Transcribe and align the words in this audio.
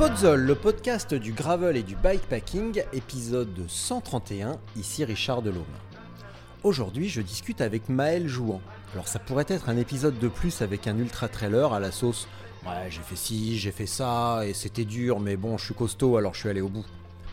Spotzol, 0.00 0.40
le 0.40 0.54
podcast 0.54 1.12
du 1.12 1.34
gravel 1.34 1.76
et 1.76 1.82
du 1.82 1.94
bikepacking, 1.94 2.82
épisode 2.94 3.66
131, 3.68 4.58
ici 4.74 5.04
Richard 5.04 5.42
Delhomme. 5.42 5.62
Aujourd'hui, 6.62 7.10
je 7.10 7.20
discute 7.20 7.60
avec 7.60 7.90
Maël 7.90 8.26
Jouan. 8.26 8.62
Alors 8.94 9.08
ça 9.08 9.18
pourrait 9.18 9.44
être 9.48 9.68
un 9.68 9.76
épisode 9.76 10.18
de 10.18 10.28
plus 10.28 10.62
avec 10.62 10.86
un 10.86 10.96
ultra 10.96 11.28
trailer 11.28 11.74
à 11.74 11.80
la 11.80 11.92
sauce 11.92 12.28
Ouais, 12.64 12.88
j'ai 12.88 13.02
fait 13.02 13.14
ci, 13.14 13.58
j'ai 13.58 13.72
fait 13.72 13.84
ça, 13.84 14.40
et 14.46 14.54
c'était 14.54 14.86
dur, 14.86 15.20
mais 15.20 15.36
bon, 15.36 15.58
je 15.58 15.66
suis 15.66 15.74
costaud, 15.74 16.16
alors 16.16 16.32
je 16.32 16.40
suis 16.40 16.48
allé 16.48 16.62
au 16.62 16.70
bout. 16.70 16.86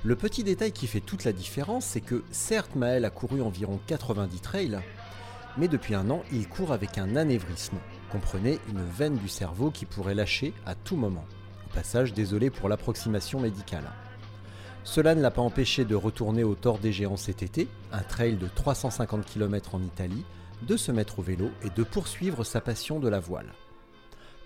Le 0.03 0.17
petit 0.17 0.43
détail 0.43 0.73
qui 0.73 0.87
fait 0.87 0.99
toute 0.99 1.23
la 1.23 1.31
différence, 1.31 1.85
c'est 1.85 2.01
que 2.01 2.21
certes 2.31 2.75
Maël 2.75 3.05
a 3.05 3.09
couru 3.09 3.41
environ 3.41 3.79
90 3.87 4.41
trails, 4.41 4.79
mais 5.57 5.69
depuis 5.69 5.95
un 5.95 6.09
an, 6.09 6.21
il 6.33 6.49
court 6.49 6.73
avec 6.73 6.97
un 6.97 7.15
anévrisme. 7.15 7.77
Comprenez, 8.11 8.59
une 8.67 8.83
veine 8.83 9.15
du 9.15 9.29
cerveau 9.29 9.71
qui 9.71 9.85
pourrait 9.85 10.15
lâcher 10.15 10.53
à 10.65 10.75
tout 10.75 10.97
moment. 10.97 11.23
Désolé 12.15 12.49
pour 12.49 12.69
l'approximation 12.69 13.39
médicale. 13.39 13.91
Cela 14.83 15.13
ne 15.13 15.21
l'a 15.21 15.31
pas 15.31 15.41
empêché 15.41 15.85
de 15.85 15.95
retourner 15.95 16.43
au 16.43 16.55
Tort 16.55 16.79
des 16.79 16.91
Géants 16.91 17.17
cet 17.17 17.43
été, 17.43 17.67
un 17.91 18.01
trail 18.01 18.35
de 18.35 18.47
350 18.47 19.25
km 19.25 19.75
en 19.75 19.81
Italie, 19.81 20.25
de 20.63 20.75
se 20.75 20.91
mettre 20.91 21.19
au 21.19 21.21
vélo 21.21 21.51
et 21.63 21.69
de 21.69 21.83
poursuivre 21.83 22.43
sa 22.43 22.61
passion 22.61 22.99
de 22.99 23.07
la 23.07 23.19
voile. 23.19 23.53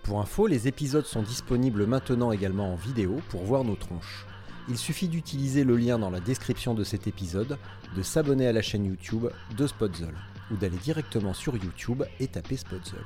Pour 0.03 0.19
info, 0.19 0.47
les 0.47 0.67
épisodes 0.67 1.05
sont 1.05 1.21
disponibles 1.21 1.85
maintenant 1.85 2.31
également 2.31 2.73
en 2.73 2.75
vidéo 2.75 3.21
pour 3.29 3.43
voir 3.43 3.63
nos 3.63 3.75
tronches. 3.75 4.25
Il 4.67 4.77
suffit 4.77 5.07
d'utiliser 5.07 5.63
le 5.63 5.77
lien 5.77 5.97
dans 5.97 6.09
la 6.09 6.19
description 6.19 6.73
de 6.73 6.83
cet 6.83 7.07
épisode, 7.07 7.57
de 7.95 8.01
s'abonner 8.01 8.47
à 8.47 8.53
la 8.53 8.61
chaîne 8.61 8.85
YouTube 8.85 9.27
de 9.55 9.67
Spotzol, 9.67 10.15
ou 10.51 10.57
d'aller 10.57 10.77
directement 10.77 11.33
sur 11.33 11.55
YouTube 11.55 12.03
et 12.19 12.27
taper 12.27 12.57
Spotzol. 12.57 13.05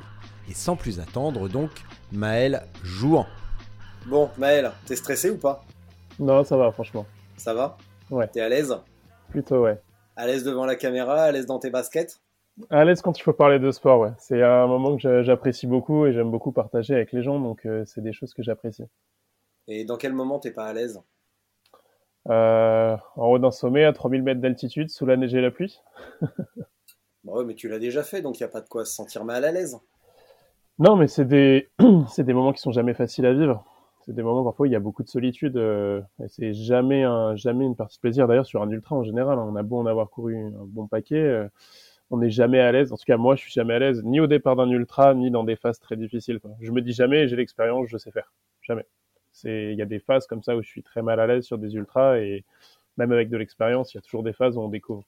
Et 0.50 0.53
sans 0.53 0.76
plus 0.76 1.00
attendre 1.00 1.48
donc, 1.48 1.72
Maël 2.12 2.68
jouant. 2.84 3.28
Bon, 4.06 4.30
Maël, 4.38 4.72
t'es 4.86 4.95
stressé 4.95 5.31
ou 5.31 5.38
pas? 5.38 5.64
Non, 6.20 6.44
ça 6.44 6.58
va, 6.58 6.72
franchement. 6.72 7.06
Ça 7.38 7.53
va? 7.53 7.78
Ouais. 8.12 8.28
T'es 8.28 8.42
à 8.42 8.50
l'aise? 8.50 8.75
Plutôt, 9.30 9.64
ouais. 9.64 9.80
À 10.16 10.28
l'aise 10.28 10.44
devant 10.44 10.66
la 10.66 10.75
caméra, 10.75 11.23
à 11.23 11.31
l'aise 11.31 11.45
dans 11.45 11.59
tes 11.59 11.70
baskets? 11.70 12.22
À 12.70 12.86
l'aise 12.86 13.02
quand 13.02 13.17
il 13.17 13.22
faut 13.22 13.34
parler 13.34 13.59
de 13.59 13.72
sport, 13.72 14.00
ouais. 14.00 14.12
C'est 14.20 14.42
un 14.42 14.67
moment 14.67 14.95
que 14.95 15.02
j'a- 15.02 15.23
j'apprécie 15.23 15.67
beaucoup 15.67 16.06
et 16.06 16.14
j'aime 16.14 16.31
beaucoup 16.31 16.52
partager 16.52 16.94
avec 16.94 17.12
les 17.12 17.22
gens, 17.23 17.39
donc 17.39 17.66
euh, 17.66 17.84
c'est 17.86 18.02
des 18.02 18.14
choses 18.14 18.34
que 18.34 18.44
j'apprécie. 18.44 18.86
Et 19.67 19.84
dans 19.84 19.97
quel 19.97 20.14
moment 20.14 20.40
t'es 20.40 20.52
pas 20.52 20.67
à 20.67 20.73
l'aise? 20.73 21.02
Euh, 22.30 22.95
en 23.17 23.28
haut 23.28 23.40
d'un 23.40 23.52
sommet, 23.52 23.84
à 23.84 23.92
3000 23.94 24.23
mètres 24.23 24.40
d'altitude, 24.42 24.90
sous 24.90 25.06
la 25.06 25.17
neige 25.17 25.36
et 25.36 25.42
la 25.42 25.52
pluie. 25.52 25.81
Bah 27.24 27.34
ouais, 27.34 27.44
mais 27.46 27.56
tu 27.56 27.68
l'as 27.68 27.79
déjà 27.79 28.03
fait, 28.03 28.22
donc 28.22 28.40
y 28.40 28.44
a 28.44 28.47
pas 28.47 28.62
de 28.62 28.69
quoi 28.69 28.85
se 28.85 28.94
sentir 28.94 29.25
mal 29.25 29.44
à 29.44 29.52
l'aise. 29.52 29.78
Non, 30.79 30.96
mais 30.96 31.08
c'est 31.08 31.25
des, 31.25 31.69
c'est 32.09 32.24
des 32.24 32.34
moments 32.34 32.53
qui 32.53 32.62
sont 32.62 32.72
jamais 32.72 32.94
faciles 32.94 33.25
à 33.25 33.34
vivre. 33.34 33.66
C'est 34.05 34.13
des 34.13 34.21
moments 34.21 34.43
parfois 34.43 34.66
où 34.66 34.67
il 34.67 34.71
y 34.71 34.75
a 34.75 34.79
beaucoup 34.79 35.01
de 35.01 35.07
solitude. 35.07 35.57
euh, 35.57 35.99
c'est 36.27 36.53
jamais 36.53 37.05
jamais 37.35 37.66
une 37.66 37.75
partie 37.75 37.97
de 37.97 38.01
plaisir. 38.01 38.27
D'ailleurs, 38.27 38.45
sur 38.45 38.61
un 38.61 38.69
ultra 38.69 38.95
en 38.95 39.03
général, 39.03 39.39
hein, 39.39 39.45
on 39.49 39.55
a 39.55 39.63
beau 39.63 39.79
en 39.79 39.85
avoir 39.88 40.09
couru 40.11 40.38
un 40.38 40.51
bon 40.66 40.88
paquet, 40.88 41.16
euh, 41.16 41.47
on 42.11 42.17
n'est 42.17 42.29
jamais 42.29 42.59
à 42.59 42.71
l'aise. 42.71 42.93
En 42.93 42.97
tout 42.97 43.05
cas, 43.05 43.17
moi, 43.17 43.35
je 43.35 43.41
suis 43.41 43.51
jamais 43.51 43.73
à 43.73 43.79
l'aise, 43.79 44.03
ni 44.03 44.19
au 44.19 44.27
départ 44.27 44.55
d'un 44.55 44.69
ultra, 44.69 45.16
ni 45.16 45.31
dans 45.31 45.43
des 45.43 45.55
phases 45.55 45.79
très 45.79 45.95
difficiles. 45.95 46.39
quoi. 46.39 46.51
Je 46.61 46.71
me 46.71 46.81
dis 46.81 46.93
jamais, 46.93 47.27
j'ai 47.27 47.35
l'expérience, 47.35 47.88
je 47.89 47.97
sais 47.97 48.11
faire. 48.11 48.31
Jamais. 48.61 48.85
Il 49.43 49.73
y 49.73 49.81
a 49.81 49.85
des 49.85 49.99
phases 49.99 50.27
comme 50.27 50.43
ça 50.43 50.55
où 50.55 50.61
je 50.61 50.67
suis 50.67 50.83
très 50.83 51.01
mal 51.01 51.19
à 51.19 51.27
l'aise 51.27 51.43
sur 51.43 51.57
des 51.57 51.73
ultras 51.73 52.19
et 52.19 52.45
même 52.97 53.11
avec 53.11 53.29
de 53.29 53.37
l'expérience, 53.37 53.93
il 53.93 53.97
y 53.97 53.99
a 53.99 54.01
toujours 54.01 54.23
des 54.23 54.33
phases 54.33 54.55
où 54.55 54.61
on 54.61 54.69
découvre. 54.69 55.03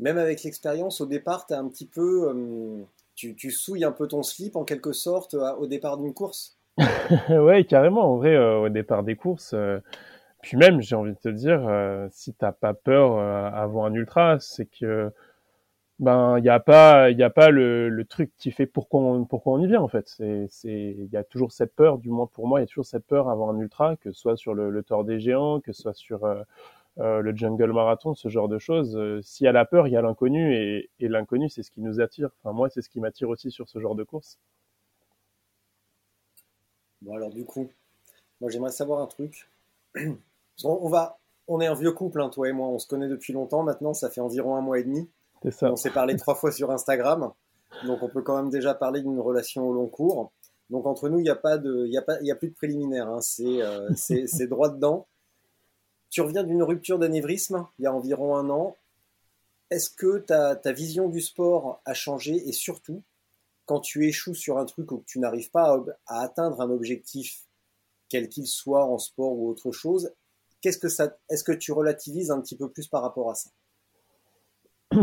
Même 0.00 0.18
avec 0.18 0.42
l'expérience, 0.42 1.00
au 1.00 1.06
départ, 1.06 1.46
t'es 1.46 1.54
un 1.54 1.68
petit 1.68 1.86
peu. 1.86 2.28
euh, 2.28 2.82
tu, 3.14 3.50
souilles 3.50 3.84
un 3.84 3.92
peu 3.92 4.08
ton 4.08 4.22
slip 4.22 4.56
en 4.56 4.64
quelque 4.64 4.92
sorte 4.92 5.34
au 5.34 5.66
départ 5.66 5.96
d'une 5.96 6.12
course. 6.12 6.55
ouais, 7.30 7.64
carrément. 7.64 8.12
En 8.12 8.16
vrai, 8.16 8.34
euh, 8.34 8.58
au 8.58 8.68
départ 8.68 9.02
des 9.02 9.16
courses, 9.16 9.54
euh, 9.54 9.78
puis 10.42 10.56
même, 10.56 10.80
j'ai 10.82 10.96
envie 10.96 11.12
de 11.12 11.18
te 11.18 11.28
dire, 11.28 11.66
euh, 11.68 12.08
si 12.10 12.34
t'as 12.34 12.52
pas 12.52 12.74
peur 12.74 13.18
euh, 13.18 13.50
avant 13.52 13.84
un 13.86 13.94
ultra, 13.94 14.38
c'est 14.40 14.66
que 14.66 15.12
ben 16.00 16.38
il 16.38 16.44
y 16.44 16.50
a 16.50 16.60
pas, 16.60 17.10
il 17.10 17.18
y 17.18 17.22
a 17.24 17.30
pas 17.30 17.50
le, 17.50 17.88
le 17.90 18.04
truc 18.06 18.32
qui 18.38 18.52
fait 18.52 18.66
pourquoi 18.66 19.00
on, 19.02 19.24
pourquoi 19.26 19.54
on 19.54 19.60
y 19.62 19.66
vient 19.68 19.80
en 19.82 19.88
fait. 19.88 20.08
C'est, 20.08 20.46
c'est, 20.50 20.96
il 20.98 21.08
y 21.12 21.16
a 21.18 21.24
toujours 21.24 21.52
cette 21.52 21.74
peur, 21.76 21.98
du 21.98 22.10
moins 22.10 22.26
pour 22.28 22.48
moi, 22.48 22.60
il 22.60 22.64
y 22.64 22.64
a 22.64 22.68
toujours 22.68 22.86
cette 22.86 23.06
peur 23.06 23.30
avant 23.30 23.50
un 23.50 23.58
ultra, 23.60 23.96
que 23.96 24.12
ce 24.12 24.20
soit 24.20 24.36
sur 24.36 24.54
le, 24.54 24.70
le 24.70 24.82
Tour 24.84 25.04
des 25.04 25.20
Géants, 25.20 25.60
que 25.60 25.72
ce 25.72 25.82
soit 25.82 25.94
sur 25.94 26.24
euh, 26.26 26.42
euh, 27.00 27.20
le 27.22 27.36
Jungle 27.36 27.72
Marathon, 27.72 28.14
ce 28.14 28.28
genre 28.30 28.48
de 28.48 28.58
choses. 28.58 28.98
S'il 29.22 29.46
y 29.46 29.48
a 29.48 29.52
la 29.52 29.64
peur, 29.66 29.88
il 29.88 29.92
y 29.92 29.96
a 29.96 30.02
l'inconnu 30.02 30.54
et, 30.56 30.90
et 31.00 31.08
l'inconnu, 31.08 31.48
c'est 31.50 31.62
ce 31.64 31.70
qui 31.72 31.82
nous 31.82 32.00
attire. 32.00 32.30
Enfin 32.44 32.54
moi, 32.54 32.70
c'est 32.70 32.82
ce 32.82 32.90
qui 32.90 33.00
m'attire 33.00 33.28
aussi 33.30 33.50
sur 33.52 33.68
ce 33.68 33.80
genre 33.80 33.94
de 33.96 34.04
course. 34.04 34.38
Bon, 37.02 37.14
alors 37.14 37.30
du 37.30 37.44
coup, 37.44 37.68
moi 38.40 38.50
j'aimerais 38.50 38.72
savoir 38.72 39.00
un 39.00 39.06
truc. 39.06 39.48
On 40.64 40.88
va. 40.88 41.18
On 41.48 41.60
est 41.60 41.66
un 41.66 41.74
vieux 41.74 41.92
couple, 41.92 42.20
hein, 42.22 42.28
toi 42.28 42.48
et 42.48 42.52
moi. 42.52 42.68
On 42.68 42.78
se 42.78 42.88
connaît 42.88 43.08
depuis 43.08 43.32
longtemps 43.32 43.62
maintenant, 43.62 43.94
ça 43.94 44.10
fait 44.10 44.20
environ 44.20 44.56
un 44.56 44.60
mois 44.60 44.78
et 44.78 44.84
demi. 44.84 45.08
C'est 45.42 45.52
ça. 45.52 45.70
On 45.70 45.76
s'est 45.76 45.90
parlé 45.90 46.16
trois 46.16 46.34
fois 46.34 46.50
sur 46.50 46.70
Instagram, 46.70 47.32
donc 47.84 48.02
on 48.02 48.08
peut 48.08 48.22
quand 48.22 48.36
même 48.36 48.50
déjà 48.50 48.74
parler 48.74 49.02
d'une 49.02 49.20
relation 49.20 49.68
au 49.68 49.72
long 49.72 49.86
cours. 49.86 50.32
Donc 50.70 50.86
entre 50.86 51.08
nous, 51.08 51.18
il 51.18 51.22
n'y 51.22 51.30
a 51.30 51.36
pas 51.36 51.58
de, 51.58 51.84
il 51.86 51.92
y 51.92 51.98
a 51.98 52.02
pas, 52.02 52.18
il 52.20 52.26
y 52.26 52.30
a 52.30 52.36
plus 52.36 52.48
de 52.48 52.54
préliminaire. 52.54 53.08
Hein. 53.08 53.20
C'est, 53.20 53.62
euh, 53.62 53.88
c'est, 53.94 54.26
c'est 54.26 54.46
droit 54.46 54.68
dedans. 54.68 55.06
Tu 56.10 56.20
reviens 56.20 56.44
d'une 56.44 56.62
rupture 56.62 56.98
d'anévrisme 56.98 57.66
il 57.78 57.82
y 57.82 57.86
a 57.86 57.92
environ 57.92 58.36
un 58.36 58.50
an. 58.50 58.76
Est-ce 59.70 59.90
que 59.90 60.18
ta, 60.18 60.54
ta 60.56 60.72
vision 60.72 61.08
du 61.08 61.20
sport 61.20 61.80
a 61.84 61.94
changé? 61.94 62.36
Et 62.48 62.52
surtout, 62.52 63.02
quand 63.66 63.80
tu 63.80 64.06
échoues 64.06 64.34
sur 64.34 64.58
un 64.58 64.64
truc 64.64 64.90
ou 64.92 64.98
que 64.98 65.04
tu 65.04 65.18
n'arrives 65.18 65.50
pas 65.50 65.84
à, 66.06 66.20
atteindre 66.22 66.60
un 66.60 66.70
objectif, 66.70 67.42
quel 68.08 68.28
qu'il 68.28 68.46
soit 68.46 68.86
en 68.86 68.98
sport 68.98 69.36
ou 69.36 69.48
autre 69.48 69.72
chose, 69.72 70.12
qu'est-ce 70.60 70.78
que 70.78 70.86
est-ce 71.28 71.44
que 71.44 71.52
tu 71.52 71.72
relativises 71.72 72.30
un 72.30 72.40
petit 72.40 72.56
peu 72.56 72.70
plus 72.70 72.86
par 72.86 73.02
rapport 73.02 73.30
à 73.30 73.34
ça? 73.34 73.50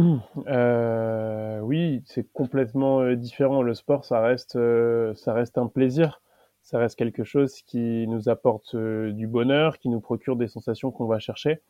Euh, 0.48 1.60
oui, 1.60 2.02
c'est 2.06 2.32
complètement 2.34 3.02
euh, 3.02 3.16
différent. 3.16 3.62
Le 3.62 3.74
sport, 3.74 4.06
ça 4.06 4.20
reste, 4.22 4.56
euh, 4.56 5.14
ça 5.16 5.34
reste 5.34 5.58
un 5.58 5.68
plaisir. 5.68 6.22
Ça 6.64 6.80
reste 6.80 6.98
quelque 6.98 7.24
chose 7.24 7.62
qui 7.62 8.08
nous 8.08 8.30
apporte 8.30 8.76
du 8.76 9.28
bonheur, 9.28 9.80
qui 9.80 9.90
nous 9.90 10.00
procure 10.00 10.38
des 10.38 10.48
sensations 10.48 10.92
qu'on 10.92 11.06
va 11.06 11.20
chercher. 11.20 11.62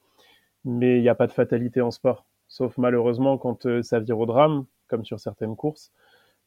Mais 0.65 0.97
il 0.97 1.01
n'y 1.01 1.09
a 1.09 1.15
pas 1.15 1.27
de 1.27 1.31
fatalité 1.31 1.81
en 1.81 1.91
sport, 1.91 2.25
sauf 2.47 2.77
malheureusement 2.77 3.39
quand 3.39 3.81
ça 3.81 3.99
vire 3.99 4.19
au 4.19 4.27
drame, 4.27 4.65
comme 4.87 5.03
sur 5.03 5.19
certaines 5.19 5.55
courses. 5.55 5.91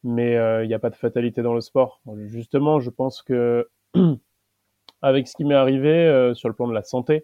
Mais 0.03 0.37
euh, 0.37 0.63
il 0.63 0.67
n'y 0.67 0.73
a 0.73 0.79
pas 0.79 0.89
de 0.89 0.95
fatalité 0.95 1.41
dans 1.41 1.53
le 1.53 1.61
sport. 1.61 2.01
Justement, 2.27 2.79
je 2.79 2.89
pense 2.89 3.21
que 3.21 3.67
avec 5.01 5.27
ce 5.27 5.35
qui 5.35 5.45
m'est 5.45 5.55
arrivé 5.55 5.89
euh, 5.89 6.33
sur 6.33 6.49
le 6.49 6.55
plan 6.55 6.67
de 6.67 6.73
la 6.73 6.83
santé, 6.83 7.23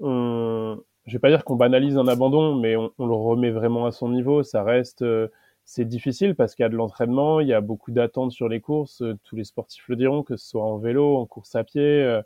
on, 0.00 0.80
je 1.06 1.12
vais 1.14 1.18
pas 1.20 1.30
dire 1.30 1.44
qu'on 1.44 1.56
banalise 1.56 1.96
un 1.98 2.08
abandon, 2.08 2.54
mais 2.56 2.76
on, 2.76 2.92
on 2.98 3.06
le 3.06 3.14
remet 3.14 3.50
vraiment 3.50 3.86
à 3.86 3.92
son 3.92 4.10
niveau. 4.10 4.42
Ça 4.42 4.62
reste, 4.62 5.02
euh, 5.02 5.28
c'est 5.64 5.84
difficile 5.86 6.34
parce 6.34 6.54
qu'il 6.54 6.62
y 6.64 6.66
a 6.66 6.68
de 6.68 6.76
l'entraînement, 6.76 7.40
il 7.40 7.48
y 7.48 7.52
a 7.54 7.60
beaucoup 7.60 7.90
d'attentes 7.92 8.32
sur 8.32 8.48
les 8.48 8.60
courses. 8.60 9.02
euh, 9.02 9.18
tous 9.24 9.36
les 9.36 9.44
sportifs 9.44 9.88
le 9.88 9.96
diront, 9.96 10.22
que 10.22 10.36
ce 10.36 10.48
soit 10.48 10.64
en 10.64 10.78
vélo, 10.78 11.16
en 11.16 11.26
course 11.26 11.54
à 11.56 11.64
pied, 11.64 11.82
euh, 11.82 12.22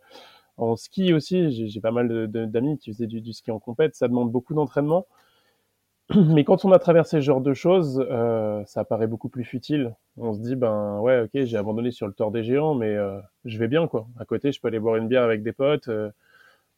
en 0.56 0.76
ski 0.76 1.12
aussi. 1.14 1.68
J'ai 1.68 1.80
pas 1.80 1.92
mal 1.92 2.28
d'amis 2.28 2.78
qui 2.78 2.92
faisaient 2.92 3.06
du, 3.06 3.20
du 3.20 3.32
ski 3.32 3.50
en 3.50 3.58
compète. 3.58 3.94
Ça 3.94 4.08
demande 4.08 4.30
beaucoup 4.32 4.54
d'entraînement. 4.54 5.06
Mais 6.14 6.44
quand 6.44 6.64
on 6.64 6.72
a 6.72 6.78
traversé 6.78 7.18
ce 7.18 7.20
genre 7.24 7.40
de 7.40 7.54
choses, 7.54 8.04
euh, 8.10 8.62
ça 8.66 8.84
paraît 8.84 9.06
beaucoup 9.06 9.28
plus 9.28 9.44
futile. 9.44 9.94
On 10.16 10.32
se 10.32 10.40
dit, 10.40 10.56
ben 10.56 10.98
ouais, 11.00 11.22
ok, 11.22 11.44
j'ai 11.44 11.56
abandonné 11.56 11.90
sur 11.90 12.06
le 12.06 12.12
tort 12.12 12.30
des 12.30 12.42
géants, 12.44 12.74
mais 12.74 12.94
euh, 12.94 13.18
je 13.44 13.58
vais 13.58 13.68
bien, 13.68 13.86
quoi. 13.86 14.06
À 14.18 14.24
côté, 14.24 14.52
je 14.52 14.60
peux 14.60 14.68
aller 14.68 14.80
boire 14.80 14.96
une 14.96 15.08
bière 15.08 15.22
avec 15.22 15.42
des 15.42 15.52
potes. 15.52 15.88
euh, 15.88 16.10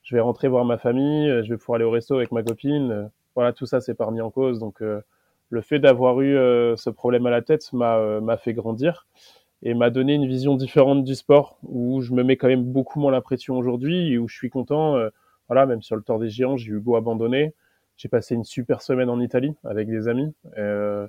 je 0.03 0.17
vais 0.17 0.21
rentrer 0.21 0.49
voir 0.49 0.65
ma 0.67 0.79
famille, 0.79 1.31
euh, 1.31 1.43
je 1.45 1.51
vais 1.51 1.59
pouvoir 1.59 1.77
aller 1.77 1.85
au 1.85 1.91
resto 1.91 2.17
avec 2.17 2.33
ma 2.33 2.43
copine. 2.43 2.93
euh, 2.93 3.05
voilà, 3.37 3.53
tout 3.53 3.67
ça, 3.67 3.81
c'est 3.81 3.95
pas 3.95 4.07
remis 4.07 4.21
en 4.23 4.31
cause. 4.31 4.61
Donc, 4.61 4.83
euh, 4.83 5.01
le 5.51 5.61
fait 5.63 5.79
d'avoir 5.81 6.21
eu 6.23 6.35
ce 6.77 6.91
problème 6.91 7.27
à 7.27 7.31
la 7.31 7.43
tête 7.43 7.73
m'a 7.73 8.37
fait 8.39 8.55
grandir. 8.55 9.07
et 9.63 9.75
m'a 9.75 9.91
donné 9.91 10.15
une 10.15 10.27
vision 10.27 10.57
différente 10.57 11.05
du 11.05 11.15
sport 11.15 11.59
où 11.65 12.01
je 12.03 12.13
me 12.15 12.23
mets 12.25 12.37
quand 12.37 12.49
même 12.49 12.65
beaucoup 12.65 13.01
moins 13.01 13.13
la 13.13 13.21
pression 13.23 13.57
aujourd'hui 13.59 14.13
et 14.13 14.19
où 14.19 14.29
je 14.29 14.37
suis 14.37 14.51
content. 14.51 14.97
Voilà, 15.49 15.67
même 15.67 15.83
sur 15.83 15.97
le 15.97 16.03
Tour 16.03 16.19
des 16.19 16.29
Géants, 16.31 16.57
j'ai 16.57 16.73
eu 16.73 16.81
beau 16.81 16.97
abandonner. 16.97 17.55
J'ai 17.97 18.09
passé 18.09 18.35
une 18.35 18.45
super 18.45 18.83
semaine 18.83 19.09
en 19.09 19.21
Italie 19.21 19.55
avec 19.65 19.89
des 19.89 20.09
amis. 20.09 20.35
Euh, 20.59 21.07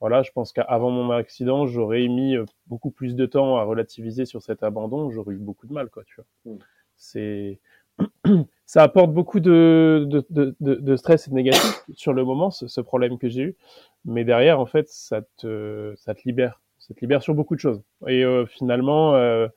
voilà, 0.00 0.22
je 0.22 0.32
pense 0.32 0.52
qu'avant 0.52 0.90
mon 0.90 1.10
accident, 1.12 1.66
j'aurais 1.66 2.06
mis 2.08 2.36
euh, 2.36 2.44
beaucoup 2.66 2.90
plus 2.90 3.14
de 3.14 3.26
temps 3.26 3.56
à 3.56 3.62
relativiser 3.62 4.26
sur 4.26 4.42
cet 4.42 4.62
abandon. 4.62 5.10
J'aurais 5.10 5.34
eu 5.34 5.38
beaucoup 5.38 5.66
de 5.66 5.72
mal, 5.72 5.88
quoi, 5.88 6.04
tu 6.04 6.16
vois. 6.16 6.52
Mm. 6.52 6.58
C'est 6.96 7.60
ça 8.66 8.82
apporte 8.82 9.12
beaucoup 9.12 9.40
de, 9.40 10.04
de, 10.08 10.26
de, 10.30 10.54
de, 10.60 10.96
stress 10.96 11.26
et 11.26 11.30
de 11.30 11.34
négatif 11.36 11.84
sur 11.94 12.12
le 12.12 12.24
moment, 12.24 12.50
ce, 12.50 12.66
ce 12.66 12.80
problème 12.80 13.18
que 13.18 13.28
j'ai 13.28 13.42
eu. 13.42 13.56
Mais 14.04 14.24
derrière, 14.24 14.60
en 14.60 14.66
fait, 14.66 14.88
ça 14.88 15.22
te, 15.36 15.94
ça 15.96 16.14
te 16.14 16.22
libère. 16.24 16.60
Ça 16.78 16.92
te 16.92 17.00
libère 17.00 17.22
sur 17.22 17.34
beaucoup 17.34 17.54
de 17.54 17.60
choses. 17.60 17.82
Et 18.06 18.24
euh, 18.24 18.44
finalement, 18.46 19.14
euh, 19.14 19.48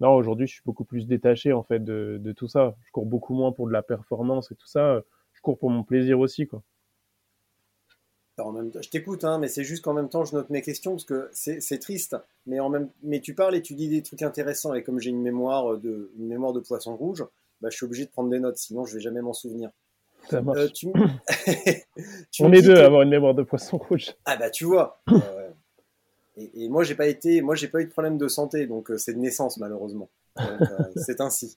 non, 0.00 0.14
aujourd'hui, 0.14 0.46
je 0.46 0.54
suis 0.54 0.62
beaucoup 0.64 0.84
plus 0.84 1.06
détaché, 1.06 1.52
en 1.52 1.62
fait, 1.62 1.84
de, 1.84 2.18
de 2.20 2.32
tout 2.32 2.48
ça. 2.48 2.74
Je 2.84 2.90
cours 2.90 3.06
beaucoup 3.06 3.34
moins 3.34 3.52
pour 3.52 3.68
de 3.68 3.72
la 3.72 3.82
performance 3.82 4.50
et 4.50 4.56
tout 4.56 4.66
ça. 4.66 5.02
Je 5.38 5.42
cours 5.42 5.56
pour 5.56 5.70
mon 5.70 5.84
plaisir 5.84 6.18
aussi, 6.18 6.48
quoi. 6.48 6.64
En 8.38 8.52
même 8.52 8.72
je 8.80 8.88
t'écoute, 8.88 9.22
hein, 9.24 9.38
mais 9.38 9.46
c'est 9.46 9.62
juste 9.62 9.84
qu'en 9.84 9.94
même 9.94 10.08
temps, 10.08 10.24
je 10.24 10.34
note 10.34 10.50
mes 10.50 10.62
questions 10.62 10.92
parce 10.92 11.04
que 11.04 11.30
c'est 11.32 11.78
triste. 11.78 12.16
Mais, 12.46 12.58
en 12.58 12.68
même, 12.68 12.88
mais 13.04 13.20
tu 13.20 13.34
parles 13.34 13.54
et 13.54 13.62
tu 13.62 13.74
dis 13.74 13.88
des 13.88 14.02
trucs 14.02 14.22
intéressants. 14.22 14.74
Et 14.74 14.82
comme 14.82 15.00
j'ai 15.00 15.10
une 15.10 15.22
mémoire 15.22 15.78
de, 15.78 16.10
une 16.18 16.26
mémoire 16.26 16.52
de 16.52 16.60
poisson 16.60 16.96
rouge, 16.96 17.24
bah, 17.60 17.68
je 17.70 17.76
suis 17.76 17.86
obligé 17.86 18.04
de 18.04 18.10
prendre 18.10 18.30
des 18.30 18.40
notes, 18.40 18.56
sinon 18.56 18.84
je 18.84 18.94
vais 18.94 19.00
jamais 19.00 19.22
m'en 19.22 19.32
souvenir. 19.32 19.70
Ça 20.28 20.42
marche. 20.42 20.58
Euh, 20.58 20.68
tu... 22.30 22.42
On 22.42 22.52
est 22.52 22.62
deux 22.62 22.76
à 22.76 22.86
avoir 22.86 23.02
une 23.02 23.10
mémoire 23.10 23.34
de 23.34 23.44
poisson 23.44 23.78
rouge. 23.78 24.12
Ah 24.24 24.36
bah 24.36 24.50
tu 24.50 24.64
vois. 24.64 25.00
Euh, 26.40 26.46
et, 26.54 26.68
moi 26.68 26.84
j'ai 26.84 26.94
pas 26.94 27.08
été, 27.08 27.42
moi 27.42 27.56
j'ai 27.56 27.66
pas 27.66 27.80
eu 27.80 27.86
de 27.86 27.90
problème 27.90 28.16
de 28.16 28.28
santé, 28.28 28.68
donc 28.68 28.92
euh, 28.92 28.96
c'est 28.96 29.12
de 29.12 29.18
naissance 29.18 29.56
malheureusement. 29.56 30.08
c'est 30.96 31.20
ainsi. 31.20 31.56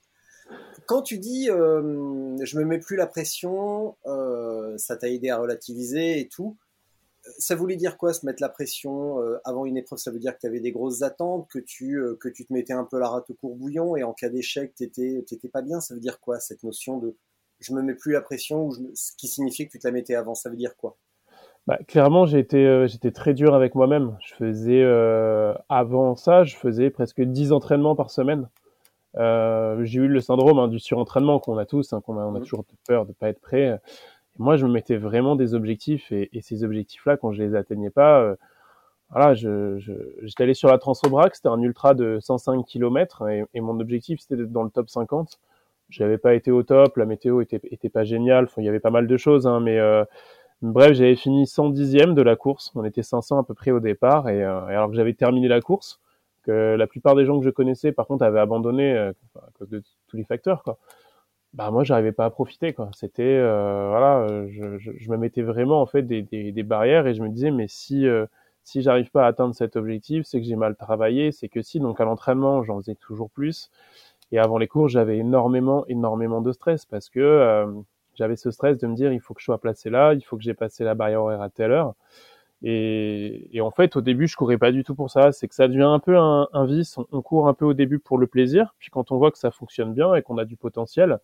Quand 0.86 1.02
tu 1.02 1.18
dis 1.18 1.46
je 1.46 2.58
me 2.58 2.64
mets 2.64 2.78
plus 2.78 2.96
la 2.96 3.06
pression, 3.06 3.96
ça 4.76 4.96
t'a 4.96 5.08
aidé 5.08 5.30
à 5.30 5.38
relativiser 5.38 6.20
et 6.20 6.28
tout 6.28 6.56
ça 7.38 7.54
voulait 7.54 7.76
dire 7.76 7.96
quoi 7.96 8.12
se 8.12 8.26
mettre 8.26 8.42
la 8.42 8.48
pression 8.48 9.20
euh, 9.20 9.38
avant 9.44 9.64
une 9.64 9.76
épreuve? 9.76 9.98
Ça 9.98 10.10
veut 10.10 10.18
dire 10.18 10.34
que 10.34 10.40
tu 10.40 10.46
avais 10.46 10.60
des 10.60 10.72
grosses 10.72 11.02
attentes, 11.02 11.48
que 11.48 11.58
tu, 11.58 11.98
euh, 11.98 12.18
te 12.20 12.52
mettais 12.52 12.72
un 12.72 12.84
peu 12.84 12.98
la 12.98 13.08
rate 13.08 13.30
au 13.30 13.34
courbouillon 13.34 13.96
et 13.96 14.02
en 14.02 14.12
cas 14.12 14.28
d'échec, 14.28 14.74
tu 14.74 14.84
n'étais 14.84 15.48
pas 15.48 15.62
bien? 15.62 15.80
Ça 15.80 15.94
veut 15.94 16.00
dire 16.00 16.20
quoi 16.20 16.40
cette 16.40 16.62
notion 16.62 16.98
de 16.98 17.16
je 17.60 17.72
me 17.74 17.82
mets 17.82 17.94
plus 17.94 18.12
la 18.12 18.20
pression 18.20 18.66
ou 18.66 18.72
ce 18.94 19.12
qui 19.16 19.28
signifie 19.28 19.66
que 19.66 19.72
tu 19.72 19.78
te 19.78 19.86
la 19.86 19.92
mettais 19.92 20.16
avant 20.16 20.34
Ça 20.34 20.50
veut 20.50 20.56
dire 20.56 20.76
quoi? 20.76 20.96
Bah, 21.68 21.78
clairement, 21.86 22.26
euh, 22.26 22.88
j'étais 22.88 23.12
très 23.12 23.34
dur 23.34 23.54
avec 23.54 23.76
moi-même. 23.76 24.18
Je 24.26 24.34
faisais, 24.34 24.82
avant 25.68 26.16
ça, 26.16 26.42
je 26.42 26.56
faisais 26.56 26.90
presque 26.90 27.22
10 27.22 27.52
entraînements 27.52 27.94
par 27.94 28.10
semaine. 28.10 28.48
J'ai 29.14 29.98
eu 29.98 30.08
le 30.08 30.20
syndrome 30.20 30.58
hein, 30.58 30.68
du 30.68 30.78
surentraînement 30.78 31.38
qu'on 31.38 31.58
a 31.58 31.66
tous, 31.66 31.92
hein, 31.92 32.00
qu'on 32.00 32.18
a, 32.18 32.24
on 32.24 32.34
a 32.34 32.38
mmh. 32.38 32.42
toujours 32.42 32.64
peur 32.86 33.06
de 33.06 33.12
pas 33.12 33.28
être 33.28 33.40
prêt 33.40 33.80
moi, 34.38 34.56
je 34.56 34.66
me 34.66 34.72
mettais 34.72 34.96
vraiment 34.96 35.36
des 35.36 35.54
objectifs 35.54 36.10
et, 36.12 36.30
et 36.32 36.40
ces 36.40 36.64
objectifs-là, 36.64 37.16
quand 37.16 37.32
je 37.32 37.42
les 37.42 37.54
atteignais 37.54 37.90
pas, 37.90 38.20
euh, 38.20 38.36
voilà, 39.10 39.34
je, 39.34 39.78
j'étais 40.22 40.44
allé 40.44 40.54
sur 40.54 40.68
la 40.68 40.78
Transobrac, 40.78 41.34
c'était 41.34 41.48
un 41.48 41.60
ultra 41.60 41.94
de 41.94 42.18
105 42.20 42.64
km 42.64 43.28
et, 43.28 43.44
et 43.54 43.60
mon 43.60 43.78
objectif 43.80 44.20
c'était 44.20 44.36
d'être 44.36 44.52
dans 44.52 44.62
le 44.62 44.70
top 44.70 44.88
50. 44.88 45.38
J'avais 45.90 46.16
pas 46.18 46.34
été 46.34 46.50
au 46.50 46.62
top, 46.62 46.96
la 46.96 47.04
météo 47.04 47.42
était, 47.42 47.60
était 47.64 47.90
pas 47.90 48.04
géniale, 48.04 48.48
il 48.56 48.64
y 48.64 48.68
avait 48.68 48.80
pas 48.80 48.90
mal 48.90 49.06
de 49.06 49.16
choses, 49.18 49.46
hein, 49.46 49.60
mais 49.60 49.78
euh, 49.78 50.04
bref, 50.62 50.94
j'avais 50.94 51.16
fini 51.16 51.44
110e 51.44 52.14
de 52.14 52.22
la 52.22 52.36
course. 52.36 52.72
On 52.74 52.84
était 52.84 53.02
500 53.02 53.40
à 53.40 53.44
peu 53.44 53.52
près 53.54 53.70
au 53.72 53.80
départ 53.80 54.30
et, 54.30 54.42
euh, 54.42 54.68
et 54.68 54.74
alors 54.74 54.88
que 54.88 54.96
j'avais 54.96 55.14
terminé 55.14 55.48
la 55.48 55.60
course, 55.60 56.00
que 56.42 56.76
la 56.76 56.86
plupart 56.86 57.14
des 57.14 57.24
gens 57.24 57.38
que 57.38 57.44
je 57.44 57.50
connaissais, 57.50 57.92
par 57.92 58.06
contre, 58.06 58.24
avaient 58.24 58.40
abandonné 58.40 58.96
à 58.96 59.12
cause 59.58 59.68
de 59.68 59.82
tous 60.08 60.16
les 60.16 60.24
facteurs, 60.24 60.62
quoi. 60.62 60.78
Bah 61.54 61.70
moi 61.70 61.84
j'arrivais 61.84 62.12
pas 62.12 62.24
à 62.24 62.30
profiter 62.30 62.72
quoi. 62.72 62.88
C'était 62.94 63.22
euh, 63.24 63.88
voilà 63.90 64.26
je, 64.48 64.78
je, 64.78 64.92
je, 64.96 65.10
me 65.10 65.18
mettais 65.18 65.42
vraiment 65.42 65.82
en 65.82 65.86
fait 65.86 66.02
des, 66.02 66.22
des, 66.22 66.50
des, 66.50 66.62
barrières 66.62 67.06
et 67.06 67.14
je 67.14 67.22
me 67.22 67.28
disais 67.28 67.50
mais 67.50 67.68
si 67.68 68.06
euh, 68.06 68.24
si 68.64 68.80
j'arrive 68.80 69.10
pas 69.10 69.24
à 69.24 69.28
atteindre 69.28 69.54
cet 69.54 69.76
objectif 69.76 70.24
c'est 70.24 70.40
que 70.40 70.46
j'ai 70.46 70.56
mal 70.56 70.76
travaillé 70.76 71.30
c'est 71.30 71.48
que 71.48 71.60
si. 71.60 71.78
Donc 71.78 72.00
à 72.00 72.04
l'entraînement 72.04 72.62
j'en 72.62 72.78
faisais 72.80 72.94
toujours 72.94 73.30
plus. 73.30 73.70
Et 74.32 74.38
avant 74.38 74.56
les 74.56 74.66
cours 74.68 74.88
j'avais 74.88 75.18
énormément 75.18 75.84
énormément 75.88 76.40
de 76.40 76.52
stress 76.52 76.86
parce 76.86 77.10
que 77.10 77.20
euh, 77.20 77.66
j'avais 78.14 78.36
ce 78.36 78.50
stress 78.50 78.78
de 78.78 78.86
me 78.86 78.94
dire 78.94 79.12
il 79.12 79.20
faut 79.20 79.34
que 79.34 79.40
je 79.40 79.44
sois 79.46 79.60
placé 79.60 79.90
là 79.90 80.14
il 80.14 80.22
faut 80.22 80.38
que 80.38 80.42
j'ai 80.42 80.54
passé 80.54 80.84
la 80.84 80.94
barrière 80.94 81.22
horaire 81.22 81.42
à 81.42 81.50
telle 81.50 81.72
heure 81.72 81.94
et, 82.62 83.48
et, 83.56 83.60
en 83.60 83.70
fait, 83.70 83.96
au 83.96 84.00
début, 84.00 84.28
je 84.28 84.36
courais 84.36 84.58
pas 84.58 84.70
du 84.70 84.84
tout 84.84 84.94
pour 84.94 85.10
ça. 85.10 85.32
C'est 85.32 85.48
que 85.48 85.54
ça 85.54 85.66
devient 85.66 85.82
un 85.82 85.98
peu 85.98 86.16
un, 86.16 86.48
un 86.52 86.64
vice. 86.64 86.96
On, 87.10 87.22
court 87.22 87.48
un 87.48 87.54
peu 87.54 87.64
au 87.64 87.74
début 87.74 87.98
pour 87.98 88.18
le 88.18 88.26
plaisir. 88.26 88.74
Puis 88.78 88.90
quand 88.90 89.10
on 89.10 89.18
voit 89.18 89.30
que 89.32 89.38
ça 89.38 89.50
fonctionne 89.50 89.92
bien 89.92 90.14
et 90.14 90.22
qu'on 90.22 90.38
a 90.38 90.44
du 90.44 90.56
potentiel, 90.56 91.18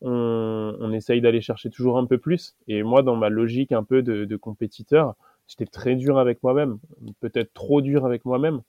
on, 0.00 0.76
on 0.80 0.92
essaye 0.92 1.20
d'aller 1.20 1.40
chercher 1.40 1.70
toujours 1.70 1.96
un 1.96 2.06
peu 2.06 2.18
plus. 2.18 2.56
Et 2.66 2.82
moi, 2.82 3.02
dans 3.02 3.16
ma 3.16 3.28
logique 3.28 3.72
un 3.72 3.84
peu 3.84 4.02
de, 4.02 4.24
de 4.24 4.36
compétiteur, 4.36 5.14
j'étais 5.46 5.66
très 5.66 5.94
dur 5.94 6.18
avec 6.18 6.42
moi-même, 6.42 6.78
peut-être 7.20 7.52
trop 7.52 7.80
dur 7.82 8.04
avec 8.04 8.24
moi-même, 8.24 8.62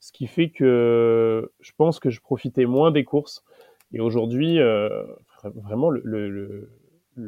ce 0.00 0.12
qui 0.12 0.26
fait 0.26 0.50
que 0.50 1.50
je 1.60 1.72
pense 1.76 2.00
que 2.00 2.10
je 2.10 2.20
profitais 2.20 2.66
moins 2.66 2.90
des 2.90 3.04
courses. 3.04 3.44
Et 3.92 4.00
aujourd'hui, 4.00 4.60
euh, 4.60 5.04
vraiment, 5.42 5.90
le, 5.90 6.02
le, 6.04 6.28
le 6.28 6.70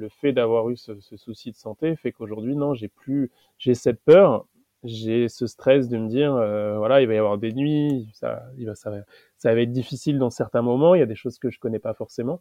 fait 0.09 0.33
d'avoir 0.33 0.71
eu 0.71 0.77
ce, 0.77 0.99
ce, 1.01 1.17
souci 1.17 1.51
de 1.51 1.57
santé 1.57 1.97
fait 1.97 2.13
qu'aujourd'hui, 2.13 2.57
non, 2.57 2.75
j'ai 2.75 2.89
plus, 2.89 3.31
j'ai 3.59 3.75
cette 3.75 4.01
peur, 4.03 4.47
j'ai 4.85 5.29
ce 5.29 5.47
stress 5.47 5.89
de 5.89 5.99
me 5.99 6.09
dire, 6.09 6.35
euh, 6.35 6.79
voilà, 6.79 7.03
il 7.03 7.09
va 7.09 7.15
y 7.15 7.19
avoir 7.19 7.39
des 7.39 7.53
nuits, 7.53 8.09
ça, 8.15 8.43
il 8.57 8.67
va, 8.67 8.75
ça, 8.75 8.93
ça 9.37 9.55
va 9.55 9.61
être 9.61 9.73
difficile 9.73 10.19
dans 10.19 10.31
certains 10.31 10.63
moments. 10.63 10.95
Il 10.95 11.01
y 11.01 11.03
a 11.03 11.07
des 11.07 11.15
choses 11.15 11.39
que 11.39 11.51
je 11.51 11.59
connais 11.59 11.79
pas 11.79 11.95
forcément. 11.95 12.41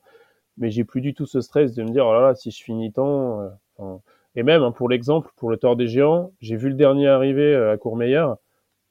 Mais 0.57 0.71
j'ai 0.71 0.83
plus 0.83 1.01
du 1.01 1.13
tout 1.13 1.25
ce 1.25 1.41
stress 1.41 1.73
de 1.73 1.83
me 1.83 1.89
dire 1.89 2.05
oh 2.05 2.13
là 2.13 2.21
là 2.21 2.35
si 2.35 2.51
je 2.51 2.61
finis 2.61 2.91
tant 2.91 3.49
euh, 3.79 3.95
et 4.35 4.43
même 4.43 4.61
hein, 4.61 4.71
pour 4.71 4.89
l'exemple 4.89 5.31
pour 5.37 5.49
le 5.49 5.57
Tour 5.57 5.77
des 5.77 5.87
Géants 5.87 6.33
j'ai 6.41 6.57
vu 6.57 6.67
le 6.67 6.75
dernier 6.75 7.07
arriver 7.07 7.53
euh, 7.53 7.73
à 7.73 7.77
Courmayeur. 7.77 8.37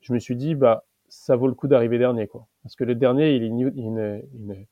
Je 0.01 0.13
me 0.15 0.19
suis 0.19 0.37
dit 0.37 0.55
bah 0.55 0.85
ça 1.09 1.37
vaut 1.37 1.47
le 1.47 1.55
coup 1.55 1.69
d'arriver 1.69 1.99
dernier 1.99 2.27
quoi. 2.27 2.47
Parce 2.63 2.75
que 2.77 2.85
le 2.85 2.95
dernier 2.95 3.35
il 3.35 3.43
est 3.43 3.47
une, 3.47 3.73
une, 3.77 4.23
une, 4.35 4.67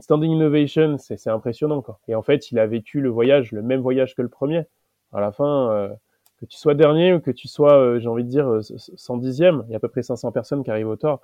standing 0.00 0.32
innovation 0.32 0.96
c'est 0.98 1.28
impressionnant 1.28 1.82
quoi 1.82 2.00
et 2.08 2.14
en 2.14 2.22
fait 2.22 2.50
il 2.50 2.58
a 2.58 2.66
vécu 2.66 3.00
le 3.00 3.08
voyage 3.08 3.52
le 3.52 3.62
même 3.62 3.80
voyage 3.80 4.14
que 4.14 4.22
le 4.22 4.28
premier 4.28 4.64
à 5.12 5.20
la 5.20 5.32
fin 5.32 5.70
euh, 5.70 5.88
que 6.38 6.46
tu 6.46 6.58
sois 6.58 6.74
dernier 6.74 7.14
ou 7.14 7.20
que 7.20 7.30
tu 7.30 7.48
sois 7.48 7.98
j'ai 7.98 8.08
envie 8.08 8.24
de 8.24 8.28
dire 8.28 8.46
110e 8.46 9.64
il 9.66 9.70
y 9.70 9.74
a 9.74 9.76
à 9.76 9.80
peu 9.80 9.88
près 9.88 10.02
500 10.02 10.30
personnes 10.32 10.62
qui 10.62 10.70
arrivent 10.70 10.88
au 10.88 10.96
Tour 10.96 11.20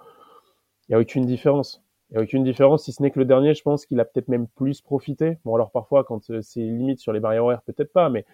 il 0.89 0.93
y 0.93 0.95
a 0.95 0.99
aucune 0.99 1.27
différence 1.27 1.85
il 2.11 2.15
n'y 2.15 2.21
a 2.21 2.23
aucune 2.23 2.45
différence, 2.45 2.85
si 2.85 2.93
ce 2.93 3.03
n'est 3.03 3.11
que 3.11 3.19
le 3.19 3.25
dernier, 3.25 3.55
je 3.55 3.63
pense 3.63 3.87
qu'il 3.87 3.99
a 3.99 4.05
peut-être 4.05 4.29
même 4.29 4.47
plus 4.47 4.81
profité. 4.81 5.39
Bon, 5.45 5.55
alors 5.55 5.71
parfois, 5.71 6.05
quand 6.05 6.31
euh, 6.31 6.43
c'est 6.43 6.61
limite 6.61 7.01
sur 7.01 7.13
les 7.13 7.21
barrières 7.21 7.45
horaires, 7.45 7.63
peut-être 7.63 7.93
pas, 7.93 8.09
mais 8.11 8.25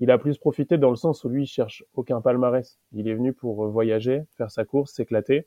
il 0.00 0.10
a 0.10 0.18
plus 0.18 0.38
profité 0.38 0.78
dans 0.78 0.90
le 0.90 0.96
sens 0.96 1.24
où 1.24 1.28
lui, 1.28 1.44
il 1.44 1.46
cherche 1.46 1.84
aucun 1.94 2.20
palmarès. 2.20 2.78
Il 2.92 3.08
est 3.08 3.14
venu 3.14 3.32
pour 3.32 3.64
euh, 3.64 3.68
voyager, 3.68 4.24
faire 4.36 4.50
sa 4.50 4.64
course, 4.64 4.92
s'éclater. 4.92 5.46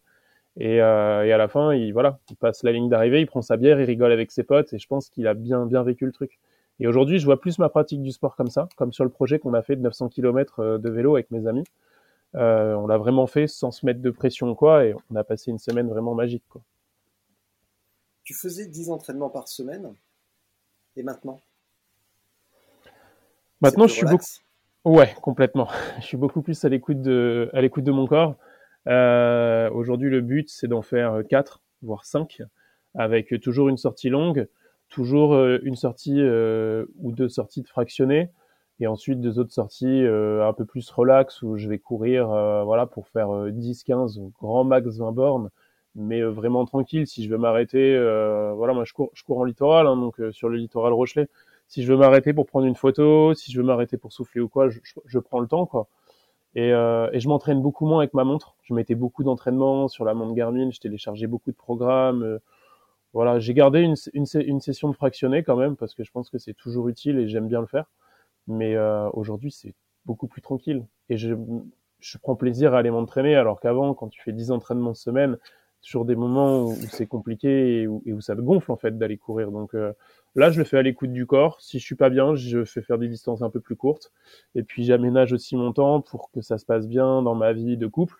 Et, 0.58 0.82
euh, 0.82 1.26
et, 1.26 1.32
à 1.32 1.38
la 1.38 1.48
fin, 1.48 1.74
il, 1.74 1.94
voilà, 1.94 2.20
il 2.30 2.36
passe 2.36 2.64
la 2.64 2.72
ligne 2.72 2.90
d'arrivée, 2.90 3.22
il 3.22 3.26
prend 3.26 3.42
sa 3.42 3.58
bière, 3.58 3.80
il 3.80 3.86
rigole 3.86 4.12
avec 4.12 4.32
ses 4.32 4.44
potes, 4.44 4.74
et 4.74 4.80
je 4.80 4.88
pense 4.88 5.10
qu'il 5.10 5.28
a 5.28 5.34
bien, 5.34 5.66
bien 5.66 5.84
vécu 5.84 6.06
le 6.06 6.12
truc. 6.12 6.40
Et 6.80 6.88
aujourd'hui, 6.88 7.20
je 7.20 7.26
vois 7.26 7.40
plus 7.40 7.58
ma 7.58 7.70
pratique 7.70 8.02
du 8.02 8.12
sport 8.12 8.36
comme 8.36 8.50
ça, 8.50 8.68
comme 8.76 8.92
sur 8.92 9.04
le 9.04 9.10
projet 9.10 9.40
qu'on 9.40 9.54
a 9.54 9.62
fait 9.62 9.76
de 9.76 9.82
900 9.82 10.10
km 10.10 10.60
euh, 10.60 10.78
de 10.78 10.90
vélo 10.90 11.16
avec 11.16 11.32
mes 11.32 11.48
amis. 11.48 11.64
Euh, 12.36 12.76
on 12.76 12.88
l'a 12.88 12.98
vraiment 12.98 13.28
fait 13.28 13.48
sans 13.48 13.72
se 13.72 13.86
mettre 13.86 14.02
de 14.02 14.10
pression 14.10 14.56
quoi, 14.56 14.86
et 14.86 14.94
on 15.10 15.16
a 15.16 15.24
passé 15.24 15.52
une 15.52 15.60
semaine 15.60 15.90
vraiment 15.90 16.16
magique 16.16 16.44
quoi 16.50 16.62
tu 18.24 18.34
faisais 18.34 18.66
10 18.66 18.92
entraînements 18.92 19.30
par 19.30 19.48
semaine, 19.48 19.94
et 20.96 21.04
maintenant? 21.04 21.40
Maintenant, 23.62 23.88
je 23.88 23.94
suis 23.94 24.06
beaucoup. 24.06 24.24
Ouais, 24.84 25.14
complètement. 25.22 25.68
Je 26.00 26.06
suis 26.06 26.18
beaucoup 26.18 26.42
plus 26.42 26.64
à 26.66 26.70
l'écoute 26.70 27.02
de, 27.02 27.50
à 27.54 27.62
l'écoute 27.62 27.84
de 27.84 27.92
mon 27.92 28.08
corps. 28.08 28.36
Euh, 28.88 29.70
aujourd'hui, 29.72 30.10
le 30.10 30.22
but, 30.22 30.50
c'est 30.50 30.68
d'en 30.68 30.82
faire 30.82 31.22
4, 31.30 31.62
voire 31.82 32.06
5, 32.06 32.42
avec 32.96 33.40
toujours 33.42 33.70
une 33.70 33.78
sortie 33.78 34.10
longue, 34.10 34.48
toujours 34.90 35.34
euh, 35.34 35.60
une 35.64 35.76
sortie 35.76 36.20
euh, 36.20 36.86
ou 37.00 37.12
deux 37.12 37.30
sorties 37.30 37.62
de 37.62 37.68
fractionnées, 37.68 38.30
et 38.80 38.88
ensuite 38.88 39.22
deux 39.22 39.40
autres 39.40 39.54
sorties 39.54 40.04
euh, 40.04 40.48
un 40.48 40.54
peu 40.54 40.66
plus 40.66 40.90
relax 40.90 41.42
où 41.44 41.58
je 41.58 41.70
vais 41.70 41.80
courir, 41.80 42.32
euh, 42.32 42.64
voilà, 42.64 42.86
pour 42.88 43.08
faire 43.08 43.52
10, 43.52 43.84
15, 43.84 44.20
grand 44.40 44.64
max 44.64 44.98
20 44.98 45.12
bornes, 45.12 45.50
mais 45.96 46.22
euh, 46.22 46.30
vraiment 46.30 46.66
tranquille. 46.66 47.08
Si 47.08 47.24
je 47.24 47.30
veux 47.30 47.38
m'arrêter, 47.38 47.96
euh, 47.96 48.54
voilà, 48.56 48.74
moi 48.74 48.84
je 48.86 48.94
cours, 48.94 49.12
je 49.14 49.24
cours 49.24 49.40
en 49.40 49.44
littoral, 49.44 49.88
hein, 49.88 49.96
donc 49.98 50.20
euh, 50.20 50.32
sur 50.32 50.50
le 50.50 50.58
littoral 50.58 50.94
Rochelet. 50.94 51.28
Si 51.68 51.84
je 51.84 51.92
veux 51.92 51.98
m'arrêter 51.98 52.34
pour 52.34 52.46
prendre 52.48 52.66
une 52.66 52.76
photo, 52.76 53.34
si 53.34 53.52
je 53.52 53.60
veux 53.60 53.66
m'arrêter 53.66 53.98
pour 53.98 54.12
souffler 54.12 54.42
ou 54.42 54.50
quoi, 54.50 54.70
je, 54.70 54.80
je, 55.06 55.20
prends 55.20 55.40
le 55.40 55.48
temps, 55.48 55.66
quoi. 55.66 55.88
Et, 56.56 56.74
euh, 56.74 57.10
et 57.14 57.20
je 57.20 57.28
m'entraîne 57.30 57.62
beaucoup 57.62 57.86
moins 57.86 58.00
avec 58.00 58.14
ma 58.14 58.24
montre. 58.24 58.56
Je 58.64 58.74
mettais 58.74 58.96
beaucoup 58.96 59.24
d'entraînement 59.24 59.88
sur 59.88 60.06
la 60.06 60.14
montre 60.14 60.34
Garmin. 60.34 60.70
Je 60.72 60.80
téléchargeais 60.80 61.28
beaucoup 61.28 61.52
de 61.52 61.56
programmes. 61.56 62.40
voilà, 63.14 63.40
j'ai 63.40 63.54
gardé 63.54 63.82
une, 63.82 63.96
une, 64.14 64.26
une, 64.34 64.62
session 64.62 64.90
de 64.90 64.96
fractionné 64.96 65.44
quand 65.44 65.56
même 65.56 65.76
parce 65.76 65.94
que 65.96 66.04
je 66.04 66.12
pense 66.12 66.30
que 66.30 66.38
c'est 66.38 66.54
toujours 66.54 66.88
utile 66.90 67.20
et 67.20 67.28
j'aime 67.28 67.48
bien 67.48 67.62
le 67.62 67.68
faire. 67.68 67.86
Mais 68.48 68.76
aujourd'hui, 69.14 69.52
c'est 69.52 69.76
beaucoup 70.06 70.28
plus 70.28 70.42
tranquille 70.42 70.86
et 71.10 71.18
je, 71.18 71.36
je 72.00 72.18
prends 72.18 72.36
plaisir 72.36 72.74
à 72.74 72.80
aller 72.80 72.92
m'entraîner 72.92 73.36
alors 73.36 73.60
qu'avant, 73.60 73.94
quand 73.94 74.10
tu 74.10 74.22
fais 74.22 74.34
10 74.34 74.52
entraînements 74.52 74.94
semaine, 74.94 75.38
Toujours 75.84 76.06
des 76.06 76.16
moments 76.16 76.64
où, 76.64 76.76
c'est 76.92 77.08
compliqué 77.08 77.82
et 77.82 77.88
où, 77.88 78.22
ça 78.22 78.36
te 78.36 78.42
gonfle 78.42 78.72
en 78.72 78.78
fait 78.78 78.98
d'aller 78.98 79.18
courir. 79.18 79.52
Donc 79.52 79.74
Là, 80.36 80.50
je 80.50 80.60
le 80.60 80.64
fais 80.64 80.78
à 80.78 80.82
l'écoute 80.82 81.12
du 81.12 81.26
corps. 81.26 81.60
Si 81.60 81.78
je 81.78 81.84
suis 81.84 81.96
pas 81.96 82.10
bien, 82.10 82.36
je 82.36 82.64
fais 82.64 82.82
faire 82.82 82.98
des 82.98 83.10
distances 83.10 83.42
un 83.42 83.50
peu 83.50 83.60
plus 83.60 83.76
courtes. 83.76 84.14
Et 84.56 84.64
puis, 84.64 84.86
j'aménage 84.86 85.34
aussi 85.34 85.58
mon 85.58 85.74
temps 85.74 86.00
pour 86.00 86.32
que 86.32 86.42
ça 86.42 86.58
se 86.58 86.66
passe 86.66 86.88
bien 86.88 87.22
dans 87.22 87.36
ma 87.36 87.52
vie 87.52 87.76
de 87.76 87.88
couple. 87.88 88.16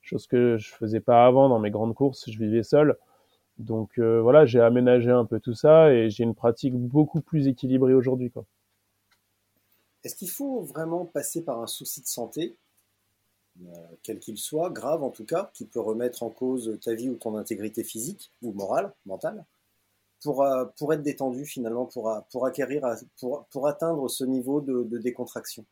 Chose 0.00 0.28
que 0.28 0.56
je 0.58 0.72
faisais 0.72 1.00
pas 1.00 1.26
avant 1.26 1.48
dans 1.48 1.58
mes 1.58 1.72
grandes 1.72 1.94
courses. 1.94 2.30
Je 2.30 2.38
vivais 2.38 2.62
seul. 2.62 2.96
Donc, 3.58 3.98
euh, 3.98 4.20
voilà, 4.20 4.46
j'ai 4.46 4.60
aménagé 4.60 5.10
un 5.10 5.24
peu 5.24 5.40
tout 5.40 5.54
ça 5.54 5.92
et 5.92 6.08
j'ai 6.08 6.22
une 6.22 6.36
pratique 6.36 6.74
beaucoup 6.74 7.20
plus 7.20 7.48
équilibrée 7.48 7.94
aujourd'hui. 7.94 8.30
Est-ce 10.04 10.14
qu'il 10.14 10.30
faut 10.30 10.60
vraiment 10.60 11.04
passer 11.04 11.44
par 11.44 11.60
un 11.60 11.66
souci 11.66 12.00
de 12.00 12.06
santé, 12.06 12.54
euh, 12.54 12.65
quel 14.02 14.18
qu'il 14.18 14.38
soit, 14.38 14.70
grave 14.70 15.02
en 15.02 15.10
tout 15.10 15.24
cas, 15.24 15.50
qui 15.54 15.64
peut 15.64 15.80
remettre 15.80 16.22
en 16.22 16.30
cause 16.30 16.78
ta 16.82 16.94
vie 16.94 17.08
ou 17.08 17.16
ton 17.16 17.36
intégrité 17.36 17.84
physique 17.84 18.32
ou 18.42 18.52
morale, 18.52 18.92
mentale 19.06 19.44
pour, 20.22 20.42
euh, 20.42 20.64
pour 20.78 20.92
être 20.92 21.02
détendu 21.02 21.44
finalement, 21.44 21.86
pour, 21.86 22.10
euh, 22.10 22.20
pour 22.30 22.46
acquérir, 22.46 22.84
euh, 22.84 22.94
pour, 23.20 23.46
pour 23.50 23.68
atteindre 23.68 24.08
ce 24.08 24.24
niveau 24.24 24.60
de, 24.60 24.98
décontraction 24.98 25.64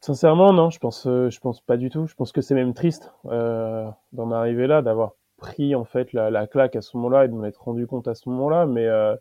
Sincèrement, 0.00 0.52
non, 0.52 0.70
je 0.70 0.78
pense, 0.78 1.02
je 1.04 1.40
pense 1.40 1.60
pas 1.60 1.76
du 1.76 1.90
tout. 1.90 2.06
Je 2.06 2.14
pense 2.14 2.32
que 2.32 2.40
c'est 2.40 2.54
même 2.54 2.72
triste 2.72 3.12
euh, 3.26 3.86
d'en 4.12 4.30
arriver 4.30 4.66
là, 4.66 4.80
d'avoir 4.80 5.12
pris 5.36 5.74
en 5.74 5.84
fait 5.84 6.12
la, 6.12 6.30
la 6.30 6.46
claque 6.46 6.76
à 6.76 6.80
ce 6.80 6.96
moment-là 6.96 7.24
et 7.24 7.28
de 7.28 7.34
m'en 7.34 7.44
être 7.44 7.62
rendu 7.62 7.86
compte 7.86 8.08
à 8.08 8.14
ce 8.14 8.28
moment-là. 8.30 8.64
Mais, 8.64 8.86
euh, 8.86 9.14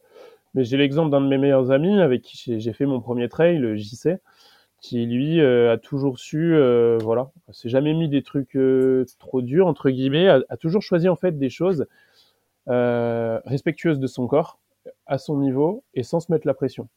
mais 0.54 0.64
j'ai 0.64 0.78
l'exemple 0.78 1.10
d'un 1.10 1.20
de 1.20 1.28
mes 1.28 1.38
meilleurs 1.38 1.72
amis 1.72 2.00
avec 2.00 2.22
qui 2.22 2.60
j'ai 2.60 2.74
fait 2.74 2.86
mon 2.86 3.02
premier 3.02 3.28
trail, 3.28 3.58
le 3.58 3.76
JC, 3.76 4.20
qui 4.82 5.06
lui 5.06 5.42
a 5.42 5.78
toujours 5.78 6.20
su, 6.20 6.56
voilà, 7.02 7.32
s'est 7.52 7.70
jamais 7.70 7.94
mis 7.94 8.08
des 8.10 8.24
trucs 8.24 8.58
trop 9.20 9.42
durs 9.42 9.68
entre 9.68 9.90
guillemets, 9.90 10.28
a, 10.28 10.58
toujours 10.58 10.82
choisi 10.82 11.10
en 11.10 11.16
fait 11.16 11.38
des 11.38 11.50
choses 11.50 11.86
euh, 12.70 13.40
respectueuse 13.46 14.00
de 14.00 14.06
son 14.06 14.28
corps, 14.28 14.60
à 15.08 15.18
son 15.18 15.38
niveau 15.38 15.84
et 15.96 16.04
sans 16.04 16.20
se 16.20 16.32
mettre 16.32 16.46
la 16.46 16.54
pression. 16.54 16.88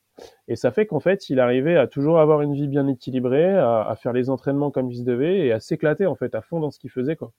Et 0.46 0.56
ça 0.56 0.70
fait 0.70 0.84
qu'en 0.84 1.00
fait, 1.00 1.30
il 1.30 1.40
arrivait 1.40 1.76
à 1.76 1.86
toujours 1.86 2.18
avoir 2.18 2.42
une 2.42 2.52
vie 2.52 2.68
bien 2.68 2.86
équilibrée, 2.88 3.56
à, 3.56 3.94
faire 3.96 4.12
les 4.12 4.28
entraînements 4.28 4.70
comme 4.70 4.90
il 4.90 4.98
se 4.98 5.02
devait 5.02 5.38
et 5.38 5.52
à 5.52 5.60
s'éclater 5.60 6.04
en 6.04 6.14
fait 6.14 6.34
à 6.34 6.42
fond 6.42 6.60
dans 6.60 6.70
ce 6.70 6.78
qu'il 6.78 6.90
faisait 6.90 7.16
quoi. 7.16 7.32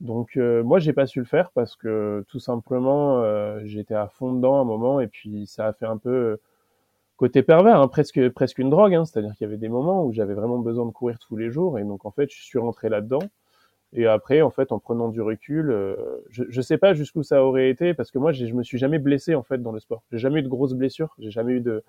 Donc 0.00 0.36
euh, 0.36 0.62
moi 0.62 0.78
j'ai 0.78 0.92
pas 0.92 1.06
su 1.06 1.20
le 1.20 1.24
faire 1.24 1.52
parce 1.52 1.76
que 1.76 2.24
tout 2.28 2.40
simplement 2.40 3.22
euh, 3.22 3.60
j'étais 3.64 3.94
à 3.94 4.08
fond 4.08 4.32
dedans 4.34 4.58
à 4.58 4.60
un 4.60 4.64
moment 4.64 5.00
et 5.00 5.06
puis 5.06 5.46
ça 5.46 5.66
a 5.66 5.72
fait 5.72 5.86
un 5.86 5.96
peu 5.96 6.38
côté 7.16 7.42
pervers, 7.42 7.80
hein, 7.80 7.88
presque 7.88 8.28
presque 8.30 8.58
une 8.58 8.70
drogue. 8.70 8.94
Hein, 8.94 9.04
C'est-à-dire 9.04 9.34
qu'il 9.34 9.46
y 9.46 9.48
avait 9.48 9.58
des 9.58 9.68
moments 9.68 10.04
où 10.04 10.12
j'avais 10.12 10.34
vraiment 10.34 10.58
besoin 10.58 10.86
de 10.86 10.90
courir 10.90 11.18
tous 11.18 11.36
les 11.36 11.50
jours 11.50 11.78
et 11.78 11.84
donc 11.84 12.04
en 12.04 12.10
fait 12.10 12.30
je 12.30 12.42
suis 12.42 12.58
rentré 12.58 12.88
là-dedans. 12.88 13.20
Et 13.96 14.06
après, 14.06 14.42
en 14.42 14.50
fait, 14.50 14.72
en 14.72 14.80
prenant 14.80 15.08
du 15.08 15.20
recul, 15.22 15.70
euh, 15.70 15.94
je 16.28 16.44
ne 16.44 16.62
sais 16.62 16.78
pas 16.78 16.94
jusqu'où 16.94 17.22
ça 17.22 17.44
aurait 17.44 17.70
été 17.70 17.94
parce 17.94 18.10
que 18.10 18.18
moi, 18.18 18.32
je 18.32 18.44
me 18.52 18.64
suis 18.64 18.76
jamais 18.76 18.98
blessé 18.98 19.36
en 19.36 19.44
fait 19.44 19.62
dans 19.62 19.70
le 19.70 19.78
sport. 19.78 20.02
J'ai 20.10 20.18
jamais 20.18 20.40
eu 20.40 20.42
de 20.42 20.48
grosses 20.48 20.74
blessures. 20.74 21.14
J'ai 21.20 21.30
jamais 21.30 21.52
eu 21.52 21.60
de, 21.60 21.84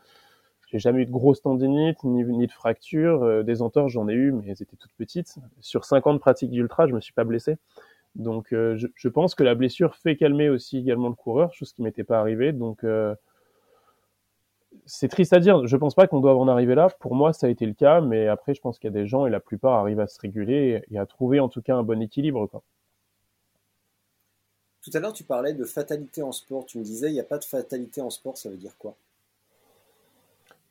j'ai 0.68 0.78
jamais 0.78 1.02
eu 1.02 1.06
de 1.08 1.12
grosses 1.12 1.42
tendinites 1.42 2.04
ni, 2.04 2.24
ni 2.24 2.46
de 2.46 2.52
fractures. 2.52 3.24
Euh, 3.24 3.42
des 3.42 3.64
entorses, 3.64 3.92
j'en 3.92 4.08
ai 4.08 4.14
eu, 4.14 4.32
mais 4.32 4.44
elles 4.46 4.62
étaient 4.62 4.78
toutes 4.78 4.94
petites. 5.00 5.40
Sur 5.62 5.84
50 5.84 6.20
pratiques 6.20 6.52
d'ultra, 6.52 6.86
je 6.88 6.94
me 6.94 7.02
suis 7.02 7.14
pas 7.14 7.24
blessé. 7.24 7.58
Donc, 8.14 8.54
euh, 8.54 8.78
je, 8.78 8.86
je, 8.94 9.10
pense 9.10 9.34
que 9.34 9.44
la 9.44 9.56
blessure 9.56 9.96
fait 9.96 10.16
calmer 10.16 10.50
aussi 10.50 10.78
également 10.78 11.10
le 11.10 11.16
coureur, 11.16 11.54
chose 11.56 11.74
qui 11.74 11.82
m'était 11.82 12.04
pas 12.04 12.20
arrivée. 12.20 12.54
Donc 12.54 12.86
c'est 14.86 15.08
triste 15.08 15.34
à 15.34 15.40
dire. 15.40 15.66
Je 15.68 15.78
pense 15.78 15.96
pas 15.96 16.08
qu'on 16.08 16.20
doit 16.20 16.36
en 16.38 16.48
arriver 16.48 16.76
là. 16.76 16.90
Pour 17.00 17.16
moi, 17.16 17.34
ça 17.34 17.48
a 17.48 17.50
été 17.50 17.66
le 17.66 17.74
cas, 17.74 18.02
mais 18.02 18.28
après, 18.28 18.54
je 18.54 18.62
pense 18.62 18.80
qu'il 18.80 18.90
y 18.90 18.94
a 18.94 19.00
des 19.00 19.08
gens 19.08 19.26
et 19.26 19.30
la 19.30 19.40
plupart 19.40 19.74
arrivent 19.74 20.00
à 20.00 20.08
se 20.08 20.20
réguler 20.20 20.84
et 20.92 20.98
à 20.98 21.06
trouver 21.06 21.40
en 21.40 21.50
tout 21.50 21.62
cas 21.62 21.76
un 21.76 21.84
bon 21.84 22.02
équilibre. 22.02 22.48
Quoi. 22.48 22.64
Tout 24.86 24.92
à 24.94 25.00
l'heure, 25.00 25.14
tu 25.14 25.24
parlais 25.24 25.54
de 25.54 25.64
fatalité 25.64 26.22
en 26.22 26.32
sport. 26.32 26.66
Tu 26.66 26.78
me 26.78 26.84
disais, 26.84 27.10
il 27.10 27.14
n'y 27.14 27.20
a 27.20 27.24
pas 27.24 27.40
de 27.40 27.44
fatalité 27.44 28.02
en 28.02 28.12
sport. 28.12 28.38
Ça 28.38 28.50
veut 28.50 28.58
dire 28.58 28.78
quoi? 28.78 28.96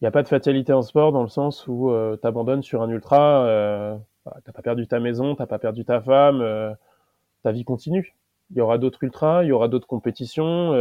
Il 0.01 0.05
n'y 0.05 0.09
a 0.09 0.13
pas 0.13 0.23
de 0.23 0.29
fatalité 0.29 0.73
en 0.73 0.83
sport 0.83 1.13
dans 1.13 1.23
le 1.23 1.29
sens 1.29 1.67
où 1.67 1.91
euh, 1.91 2.17
tu 2.21 2.27
abandonnes 2.27 2.63
sur 2.63 2.83
un 2.83 2.89
ultra, 2.91 3.45
euh, 3.47 3.97
bah, 4.25 4.37
t'as 4.45 4.53
pas 4.53 4.63
perdu 4.63 4.87
ta 4.87 5.01
maison, 5.01 5.35
t'as 5.35 5.47
pas 5.47 5.59
perdu 5.59 5.85
ta 5.85 6.01
femme, 6.01 6.43
euh, 6.43 6.73
ta 7.43 7.53
vie 7.53 7.65
continue. 7.65 8.15
Il 8.51 8.59
y 8.59 8.61
aura 8.61 8.79
d'autres 8.79 9.03
ultras, 9.03 9.43
il 9.45 9.49
y 9.49 9.53
aura 9.53 9.69
d'autres 9.69 9.87
compétitions. 9.87 10.73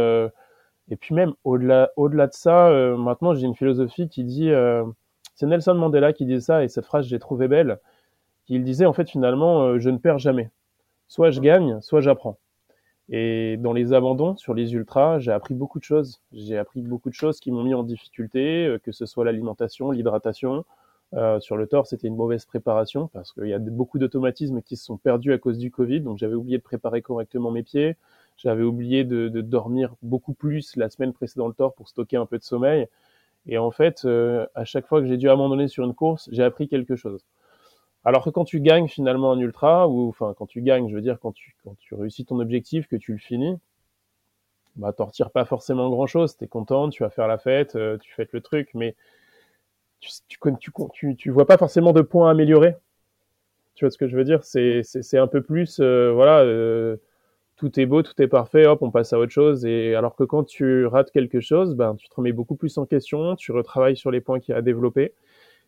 Euh, 0.88 0.92
et 0.92 0.96
puis 0.96 1.14
même 1.14 1.34
au-delà, 1.44 1.90
au-delà 1.96 2.26
de 2.26 2.32
ça, 2.34 2.68
euh, 2.68 2.96
maintenant 2.96 3.34
j'ai 3.34 3.46
une 3.46 3.54
philosophie 3.54 4.08
qui 4.08 4.24
dit, 4.24 4.50
euh, 4.50 4.84
c'est 5.34 5.46
Nelson 5.46 5.74
Mandela 5.74 6.12
qui 6.12 6.26
dit 6.26 6.40
ça 6.40 6.64
et 6.64 6.68
cette 6.68 6.86
phrase 6.86 7.06
j'ai 7.06 7.18
trouvé 7.18 7.48
belle. 7.48 7.78
Il 8.48 8.64
disait 8.64 8.86
en 8.86 8.92
fait 8.92 9.08
finalement, 9.08 9.62
euh, 9.62 9.78
je 9.78 9.90
ne 9.90 9.98
perds 9.98 10.18
jamais. 10.18 10.50
Soit 11.08 11.30
je 11.30 11.40
gagne, 11.40 11.80
soit 11.80 12.00
j'apprends. 12.00 12.38
Et 13.10 13.58
dans 13.58 13.72
les 13.72 13.92
abandons 13.92 14.36
sur 14.36 14.54
les 14.54 14.72
ultras, 14.74 15.18
j'ai 15.18 15.32
appris 15.32 15.54
beaucoup 15.54 15.78
de 15.78 15.84
choses. 15.84 16.20
J'ai 16.32 16.58
appris 16.58 16.80
beaucoup 16.82 17.10
de 17.10 17.14
choses 17.14 17.40
qui 17.40 17.50
m'ont 17.50 17.62
mis 17.62 17.74
en 17.74 17.82
difficulté, 17.82 18.76
que 18.82 18.92
ce 18.92 19.04
soit 19.06 19.26
l'alimentation, 19.26 19.90
l'hydratation. 19.90 20.64
sur 21.40 21.56
le 21.58 21.66
tort, 21.66 21.86
c'était 21.86 22.08
une 22.08 22.16
mauvaise 22.16 22.46
préparation 22.46 23.08
parce 23.08 23.32
qu'il 23.32 23.48
y 23.48 23.52
a 23.52 23.58
beaucoup 23.58 23.98
d'automatismes 23.98 24.62
qui 24.62 24.76
se 24.76 24.86
sont 24.86 24.96
perdus 24.96 25.34
à 25.34 25.38
cause 25.38 25.58
du 25.58 25.70
Covid. 25.70 26.00
Donc 26.00 26.16
j'avais 26.16 26.34
oublié 26.34 26.56
de 26.56 26.62
préparer 26.62 27.02
correctement 27.02 27.50
mes 27.50 27.62
pieds. 27.62 27.96
J'avais 28.36 28.62
oublié 28.62 29.04
de, 29.04 29.28
de, 29.28 29.40
dormir 29.40 29.94
beaucoup 30.02 30.34
plus 30.34 30.76
la 30.76 30.90
semaine 30.90 31.12
précédente 31.12 31.48
le 31.48 31.54
tort 31.54 31.74
pour 31.74 31.88
stocker 31.88 32.16
un 32.16 32.26
peu 32.26 32.38
de 32.38 32.42
sommeil. 32.42 32.86
Et 33.46 33.58
en 33.58 33.70
fait, 33.70 34.04
euh, 34.04 34.46
à 34.54 34.64
chaque 34.64 34.86
fois 34.86 35.00
que 35.00 35.06
j'ai 35.06 35.16
dû 35.16 35.28
abandonner 35.28 35.68
sur 35.68 35.84
une 35.84 35.94
course, 35.94 36.28
j'ai 36.32 36.42
appris 36.42 36.68
quelque 36.68 36.96
chose. 36.96 37.24
Alors 38.04 38.24
que 38.24 38.30
quand 38.30 38.44
tu 38.44 38.60
gagnes 38.60 38.88
finalement 38.88 39.32
un 39.32 39.38
ultra, 39.38 39.88
ou 39.88 40.08
enfin 40.08 40.34
quand 40.36 40.46
tu 40.46 40.60
gagnes, 40.62 40.88
je 40.88 40.94
veux 40.94 41.00
dire 41.00 41.18
quand 41.20 41.32
tu 41.32 41.56
quand 41.64 41.76
tu 41.78 41.94
réussis 41.94 42.24
ton 42.24 42.38
objectif, 42.38 42.86
que 42.86 42.96
tu 42.96 43.12
le 43.12 43.18
finis, 43.18 43.58
bah 44.76 44.92
t'en 44.92 45.06
retires 45.06 45.30
pas 45.30 45.44
forcément 45.44 45.88
grand 45.90 46.06
chose. 46.06 46.36
T'es 46.36 46.46
content, 46.46 46.90
tu 46.90 47.02
vas 47.02 47.10
faire 47.10 47.28
la 47.28 47.38
fête, 47.38 47.76
euh, 47.76 47.96
tu 47.98 48.12
fais 48.14 48.28
le 48.30 48.40
truc, 48.40 48.70
mais 48.74 48.94
tu, 50.00 50.10
tu, 50.28 50.38
tu, 50.92 51.16
tu, 51.16 51.30
vois 51.30 51.46
pas 51.46 51.56
forcément 51.58 51.92
de 51.92 52.02
points 52.02 52.28
à 52.28 52.32
améliorer. 52.32 52.76
Tu 53.74 53.84
vois 53.84 53.90
ce 53.90 53.98
que 53.98 54.08
je 54.08 54.16
veux 54.16 54.24
dire? 54.24 54.44
C'est 54.44 55.18
un 55.18 55.26
peu 55.26 55.42
plus 55.42 55.78
euh, 55.80 56.12
voilà. 56.12 56.40
Euh, 56.40 56.96
tout 57.56 57.78
est 57.78 57.86
beau, 57.86 58.02
tout 58.02 58.20
est 58.20 58.28
parfait, 58.28 58.66
hop, 58.66 58.82
on 58.82 58.90
passe 58.90 59.12
à 59.12 59.18
autre 59.18 59.32
chose. 59.32 59.64
Et 59.64 59.94
alors 59.94 60.16
que 60.16 60.24
quand 60.24 60.44
tu 60.44 60.86
rates 60.86 61.10
quelque 61.10 61.40
chose, 61.40 61.74
ben, 61.74 61.94
tu 61.96 62.08
te 62.08 62.14
remets 62.14 62.32
beaucoup 62.32 62.56
plus 62.56 62.76
en 62.78 62.86
question, 62.86 63.36
tu 63.36 63.52
retravailles 63.52 63.96
sur 63.96 64.10
les 64.10 64.20
points 64.20 64.40
qu'il 64.40 64.52
y 64.52 64.54
a 64.54 64.58
à 64.58 64.62
développer. 64.62 65.12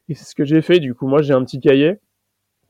Et 0.08 0.14
c'est 0.14 0.24
ce 0.24 0.34
que 0.34 0.44
j'ai 0.44 0.62
fait. 0.62 0.80
Du 0.80 0.94
coup, 0.94 1.06
moi, 1.06 1.22
j'ai 1.22 1.32
un 1.32 1.44
petit 1.44 1.60
cahier. 1.60 1.98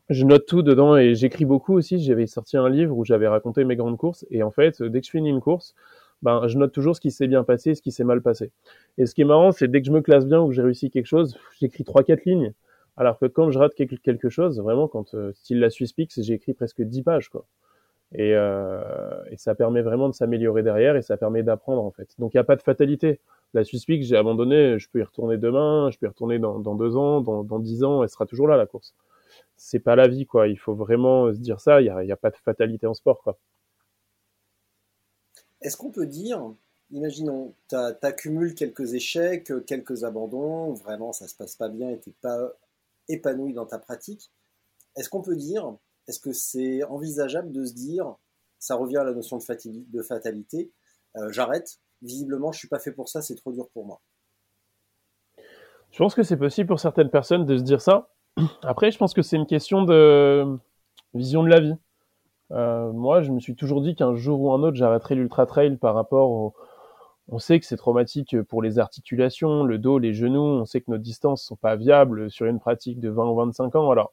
Je 0.09 0.25
note 0.25 0.47
tout 0.47 0.63
dedans 0.63 0.97
et 0.97 1.15
j'écris 1.15 1.45
beaucoup 1.45 1.75
aussi. 1.75 1.99
J'avais 1.99 2.27
sorti 2.27 2.57
un 2.57 2.69
livre 2.69 2.97
où 2.97 3.05
j'avais 3.05 3.27
raconté 3.29 3.65
mes 3.65 3.77
grandes 3.77 3.99
courses. 3.99 4.25
Et 4.31 4.43
en 4.43 4.51
fait, 4.51 4.83
dès 4.83 5.01
que 5.01 5.07
je 5.07 5.11
finis 5.11 5.31
une 5.31 5.41
course, 5.41 5.75
ben, 6.23 6.47
je 6.49 6.59
note 6.59 6.73
toujours 6.73 6.95
ce 6.97 7.01
qui 7.01 7.11
s'est 7.11 7.27
bien 7.27 7.45
passé 7.45 7.71
et 7.71 7.75
ce 7.75 7.83
qui 7.83 7.93
s'est 7.93 8.05
mal 8.05 8.23
passé. 8.23 8.53
Et 8.99 9.07
ce 9.07 9.15
qui 9.15 9.23
est 9.23 9.27
marrant, 9.27 9.53
c'est 9.53 9.69
dès 9.69 9.81
que 9.81 9.87
je 9.87 9.93
me 9.93 10.01
classe 10.01 10.27
bien 10.27 10.41
ou 10.41 10.49
que 10.49 10.55
j'ai 10.55 10.63
réussi 10.63 10.91
quelque 10.91 11.07
chose, 11.07 11.39
j'écris 11.61 11.85
trois, 11.85 12.05
quatre 12.05 12.25
lignes. 12.25 12.53
Alors 12.97 13.19
que 13.19 13.27
quand 13.27 13.51
je 13.51 13.59
rate 13.59 13.75
quelque 13.75 14.29
chose, 14.31 14.59
vraiment, 14.61 14.89
quand, 14.89 15.15
euh, 15.15 15.33
style 15.35 15.61
la 15.61 15.69
Swiss 15.69 15.93
Pix, 15.93 16.21
j'ai 16.23 16.39
presque 16.55 16.83
dix 16.83 17.03
pages, 17.03 17.29
quoi. 17.29 17.47
Et, 18.13 18.35
euh, 18.35 19.25
et, 19.31 19.37
ça 19.37 19.55
permet 19.55 19.83
vraiment 19.83 20.09
de 20.09 20.15
s'améliorer 20.15 20.63
derrière 20.63 20.97
et 20.97 21.03
ça 21.03 21.17
permet 21.17 21.43
d'apprendre 21.43 21.83
en 21.83 21.91
fait. 21.91 22.09
Donc 22.19 22.35
il 22.35 22.37
n'y 22.37 22.41
a 22.41 22.45
pas 22.45 22.57
de 22.57 22.63
fatalité. 22.63 23.21
La 23.53 23.65
Swiss 23.65 23.85
Peak, 23.85 24.03
j'ai 24.03 24.17
abandonné, 24.17 24.79
je 24.79 24.89
peux 24.89 25.01
y 25.01 25.03
retourner 25.03 25.39
demain, 25.39 25.91
je 25.91 25.99
peux 25.99 26.07
y 26.07 26.09
retourner 26.09 26.39
dans, 26.39 26.59
deux 26.75 26.97
ans, 26.97 27.21
dans, 27.21 27.59
dix 27.59 27.83
ans, 27.83 28.03
elle 28.03 28.09
sera 28.09 28.27
toujours 28.27 28.49
là 28.49 28.57
la 28.57 28.67
course. 28.67 28.95
C'est 29.57 29.81
pas 29.81 29.97
la 29.97 30.09
vie 30.09 30.27
quoi. 30.27 30.47
Il 30.49 30.59
faut 30.59 30.75
vraiment 30.75 31.33
se 31.33 31.39
dire 31.39 31.61
ça. 31.61 31.81
Il 31.81 31.85
n'y 31.85 32.13
a, 32.13 32.17
pas 32.17 32.31
de 32.31 32.37
fatalité 32.37 32.87
en 32.87 32.95
sport 32.95 33.23
quoi. 33.23 33.39
Est-ce 35.63 35.77
qu'on 35.77 35.91
peut 35.91 36.07
dire, 36.07 36.43
imaginons, 36.93 37.55
tu 37.69 37.77
accumules 38.03 38.55
quelques 38.55 38.95
échecs, 38.95 39.53
quelques 39.67 40.05
abandons, 40.05 40.75
vraiment 40.75 41.13
ça 41.13 41.27
se 41.27 41.35
passe 41.35 41.57
pas 41.57 41.69
bien 41.69 41.91
et 41.91 41.99
t'es 41.99 42.13
pas 42.21 42.53
épanoui 43.09 43.53
dans 43.53 43.67
ta 43.67 43.79
pratique. 43.79 44.31
Est-ce 44.97 45.09
qu'on 45.09 45.23
peut 45.23 45.37
dire 45.37 45.77
est-ce 46.09 46.21
que 46.21 46.33
c'est 46.33 46.85
envisageable 46.85 47.53
de 47.53 47.65
se 47.65 47.75
dire, 47.75 48.15
ça 48.59 48.77
revient 48.77 48.99
à 48.99 49.05
la 49.05 49.13
notion 49.13 49.39
de, 49.39 50.03
fatalité, 50.03 50.73
euh, 51.17 51.31
j'arrête, 51.31 51.79
visiblement 52.03 52.53
je 52.53 52.59
suis 52.59 52.69
pas 52.69 52.79
fait 52.79 52.93
pour 52.93 53.09
ça, 53.09 53.23
c'est 53.23 53.35
trop 53.35 53.53
dur 53.53 53.69
pour 53.71 53.87
moi 53.87 54.01
Je 55.91 55.99
pense 55.99 56.15
que 56.15 56.23
c'est 56.23 56.37
possible 56.37 56.69
pour 56.69 56.81
certaines 56.81 57.11
personnes 57.11 57.45
de 57.45 57.57
se 57.57 57.63
dire 57.63 57.81
ça. 57.81 58.11
Après, 58.63 58.91
je 58.91 58.99
pense 58.99 59.15
que 59.15 59.23
c'est 59.23 59.37
une 59.37 59.47
question 59.47 59.83
de 59.83 60.59
vision 61.15 61.43
de 61.43 61.49
la 61.49 61.61
vie. 61.61 61.77
Euh, 62.53 62.93
moi, 62.93 63.23
je 63.23 63.33
me 63.33 63.41
suis 63.41 63.57
toujours 63.57 63.83
dit 63.83 63.95
qu'un 63.97 64.15
jour 64.15 64.41
ou 64.41 64.53
un 64.53 64.63
autre, 64.63 64.77
j'arrêterai 64.77 65.17
l'ultra 65.17 65.47
trail 65.47 65.77
par 65.77 65.95
rapport 65.95 66.31
au... 66.31 66.55
On 67.29 67.41
sait 67.41 67.59
que 67.59 67.67
c'est 67.67 67.77
traumatique 67.77 68.41
pour 68.43 68.63
les 68.63 68.79
articulations, 68.79 69.65
le 69.65 69.79
dos, 69.79 69.99
les 69.99 70.15
genoux. 70.15 70.61
On 70.61 70.65
sait 70.65 70.81
que 70.81 70.93
nos 70.93 70.99
distances 70.99 71.43
sont 71.43 71.57
pas 71.57 71.75
viables 71.75 72.31
sur 72.31 72.47
une 72.47 72.61
pratique 72.61 73.01
de 73.01 73.09
20 73.09 73.29
ou 73.31 73.35
25 73.35 73.75
ans. 73.75 73.91
Alors, 73.91 74.13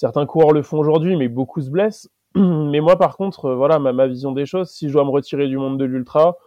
certains 0.00 0.24
coureurs 0.24 0.52
le 0.52 0.62
font 0.62 0.78
aujourd'hui, 0.78 1.14
mais 1.14 1.28
beaucoup 1.28 1.60
se 1.60 1.68
blessent. 1.68 2.08
Mais 2.34 2.80
moi, 2.80 2.96
par 2.96 3.18
contre, 3.18 3.46
euh, 3.46 3.54
voilà, 3.54 3.78
ma, 3.78 4.06
vision 4.06 4.32
des 4.32 4.46
choses, 4.46 4.70
si 4.70 4.88
je 4.88 4.94
dois 4.94 5.04
me 5.04 5.10
retirer 5.10 5.46
du 5.46 5.58
monde 5.58 5.78
de 5.78 5.84
l'ultra, 5.84 6.38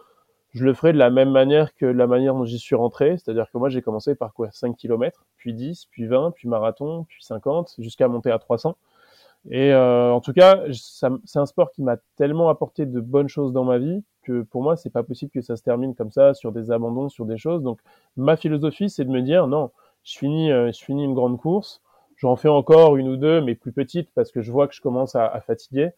je 0.54 0.64
le 0.64 0.74
ferai 0.74 0.92
de 0.92 0.98
la 0.98 1.08
même 1.08 1.30
manière 1.30 1.72
que 1.76 1.86
la 1.86 2.08
manière 2.08 2.34
dont 2.34 2.44
j'y 2.44 2.58
suis 2.58 2.74
rentré. 2.74 3.16
C'est-à-dire 3.16 3.46
que 3.52 3.56
moi, 3.56 3.68
j'ai 3.68 3.80
commencé 3.80 4.16
par 4.16 4.32
quoi? 4.34 4.48
5 4.50 4.76
km, 4.76 5.24
puis 5.36 5.54
10, 5.54 5.86
puis 5.88 6.06
20, 6.06 6.32
puis 6.32 6.48
marathon, 6.48 7.04
puis 7.08 7.22
50, 7.22 7.76
jusqu'à 7.78 8.08
monter 8.08 8.32
à 8.32 8.40
300. 8.40 8.76
Et 9.50 9.72
en 9.74 10.20
tout 10.20 10.32
cas, 10.32 10.62
c'est 10.72 11.38
un 11.38 11.46
sport 11.46 11.70
qui 11.70 11.82
m'a 11.82 11.98
tellement 12.16 12.48
apporté 12.48 12.86
de 12.86 12.98
bonnes 12.98 13.28
choses 13.28 13.52
dans 13.52 13.64
ma 13.64 13.78
vie 13.78 14.02
que 14.22 14.42
pour 14.42 14.62
moi, 14.62 14.74
c'est 14.74 14.90
pas 14.90 15.02
possible 15.02 15.30
que 15.30 15.42
ça 15.42 15.54
se 15.56 15.62
termine 15.62 15.94
comme 15.94 16.10
ça 16.10 16.34
sur 16.34 16.50
des 16.50 16.70
abandons, 16.70 17.08
sur 17.08 17.26
des 17.26 17.36
choses. 17.36 17.62
Donc, 17.62 17.78
ma 18.16 18.36
philosophie, 18.36 18.88
c'est 18.88 19.04
de 19.04 19.10
me 19.10 19.20
dire 19.20 19.46
non, 19.46 19.70
je 20.02 20.18
finis, 20.18 20.48
je 20.48 20.80
finis 20.82 21.04
une 21.04 21.14
grande 21.14 21.38
course, 21.38 21.82
j'en 22.24 22.36
fais 22.36 22.48
encore 22.48 22.96
une 22.96 23.08
ou 23.08 23.16
deux, 23.18 23.42
mais 23.42 23.54
plus 23.54 23.72
petites 23.72 24.10
parce 24.14 24.32
que 24.32 24.40
je 24.40 24.50
vois 24.50 24.66
que 24.66 24.74
je 24.74 24.80
commence 24.80 25.14
à, 25.14 25.40
fatiguer. 25.46 25.90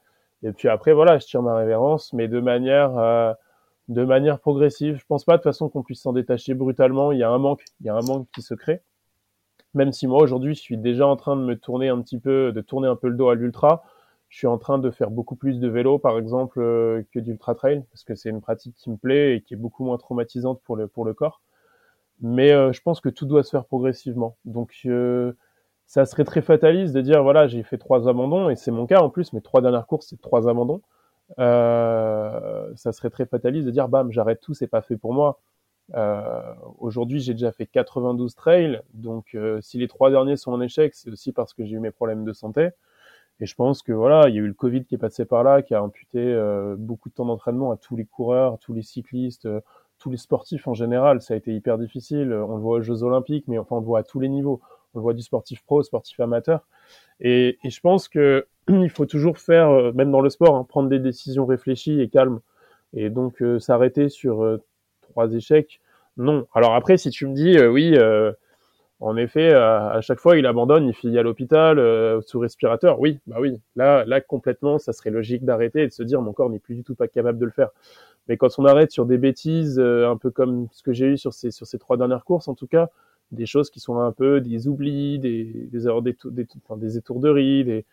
Et 0.43 0.51
puis 0.53 0.69
après, 0.69 0.93
voilà, 0.93 1.19
je 1.19 1.27
tire 1.27 1.41
ma 1.41 1.55
révérence, 1.55 2.13
mais 2.13 2.27
de 2.27 2.41
manière 2.41 2.99
manière 3.89 4.41
progressive. 4.41 4.97
Je 4.99 5.07
pense 5.07 5.25
pas 5.25 5.37
de 5.37 5.43
façon 5.43 5.69
qu'on 5.69 5.85
puisse 5.85 6.03
s'en 6.03 6.13
détacher 6.13 6.55
brutalement. 6.55 7.13
Il 7.13 7.19
y 7.19 7.23
a 7.23 7.31
un 7.31 7.39
manque, 7.39 7.63
il 7.81 7.87
y 7.87 7.89
a 7.89 7.95
un 7.95 8.03
manque 8.03 8.27
qui 8.35 8.43
se 8.43 8.55
crée. 8.55 8.83
Même 9.75 9.93
si 9.93 10.09
moi 10.09 10.21
aujourd'hui 10.21 10.55
je 10.55 10.61
suis 10.61 10.79
déjà 10.79 11.07
en 11.07 11.17
train 11.17 11.37
de 11.37 11.43
me 11.43 11.57
tourner 11.57 11.89
un 11.89 12.01
petit 12.01 12.19
peu, 12.19 12.53
de 12.53 12.61
tourner 12.61 12.89
un 12.89 12.97
peu 12.97 13.09
le 13.09 13.17
dos 13.17 13.29
à 13.29 13.37
l'ultra. 13.37 13.85
Je 14.29 14.39
suis 14.39 14.49
en 14.49 14.59
train 14.59 14.79
de 14.79 14.91
faire 14.91 15.11
beaucoup 15.11 15.37
plus 15.37 15.61
de 15.61 15.69
vélo 15.69 15.99
par 15.99 16.19
exemple 16.19 16.61
euh, 16.61 17.03
que 17.13 17.21
d'ultra 17.21 17.55
trail 17.55 17.85
parce 17.93 18.03
que 18.03 18.17
c'est 18.17 18.31
une 18.31 18.41
pratique 18.41 18.75
qui 18.75 18.91
me 18.91 18.97
plaît 18.97 19.37
et 19.37 19.43
qui 19.43 19.55
est 19.55 19.57
beaucoup 19.57 19.85
moins 19.85 19.99
traumatisante 19.99 20.61
pour 20.65 20.77
le 20.77 21.15
corps. 21.15 21.41
Mais 22.21 22.53
euh, 22.53 22.73
je 22.73 22.81
pense 22.83 23.01
que 23.01 23.09
tout 23.11 23.27
doit 23.27 23.45
se 23.45 23.51
faire 23.51 23.67
progressivement. 23.67 24.37
Donc 24.45 24.73
euh, 24.87 25.35
ça 25.87 26.05
serait 26.05 26.25
très 26.25 26.43
fataliste 26.43 26.95
de 26.95 27.01
dire 27.01 27.23
voilà 27.23 27.47
j'ai 27.47 27.63
fait 27.63 27.79
trois 27.79 28.09
abandons 28.09 28.51
et 28.51 28.57
c'est 28.57 28.73
mon 28.73 28.87
cas 28.87 29.01
en 29.01 29.11
plus. 29.11 29.33
Mes 29.33 29.41
trois 29.41 29.61
dernières 29.61 29.87
courses 29.87 30.09
c'est 30.11 30.21
trois 30.21 30.49
abandons. 30.49 30.83
Euh, 31.39 32.71
ça 32.77 32.93
serait 32.93 33.11
très 33.11 33.27
fataliste 33.27 33.67
de 33.67 33.71
dire 33.71 33.89
bam 33.89 34.13
j'arrête 34.13 34.41
tout 34.41 34.55
c'est 34.55 34.67
pas 34.67 34.83
fait 34.83 34.97
pour 34.97 35.13
moi. 35.15 35.41
Euh, 35.95 36.43
aujourd'hui 36.79 37.21
j'ai 37.21 37.33
déjà 37.33 37.53
fait 37.53 37.67
92 37.67 38.35
trails 38.35 38.81
donc 38.95 39.37
euh, 39.37 39.61
si 39.61 39.79
les 39.79 39.87
trois 39.87 40.11
derniers 40.11 40.37
sont 40.37 40.51
en 40.53 40.61
échec 40.61 40.93
c'est 40.95 41.11
aussi 41.11 41.31
parce 41.33 41.55
que 41.55 41.65
j'ai 41.65 41.77
eu 41.77 41.81
mes 41.81 41.93
problèmes 41.93 42.25
de 42.25 42.33
santé. 42.33 42.71
Et 43.39 43.47
je 43.47 43.55
pense 43.55 43.83
que 43.83 43.93
voilà 43.93 44.29
il 44.29 44.35
y 44.35 44.39
a 44.39 44.43
eu 44.43 44.49
le 44.49 44.55
Covid 44.55 44.85
qui 44.85 44.97
est 44.97 44.99
passé 44.99 45.25
par 45.25 45.45
là 45.45 45.63
qui 45.63 45.75
a 45.75 45.83
amputé 45.83 46.19
euh, 46.19 46.75
beaucoup 46.77 47.11
de 47.11 47.15
temps 47.15 47.27
d'entraînement 47.27 47.71
à 47.71 47.77
tous 47.77 47.95
les 47.95 48.07
coureurs 48.07 48.59
tous 48.59 48.73
les 48.73 48.83
cyclistes 48.83 49.49
tous 49.99 50.11
les 50.11 50.17
sportifs 50.19 50.67
en 50.67 50.75
général. 50.75 51.23
Ça 51.23 51.35
a 51.35 51.37
été 51.39 51.55
hyper 51.55 51.79
difficile. 51.79 52.33
On 52.33 52.57
le 52.57 52.61
voit 52.61 52.79
aux 52.79 52.83
Jeux 52.83 53.05
Olympiques 53.05 53.47
mais 53.47 53.59
enfin 53.59 53.77
on 53.77 53.81
le 53.81 53.87
voit 53.87 54.01
à 54.01 54.03
tous 54.03 54.19
les 54.19 54.29
niveaux 54.29 54.61
on 54.97 55.01
voit 55.01 55.15
du 55.15 55.23
sportif 55.23 55.63
pro 55.63 55.83
sportif 55.83 56.19
amateur 56.21 56.67
et, 57.21 57.59
et 57.63 57.71
je 57.71 57.81
pense 57.81 58.09
que 58.09 58.47
il 58.69 58.91
faut 58.91 59.07
toujours 59.07 59.39
faire, 59.39 59.71
euh, 59.71 59.93
même 59.93 60.11
dans 60.11 60.21
le 60.21 60.31
sport, 60.31 60.57
hein, 60.57 60.65
prendre 60.69 60.89
des 60.89 60.99
décisions 60.99 61.47
réfléchies 61.47 62.01
et 62.01 62.09
calmes. 62.09 62.41
Et 62.95 63.11
donc 63.11 63.43
euh, 63.43 63.59
s'arrêter 63.59 64.09
sur 64.09 64.43
euh, 64.43 64.63
trois 65.03 65.33
échecs, 65.33 65.81
non. 66.17 66.47
Alors 66.55 66.75
après, 66.75 66.97
si 66.97 67.11
tu 67.11 67.27
me 67.27 67.35
dis, 67.35 67.59
oui, 67.59 67.95
en 69.01 69.17
effet, 69.19 69.53
à, 69.53 70.01
chaque 70.01 70.19
fois, 70.19 70.39
il 70.39 70.47
abandonne, 70.47 70.87
il 70.87 70.95
finit 70.95 71.19
à 71.19 71.23
l'hôpital 71.23 71.79
sous 72.23 72.39
respirateur. 72.39 72.99
Oui, 73.01 73.21
bah 73.27 73.37
oui. 73.39 73.61
Là, 73.77 74.07
là 74.07 74.23
complètement, 74.23 74.79
ça 74.79 74.95
serait 74.95 75.11
logique 75.11 75.45
d'arrêter 75.45 75.83
et 75.83 75.87
de 75.89 75.93
se 75.93 76.03
dire 76.03 76.23
mon 76.23 76.33
corps 76.33 76.49
n'est 76.49 76.59
plus 76.59 76.75
du 76.75 76.85
tout 76.85 76.95
pas 76.95 77.07
capable 77.07 77.39
de 77.39 77.45
le 77.45 77.51
faire. 77.51 77.69
Mais 78.29 78.39
quand 78.39 78.49
on 78.59 78.65
arrête 78.65 78.93
sur 78.93 79.05
des 79.05 79.19
bêtises, 79.19 79.79
un 79.79 80.17
peu 80.17 80.31
comme 80.31 80.69
ce 80.73 80.83
que 80.83 80.95
j'ai 80.95 81.07
eu 81.07 81.19
sur 81.19 81.35
ces 81.35 81.51
sur 81.51 81.67
ces 81.67 81.79
trois 81.79 81.99
dernières 81.99 82.25
courses, 82.25 82.49
en 82.49 82.55
tout 82.55 82.67
cas, 82.67 82.89
des 83.33 83.47
choses 83.47 83.71
qui 83.71 83.81
sont 83.81 83.99
un 83.99 84.13
peu 84.13 84.41
des 84.41 84.69
oublis, 84.69 85.19
des 85.19 85.45
des 85.45 85.87
erreurs, 85.87 86.03
des, 86.03 86.17
des, 86.27 86.47
enfin, 86.65 86.77
des 86.77 86.97
étourderies, 86.97 87.65
des 87.65 87.85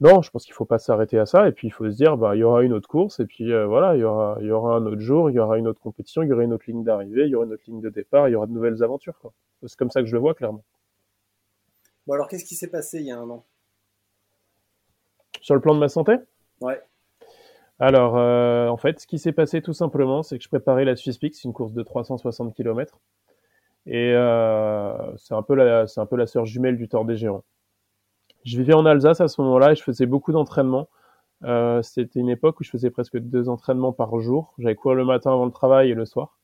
non, 0.00 0.22
je 0.22 0.30
pense 0.30 0.44
qu'il 0.44 0.54
faut 0.54 0.64
pas 0.64 0.78
s'arrêter 0.78 1.18
à 1.18 1.26
ça 1.26 1.48
et 1.48 1.52
puis 1.52 1.66
il 1.66 1.70
faut 1.72 1.90
se 1.90 1.96
dire 1.96 2.16
bah 2.16 2.36
il 2.36 2.38
y 2.38 2.44
aura 2.44 2.62
une 2.62 2.72
autre 2.72 2.88
course 2.88 3.18
et 3.18 3.26
puis 3.26 3.52
euh, 3.52 3.66
voilà, 3.66 3.96
il 3.96 4.00
y 4.00 4.04
aura 4.04 4.38
il 4.40 4.46
y 4.46 4.50
aura 4.52 4.76
un 4.76 4.86
autre 4.86 5.00
jour, 5.00 5.28
il 5.28 5.34
y 5.34 5.40
aura 5.40 5.58
une 5.58 5.66
autre 5.66 5.80
compétition, 5.80 6.22
il 6.22 6.28
y 6.28 6.32
aura 6.32 6.44
une 6.44 6.52
autre 6.52 6.66
ligne 6.68 6.84
d'arrivée, 6.84 7.24
il 7.24 7.30
y 7.30 7.34
aura 7.34 7.46
une 7.46 7.52
autre 7.52 7.64
ligne 7.66 7.80
de 7.80 7.90
départ, 7.90 8.28
il 8.28 8.32
y 8.32 8.34
aura 8.36 8.46
de 8.46 8.52
nouvelles 8.52 8.82
aventures 8.84 9.18
quoi. 9.18 9.32
C'est 9.66 9.76
comme 9.76 9.90
ça 9.90 10.00
que 10.00 10.06
je 10.06 10.12
le 10.12 10.20
vois 10.20 10.34
clairement. 10.34 10.62
Bon 12.06 12.14
alors 12.14 12.28
qu'est-ce 12.28 12.44
qui 12.44 12.54
s'est 12.54 12.70
passé 12.70 13.00
il 13.00 13.06
y 13.06 13.10
a 13.10 13.18
un 13.18 13.28
an? 13.28 13.44
Sur 15.40 15.56
le 15.56 15.60
plan 15.60 15.74
de 15.74 15.80
ma 15.80 15.88
santé? 15.88 16.14
Ouais. 16.60 16.80
Alors 17.80 18.16
euh, 18.16 18.68
en 18.68 18.76
fait, 18.76 19.00
ce 19.00 19.06
qui 19.06 19.18
s'est 19.18 19.32
passé 19.32 19.62
tout 19.62 19.72
simplement, 19.72 20.22
c'est 20.22 20.38
que 20.38 20.44
je 20.44 20.48
préparais 20.48 20.84
la 20.84 20.94
Peaks, 20.94 21.42
une 21.42 21.52
course 21.52 21.72
de 21.72 21.82
360 21.82 22.54
km 22.54 23.00
et 23.88 24.12
euh, 24.14 25.16
c'est 25.16 25.34
un 25.34 25.42
peu 25.42 25.54
la 25.54 25.86
c'est 25.86 26.00
un 26.00 26.06
peu 26.06 26.16
la 26.16 26.26
sœur 26.26 26.44
jumelle 26.44 26.76
du 26.76 26.88
Tour 26.88 27.04
des 27.06 27.16
Géants. 27.16 27.42
Je 28.44 28.58
vivais 28.58 28.74
en 28.74 28.86
Alsace 28.86 29.20
à 29.20 29.28
ce 29.28 29.40
moment-là 29.40 29.72
et 29.72 29.76
je 29.76 29.82
faisais 29.82 30.06
beaucoup 30.06 30.32
d'entraînements. 30.32 30.88
Euh, 31.44 31.82
c'était 31.82 32.20
une 32.20 32.28
époque 32.28 32.60
où 32.60 32.64
je 32.64 32.70
faisais 32.70 32.90
presque 32.90 33.18
deux 33.18 33.48
entraînements 33.48 33.92
par 33.92 34.18
jour. 34.20 34.54
J'allais 34.58 34.74
courir 34.74 34.96
le 34.96 35.04
matin 35.04 35.32
avant 35.32 35.46
le 35.46 35.52
travail 35.52 35.90
et 35.90 35.94
le 35.94 36.04
soir. 36.04 36.38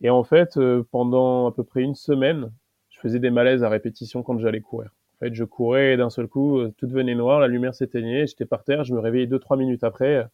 Et 0.00 0.10
en 0.10 0.24
fait, 0.24 0.56
euh, 0.56 0.84
pendant 0.90 1.48
à 1.48 1.52
peu 1.52 1.64
près 1.64 1.82
une 1.82 1.94
semaine, 1.94 2.52
je 2.90 3.00
faisais 3.00 3.18
des 3.18 3.30
malaises 3.30 3.64
à 3.64 3.68
répétition 3.68 4.22
quand 4.22 4.38
j'allais 4.38 4.60
courir. 4.60 4.90
En 5.16 5.26
fait, 5.26 5.34
je 5.34 5.44
courais 5.44 5.94
et 5.94 5.96
d'un 5.96 6.10
seul 6.10 6.28
coup, 6.28 6.58
euh, 6.58 6.72
tout 6.78 6.86
devenait 6.86 7.14
noir, 7.14 7.40
la 7.40 7.48
lumière 7.48 7.74
s'éteignait, 7.74 8.26
j'étais 8.26 8.46
par 8.46 8.64
terre, 8.64 8.84
je 8.84 8.94
me 8.94 9.00
réveillais 9.00 9.26
deux 9.26 9.40
trois 9.40 9.56
minutes 9.56 9.84
après. 9.84 10.26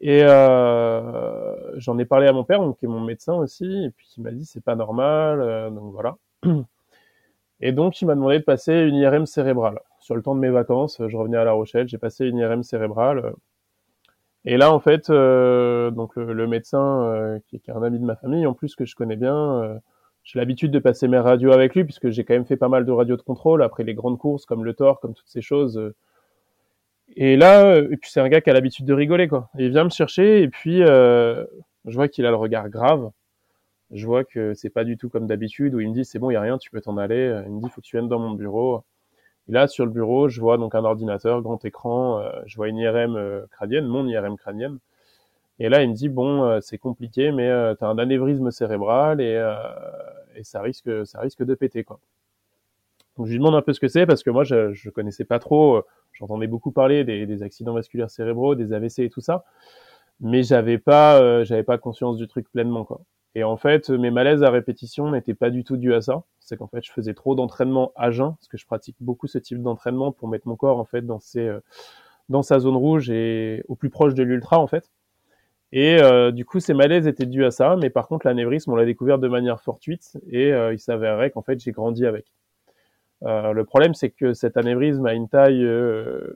Et 0.00 0.22
euh, 0.24 1.78
j'en 1.78 1.98
ai 1.98 2.04
parlé 2.04 2.26
à 2.26 2.32
mon 2.32 2.44
père, 2.44 2.60
qui 2.78 2.86
est 2.86 2.88
mon 2.88 3.00
médecin 3.00 3.34
aussi, 3.34 3.84
et 3.84 3.90
puis 3.90 4.08
il 4.16 4.22
m'a 4.22 4.30
dit 4.30 4.44
c'est 4.46 4.64
pas 4.64 4.74
normal, 4.74 5.40
euh, 5.40 5.70
donc 5.70 5.92
voilà. 5.92 6.16
Et 7.62 7.72
donc 7.72 8.00
il 8.00 8.06
m'a 8.06 8.14
demandé 8.14 8.38
de 8.38 8.44
passer 8.44 8.72
une 8.72 8.94
IRM 8.94 9.26
cérébrale 9.26 9.80
sur 10.00 10.16
le 10.16 10.22
temps 10.22 10.34
de 10.34 10.40
mes 10.40 10.48
vacances, 10.50 11.00
je 11.06 11.16
revenais 11.16 11.36
à 11.36 11.44
La 11.44 11.52
Rochelle, 11.52 11.88
j'ai 11.88 11.98
passé 11.98 12.26
une 12.26 12.38
IRM 12.38 12.62
cérébrale. 12.62 13.34
Et 14.46 14.56
là, 14.56 14.72
en 14.72 14.80
fait, 14.80 15.10
euh, 15.10 15.90
donc 15.90 16.16
le, 16.16 16.46
médecin, 16.46 17.02
euh, 17.04 17.38
qui, 17.46 17.56
est 17.56 17.70
un 17.70 17.82
ami 17.82 17.98
de 17.98 18.04
ma 18.04 18.16
famille, 18.16 18.46
en 18.46 18.54
plus 18.54 18.74
que 18.74 18.86
je 18.86 18.96
connais 18.96 19.16
bien, 19.16 19.36
euh, 19.62 19.78
j'ai 20.24 20.38
l'habitude 20.38 20.70
de 20.70 20.78
passer 20.78 21.08
mes 21.08 21.18
radios 21.18 21.52
avec 21.52 21.74
lui, 21.74 21.84
puisque 21.84 22.08
j'ai 22.10 22.24
quand 22.24 22.34
même 22.34 22.46
fait 22.46 22.56
pas 22.56 22.68
mal 22.68 22.86
de 22.86 22.92
radios 22.92 23.16
de 23.16 23.22
contrôle 23.22 23.62
après 23.62 23.84
les 23.84 23.94
grandes 23.94 24.18
courses, 24.18 24.46
comme 24.46 24.64
le 24.64 24.74
Thor, 24.74 25.00
comme 25.00 25.14
toutes 25.14 25.28
ces 25.28 25.42
choses. 25.42 25.92
Et 27.16 27.36
là, 27.36 27.78
et 27.78 27.96
puis 27.96 28.10
c'est 28.10 28.20
un 28.20 28.28
gars 28.28 28.40
qui 28.40 28.50
a 28.50 28.52
l'habitude 28.52 28.86
de 28.86 28.94
rigoler, 28.94 29.28
quoi. 29.28 29.50
il 29.58 29.70
vient 29.70 29.84
me 29.84 29.90
chercher, 29.90 30.42
et 30.42 30.48
puis 30.48 30.78
je 30.78 31.46
vois 31.86 32.08
qu'il 32.08 32.26
a 32.26 32.30
le 32.30 32.36
regard 32.36 32.68
grave. 32.68 33.10
Je 33.90 34.06
vois 34.06 34.24
que 34.24 34.54
c'est 34.54 34.70
pas 34.70 34.84
du 34.84 34.96
tout 34.96 35.08
comme 35.08 35.26
d'habitude, 35.26 35.74
où 35.74 35.80
il 35.80 35.88
me 35.88 35.94
dit, 35.94 36.04
c'est 36.04 36.18
bon, 36.20 36.30
il 36.30 36.34
y 36.34 36.36
a 36.36 36.40
rien, 36.40 36.58
tu 36.58 36.70
peux 36.70 36.80
t'en 36.80 36.96
aller. 36.96 37.42
Il 37.46 37.52
me 37.52 37.60
dit, 37.60 37.68
faut 37.68 37.80
que 37.80 37.86
tu 37.86 37.96
viennes 37.96 38.08
dans 38.08 38.20
mon 38.20 38.32
bureau. 38.32 38.84
Et 39.50 39.52
là, 39.52 39.66
sur 39.66 39.84
le 39.84 39.90
bureau, 39.90 40.28
je 40.28 40.40
vois 40.40 40.58
donc 40.58 40.76
un 40.76 40.84
ordinateur, 40.84 41.42
grand 41.42 41.64
écran, 41.64 42.20
euh, 42.20 42.30
je 42.46 42.56
vois 42.56 42.68
une 42.68 42.78
IRM 42.78 43.16
euh, 43.16 43.46
crânienne, 43.50 43.86
mon 43.86 44.06
IRM 44.06 44.36
crânienne. 44.36 44.78
Et 45.58 45.68
là, 45.68 45.82
il 45.82 45.90
me 45.90 45.94
dit 45.94 46.08
bon, 46.08 46.44
euh, 46.44 46.60
c'est 46.60 46.78
compliqué, 46.78 47.32
mais 47.32 47.48
tu 47.76 47.84
as 47.84 47.88
un 47.88 47.98
anévrisme 47.98 48.50
cérébral 48.52 49.20
et, 49.20 49.34
et 50.36 50.44
ça 50.44 50.62
risque, 50.62 50.90
ça 51.06 51.20
risque 51.20 51.44
de 51.44 51.54
péter 51.54 51.84
quoi. 51.84 52.00
Donc 53.20 53.26
je 53.26 53.32
lui 53.32 53.38
demande 53.38 53.54
un 53.54 53.60
peu 53.60 53.74
ce 53.74 53.80
que 53.80 53.88
c'est 53.88 54.06
parce 54.06 54.22
que 54.22 54.30
moi 54.30 54.44
je, 54.44 54.88
connaissais 54.88 55.26
pas 55.26 55.38
trop. 55.38 55.82
J'entendais 56.12 56.46
beaucoup 56.46 56.72
parler 56.72 57.04
des, 57.04 57.42
accidents 57.42 57.74
vasculaires 57.74 58.08
cérébraux, 58.08 58.54
des 58.54 58.72
AVC 58.72 59.00
et 59.00 59.10
tout 59.10 59.20
ça, 59.20 59.44
mais 60.20 60.42
j'avais 60.42 60.78
pas, 60.78 61.44
j'avais 61.44 61.62
pas 61.62 61.76
conscience 61.76 62.16
du 62.16 62.26
truc 62.28 62.50
pleinement 62.50 62.86
quoi. 62.86 63.02
Et 63.34 63.44
en 63.44 63.58
fait, 63.58 63.90
mes 63.90 64.10
malaises 64.10 64.42
à 64.42 64.48
répétition 64.48 65.10
n'étaient 65.10 65.34
pas 65.34 65.50
du 65.50 65.64
tout 65.64 65.76
dus 65.76 65.92
à 65.92 66.00
ça. 66.00 66.22
C'est 66.38 66.56
qu'en 66.56 66.66
fait, 66.66 66.82
je 66.82 66.90
faisais 66.90 67.12
trop 67.12 67.34
d'entraînement 67.34 67.92
à 67.94 68.10
jeun, 68.10 68.32
parce 68.36 68.48
que 68.48 68.56
je 68.56 68.64
pratique 68.64 68.96
beaucoup 69.00 69.26
ce 69.26 69.36
type 69.36 69.60
d'entraînement 69.60 70.12
pour 70.12 70.26
mettre 70.28 70.48
mon 70.48 70.56
corps 70.56 70.78
en 70.78 70.86
fait 70.86 71.02
dans 71.02 71.20
euh, 71.36 72.42
sa 72.42 72.58
zone 72.58 72.76
rouge 72.76 73.10
et 73.10 73.62
au 73.68 73.76
plus 73.76 73.90
proche 73.90 74.14
de 74.14 74.22
l'ultra 74.22 74.58
en 74.58 74.66
fait. 74.66 74.90
Et 75.72 75.98
euh, 76.00 76.30
du 76.30 76.46
coup, 76.46 76.58
ces 76.58 76.72
malaises 76.72 77.06
étaient 77.06 77.26
dus 77.26 77.44
à 77.44 77.50
ça, 77.50 77.76
mais 77.76 77.90
par 77.90 78.08
contre, 78.08 78.26
l'anévrisme, 78.26 78.72
on 78.72 78.76
l'a 78.76 78.86
découvert 78.86 79.18
de 79.18 79.28
manière 79.28 79.60
fortuite 79.60 80.16
et 80.30 80.54
euh, 80.54 80.72
il 80.72 80.78
s'avérait 80.78 81.30
qu'en 81.30 81.42
fait, 81.42 81.60
j'ai 81.60 81.72
grandi 81.72 82.06
avec. 82.06 82.24
Le 83.22 83.62
problème, 83.64 83.94
c'est 83.94 84.10
que 84.10 84.32
cet 84.32 84.56
anévrisme 84.56 85.06
a 85.06 85.14
une 85.14 85.28
taille 85.28 85.66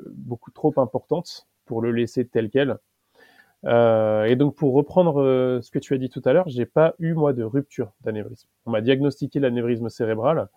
beaucoup 0.08 0.50
trop 0.50 0.72
importante 0.76 1.46
pour 1.64 1.80
le 1.82 1.92
laisser 1.92 2.26
tel 2.26 2.50
quel. 2.50 2.78
Euh, 3.66 4.24
et 4.24 4.36
donc 4.36 4.54
pour 4.56 4.74
reprendre 4.74 5.22
euh, 5.22 5.60
ce 5.62 5.70
que 5.70 5.78
tu 5.78 5.94
as 5.94 5.98
dit 5.98 6.10
tout 6.10 6.22
à 6.24 6.32
l'heure, 6.32 6.48
j'ai 6.48 6.66
pas 6.66 6.94
eu 6.98 7.14
moi 7.14 7.32
de 7.32 7.42
rupture 7.42 7.92
d'anévrisme. 8.02 8.48
On 8.66 8.70
m'a 8.70 8.80
diagnostiqué 8.80 9.40
l'anévrisme 9.40 9.88
cérébral 9.88 10.48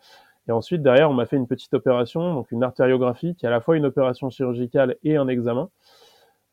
et 0.48 0.52
ensuite 0.52 0.82
derrière 0.82 1.10
on 1.10 1.13
m'a 1.13 1.26
fait 1.26 1.38
une 1.38 1.48
petite 1.48 1.74
opération, 1.74 2.34
donc 2.34 2.52
une 2.52 2.63
artériographie 2.63 3.36
qui 3.36 3.46
est 3.46 3.48
à 3.48 3.52
la 3.52 3.62
fois 3.62 3.78
une 3.78 3.86
opération 3.86 4.30
chirurgicale 4.30 4.98
et 5.04 5.16
un 5.16 5.28
examen. 5.28 5.70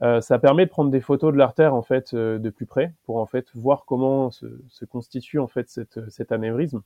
Euh, 0.03 0.21
ça 0.21 0.39
permet 0.39 0.67
de 0.67 0.71
prendre 0.71 0.91
des 0.91 1.01
photos 1.01 1.33
de 1.33 1.39
l'artère 1.39 1.75
en 1.75 1.83
fait 1.83 2.15
euh, 2.15 2.39
de 2.39 2.51
plus 2.51 2.67
près 2.67 2.93
pour 3.05 3.17
en 3.17 3.27
fait 3.27 3.47
voir 3.55 3.85
comment 3.85 4.31
se, 4.31 4.47
se 4.69 4.85
constitue 4.85 5.39
en 5.39 5.49
fait 5.49 5.69
cette, 5.69 6.09
cet 6.09 6.31
anévrisme. 6.31 6.83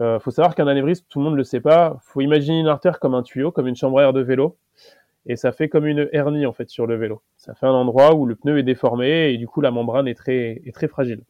Euh, 0.00 0.18
faut 0.18 0.30
savoir 0.30 0.54
qu'un 0.54 0.66
anévrisme, 0.66 1.04
tout 1.08 1.18
le 1.20 1.24
monde 1.24 1.36
le 1.36 1.44
sait 1.44 1.60
pas. 1.60 1.98
Faut 2.02 2.20
imaginer 2.20 2.60
une 2.60 2.68
artère 2.68 3.00
comme 3.00 3.14
un 3.14 3.22
tuyau, 3.22 3.50
comme 3.50 3.66
une 3.66 3.76
chambre 3.76 4.00
à 4.00 4.12
de 4.12 4.20
vélo 4.20 4.56
et 5.26 5.36
ça 5.36 5.52
fait 5.52 5.68
comme 5.68 5.86
une 5.86 6.08
hernie 6.12 6.46
en 6.46 6.52
fait 6.52 6.68
sur 6.70 6.86
le 6.86 6.96
vélo. 6.96 7.22
Ça 7.36 7.54
fait 7.54 7.66
un 7.66 7.72
endroit 7.72 8.14
où 8.14 8.26
le 8.26 8.36
pneu 8.36 8.58
est 8.58 8.62
déformé 8.62 9.30
et 9.32 9.36
du 9.38 9.46
coup 9.48 9.60
la 9.60 9.70
membrane 9.70 10.08
est 10.08 10.14
très 10.14 10.62
est 10.64 10.74
très 10.74 10.88
fragile. 10.88 11.22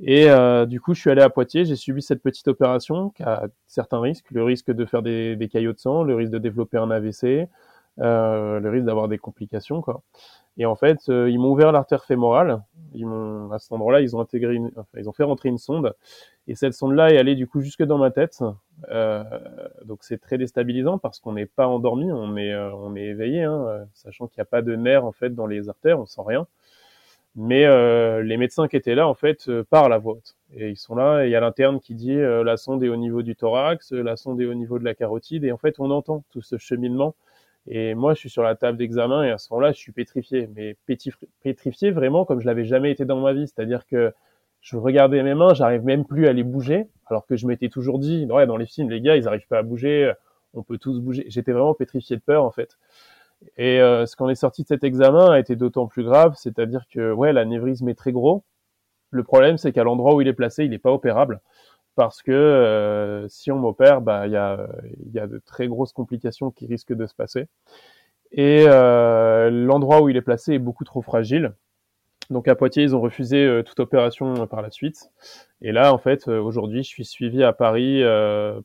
Et 0.00 0.28
euh, 0.28 0.66
du 0.66 0.80
coup, 0.80 0.92
je 0.92 1.00
suis 1.00 1.10
allé 1.10 1.22
à 1.22 1.30
Poitiers, 1.30 1.64
j'ai 1.64 1.76
subi 1.76 2.02
cette 2.02 2.22
petite 2.22 2.48
opération 2.48 3.10
qui 3.10 3.22
a 3.22 3.46
certains 3.68 4.00
risques, 4.00 4.30
le 4.32 4.42
risque 4.42 4.72
de 4.72 4.84
faire 4.84 5.02
des, 5.02 5.36
des 5.36 5.48
caillots 5.48 5.72
de 5.72 5.78
sang, 5.78 6.02
le 6.02 6.16
risque 6.16 6.32
de 6.32 6.38
développer 6.38 6.78
un 6.78 6.90
AVC, 6.90 7.48
euh, 8.00 8.58
le 8.60 8.70
risque 8.70 8.84
d'avoir 8.84 9.08
des 9.08 9.18
complications 9.18 9.80
quoi. 9.82 10.02
Et 10.56 10.66
en 10.66 10.76
fait, 10.76 11.08
euh, 11.08 11.28
ils 11.30 11.38
m'ont 11.38 11.50
ouvert 11.50 11.72
l'artère 11.72 12.04
fémorale 12.04 12.62
Ils 12.94 13.06
m'ont 13.06 13.50
à 13.50 13.58
cet 13.58 13.72
endroit-là, 13.72 14.00
ils 14.00 14.14
ont 14.14 14.20
intégré, 14.20 14.54
une, 14.54 14.70
enfin, 14.76 14.98
ils 14.98 15.08
ont 15.08 15.12
fait 15.12 15.24
rentrer 15.24 15.48
une 15.48 15.58
sonde, 15.58 15.94
et 16.46 16.54
cette 16.54 16.74
sonde-là 16.74 17.10
est 17.10 17.18
allée 17.18 17.34
du 17.34 17.46
coup 17.48 17.60
jusque 17.60 17.82
dans 17.82 17.98
ma 17.98 18.10
tête. 18.10 18.42
Euh, 18.90 19.24
donc 19.84 20.00
c'est 20.02 20.18
très 20.18 20.38
déstabilisant 20.38 20.98
parce 20.98 21.18
qu'on 21.18 21.32
n'est 21.32 21.46
pas 21.46 21.66
endormi, 21.66 22.12
on 22.12 22.36
est 22.36 22.52
euh, 22.52 22.72
on 22.74 22.94
est 22.96 23.04
éveillé, 23.04 23.42
hein, 23.42 23.86
sachant 23.94 24.26
qu'il 24.28 24.40
n'y 24.40 24.42
a 24.42 24.46
pas 24.46 24.62
de 24.62 24.76
nerfs 24.76 25.04
en 25.04 25.12
fait 25.12 25.34
dans 25.34 25.46
les 25.46 25.68
artères, 25.68 25.98
on 26.00 26.06
sent 26.06 26.22
rien. 26.24 26.46
Mais 27.36 27.64
euh, 27.66 28.22
les 28.22 28.36
médecins 28.36 28.68
qui 28.68 28.76
étaient 28.76 28.94
là 28.94 29.08
en 29.08 29.14
fait 29.14 29.50
parlent 29.64 29.92
à 29.92 29.98
voix 29.98 30.14
haute, 30.14 30.36
et 30.54 30.70
ils 30.70 30.76
sont 30.76 30.94
là, 30.94 31.24
et 31.24 31.28
il 31.28 31.32
y 31.32 31.36
a 31.36 31.40
l'interne 31.40 31.80
qui 31.80 31.94
dit 31.94 32.16
la 32.16 32.56
sonde 32.56 32.84
est 32.84 32.88
au 32.88 32.96
niveau 32.96 33.22
du 33.22 33.34
thorax, 33.34 33.92
la 33.92 34.16
sonde 34.16 34.40
est 34.40 34.46
au 34.46 34.54
niveau 34.54 34.78
de 34.78 34.84
la 34.84 34.94
carotide, 34.94 35.44
et 35.44 35.50
en 35.52 35.58
fait 35.58 35.80
on 35.80 35.90
entend 35.90 36.24
tout 36.30 36.42
ce 36.42 36.58
cheminement 36.58 37.16
et 37.66 37.94
moi, 37.94 38.14
je 38.14 38.20
suis 38.20 38.30
sur 38.30 38.42
la 38.42 38.54
table 38.56 38.78
d'examen 38.78 39.24
et 39.24 39.30
à 39.30 39.38
ce 39.38 39.52
moment-là, 39.52 39.72
je 39.72 39.78
suis 39.78 39.92
pétrifié. 39.92 40.48
Mais 40.54 40.76
pétrifié 41.42 41.90
vraiment 41.90 42.24
comme 42.24 42.40
je 42.40 42.46
l'avais 42.46 42.64
jamais 42.64 42.90
été 42.90 43.04
dans 43.04 43.20
ma 43.20 43.32
vie. 43.32 43.48
C'est-à-dire 43.48 43.86
que 43.86 44.12
je 44.60 44.76
regardais 44.76 45.22
mes 45.22 45.34
mains, 45.34 45.54
j'arrive 45.54 45.84
même 45.84 46.04
plus 46.04 46.26
à 46.26 46.32
les 46.32 46.42
bouger, 46.42 46.88
alors 47.06 47.26
que 47.26 47.36
je 47.36 47.46
m'étais 47.46 47.68
toujours 47.68 47.98
dit, 47.98 48.26
ouais, 48.30 48.46
dans 48.46 48.56
les 48.56 48.66
films, 48.66 48.90
les 48.90 49.00
gars, 49.00 49.16
ils 49.16 49.28
arrivent 49.28 49.46
pas 49.46 49.58
à 49.58 49.62
bouger, 49.62 50.12
on 50.54 50.62
peut 50.62 50.78
tous 50.78 51.00
bouger. 51.00 51.24
J'étais 51.28 51.52
vraiment 51.52 51.74
pétrifié 51.74 52.16
de 52.16 52.22
peur, 52.22 52.44
en 52.44 52.50
fait. 52.50 52.78
Et 53.58 53.80
euh, 53.80 54.06
ce 54.06 54.16
qu'on 54.16 54.28
est 54.28 54.34
sorti 54.34 54.62
de 54.62 54.68
cet 54.68 54.84
examen 54.84 55.32
a 55.32 55.38
été 55.38 55.56
d'autant 55.56 55.86
plus 55.86 56.04
grave, 56.04 56.34
c'est-à-dire 56.36 56.86
que, 56.90 57.12
ouais, 57.12 57.32
l'anévrisme 57.32 57.88
est 57.88 57.94
très 57.94 58.12
gros. 58.12 58.44
Le 59.10 59.22
problème, 59.22 59.58
c'est 59.58 59.72
qu'à 59.72 59.84
l'endroit 59.84 60.14
où 60.14 60.20
il 60.20 60.28
est 60.28 60.32
placé, 60.32 60.64
il 60.64 60.70
n'est 60.70 60.78
pas 60.78 60.92
opérable 60.92 61.40
parce 61.96 62.22
que 62.22 62.32
euh, 62.32 63.28
si 63.28 63.50
on 63.50 63.58
m'opère, 63.58 64.00
bah 64.00 64.26
il 64.26 64.32
y 64.32 64.36
a, 64.36 64.66
y 65.12 65.18
a 65.18 65.26
de 65.26 65.40
très 65.44 65.68
grosses 65.68 65.92
complications 65.92 66.50
qui 66.50 66.66
risquent 66.66 66.94
de 66.94 67.06
se 67.06 67.14
passer. 67.14 67.46
Et 68.32 68.64
euh, 68.66 69.50
l'endroit 69.50 70.02
où 70.02 70.08
il 70.08 70.16
est 70.16 70.22
placé 70.22 70.54
est 70.54 70.58
beaucoup 70.58 70.84
trop 70.84 71.02
fragile. 71.02 71.52
Donc 72.30 72.48
à 72.48 72.54
Poitiers, 72.54 72.82
ils 72.82 72.96
ont 72.96 73.00
refusé 73.00 73.44
euh, 73.44 73.62
toute 73.62 73.78
opération 73.80 74.46
par 74.46 74.62
la 74.62 74.70
suite. 74.70 75.10
Et 75.60 75.72
là, 75.72 75.92
en 75.92 75.98
fait, 75.98 76.26
aujourd'hui, 76.28 76.82
je 76.82 76.88
suis 76.88 77.04
suivi 77.04 77.44
à 77.44 77.52
Paris 77.52 78.02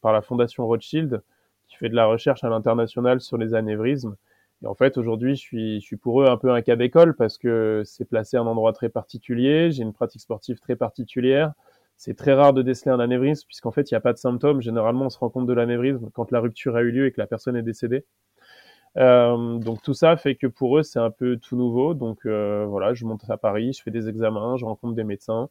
par 0.01 0.13
la 0.13 0.21
Fondation 0.21 0.65
Rothschild, 0.65 1.21
qui 1.67 1.77
fait 1.77 1.89
de 1.89 1.95
la 1.95 2.05
recherche 2.05 2.43
à 2.43 2.49
l'international 2.49 3.21
sur 3.21 3.37
les 3.37 3.53
anévrismes. 3.53 4.15
Et 4.61 4.67
en 4.67 4.75
fait, 4.75 4.97
aujourd'hui, 4.97 5.35
je 5.35 5.41
suis, 5.41 5.79
je 5.79 5.85
suis 5.85 5.95
pour 5.95 6.21
eux 6.21 6.27
un 6.27 6.37
peu 6.37 6.51
un 6.51 6.61
cas 6.61 6.75
d'école 6.75 7.15
parce 7.15 7.37
que 7.37 7.83
c'est 7.85 8.05
placé 8.05 8.37
à 8.37 8.41
un 8.41 8.47
endroit 8.47 8.73
très 8.73 8.89
particulier. 8.89 9.71
J'ai 9.71 9.83
une 9.83 9.93
pratique 9.93 10.21
sportive 10.21 10.59
très 10.59 10.75
particulière. 10.75 11.53
C'est 11.99 12.15
très 12.15 12.31
rare 12.31 12.53
de 12.53 12.61
déceler 12.61 12.91
un 12.91 12.99
anévrisme 13.01 13.45
puisqu'en 13.45 13.71
fait, 13.71 13.91
il 13.91 13.93
n'y 13.93 13.97
a 13.97 13.99
pas 13.99 14.13
de 14.13 14.17
symptômes. 14.17 14.61
Généralement, 14.61 15.07
on 15.07 15.09
se 15.09 15.17
rend 15.17 15.29
compte 15.29 15.47
de 15.47 15.51
l'anévrisme 15.51 16.09
quand 16.13 16.31
la 16.31 16.39
rupture 16.39 16.77
a 16.77 16.81
eu 16.81 16.91
lieu 16.91 17.05
et 17.07 17.11
que 17.11 17.19
la 17.19 17.27
personne 17.27 17.57
est 17.57 17.61
décédée. 17.61 18.05
Euh, 18.95 19.57
donc 19.57 19.81
tout 19.81 19.93
ça 19.93 20.15
fait 20.15 20.35
que 20.35 20.47
pour 20.47 20.77
eux, 20.77 20.83
c'est 20.83 20.99
un 20.99 21.11
peu 21.11 21.35
tout 21.35 21.57
nouveau. 21.57 21.93
Donc 21.93 22.19
euh, 22.25 22.65
voilà, 22.69 22.93
je 22.93 23.03
monte 23.03 23.29
à 23.29 23.35
Paris, 23.35 23.73
je 23.73 23.83
fais 23.83 23.91
des 23.91 24.07
examens, 24.07 24.55
je 24.55 24.63
rencontre 24.63 24.95
des 24.95 25.03
médecins. 25.03 25.49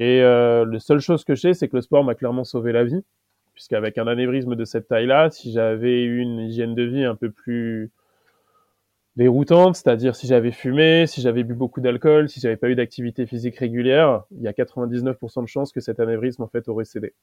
Et 0.00 0.20
euh, 0.22 0.66
la 0.66 0.80
seule 0.80 0.98
chose 0.98 1.22
que 1.22 1.36
je 1.36 1.42
sais, 1.42 1.54
c'est 1.54 1.68
que 1.68 1.76
le 1.76 1.82
sport 1.82 2.02
m'a 2.02 2.16
clairement 2.16 2.42
sauvé 2.42 2.72
la 2.72 2.82
vie. 2.82 3.04
Puisqu'avec 3.54 3.98
un 3.98 4.08
anévrisme 4.08 4.56
de 4.56 4.64
cette 4.64 4.88
taille-là, 4.88 5.30
si 5.30 5.52
j'avais 5.52 6.02
eu 6.02 6.18
une 6.18 6.40
hygiène 6.40 6.74
de 6.74 6.82
vie 6.82 7.04
un 7.04 7.14
peu 7.14 7.30
plus 7.30 7.92
déroutante, 9.16 9.76
c'est-à-dire 9.76 10.16
si 10.16 10.26
j'avais 10.26 10.52
fumé, 10.52 11.06
si 11.06 11.20
j'avais 11.20 11.44
bu 11.44 11.54
beaucoup 11.54 11.80
d'alcool, 11.80 12.28
si 12.28 12.40
j'avais 12.40 12.56
pas 12.56 12.68
eu 12.68 12.74
d'activité 12.74 13.26
physique 13.26 13.56
régulière, 13.58 14.24
il 14.30 14.42
y 14.42 14.48
a 14.48 14.52
99% 14.52 15.42
de 15.42 15.48
chances 15.48 15.72
que 15.72 15.80
cet 15.80 16.00
anévrisme 16.00 16.42
en 16.42 16.48
fait 16.48 16.68
aurait 16.68 16.84
cédé. 16.84 17.14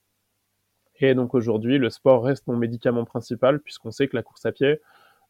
Et 0.99 1.15
donc 1.15 1.33
aujourd'hui, 1.33 1.77
le 1.77 1.89
sport 1.89 2.23
reste 2.23 2.45
mon 2.47 2.57
médicament 2.57 3.05
principal 3.05 3.59
puisqu'on 3.59 3.91
sait 3.91 4.07
que 4.07 4.15
la 4.15 4.23
course 4.23 4.45
à 4.45 4.51
pied 4.51 4.79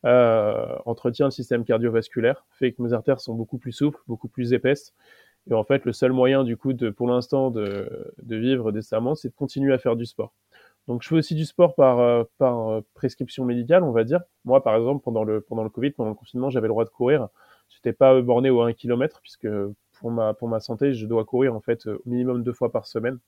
euh, 0.06 0.76
entretient 0.86 1.28
le 1.28 1.32
système 1.32 1.64
cardiovasculaire, 1.64 2.46
fait 2.52 2.74
que 2.74 2.82
mes 2.82 2.94
artères 2.94 3.22
sont 3.22 3.36
beaucoup 3.36 3.58
plus 3.58 3.72
souples, 3.72 4.00
beaucoup 4.08 4.28
plus 4.28 4.54
épaisses. 4.54 4.94
Et 5.50 5.54
en 5.54 5.64
fait, 5.64 5.86
le 5.86 5.94
seul 5.94 6.12
moyen 6.12 6.44
du 6.44 6.58
coup 6.58 6.74
pour 6.96 7.08
l'instant 7.08 7.52
de, 7.52 8.14
de 8.22 8.36
vivre 8.36 8.72
décemment, 8.72 9.16
c'est 9.16 9.30
de 9.30 9.34
continuer 9.34 9.74
à 9.74 9.78
faire 9.78 9.96
du 9.96 10.06
sport. 10.06 10.34
Donc 10.90 11.04
je 11.04 11.08
fais 11.08 11.16
aussi 11.16 11.36
du 11.36 11.46
sport 11.46 11.76
par, 11.76 12.00
euh, 12.00 12.24
euh, 12.42 12.82
prescription 12.96 13.46
médicale, 13.46 13.84
on 13.84 13.92
va 13.92 14.04
dire. 14.04 14.22
Moi, 14.44 14.62
par 14.64 14.76
exemple, 14.76 15.04
pendant 15.04 15.24
le, 15.24 15.40
pendant 15.40 15.64
le 15.64 15.70
Covid, 15.70 15.92
pendant 15.92 16.10
le 16.10 16.16
confinement, 16.16 16.50
j'avais 16.50 16.68
le 16.68 16.74
droit 16.74 16.84
de 16.84 16.90
courir. 16.90 17.30
J'étais 17.70 17.94
pas 17.94 18.20
borné 18.22 18.50
au 18.50 18.62
1 18.62 18.74
km 18.74 19.22
puisque 19.22 19.48
pour 20.00 20.12
ma, 20.12 20.34
pour 20.34 20.50
ma 20.50 20.60
santé, 20.60 20.94
je 20.94 21.06
dois 21.06 21.26
courir 21.26 21.56
en 21.56 21.62
fait 21.62 21.86
au 21.86 22.02
minimum 22.06 22.44
deux 22.44 22.54
fois 22.54 22.72
par 22.72 22.88
semaine. 22.88 23.20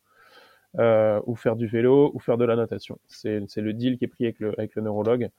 Euh, 0.79 1.19
ou 1.25 1.35
faire 1.35 1.57
du 1.57 1.67
vélo 1.67 2.11
ou 2.13 2.19
faire 2.19 2.37
de 2.37 2.45
la 2.45 2.55
natation. 2.55 2.97
C'est, 3.07 3.41
le 3.57 3.73
deal 3.73 3.97
qui 3.97 4.05
est 4.05 4.07
pris 4.07 4.23
avec 4.23 4.39
le, 4.39 4.53
avec 4.57 4.73
le 4.75 4.81
neurologue. 4.81 5.29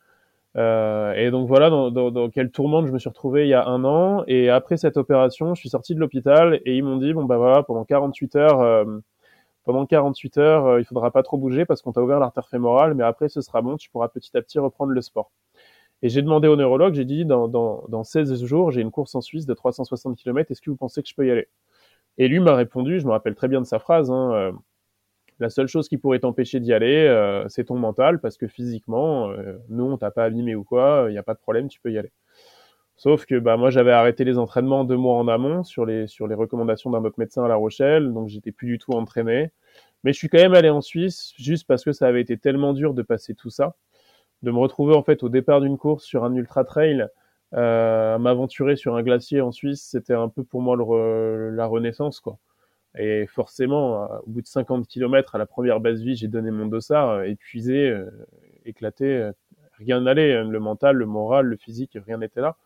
Euh, 0.58 1.14
et 1.14 1.30
donc 1.30 1.48
voilà 1.48 1.70
dans, 1.70 1.90
dans, 1.90 2.28
quelle 2.28 2.50
tourmente 2.50 2.86
je 2.86 2.92
me 2.92 2.98
suis 2.98 3.08
retrouvé 3.08 3.44
il 3.44 3.48
y 3.48 3.54
a 3.54 3.66
un 3.66 3.82
an. 3.84 4.24
Et 4.26 4.50
après 4.50 4.76
cette 4.76 4.98
opération, 4.98 5.54
je 5.54 5.60
suis 5.60 5.70
sorti 5.70 5.94
de 5.94 6.00
l'hôpital 6.00 6.60
et 6.66 6.76
ils 6.76 6.84
m'ont 6.84 6.98
dit 6.98 7.14
bon 7.14 7.24
bah 7.24 7.38
voilà 7.38 7.62
pendant 7.62 7.84
48 7.84 8.36
heures 8.36 8.60
euh, 8.60 8.84
pendant 9.64 9.86
48 9.86 10.38
heures, 10.38 10.66
euh, 10.66 10.80
il 10.80 10.84
faudra 10.84 11.10
pas 11.10 11.22
trop 11.22 11.38
bouger 11.38 11.64
parce 11.64 11.82
qu'on 11.82 11.92
t'a 11.92 12.02
ouvert 12.02 12.18
l'artère 12.18 12.48
fémorale, 12.48 12.94
mais 12.94 13.04
après 13.04 13.28
ce 13.28 13.40
sera 13.40 13.62
bon, 13.62 13.76
tu 13.76 13.90
pourras 13.90 14.08
petit 14.08 14.36
à 14.36 14.42
petit 14.42 14.58
reprendre 14.58 14.92
le 14.92 15.00
sport. 15.00 15.32
Et 16.02 16.08
j'ai 16.08 16.22
demandé 16.22 16.48
au 16.48 16.56
neurologue, 16.56 16.94
j'ai 16.94 17.04
dit 17.04 17.24
dans, 17.24 17.48
dans, 17.48 17.84
dans 17.88 18.04
16 18.04 18.44
jours, 18.44 18.72
j'ai 18.72 18.80
une 18.80 18.90
course 18.90 19.14
en 19.14 19.20
Suisse 19.20 19.46
de 19.46 19.54
360 19.54 20.16
km, 20.16 20.50
est-ce 20.50 20.60
que 20.60 20.70
vous 20.70 20.76
pensez 20.76 21.02
que 21.02 21.08
je 21.08 21.14
peux 21.14 21.26
y 21.26 21.30
aller? 21.30 21.48
Et 22.18 22.28
lui 22.28 22.40
m'a 22.40 22.54
répondu, 22.56 23.00
je 23.00 23.06
me 23.06 23.12
rappelle 23.12 23.34
très 23.34 23.48
bien 23.48 23.60
de 23.60 23.66
sa 23.66 23.78
phrase, 23.78 24.10
hein, 24.10 24.32
euh, 24.34 24.52
la 25.38 25.48
seule 25.48 25.68
chose 25.68 25.88
qui 25.88 25.98
pourrait 25.98 26.18
t'empêcher 26.18 26.60
d'y 26.60 26.72
aller, 26.72 27.06
euh, 27.06 27.48
c'est 27.48 27.64
ton 27.64 27.76
mental, 27.76 28.20
parce 28.20 28.36
que 28.36 28.48
physiquement, 28.48 29.30
nous, 29.68 29.84
on 29.84 29.96
t'a 29.96 30.10
pas 30.10 30.24
abîmé 30.24 30.54
ou 30.54 30.64
quoi, 30.64 31.06
il 31.08 31.12
n'y 31.12 31.18
a 31.18 31.22
pas 31.22 31.34
de 31.34 31.40
problème, 31.40 31.68
tu 31.68 31.80
peux 31.80 31.92
y 31.92 31.98
aller. 31.98 32.12
Sauf 33.02 33.26
que 33.26 33.36
bah 33.40 33.56
moi 33.56 33.70
j'avais 33.70 33.90
arrêté 33.90 34.22
les 34.22 34.38
entraînements 34.38 34.84
deux 34.84 34.96
mois 34.96 35.16
en 35.16 35.26
amont 35.26 35.64
sur 35.64 35.84
les 35.84 36.06
sur 36.06 36.28
les 36.28 36.36
recommandations 36.36 36.88
d'un 36.88 37.04
autre 37.04 37.18
médecin 37.18 37.44
à 37.44 37.48
La 37.48 37.56
Rochelle, 37.56 38.12
donc 38.12 38.28
j'étais 38.28 38.52
plus 38.52 38.68
du 38.68 38.78
tout 38.78 38.92
entraîné. 38.92 39.50
Mais 40.04 40.12
je 40.12 40.18
suis 40.18 40.28
quand 40.28 40.38
même 40.38 40.54
allé 40.54 40.70
en 40.70 40.80
Suisse 40.80 41.32
juste 41.36 41.66
parce 41.66 41.82
que 41.82 41.90
ça 41.90 42.06
avait 42.06 42.20
été 42.20 42.38
tellement 42.38 42.72
dur 42.72 42.94
de 42.94 43.02
passer 43.02 43.34
tout 43.34 43.50
ça, 43.50 43.74
de 44.42 44.52
me 44.52 44.58
retrouver 44.58 44.94
en 44.94 45.02
fait 45.02 45.24
au 45.24 45.28
départ 45.28 45.60
d'une 45.60 45.78
course 45.78 46.04
sur 46.04 46.22
un 46.22 46.32
ultra 46.36 46.62
trail, 46.62 47.08
euh, 47.54 48.18
m'aventurer 48.18 48.76
sur 48.76 48.94
un 48.94 49.02
glacier 49.02 49.40
en 49.40 49.50
Suisse, 49.50 49.82
c'était 49.82 50.14
un 50.14 50.28
peu 50.28 50.44
pour 50.44 50.62
moi 50.62 50.76
le, 50.76 51.50
la 51.50 51.66
renaissance 51.66 52.20
quoi. 52.20 52.38
Et 52.96 53.26
forcément, 53.26 54.08
au 54.24 54.30
bout 54.30 54.42
de 54.42 54.46
50 54.46 54.86
km 54.86 55.34
à 55.34 55.38
la 55.38 55.46
première 55.46 55.80
base 55.80 56.02
vie, 56.02 56.14
j'ai 56.14 56.28
donné 56.28 56.52
mon 56.52 56.66
dossard, 56.66 57.24
épuisé, 57.24 57.88
euh, 57.88 58.08
éclaté, 58.64 59.06
euh, 59.06 59.32
rien 59.78 60.02
n'allait, 60.02 60.44
le 60.44 60.60
mental, 60.60 60.96
le 60.96 61.06
moral, 61.06 61.46
le 61.46 61.56
physique, 61.56 61.98
rien 62.06 62.18
n'était 62.18 62.40
là. 62.40 62.56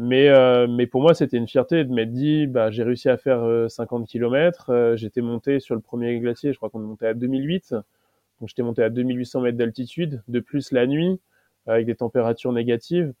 Mais, 0.00 0.28
euh, 0.28 0.68
mais 0.68 0.86
pour 0.86 1.02
moi, 1.02 1.12
c'était 1.12 1.38
une 1.38 1.48
fierté 1.48 1.84
de 1.84 1.92
m'être 1.92 2.12
dit, 2.12 2.46
bah, 2.46 2.70
j'ai 2.70 2.84
réussi 2.84 3.08
à 3.08 3.16
faire 3.16 3.68
50 3.68 4.02
euh, 4.02 4.06
km. 4.06 4.70
Euh, 4.70 4.96
j'étais 4.96 5.22
monté 5.22 5.58
sur 5.58 5.74
le 5.74 5.80
premier 5.80 6.16
glacier, 6.20 6.52
je 6.52 6.56
crois 6.56 6.70
qu'on 6.70 6.80
est 6.80 6.86
monté 6.86 7.04
à 7.04 7.14
2008. 7.14 7.72
Donc 7.72 8.48
j'étais 8.48 8.62
monté 8.62 8.80
à 8.84 8.90
2800 8.90 9.40
mètres 9.40 9.58
d'altitude, 9.58 10.22
de 10.28 10.38
plus 10.38 10.70
la 10.70 10.86
nuit, 10.86 11.20
avec 11.66 11.84
des 11.84 11.96
températures 11.96 12.52
négatives. 12.52 13.12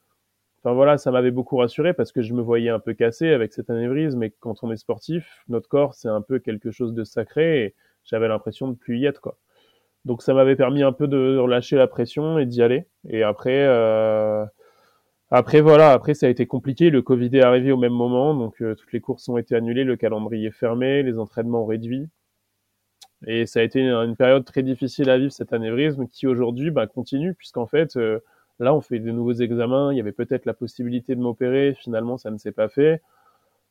Enfin 0.62 0.72
voilà, 0.72 0.98
ça 0.98 1.10
m'avait 1.10 1.32
beaucoup 1.32 1.56
rassuré 1.56 1.94
parce 1.94 2.12
que 2.12 2.22
je 2.22 2.32
me 2.32 2.42
voyais 2.42 2.70
un 2.70 2.78
peu 2.78 2.94
cassé 2.94 3.30
avec 3.30 3.52
cet 3.52 3.70
anévrisme. 3.70 4.18
Mais 4.18 4.30
quand 4.38 4.62
on 4.62 4.70
est 4.70 4.76
sportif, 4.76 5.42
notre 5.48 5.68
corps, 5.68 5.94
c'est 5.94 6.08
un 6.08 6.22
peu 6.22 6.38
quelque 6.38 6.70
chose 6.70 6.94
de 6.94 7.02
sacré 7.02 7.64
et 7.64 7.74
j'avais 8.04 8.28
l'impression 8.28 8.68
de 8.68 8.76
plus 8.76 8.98
y 8.98 9.06
être, 9.06 9.20
quoi. 9.20 9.36
Donc 10.04 10.22
ça 10.22 10.32
m'avait 10.32 10.56
permis 10.56 10.84
un 10.84 10.92
peu 10.92 11.08
de 11.08 11.38
relâcher 11.38 11.76
la 11.76 11.88
pression 11.88 12.38
et 12.38 12.46
d'y 12.46 12.62
aller. 12.62 12.86
Et 13.08 13.24
après, 13.24 13.66
euh, 13.66 14.44
après 15.30 15.60
voilà, 15.60 15.92
après 15.92 16.14
ça 16.14 16.26
a 16.26 16.28
été 16.30 16.46
compliqué. 16.46 16.90
Le 16.90 17.02
Covid 17.02 17.30
est 17.36 17.42
arrivé 17.42 17.72
au 17.72 17.76
même 17.76 17.92
moment, 17.92 18.34
donc 18.34 18.62
euh, 18.62 18.74
toutes 18.74 18.92
les 18.92 19.00
courses 19.00 19.28
ont 19.28 19.36
été 19.36 19.54
annulées, 19.54 19.84
le 19.84 19.96
calendrier 19.96 20.50
fermé, 20.50 21.02
les 21.02 21.18
entraînements 21.18 21.66
réduits. 21.66 22.08
Et 23.26 23.46
ça 23.46 23.60
a 23.60 23.62
été 23.62 23.80
une, 23.80 24.16
période 24.16 24.44
très 24.44 24.62
difficile 24.62 25.10
à 25.10 25.18
vivre 25.18 25.32
cet 25.32 25.52
anévrisme 25.52 26.06
qui 26.06 26.26
aujourd'hui 26.26 26.70
bah, 26.70 26.86
continue 26.86 27.34
puisqu'en 27.34 27.66
fait 27.66 27.96
euh, 27.96 28.20
là 28.60 28.74
on 28.74 28.80
fait 28.80 29.00
de 29.00 29.10
nouveaux 29.10 29.32
examens. 29.34 29.92
Il 29.92 29.96
y 29.96 30.00
avait 30.00 30.12
peut-être 30.12 30.46
la 30.46 30.54
possibilité 30.54 31.14
de 31.16 31.20
m'opérer, 31.20 31.74
finalement 31.74 32.16
ça 32.16 32.30
ne 32.30 32.38
s'est 32.38 32.52
pas 32.52 32.68
fait. 32.68 33.02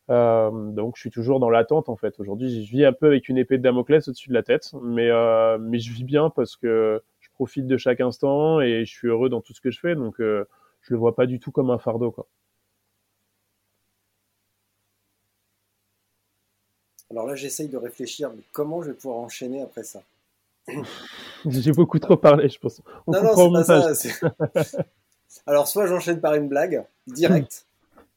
Euh, 0.09 0.51
donc 0.71 0.95
je 0.95 1.01
suis 1.01 1.11
toujours 1.11 1.39
dans 1.39 1.49
l'attente 1.49 1.89
en 1.89 1.95
fait. 1.95 2.19
Aujourd'hui 2.19 2.63
je 2.65 2.69
vis 2.69 2.85
un 2.85 2.93
peu 2.93 3.07
avec 3.07 3.29
une 3.29 3.37
épée 3.37 3.57
de 3.57 3.63
Damoclès 3.63 4.07
au-dessus 4.07 4.29
de 4.29 4.33
la 4.33 4.43
tête, 4.43 4.73
mais 4.83 5.09
euh, 5.09 5.57
mais 5.59 5.79
je 5.79 5.93
vis 5.93 6.03
bien 6.03 6.29
parce 6.29 6.57
que 6.57 7.01
je 7.19 7.29
profite 7.33 7.67
de 7.67 7.77
chaque 7.77 8.01
instant 8.01 8.59
et 8.61 8.85
je 8.85 8.91
suis 8.91 9.07
heureux 9.07 9.29
dans 9.29 9.41
tout 9.41 9.53
ce 9.53 9.61
que 9.61 9.71
je 9.71 9.79
fais. 9.79 9.95
Donc 9.95 10.19
je 10.87 10.93
le 10.93 10.99
vois 10.99 11.15
pas 11.15 11.25
du 11.25 11.39
tout 11.39 11.51
comme 11.51 11.69
un 11.69 11.77
fardeau, 11.77 12.11
quoi. 12.11 12.27
Alors 17.11 17.25
là, 17.25 17.35
j'essaye 17.35 17.67
de 17.67 17.77
réfléchir, 17.77 18.31
comment 18.53 18.81
je 18.81 18.89
vais 18.89 18.93
pouvoir 18.93 19.19
enchaîner 19.19 19.61
après 19.61 19.83
ça? 19.83 20.01
J'ai 21.45 21.71
beaucoup 21.71 21.99
trop 21.99 22.17
parlé, 22.17 22.49
je 22.49 22.59
pense. 22.59 22.81
non, 23.07 23.21
non, 23.21 23.63
c'est 23.63 24.19
pas 24.21 24.63
ça. 24.63 24.85
Alors, 25.45 25.67
soit 25.67 25.87
j'enchaîne 25.87 26.21
par 26.21 26.35
une 26.35 26.47
blague, 26.47 26.85
direct, 27.05 27.65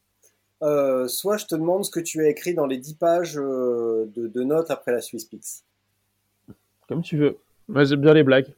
euh, 0.62 1.08
soit 1.08 1.36
je 1.36 1.46
te 1.46 1.54
demande 1.56 1.84
ce 1.84 1.90
que 1.90 2.00
tu 2.00 2.24
as 2.24 2.28
écrit 2.28 2.54
dans 2.54 2.66
les 2.66 2.78
10 2.78 2.94
pages 2.94 3.36
euh, 3.36 4.10
de, 4.14 4.42
notes 4.42 4.70
après 4.70 4.92
la 4.92 5.00
Swiss 5.00 5.24
Pix. 5.24 5.64
Comme 6.88 7.02
tu 7.02 7.16
veux. 7.16 7.36
Moi, 7.68 7.84
j'aime 7.84 8.00
bien 8.00 8.14
les 8.14 8.22
blagues 8.22 8.52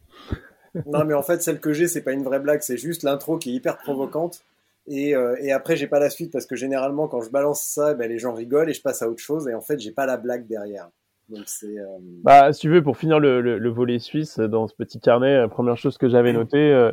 non, 0.86 1.04
mais 1.04 1.14
en 1.14 1.22
fait, 1.22 1.42
celle 1.42 1.60
que 1.60 1.72
j'ai, 1.72 1.88
c'est 1.88 2.02
pas 2.02 2.12
une 2.12 2.22
vraie 2.22 2.40
blague, 2.40 2.60
c'est 2.62 2.76
juste 2.76 3.02
l'intro 3.02 3.38
qui 3.38 3.50
est 3.50 3.54
hyper 3.54 3.78
provocante. 3.78 4.44
Et, 4.88 5.14
euh, 5.14 5.36
et 5.40 5.52
après, 5.52 5.76
j'ai 5.76 5.86
pas 5.86 6.00
la 6.00 6.10
suite 6.10 6.32
parce 6.32 6.46
que 6.46 6.56
généralement, 6.56 7.06
quand 7.08 7.22
je 7.22 7.30
balance 7.30 7.62
ça, 7.62 7.94
ben, 7.94 8.08
les 8.08 8.18
gens 8.18 8.34
rigolent 8.34 8.70
et 8.70 8.74
je 8.74 8.82
passe 8.82 9.02
à 9.02 9.08
autre 9.08 9.22
chose. 9.22 9.48
Et 9.48 9.54
en 9.54 9.60
fait, 9.60 9.78
j'ai 9.78 9.92
pas 9.92 10.06
la 10.06 10.16
blague 10.16 10.46
derrière. 10.46 10.88
Donc. 11.28 11.46
Euh, 11.62 11.84
Bah, 12.24 12.52
si 12.52 12.60
tu 12.60 12.68
veux, 12.68 12.82
pour 12.82 12.96
finir 12.96 13.20
le, 13.20 13.40
le, 13.40 13.58
le 13.58 13.70
volet 13.70 13.98
suisse 13.98 14.38
dans 14.38 14.66
ce 14.66 14.74
petit 14.74 14.98
carnet, 15.00 15.38
la 15.38 15.48
première 15.48 15.76
chose 15.76 15.98
que 15.98 16.08
j'avais 16.08 16.32
noté 16.32 16.58
euh, 16.58 16.90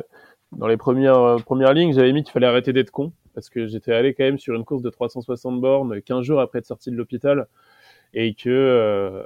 dans 0.52 0.66
les 0.66 0.76
premières 0.76 1.18
euh, 1.18 1.38
premières 1.38 1.72
lignes, 1.72 1.92
j'avais 1.92 2.12
mis 2.12 2.22
qu'il 2.22 2.32
fallait 2.32 2.46
arrêter 2.46 2.72
d'être 2.72 2.90
con 2.90 3.12
parce 3.34 3.48
que 3.48 3.66
j'étais 3.66 3.92
allé 3.92 4.14
quand 4.14 4.24
même 4.24 4.38
sur 4.38 4.54
une 4.54 4.64
course 4.64 4.82
de 4.82 4.90
360 4.90 5.60
bornes 5.60 6.02
15 6.02 6.22
jours 6.24 6.40
après 6.40 6.58
être 6.58 6.66
sorti 6.66 6.90
de 6.90 6.96
l'hôpital 6.96 7.46
et 8.12 8.34
que 8.34 8.48
euh, 8.48 9.22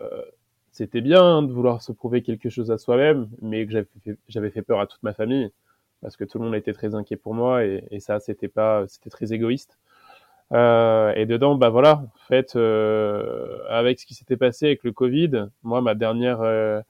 c'était 0.75 1.01
bien 1.01 1.43
de 1.43 1.53
vouloir 1.53 1.83
se 1.83 1.93
prouver 1.93 2.23
quelque 2.23 2.49
chose 2.51 2.73
à 2.73 2.79
soi-même, 2.79 3.29
mais 3.41 3.65
que 3.65 3.87
j'avais 4.29 4.51
fait, 4.51 4.63
peur 4.63 4.81
à 4.81 4.87
toute 4.89 5.03
ma 5.05 5.15
famille 5.15 5.51
parce 6.03 6.17
que 6.17 6.25
tout 6.25 6.39
le 6.39 6.45
monde 6.45 6.55
était 6.57 6.73
très 6.73 6.95
inquiet 6.97 7.17
pour 7.17 7.33
moi 7.33 7.65
et, 7.65 7.85
et 7.91 8.01
ça 8.01 8.21
c'était 8.21 8.49
pas 8.49 8.85
c'était 8.89 9.09
très 9.09 9.33
égoïste. 9.33 9.79
Euh, 10.53 11.13
et 11.15 11.27
dedans, 11.27 11.55
bah 11.55 11.71
voilà, 11.71 12.03
en 12.05 12.27
fait, 12.29 12.57
euh, 12.57 13.59
avec 13.69 14.01
ce 14.01 14.07
qui 14.07 14.15
s'était 14.15 14.37
passé 14.37 14.67
avec 14.67 14.85
le 14.85 14.93
Covid, 14.93 15.47
moi 15.63 15.81
ma 15.81 15.95
dernière 15.95 16.41
euh, 16.43 16.81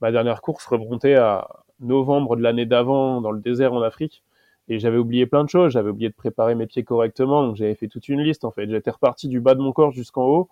ma 0.00 0.12
dernière 0.12 0.40
course 0.40 0.64
remontait 0.66 1.16
à 1.16 1.48
novembre 1.80 2.36
de 2.36 2.42
l'année 2.42 2.66
d'avant 2.66 3.20
dans 3.20 3.32
le 3.32 3.40
désert 3.40 3.72
en 3.72 3.82
Afrique 3.82 4.22
et 4.68 4.78
j'avais 4.78 4.98
oublié 4.98 5.26
plein 5.26 5.44
de 5.44 5.48
choses. 5.50 5.72
J'avais 5.72 5.90
oublié 5.90 6.08
de 6.10 6.14
préparer 6.14 6.54
mes 6.54 6.66
pieds 6.66 6.84
correctement, 6.84 7.44
donc 7.44 7.56
j'avais 7.56 7.74
fait 7.74 7.88
toute 7.88 8.08
une 8.08 8.22
liste 8.22 8.44
en 8.44 8.52
fait. 8.52 8.70
J'étais 8.70 8.92
reparti 8.92 9.28
du 9.28 9.40
bas 9.40 9.54
de 9.56 9.60
mon 9.60 9.72
corps 9.72 9.92
jusqu'en 9.92 10.26
haut 10.26 10.48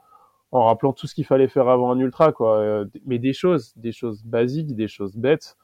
en 0.53 0.65
rappelant 0.65 0.93
tout 0.93 1.07
ce 1.07 1.15
qu'il 1.15 1.25
fallait 1.25 1.49
faire 1.49 1.69
avant 1.69 1.93
un 1.93 1.99
ultra, 1.99 2.33
quoi. 2.33 2.59
Euh, 2.59 2.85
mais 3.07 3.19
des 3.19 3.33
choses, 3.33 3.73
des 3.77 3.93
choses 3.93 4.25
basiques, 4.25 4.75
des 4.75 4.89
choses 4.89 5.17
bêtes. 5.17 5.57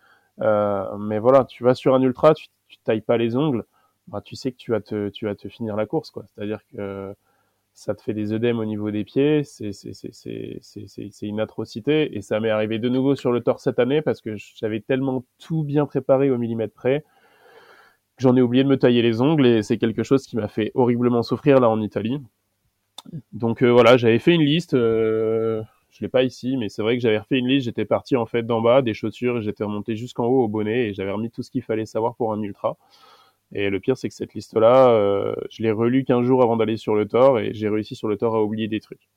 Euh, 0.42 0.96
mais 0.98 1.18
voilà, 1.18 1.44
tu 1.44 1.64
vas 1.64 1.74
sur 1.74 1.94
un 1.94 2.02
ultra, 2.02 2.34
tu, 2.34 2.48
tu 2.68 2.78
tailles 2.78 3.00
pas 3.00 3.16
les 3.16 3.36
ongles, 3.36 3.64
bah, 4.08 4.20
tu 4.20 4.36
sais 4.36 4.52
que 4.52 4.56
tu 4.56 4.70
vas 4.70 4.80
te, 4.80 5.08
tu 5.10 5.26
vas 5.26 5.34
te 5.34 5.48
finir 5.48 5.76
la 5.76 5.86
course, 5.86 6.10
quoi. 6.10 6.24
C'est-à-dire 6.26 6.60
que 6.72 7.14
ça 7.74 7.94
te 7.94 8.02
fait 8.02 8.14
des 8.14 8.32
œdèmes 8.32 8.58
au 8.58 8.64
niveau 8.64 8.90
des 8.90 9.04
pieds, 9.04 9.44
c'est, 9.44 9.72
c'est, 9.72 9.92
c'est, 9.92 10.12
c'est, 10.12 10.58
c'est, 10.62 10.86
c'est, 11.10 11.26
une 11.26 11.40
atrocité. 11.40 12.16
Et 12.16 12.22
ça 12.22 12.40
m'est 12.40 12.50
arrivé 12.50 12.78
de 12.78 12.88
nouveau 12.88 13.14
sur 13.16 13.32
le 13.32 13.42
tort 13.42 13.60
cette 13.60 13.78
année 13.78 14.02
parce 14.02 14.20
que 14.22 14.36
j'avais 14.36 14.80
tellement 14.80 15.24
tout 15.38 15.62
bien 15.62 15.86
préparé 15.86 16.30
au 16.30 16.38
millimètre 16.38 16.74
près 16.74 17.04
que 18.16 18.22
j'en 18.22 18.34
ai 18.36 18.40
oublié 18.40 18.64
de 18.64 18.68
me 18.68 18.78
tailler 18.78 19.02
les 19.02 19.20
ongles 19.20 19.46
et 19.46 19.62
c'est 19.62 19.78
quelque 19.78 20.02
chose 20.02 20.26
qui 20.26 20.36
m'a 20.36 20.48
fait 20.48 20.72
horriblement 20.74 21.22
souffrir 21.22 21.60
là 21.60 21.68
en 21.68 21.80
Italie. 21.82 22.18
Donc 23.32 23.62
euh, 23.62 23.70
voilà, 23.70 23.96
j'avais 23.96 24.18
fait 24.18 24.34
une 24.34 24.42
liste. 24.42 24.74
Euh, 24.74 25.62
je 25.90 26.04
l'ai 26.04 26.08
pas 26.08 26.22
ici, 26.22 26.56
mais 26.56 26.68
c'est 26.68 26.82
vrai 26.82 26.96
que 26.96 27.02
j'avais 27.02 27.18
refait 27.18 27.38
une 27.38 27.48
liste. 27.48 27.66
J'étais 27.66 27.84
parti 27.84 28.16
en 28.16 28.26
fait 28.26 28.42
d'en 28.42 28.60
bas, 28.60 28.82
des 28.82 28.94
chaussures, 28.94 29.40
j'étais 29.40 29.64
remonté 29.64 29.96
jusqu'en 29.96 30.26
haut 30.26 30.44
au 30.44 30.48
bonnet 30.48 30.88
et 30.88 30.94
j'avais 30.94 31.10
remis 31.10 31.30
tout 31.30 31.42
ce 31.42 31.50
qu'il 31.50 31.62
fallait 31.62 31.86
savoir 31.86 32.14
pour 32.16 32.32
un 32.32 32.40
ultra. 32.42 32.76
Et 33.52 33.70
le 33.70 33.80
pire, 33.80 33.96
c'est 33.96 34.08
que 34.08 34.14
cette 34.14 34.34
liste-là, 34.34 34.90
euh, 34.90 35.34
je 35.50 35.62
l'ai 35.62 35.70
relue 35.70 36.04
15 36.04 36.24
jours 36.24 36.42
avant 36.42 36.56
d'aller 36.56 36.76
sur 36.76 36.94
le 36.94 37.06
Tor 37.06 37.38
et 37.38 37.54
j'ai 37.54 37.68
réussi 37.68 37.94
sur 37.94 38.08
le 38.08 38.16
Tor 38.16 38.34
à 38.34 38.42
oublier 38.42 38.68
des 38.68 38.80
trucs. 38.80 39.08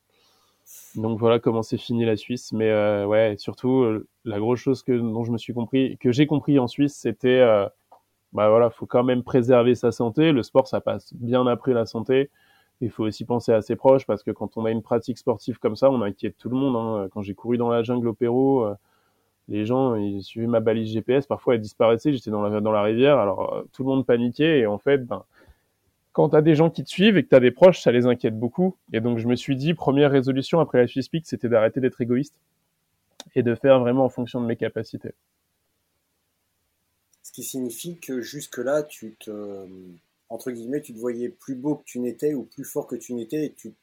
Donc 0.96 1.20
voilà 1.20 1.40
comment 1.40 1.64
c'est 1.64 1.78
fini 1.78 2.06
la 2.06 2.16
Suisse. 2.16 2.54
Mais 2.54 2.70
euh, 2.70 3.06
ouais, 3.06 3.36
surtout 3.38 3.86
la 4.26 4.40
grosse 4.40 4.60
chose 4.60 4.84
que 4.84 4.92
dont 4.94 5.24
je 5.24 5.32
me 5.32 5.38
suis 5.38 5.54
compris, 5.54 5.98
que 5.98 6.12
j'ai 6.12 6.28
compris 6.28 6.60
en 6.60 6.68
Suisse, 6.68 6.96
c'était 6.96 7.42
bah 8.34 8.50
voilà, 8.50 8.70
faut 8.70 8.86
quand 8.86 9.04
même 9.04 9.24
préserver 9.24 9.76
sa 9.76 9.92
santé. 9.92 10.32
Le 10.32 10.44
sport, 10.44 10.68
ça 10.68 10.82
passe 10.82 11.14
bien 11.14 11.48
après 11.48 11.74
la 11.74 11.86
santé. 11.86 12.30
Il 12.82 12.90
faut 12.90 13.04
aussi 13.04 13.26
penser 13.26 13.52
à 13.52 13.62
ses 13.62 13.76
proches 13.76 14.06
parce 14.06 14.24
que 14.24 14.32
quand 14.32 14.56
on 14.58 14.66
a 14.66 14.72
une 14.72 14.82
pratique 14.82 15.18
sportive 15.18 15.60
comme 15.60 15.76
ça, 15.76 15.92
on 15.92 16.02
inquiète 16.02 16.38
tout 16.38 16.50
le 16.50 16.56
monde. 16.56 16.76
Hein. 16.76 17.10
Quand 17.12 17.22
j'ai 17.22 17.36
couru 17.36 17.58
dans 17.58 17.70
la 17.70 17.84
jungle 17.84 18.08
au 18.08 18.14
Pérou, 18.14 18.62
euh, 18.62 18.76
les 19.50 19.66
gens 19.66 19.96
ils 19.96 20.24
suivaient 20.24 20.48
ma 20.48 20.60
balise 20.60 20.92
GPS, 20.92 21.26
parfois 21.26 21.56
elle 21.56 21.62
disparaissait, 21.62 22.14
j'étais 22.14 22.32
dans 22.32 22.42
la, 22.42 22.62
dans 22.62 22.72
la 22.72 22.84
rivière, 22.84 23.18
alors 23.18 23.54
euh, 23.54 23.64
tout 23.74 23.84
le 23.84 23.90
monde 23.90 24.06
paniquait 24.06 24.60
et 24.60 24.68
en 24.68 24.78
fait, 24.78 25.00
ben, 25.06 25.24
quand 26.14 26.30
tu 26.30 26.36
as 26.36 26.42
des 26.42 26.56
gens 26.56 26.70
qui 26.70 26.84
te 26.84 26.90
suivent 26.90 27.18
et 27.18 27.24
que 27.24 27.30
tu 27.30 27.36
as 27.36 27.40
des 27.40 27.52
proches, 27.52 27.82
ça 27.82 27.92
les 27.92 28.06
inquiète 28.06 28.38
beaucoup. 28.38 28.78
Et 28.94 29.02
donc 29.02 29.18
je 29.20 29.28
me 29.28 29.36
suis 29.36 29.56
dit, 29.56 29.74
première 29.74 30.12
résolution 30.12 30.60
après 30.60 30.86
la 30.86 31.04
Peak, 31.12 31.26
c'était 31.26 31.50
d'arrêter 31.50 31.80
d'être 31.82 32.00
égoïste 32.02 32.36
et 33.36 33.44
de 33.44 33.56
faire 33.56 33.80
vraiment 33.80 34.06
en 34.06 34.10
fonction 34.10 34.42
de 34.42 34.46
mes 34.46 34.56
capacités. 34.56 35.14
Ce 37.24 37.32
qui 37.32 37.44
signifie 37.44 38.00
que 38.00 38.22
jusque-là, 38.22 38.84
tu 38.84 39.16
te, 39.20 39.68
entre 40.30 40.52
guillemets, 40.52 40.82
tu 40.82 40.94
te 40.94 41.00
voyais 41.00 41.30
plus 41.30 41.56
beau 41.56 41.76
que 41.76 41.84
tu 41.86 42.00
n'étais 42.00 42.34
ou 42.34 42.44
plus 42.44 42.66
fort 42.66 42.88
que 42.88 42.96
tu 42.96 43.14
n'étais 43.14 43.46
et 43.46 43.54
tu, 43.54 43.76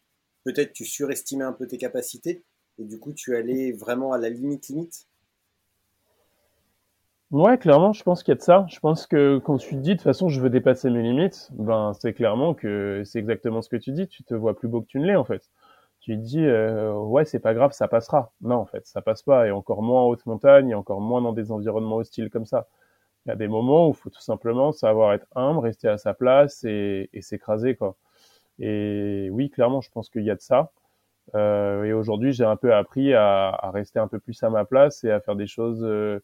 peut-être 0.45 0.73
tu 0.73 0.85
surestimais 0.85 1.45
un 1.45 1.53
peu 1.53 1.67
tes 1.67 1.79
capacités 1.79 2.45
et 2.79 2.85
du 2.85 2.99
coup 2.99 3.13
tu 3.13 3.37
allais 3.37 3.73
vraiment 3.73 4.13
à 4.13 4.19
la 4.19 4.31
limite 4.31 4.69
limite? 4.69 5.07
Ouais, 7.33 7.59
clairement, 7.59 7.93
je 7.93 8.03
pense 8.05 8.23
qu'il 8.23 8.33
y 8.33 8.37
a 8.37 8.39
de 8.39 8.43
ça. 8.43 8.67
Je 8.69 8.79
pense 8.79 9.07
que 9.07 9.39
quand 9.39 9.57
tu 9.59 9.71
te 9.71 9.81
dis 9.81 9.91
de 9.91 9.95
toute 9.95 10.03
façon 10.03 10.29
je 10.29 10.41
veux 10.41 10.51
dépasser 10.51 10.91
mes 10.91 11.03
limites, 11.03 11.49
ben 11.53 11.93
c'est 12.01 12.13
clairement 12.15 12.55
que 12.55 13.03
c'est 13.05 13.19
exactement 13.19 13.63
ce 13.63 13.69
que 13.69 13.77
tu 13.77 13.91
dis. 13.93 14.07
Tu 14.09 14.23
te 14.23 14.35
vois 14.35 14.57
plus 14.57 14.69
beau 14.69 14.81
que 14.81 14.87
tu 14.87 15.01
ne 15.01 15.07
l'es 15.07 15.17
en 15.17 15.25
fait. 15.25 15.43
Tu 16.01 16.17
te 16.17 16.23
dis 16.23 16.41
euh, 16.45 16.93
ouais 16.95 17.25
c'est 17.25 17.41
pas 17.41 17.53
grave, 17.55 17.73
ça 17.73 17.89
passera. 17.89 18.33
Non 18.43 18.57
en 18.57 18.67
fait, 18.67 18.87
ça 18.87 19.03
passe 19.03 19.23
pas 19.23 19.47
et 19.49 19.51
encore 19.51 19.83
moins 19.83 20.03
en 20.03 20.07
haute 20.07 20.25
montagne 20.27 20.71
et 20.71 20.75
encore 20.75 21.01
moins 21.01 21.21
dans 21.21 21.33
des 21.33 21.51
environnements 21.51 21.97
hostiles 21.97 22.31
comme 22.31 22.47
ça. 22.47 22.69
Il 23.27 23.31
y 23.31 23.33
a 23.33 23.37
des 23.37 23.49
moments 23.49 23.89
où 23.89 23.91
il 23.91 23.97
faut 23.97 24.11
tout 24.11 24.21
simplement 24.21 24.73
savoir 24.73 25.13
être 25.13 25.27
humble, 25.35 25.59
rester 25.59 25.89
à 25.89 25.99
sa 25.99 26.15
place 26.15 26.63
et, 26.65 27.11
et 27.13 27.23
s'écraser 27.23 27.75
quoi. 27.75 27.97
Et 28.59 29.29
oui, 29.33 29.51
clairement, 29.51 29.81
je 29.81 29.91
pense 29.91 30.09
qu'il 30.09 30.23
y 30.23 30.31
a 30.31 30.35
de 30.35 30.41
ça. 30.41 30.73
Euh, 31.35 31.85
et 31.85 31.93
aujourd'hui, 31.93 32.33
j'ai 32.33 32.45
un 32.45 32.57
peu 32.57 32.73
appris 32.73 33.13
à, 33.13 33.49
à, 33.49 33.71
rester 33.71 33.99
un 33.99 34.09
peu 34.09 34.19
plus 34.19 34.41
à 34.43 34.51
ma 34.51 34.65
place 34.65 35.03
et 35.05 35.11
à 35.11 35.21
faire 35.21 35.37
des 35.37 35.47
choses, 35.47 35.83
euh, 35.83 36.23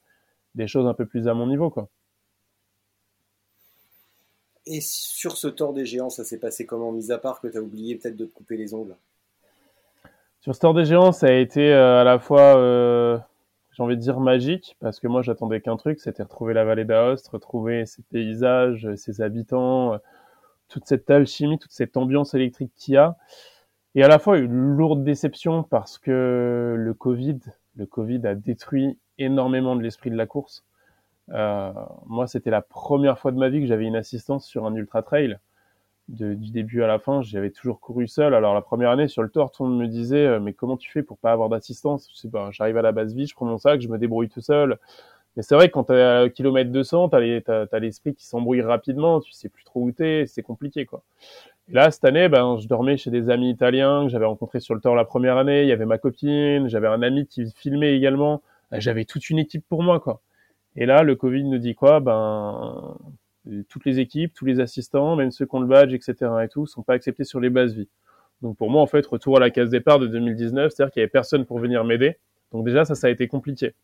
des 0.55 0.67
choses 0.67 0.87
un 0.87 0.95
peu 0.95 1.07
plus 1.07 1.29
à 1.29 1.35
mon 1.35 1.47
niveau, 1.47 1.71
quoi. 1.71 1.89
Et 4.65 4.81
sur 4.81 5.37
ce 5.37 5.49
tort 5.49 5.73
des 5.73 5.85
géants, 5.85 6.09
ça 6.09 6.23
s'est 6.23 6.39
passé 6.39 6.67
comment, 6.67 6.93
mis 6.93 7.11
à 7.11 7.19
part 7.19 7.41
que 7.41 7.49
tu 7.49 7.59
as 7.59 7.61
oublié 7.61 7.97
peut-être 7.97 8.17
de 8.17 8.27
te 8.27 8.33
couper 8.33 8.57
les 8.57 8.75
ongles? 8.75 8.95
Sur 10.41 10.55
ce 10.55 10.61
tort 10.61 10.75
des 10.75 10.85
géants, 10.85 11.11
ça 11.11 11.27
a 11.27 11.33
été 11.33 11.73
euh, 11.73 12.01
à 12.01 12.05
la 12.05 12.21
fois, 12.21 13.27
j'ai 13.73 13.83
envie 13.83 13.97
de 13.97 14.03
dire 14.03 14.21
magique, 14.21 14.77
parce 14.81 15.01
que 15.01 15.09
moi, 15.09 15.23
j'attendais 15.23 15.61
qu'un 15.61 15.77
truc, 15.77 16.01
c'était 16.01 16.23
retrouver 16.23 16.55
la 16.55 16.65
vallée 16.65 16.85
d'Aoste, 16.85 17.29
retrouver 17.29 17.87
ses 17.87 18.03
paysages, 18.03 18.95
ses 18.97 19.23
habitants, 19.23 19.99
toute 20.69 20.87
cette 20.87 21.11
alchimie, 21.11 21.59
toute 21.59 21.73
cette 21.73 21.97
ambiance 21.97 22.35
électrique 22.35 22.73
qu'il 22.77 22.95
y 22.95 22.97
a. 22.97 23.17
Et 23.95 24.03
à 24.03 24.09
la 24.09 24.19
fois 24.19 24.39
une 24.39 24.53
lourde 24.53 25.05
déception 25.05 25.63
parce 25.63 25.99
que 25.99 26.75
le 26.79 26.95
Covid, 26.95 27.39
le 27.77 27.87
Covid 27.87 28.27
a 28.27 28.35
détruit 28.35 28.99
énormément 29.19 29.77
de 29.77 29.83
l'esprit 29.83 30.11
de 30.11 30.17
la 30.17 30.27
course. 30.27 30.65
Euh, 31.31 31.73
moi, 32.07 32.27
c'était 32.27 32.51
la 32.51 32.63
première 32.63 33.19
fois 33.19 33.33
de 33.33 33.39
ma 33.39 33.51
vie 33.51 33.61
que 33.61 33.67
j'avais 33.67 33.85
une 33.85 33.97
assistance 33.97 34.47
sur 34.47 34.67
un 34.67 34.75
ultra 34.75 35.03
trail. 35.03 35.39
De, 36.13 36.35
du 36.35 36.51
début 36.51 36.83
à 36.83 36.87
la 36.87 36.99
fin, 36.99 37.23
j'avais 37.23 37.51
toujours 37.51 37.81
couru 37.81 38.07
seul. 38.07 38.35
Alors 38.35 38.53
la 38.53 38.61
première 38.61 38.91
année 38.91 39.09
sur 39.09 39.23
le 39.23 39.31
tour, 39.31 39.51
tout 39.51 39.65
le 39.65 39.71
monde 39.71 39.79
me 39.81 39.87
disait 39.87 40.27
euh, 40.27 40.41
mais 40.41 40.53
comment 40.53 40.77
tu 40.77 40.91
fais 40.91 41.03
pour 41.03 41.17
pas 41.17 41.33
avoir 41.33 41.49
d'assistance? 41.49 42.07
Je 42.13 42.19
sais 42.19 42.29
pas, 42.29 42.51
j'arrive 42.51 42.77
à 42.77 42.83
la 42.83 42.93
base 42.93 43.15
vie, 43.15 43.27
je 43.27 43.35
prends 43.35 43.47
mon 43.47 43.57
sac, 43.57 43.81
je 43.81 43.89
me 43.89 43.97
débrouille 43.97 44.29
tout 44.29 44.43
seul. 44.43 44.79
Mais 45.37 45.43
c'est 45.43 45.55
vrai 45.55 45.69
que 45.69 45.73
quand 45.73 45.85
t'es 45.85 46.01
à 46.01 46.29
kilomètre 46.29 46.71
200, 46.71 47.09
t'as 47.09 47.21
les, 47.21 47.41
t'as, 47.41 47.67
t'as 47.67 47.79
l'esprit 47.79 48.15
qui 48.15 48.27
s'embrouille 48.27 48.61
rapidement, 48.61 49.21
tu 49.21 49.33
sais 49.33 49.49
plus 49.49 49.65
trop 49.65 49.81
où 49.81 49.93
t'es, 49.93 50.27
c'est 50.27 50.43
compliqué 50.43 50.85
quoi. 50.85 51.03
Et 51.71 51.73
là 51.75 51.91
cette 51.91 52.05
année, 52.05 52.29
ben 52.29 52.59
je 52.61 52.69
dormais 52.69 52.99
chez 52.99 53.11
des 53.11 53.31
amis 53.31 53.51
italiens 53.51 54.05
que 54.05 54.11
j'avais 54.11 54.27
rencontrés 54.27 54.61
sur 54.61 54.75
le 54.75 54.83
tour 54.83 54.95
la 54.95 55.07
première 55.07 55.39
année. 55.39 55.63
Il 55.63 55.69
y 55.69 55.73
avait 55.73 55.87
ma 55.87 55.99
copine, 55.99 56.69
j'avais 56.69 56.89
un 56.89 57.03
ami 57.03 57.27
qui 57.27 57.51
filmait 57.57 57.97
également. 57.97 58.43
J'avais 58.73 59.07
toute 59.07 59.31
une 59.31 59.39
équipe 59.39 59.65
pour 59.69 59.83
moi 59.83 60.01
quoi. 60.01 60.21
Et 60.77 60.87
là, 60.87 61.03
le 61.03 61.17
Covid 61.17 61.45
nous 61.45 61.59
dit 61.59 61.75
quoi? 61.75 62.01
Ben 62.01 62.97
toutes 63.69 63.85
les 63.85 63.99
équipes, 63.99 64.33
tous 64.35 64.45
les 64.45 64.61
assistants, 64.61 65.17
même 65.17 65.31
ceux 65.31 65.47
qui 65.47 65.55
ont 65.55 65.61
le 65.61 65.67
badge, 65.67 65.93
etc. 65.93 66.31
et 66.45 66.49
tout, 66.49 66.67
sont 66.67 66.83
pas 66.83 66.95
acceptés 66.95 67.25
sur 67.25 67.41
les 67.41 67.51
bases 67.51 67.75
vie. 67.75 67.89
Donc 68.43 68.57
pour 68.57 68.71
moi, 68.71 68.83
en 68.83 68.87
fait, 68.87 69.07
retour 69.07 69.37
à 69.37 69.41
la 69.41 69.51
case 69.51 69.71
départ 69.71 69.99
de 69.99 70.07
2019, 70.07 70.73
c'est-à-dire 70.73 70.93
qu'il 70.93 71.01
y 71.01 71.03
avait 71.03 71.11
personne 71.11 71.47
pour 71.47 71.59
venir 71.59 71.85
m'aider. 71.85 72.19
Donc 72.51 72.65
déjà, 72.65 72.85
ça, 72.85 72.95
ça 72.95 73.07
a 73.07 73.11
été 73.11 73.29
compliqué. 73.29 73.75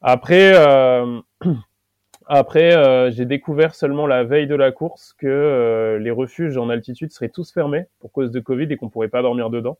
Après, 0.00 0.52
euh, 0.54 1.20
après, 2.26 2.74
euh, 2.74 3.10
j'ai 3.10 3.24
découvert 3.24 3.74
seulement 3.74 4.06
la 4.06 4.22
veille 4.24 4.46
de 4.46 4.54
la 4.54 4.70
course 4.70 5.14
que 5.18 5.26
euh, 5.26 5.98
les 5.98 6.10
refuges 6.10 6.56
en 6.56 6.70
altitude 6.70 7.12
seraient 7.12 7.28
tous 7.28 7.52
fermés 7.52 7.86
pour 8.00 8.12
cause 8.12 8.30
de 8.30 8.40
Covid 8.40 8.66
et 8.70 8.76
qu'on 8.76 8.90
pourrait 8.90 9.08
pas 9.08 9.22
dormir 9.22 9.50
dedans. 9.50 9.78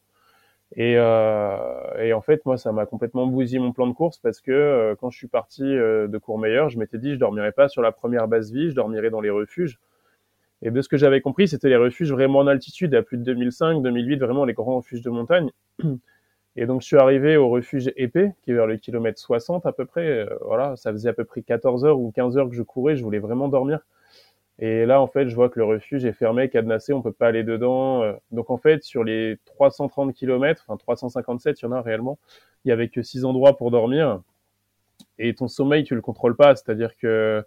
Et, 0.72 0.96
euh, 0.96 1.56
et 1.98 2.12
en 2.12 2.20
fait, 2.20 2.44
moi, 2.46 2.56
ça 2.56 2.72
m'a 2.72 2.86
complètement 2.86 3.26
bousillé 3.26 3.58
mon 3.58 3.72
plan 3.72 3.86
de 3.86 3.92
course 3.92 4.18
parce 4.18 4.40
que 4.40 4.50
euh, 4.50 4.94
quand 4.96 5.10
je 5.10 5.16
suis 5.16 5.28
parti 5.28 5.62
euh, 5.62 6.08
de 6.08 6.18
Courmayeur, 6.18 6.68
je 6.68 6.78
m'étais 6.78 6.98
dit 6.98 7.14
je 7.14 7.18
dormirais 7.18 7.52
pas 7.52 7.68
sur 7.68 7.82
la 7.82 7.92
première 7.92 8.26
base 8.28 8.52
vie, 8.52 8.70
je 8.70 8.74
dormirais 8.74 9.10
dans 9.10 9.20
les 9.20 9.30
refuges. 9.30 9.78
Et 10.62 10.70
de 10.70 10.80
ce 10.80 10.88
que 10.88 10.96
j'avais 10.96 11.20
compris, 11.20 11.46
c'était 11.46 11.68
les 11.68 11.76
refuges 11.76 12.10
vraiment 12.12 12.40
en 12.40 12.46
altitude, 12.46 12.94
à 12.94 13.02
plus 13.02 13.18
de 13.18 13.22
2005, 13.22 13.82
2008, 13.82 14.16
vraiment 14.18 14.44
les 14.44 14.54
grands 14.54 14.76
refuges 14.76 15.02
de 15.02 15.10
montagne. 15.10 15.50
Et 16.56 16.66
donc, 16.66 16.82
je 16.82 16.86
suis 16.86 16.96
arrivé 16.96 17.36
au 17.36 17.48
refuge 17.48 17.92
épais, 17.96 18.32
qui 18.42 18.52
est 18.52 18.54
vers 18.54 18.68
le 18.68 18.76
kilomètre 18.76 19.18
60 19.18 19.66
à 19.66 19.72
peu 19.72 19.86
près. 19.86 20.26
voilà, 20.40 20.76
ça 20.76 20.92
faisait 20.92 21.08
à 21.08 21.12
peu 21.12 21.24
près 21.24 21.42
14 21.42 21.84
heures 21.84 21.98
ou 21.98 22.12
15 22.12 22.38
heures 22.38 22.48
que 22.48 22.54
je 22.54 22.62
courais, 22.62 22.96
je 22.96 23.02
voulais 23.02 23.18
vraiment 23.18 23.48
dormir. 23.48 23.80
Et 24.58 24.86
là, 24.86 25.00
en 25.00 25.06
fait, 25.08 25.28
je 25.28 25.34
vois 25.34 25.48
que 25.48 25.58
le 25.58 25.64
refuge 25.64 26.04
est 26.04 26.12
fermé, 26.12 26.48
cadenassé, 26.48 26.92
on 26.92 27.02
peut 27.02 27.12
pas 27.12 27.26
aller 27.26 27.42
dedans. 27.42 28.02
Donc, 28.30 28.50
en 28.50 28.56
fait, 28.56 28.84
sur 28.84 29.02
les 29.02 29.38
330 29.46 30.14
km, 30.14 30.64
enfin 30.66 30.76
357, 30.76 31.60
il 31.60 31.64
y 31.64 31.68
en 31.68 31.72
a 31.72 31.82
réellement, 31.82 32.18
il 32.64 32.68
y 32.68 32.72
avait 32.72 32.88
que 32.88 33.02
six 33.02 33.24
endroits 33.24 33.56
pour 33.56 33.70
dormir. 33.70 34.20
Et 35.18 35.34
ton 35.34 35.48
sommeil, 35.48 35.84
tu 35.84 35.94
le 35.94 36.00
contrôles 36.02 36.36
pas. 36.36 36.54
C'est-à-dire 36.54 36.96
que 36.96 37.44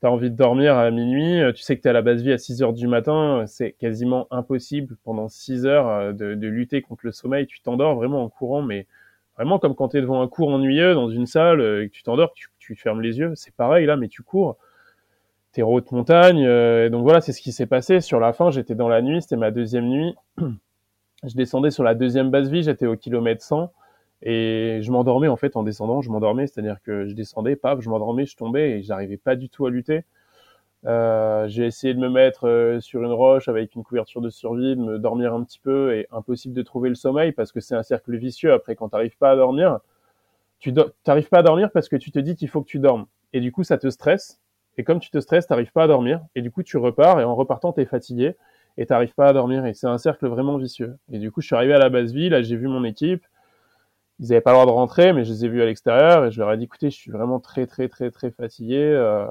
tu 0.00 0.06
as 0.06 0.10
envie 0.10 0.30
de 0.30 0.36
dormir 0.36 0.76
à 0.76 0.90
minuit, 0.90 1.40
tu 1.54 1.62
sais 1.62 1.76
que 1.76 1.82
tu 1.82 1.88
es 1.88 1.90
à 1.90 1.92
la 1.92 2.02
base 2.02 2.22
vie 2.22 2.32
à 2.32 2.38
6 2.38 2.62
heures 2.62 2.72
du 2.72 2.88
matin, 2.88 3.44
c'est 3.46 3.72
quasiment 3.72 4.26
impossible 4.32 4.96
pendant 5.04 5.28
6 5.28 5.64
heures 5.64 6.12
de, 6.12 6.34
lutter 6.48 6.82
contre 6.82 7.06
le 7.06 7.12
sommeil. 7.12 7.46
Tu 7.46 7.60
t'endors 7.60 7.94
vraiment 7.94 8.24
en 8.24 8.28
courant, 8.28 8.62
mais 8.62 8.86
vraiment 9.36 9.60
comme 9.60 9.76
quand 9.76 9.90
tu 9.90 9.98
es 9.98 10.00
devant 10.00 10.22
un 10.22 10.28
cours 10.28 10.48
ennuyeux 10.48 10.94
dans 10.94 11.08
une 11.08 11.26
salle 11.26 11.60
et 11.60 11.88
que 11.88 11.94
tu 11.94 12.02
t'endors, 12.02 12.34
tu 12.58 12.74
fermes 12.74 13.00
les 13.00 13.18
yeux. 13.18 13.32
C'est 13.36 13.54
pareil 13.54 13.86
là, 13.86 13.96
mais 13.96 14.08
tu 14.08 14.22
cours. 14.22 14.58
T'es 15.52 15.62
haute 15.62 15.92
montagne. 15.92 16.38
et 16.38 16.90
donc 16.90 17.02
voilà, 17.02 17.20
c'est 17.20 17.32
ce 17.32 17.42
qui 17.42 17.52
s'est 17.52 17.66
passé. 17.66 18.00
Sur 18.00 18.20
la 18.20 18.32
fin, 18.32 18.50
j'étais 18.50 18.74
dans 18.74 18.88
la 18.88 19.02
nuit, 19.02 19.20
c'était 19.22 19.36
ma 19.36 19.50
deuxième 19.50 19.86
nuit. 19.86 20.14
je 20.38 21.34
descendais 21.34 21.70
sur 21.70 21.84
la 21.84 21.94
deuxième 21.94 22.30
base 22.30 22.50
vie, 22.50 22.62
j'étais 22.62 22.86
au 22.86 22.96
kilomètre 22.96 23.42
100 23.42 23.72
et 24.22 24.78
je 24.82 24.90
m'endormais 24.92 25.28
en 25.28 25.36
fait 25.36 25.56
en 25.56 25.62
descendant, 25.62 26.00
je 26.00 26.10
m'endormais, 26.10 26.46
c'est-à-dire 26.46 26.80
que 26.82 27.06
je 27.06 27.14
descendais, 27.14 27.56
paf, 27.56 27.80
je 27.80 27.90
m'endormais, 27.90 28.24
je 28.26 28.36
tombais 28.36 28.70
et 28.70 28.82
j'arrivais 28.82 29.16
pas 29.16 29.36
du 29.36 29.48
tout 29.48 29.66
à 29.66 29.70
lutter. 29.70 30.04
Euh, 30.84 31.46
j'ai 31.48 31.66
essayé 31.66 31.94
de 31.94 32.00
me 32.00 32.08
mettre 32.08 32.48
euh, 32.48 32.80
sur 32.80 33.02
une 33.02 33.12
roche 33.12 33.48
avec 33.48 33.74
une 33.76 33.84
couverture 33.84 34.20
de 34.20 34.30
survie, 34.30 34.74
de 34.74 34.80
me 34.80 34.98
dormir 34.98 35.32
un 35.32 35.44
petit 35.44 35.60
peu 35.60 35.94
et 35.94 36.08
impossible 36.10 36.54
de 36.54 36.62
trouver 36.62 36.88
le 36.88 36.96
sommeil 36.96 37.30
parce 37.32 37.52
que 37.52 37.60
c'est 37.60 37.76
un 37.76 37.84
cercle 37.84 38.16
vicieux. 38.16 38.52
Après, 38.52 38.74
quand 38.74 38.88
t'arrives 38.88 39.16
pas 39.16 39.30
à 39.30 39.36
dormir, 39.36 39.78
tu 40.58 40.74
t'arrives 41.04 41.28
pas 41.28 41.38
à 41.38 41.42
dormir 41.42 41.70
parce 41.72 41.88
que 41.88 41.96
tu 41.96 42.10
te 42.10 42.18
dis 42.18 42.34
qu'il 42.34 42.48
faut 42.48 42.62
que 42.62 42.68
tu 42.68 42.80
dormes 42.80 43.06
et 43.32 43.40
du 43.40 43.52
coup 43.52 43.64
ça 43.64 43.78
te 43.78 43.88
stresse. 43.90 44.41
Et 44.78 44.84
comme 44.84 45.00
tu 45.00 45.10
te 45.10 45.20
stresses, 45.20 45.46
t'arrives 45.46 45.72
pas 45.72 45.84
à 45.84 45.86
dormir 45.86 46.20
et 46.34 46.42
du 46.42 46.50
coup 46.50 46.62
tu 46.62 46.76
repars 46.76 47.20
et 47.20 47.24
en 47.24 47.34
repartant 47.34 47.72
t'es 47.72 47.84
fatigué 47.84 48.36
et 48.78 48.86
t'arrives 48.86 49.14
pas 49.14 49.28
à 49.28 49.32
dormir 49.32 49.66
et 49.66 49.74
c'est 49.74 49.86
un 49.86 49.98
cercle 49.98 50.26
vraiment 50.28 50.56
vicieux. 50.56 50.96
Et 51.10 51.18
du 51.18 51.30
coup, 51.30 51.42
je 51.42 51.46
suis 51.46 51.56
arrivé 51.56 51.74
à 51.74 51.78
la 51.78 51.90
base 51.90 52.12
ville, 52.12 52.32
là 52.32 52.42
j'ai 52.42 52.56
vu 52.56 52.68
mon 52.68 52.84
équipe, 52.84 53.24
ils 54.18 54.32
avaient 54.32 54.40
pas 54.40 54.52
le 54.52 54.56
droit 54.56 54.66
de 54.66 54.70
rentrer, 54.70 55.12
mais 55.12 55.24
je 55.24 55.32
les 55.32 55.44
ai 55.44 55.48
vus 55.48 55.62
à 55.62 55.66
l'extérieur 55.66 56.24
et 56.24 56.30
je 56.30 56.40
leur 56.40 56.52
ai 56.52 56.56
dit 56.56 56.64
écoutez, 56.64 56.90
je 56.90 56.96
suis 56.96 57.10
vraiment 57.10 57.40
très 57.40 57.66
très 57.66 57.88
très 57.88 58.10
très 58.10 58.30
fatigué. 58.30 58.78
Euh, 58.78 59.26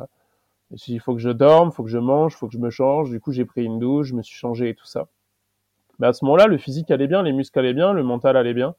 il 0.88 1.00
faut 1.00 1.14
que 1.14 1.22
je 1.22 1.30
dorme, 1.30 1.72
faut 1.72 1.84
que 1.84 1.90
je 1.90 1.98
mange, 1.98 2.36
faut 2.36 2.48
que 2.48 2.54
je 2.54 2.60
me 2.60 2.70
change. 2.70 3.10
Du 3.10 3.20
coup, 3.20 3.32
j'ai 3.32 3.46
pris 3.46 3.64
une 3.64 3.80
douche, 3.80 4.08
je 4.08 4.16
me 4.16 4.22
suis 4.22 4.36
changé 4.36 4.70
et 4.70 4.76
tout 4.76 4.86
ça. 4.86 5.08
Mais 6.00 6.08
à 6.08 6.14
ce 6.14 6.26
moment-là, 6.26 6.48
le 6.48 6.58
physique 6.58 6.92
allait 6.92 7.08
bien, 7.08 7.24
les 7.24 7.34
muscles 7.34 7.60
allaient 7.60 7.74
bien, 7.74 7.94
le 7.94 8.04
mental 8.04 8.38
allait 8.38 8.54
bien. 8.54 8.76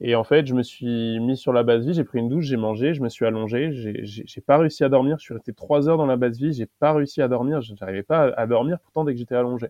Et 0.00 0.14
en 0.16 0.24
fait, 0.24 0.46
je 0.46 0.54
me 0.54 0.62
suis 0.62 1.20
mis 1.20 1.36
sur 1.36 1.52
la 1.52 1.62
base 1.62 1.86
vie, 1.86 1.94
j'ai 1.94 2.04
pris 2.04 2.18
une 2.18 2.28
douche, 2.28 2.44
j'ai 2.46 2.56
mangé, 2.56 2.94
je 2.94 3.02
me 3.02 3.08
suis 3.08 3.24
allongé, 3.26 3.70
j'ai 3.72 4.40
pas 4.40 4.58
réussi 4.58 4.84
à 4.84 4.88
dormir. 4.88 5.18
Je 5.18 5.24
suis 5.24 5.34
resté 5.34 5.52
trois 5.52 5.88
heures 5.88 5.96
dans 5.98 6.06
la 6.06 6.16
base 6.16 6.38
vie, 6.38 6.52
j'ai 6.52 6.66
pas 6.66 6.92
réussi 6.92 7.22
à 7.22 7.28
dormir, 7.28 7.60
je 7.60 7.74
n'arrivais 7.80 8.02
pas 8.02 8.32
à 8.36 8.46
dormir 8.46 8.78
pourtant 8.80 9.04
dès 9.04 9.12
que 9.12 9.18
j'étais 9.18 9.36
allongé. 9.36 9.68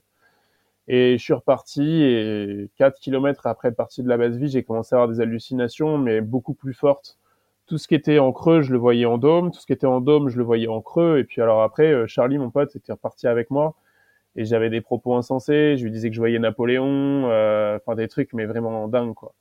Et 0.88 1.16
je 1.18 1.22
suis 1.22 1.32
reparti 1.32 1.82
et 2.02 2.70
4 2.76 2.98
kilomètres 3.00 3.46
après 3.46 3.68
être 3.68 3.76
parti 3.76 4.02
de 4.02 4.08
la 4.08 4.18
base 4.18 4.36
vie, 4.36 4.48
j'ai 4.48 4.62
commencé 4.62 4.94
à 4.94 4.98
avoir 4.98 5.08
des 5.14 5.20
hallucinations, 5.20 5.98
mais 5.98 6.20
beaucoup 6.20 6.54
plus 6.54 6.74
fortes. 6.74 7.18
Tout 7.66 7.78
ce 7.78 7.88
qui 7.88 7.94
était 7.94 8.18
en 8.18 8.32
creux, 8.32 8.62
je 8.62 8.72
le 8.72 8.78
voyais 8.78 9.06
en 9.06 9.16
dôme. 9.18 9.50
Tout 9.50 9.60
ce 9.60 9.66
qui 9.66 9.72
était 9.72 9.86
en 9.86 10.00
dôme, 10.02 10.28
je 10.28 10.36
le 10.36 10.44
voyais 10.44 10.68
en 10.68 10.82
creux. 10.82 11.18
Et 11.18 11.24
puis 11.24 11.40
alors 11.40 11.62
après, 11.62 11.92
euh, 11.92 12.06
Charlie, 12.06 12.36
mon 12.38 12.50
pote, 12.50 12.76
était 12.76 12.92
reparti 12.92 13.26
avec 13.26 13.50
moi. 13.50 13.74
Et 14.36 14.44
j'avais 14.44 14.70
des 14.70 14.80
propos 14.82 15.16
insensés. 15.16 15.76
Je 15.78 15.84
lui 15.84 15.90
disais 15.90 16.10
que 16.10 16.14
je 16.14 16.20
voyais 16.20 16.38
Napoléon, 16.38 17.30
euh, 17.30 17.76
enfin 17.78 17.94
des 17.96 18.08
trucs, 18.08 18.32
mais 18.34 18.46
vraiment 18.46 18.88
dingues, 18.88 19.14
quoi. 19.14 19.34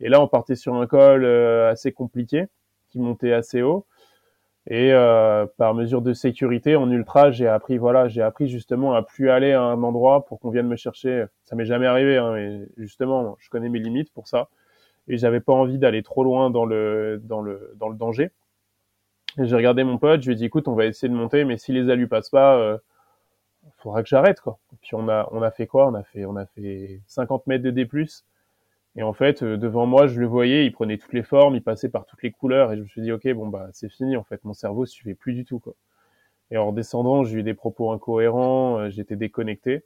Et 0.00 0.08
là, 0.08 0.20
on 0.20 0.28
partait 0.28 0.56
sur 0.56 0.74
un 0.74 0.86
col 0.86 1.24
euh, 1.24 1.70
assez 1.70 1.92
compliqué, 1.92 2.46
qui 2.90 2.98
montait 2.98 3.32
assez 3.32 3.62
haut. 3.62 3.86
Et 4.68 4.92
euh, 4.92 5.46
par 5.56 5.74
mesure 5.74 6.02
de 6.02 6.12
sécurité, 6.12 6.76
en 6.76 6.90
ultra, 6.90 7.30
j'ai 7.30 7.48
appris, 7.48 7.78
voilà, 7.78 8.08
j'ai 8.08 8.22
appris 8.22 8.48
justement 8.48 8.94
à 8.94 9.02
plus 9.02 9.30
aller 9.30 9.52
à 9.52 9.62
un 9.62 9.82
endroit 9.82 10.26
pour 10.26 10.38
qu'on 10.38 10.50
vienne 10.50 10.68
me 10.68 10.76
chercher. 10.76 11.24
Ça 11.44 11.56
m'est 11.56 11.64
jamais 11.64 11.86
arrivé, 11.86 12.18
hein, 12.18 12.32
mais 12.34 12.68
justement, 12.76 13.36
je 13.40 13.48
connais 13.50 13.68
mes 13.68 13.78
limites 13.78 14.12
pour 14.12 14.28
ça, 14.28 14.48
et 15.08 15.16
j'avais 15.18 15.40
pas 15.40 15.54
envie 15.54 15.78
d'aller 15.78 16.02
trop 16.02 16.24
loin 16.24 16.50
dans 16.50 16.66
le 16.66 17.20
dans 17.24 17.40
le 17.40 17.72
dans 17.76 17.88
le 17.88 17.96
danger. 17.96 18.30
J'ai 19.38 19.56
regardé 19.56 19.84
mon 19.84 19.98
pote, 19.98 20.22
je 20.22 20.26
lui 20.26 20.34
ai 20.34 20.36
dit, 20.36 20.44
écoute, 20.44 20.68
on 20.68 20.74
va 20.74 20.86
essayer 20.86 21.08
de 21.08 21.14
monter, 21.14 21.44
mais 21.44 21.56
si 21.56 21.72
les 21.72 21.88
alus 21.90 22.08
passent 22.08 22.30
pas, 22.30 22.56
euh, 22.58 22.78
faudra 23.78 24.02
que 24.02 24.08
j'arrête, 24.08 24.40
quoi. 24.40 24.58
Et 24.72 24.76
puis 24.82 24.94
on 24.94 25.08
a 25.08 25.28
on 25.32 25.42
a 25.42 25.50
fait 25.50 25.66
quoi? 25.66 25.86
On 25.88 25.94
a 25.94 26.02
fait 26.04 26.24
on 26.26 26.36
a 26.36 26.46
fait 26.46 27.00
50 27.06 27.46
mètres 27.46 27.64
de 27.64 27.70
D+. 27.70 27.88
Et 28.96 29.02
en 29.02 29.12
fait, 29.12 29.42
euh, 29.42 29.56
devant 29.56 29.86
moi, 29.86 30.06
je 30.06 30.20
le 30.20 30.26
voyais, 30.26 30.66
il 30.66 30.72
prenait 30.72 30.98
toutes 30.98 31.12
les 31.12 31.22
formes, 31.22 31.54
il 31.54 31.62
passait 31.62 31.88
par 31.88 32.06
toutes 32.06 32.22
les 32.22 32.32
couleurs, 32.32 32.72
et 32.72 32.76
je 32.76 32.82
me 32.82 32.86
suis 32.88 33.02
dit, 33.02 33.12
ok, 33.12 33.28
bon 33.34 33.48
bah 33.48 33.68
c'est 33.72 33.88
fini. 33.88 34.16
En 34.16 34.24
fait, 34.24 34.44
mon 34.44 34.54
cerveau 34.54 34.86
suivait 34.86 35.14
plus 35.14 35.32
du 35.34 35.44
tout 35.44 35.60
quoi. 35.60 35.74
Et 36.50 36.58
en 36.58 36.72
descendant, 36.72 37.24
j'ai 37.24 37.38
eu 37.40 37.42
des 37.44 37.54
propos 37.54 37.92
incohérents, 37.92 38.78
euh, 38.80 38.90
j'étais 38.90 39.16
déconnecté. 39.16 39.84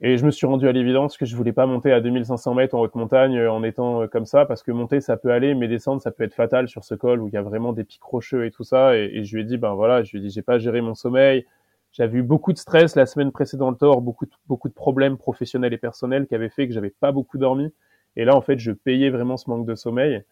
Et 0.00 0.16
je 0.16 0.24
me 0.24 0.30
suis 0.30 0.46
rendu 0.46 0.68
à 0.68 0.72
l'évidence 0.72 1.16
que 1.16 1.26
je 1.26 1.34
voulais 1.36 1.52
pas 1.52 1.66
monter 1.66 1.92
à 1.92 2.00
2500 2.00 2.54
mètres 2.54 2.74
en 2.76 2.80
haute 2.80 2.94
montagne 2.94 3.36
euh, 3.36 3.50
en 3.52 3.62
étant 3.64 4.06
comme 4.08 4.26
ça, 4.26 4.46
parce 4.46 4.62
que 4.62 4.72
monter 4.72 5.00
ça 5.00 5.16
peut 5.16 5.32
aller, 5.32 5.54
mais 5.54 5.68
descendre 5.68 6.00
ça 6.00 6.10
peut 6.12 6.24
être 6.24 6.34
fatal 6.34 6.68
sur 6.68 6.84
ce 6.84 6.94
col 6.94 7.20
où 7.20 7.28
il 7.28 7.34
y 7.34 7.36
a 7.36 7.42
vraiment 7.42 7.72
des 7.72 7.84
pics 7.84 8.02
rocheux 8.02 8.46
et 8.46 8.50
tout 8.50 8.64
ça. 8.64 8.96
Et, 8.96 9.10
et 9.12 9.24
je 9.24 9.34
lui 9.36 9.42
ai 9.42 9.44
dit, 9.44 9.58
ben 9.58 9.74
voilà, 9.74 10.02
je 10.02 10.12
lui 10.12 10.18
ai 10.18 10.22
dit, 10.22 10.30
j'ai 10.30 10.42
pas 10.42 10.58
géré 10.58 10.80
mon 10.80 10.94
sommeil, 10.94 11.46
j'avais 11.92 12.18
eu 12.18 12.22
beaucoup 12.22 12.52
de 12.52 12.58
stress 12.58 12.96
la 12.96 13.06
semaine 13.06 13.32
précédente, 13.32 13.80
beaucoup 13.80 14.26
de, 14.26 14.30
beaucoup 14.46 14.68
de 14.68 14.74
problèmes 14.74 15.16
professionnels 15.16 15.72
et 15.72 15.78
personnels 15.78 16.26
qui 16.26 16.34
avaient 16.34 16.48
fait 16.48 16.68
que 16.68 16.74
j'avais 16.74 16.90
pas 16.90 17.12
beaucoup 17.12 17.38
dormi. 17.38 17.72
Et 18.16 18.24
là, 18.24 18.36
en 18.36 18.40
fait, 18.40 18.58
je 18.58 18.72
payais 18.72 19.10
vraiment 19.10 19.36
ce 19.36 19.48
manque 19.48 19.66
de 19.66 19.74
sommeil. 19.74 20.22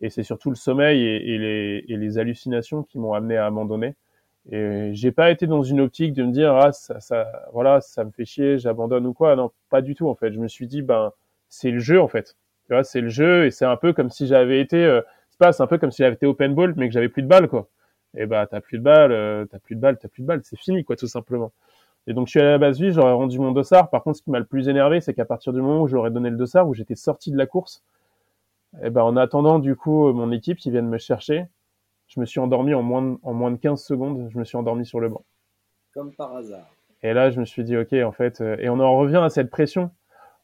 Et 0.00 0.10
c'est 0.10 0.22
surtout 0.22 0.50
le 0.50 0.56
sommeil 0.56 1.02
et, 1.02 1.38
les, 1.38 1.84
et 1.88 1.96
les, 1.96 2.18
hallucinations 2.18 2.82
qui 2.82 2.98
m'ont 2.98 3.12
amené 3.14 3.36
à 3.36 3.46
abandonner. 3.46 3.94
Et 4.50 4.90
j'ai 4.92 5.12
pas 5.12 5.30
été 5.30 5.46
dans 5.46 5.62
une 5.62 5.80
optique 5.80 6.12
de 6.12 6.24
me 6.24 6.32
dire 6.32 6.52
ah 6.54 6.72
ça, 6.72 7.00
ça 7.00 7.48
voilà 7.54 7.80
ça 7.80 8.04
me 8.04 8.10
fait 8.10 8.26
chier, 8.26 8.58
j'abandonne 8.58 9.06
ou 9.06 9.14
quoi. 9.14 9.36
Non, 9.36 9.52
pas 9.70 9.80
du 9.80 9.94
tout 9.94 10.08
en 10.08 10.14
fait. 10.14 10.32
Je 10.32 10.38
me 10.38 10.48
suis 10.48 10.66
dit 10.66 10.82
ben 10.82 11.12
c'est 11.48 11.70
le 11.70 11.78
jeu 11.78 12.00
en 12.00 12.08
fait. 12.08 12.36
Tu 12.66 12.74
vois, 12.74 12.84
c'est 12.84 13.00
le 13.00 13.08
jeu 13.08 13.46
et 13.46 13.50
c'est 13.50 13.64
un 13.64 13.76
peu 13.76 13.92
comme 13.94 14.10
si 14.10 14.26
j'avais 14.26 14.60
été 14.60 14.84
euh, 14.84 15.00
c'est 15.30 15.38
pas 15.38 15.52
c'est 15.52 15.62
un 15.62 15.66
peu 15.66 15.78
comme 15.78 15.90
si 15.90 16.02
j'avais 16.02 16.16
été 16.16 16.26
open 16.26 16.54
ball 16.54 16.74
mais 16.76 16.88
que 16.88 16.92
j'avais 16.92 17.08
plus 17.08 17.22
de 17.22 17.28
balles 17.28 17.48
quoi 17.48 17.68
et 18.16 18.22
eh 18.22 18.26
bah 18.26 18.46
t'as 18.46 18.60
plus 18.60 18.78
de 18.78 18.82
balles, 18.82 19.12
euh, 19.12 19.44
t'as 19.50 19.58
plus 19.58 19.74
de 19.74 19.80
balles, 19.80 19.98
t'as 19.98 20.08
plus 20.08 20.22
de 20.22 20.26
balles, 20.26 20.40
c'est 20.44 20.58
fini 20.58 20.84
quoi 20.84 20.94
tout 20.96 21.08
simplement. 21.08 21.52
Et 22.06 22.12
donc 22.12 22.28
je 22.28 22.30
suis 22.30 22.40
allé 22.40 22.50
à 22.50 22.52
la 22.52 22.58
base 22.58 22.80
vie, 22.80 22.92
j'aurais 22.92 23.12
rendu 23.12 23.38
mon 23.38 23.50
dossard. 23.50 23.90
Par 23.90 24.02
contre, 24.02 24.18
ce 24.18 24.22
qui 24.22 24.30
m'a 24.30 24.38
le 24.38 24.44
plus 24.44 24.68
énervé, 24.68 25.00
c'est 25.00 25.14
qu'à 25.14 25.24
partir 25.24 25.52
du 25.52 25.60
moment 25.60 25.82
où 25.82 25.88
j'aurais 25.88 26.10
donné 26.10 26.30
le 26.30 26.36
dossard, 26.36 26.68
où 26.68 26.74
j'étais 26.74 26.94
sorti 26.94 27.32
de 27.32 27.36
la 27.36 27.46
course, 27.46 27.82
et 28.74 28.86
eh 28.86 28.90
ben 28.90 29.02
en 29.02 29.16
attendant 29.16 29.58
du 29.58 29.74
coup 29.76 30.12
mon 30.12 30.30
équipe 30.32 30.58
qui 30.58 30.70
vienne 30.70 30.88
me 30.88 30.98
chercher, 30.98 31.46
je 32.08 32.20
me 32.20 32.26
suis 32.26 32.40
endormi 32.40 32.74
en 32.74 32.82
moins 32.82 33.02
de, 33.02 33.16
en 33.22 33.32
moins 33.32 33.50
de 33.50 33.56
15 33.56 33.82
secondes, 33.82 34.28
je 34.30 34.38
me 34.38 34.44
suis 34.44 34.56
endormi 34.56 34.86
sur 34.86 35.00
le 35.00 35.08
banc. 35.08 35.24
Comme 35.92 36.12
par 36.12 36.36
hasard. 36.36 36.68
Et 37.02 37.12
là, 37.12 37.30
je 37.30 37.40
me 37.40 37.44
suis 37.44 37.64
dit 37.64 37.76
ok 37.76 37.94
en 37.94 38.12
fait, 38.12 38.40
euh, 38.40 38.56
et 38.60 38.68
on 38.68 38.78
en 38.78 38.96
revient 38.96 39.22
à 39.24 39.28
cette 39.28 39.50
pression. 39.50 39.90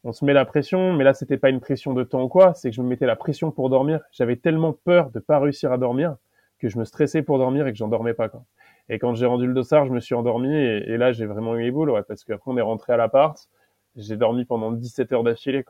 On 0.02 0.12
se 0.12 0.24
met 0.24 0.32
la 0.32 0.44
pression, 0.46 0.94
mais 0.94 1.04
là 1.04 1.12
c'était 1.12 1.36
pas 1.36 1.50
une 1.50 1.60
pression 1.60 1.92
de 1.92 2.02
temps 2.04 2.22
ou 2.22 2.28
quoi, 2.28 2.54
c'est 2.54 2.70
que 2.70 2.76
je 2.76 2.82
me 2.82 2.88
mettais 2.88 3.06
la 3.06 3.16
pression 3.16 3.50
pour 3.50 3.68
dormir. 3.68 4.00
J'avais 4.12 4.36
tellement 4.36 4.72
peur 4.72 5.10
de 5.10 5.20
pas 5.20 5.38
réussir 5.38 5.72
à 5.72 5.78
dormir 5.78 6.16
que 6.60 6.68
je 6.68 6.78
me 6.78 6.84
stressais 6.84 7.22
pour 7.22 7.38
dormir 7.38 7.66
et 7.66 7.72
que 7.72 7.78
j'en 7.78 7.88
dormais 7.88 8.14
pas. 8.14 8.28
Quoi. 8.28 8.44
Et 8.88 8.98
quand 8.98 9.14
j'ai 9.14 9.26
rendu 9.26 9.46
le 9.46 9.54
dossard, 9.54 9.86
je 9.86 9.92
me 9.92 10.00
suis 10.00 10.14
endormi 10.14 10.54
et, 10.54 10.96
là 10.96 11.12
j'ai 11.12 11.26
vraiment 11.26 11.56
eu 11.56 11.62
les 11.62 11.70
boules, 11.70 11.90
ouais, 11.90 12.02
parce 12.02 12.24
qu'après 12.24 12.50
on 12.50 12.56
est 12.56 12.62
rentré 12.62 12.92
à 12.92 12.96
l'appart, 12.96 13.48
j'ai 13.96 14.16
dormi 14.16 14.44
pendant 14.44 14.72
17 14.72 15.12
heures 15.12 15.24
d'affilée. 15.24 15.64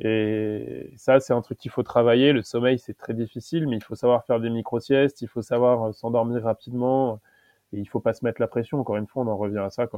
Et 0.00 0.92
ça, 0.96 1.20
c'est 1.20 1.32
un 1.32 1.42
truc 1.42 1.58
qu'il 1.58 1.70
faut 1.70 1.82
travailler. 1.82 2.32
Le 2.32 2.42
sommeil, 2.42 2.78
c'est 2.78 2.96
très 2.96 3.12
difficile, 3.12 3.66
mais 3.68 3.76
il 3.76 3.82
faut 3.82 3.96
savoir 3.96 4.24
faire 4.24 4.40
des 4.40 4.50
micro-siestes, 4.50 5.20
il 5.22 5.28
faut 5.28 5.42
savoir 5.42 5.88
euh, 5.88 5.92
s'endormir 5.92 6.42
rapidement, 6.44 7.20
et 7.72 7.78
il 7.78 7.88
faut 7.88 8.00
pas 8.00 8.14
se 8.14 8.24
mettre 8.24 8.40
la 8.40 8.46
pression. 8.48 8.80
Encore 8.80 8.96
une 8.96 9.06
fois, 9.06 9.24
on 9.24 9.28
en 9.28 9.36
revient 9.36 9.58
à 9.58 9.70
ça. 9.70 9.88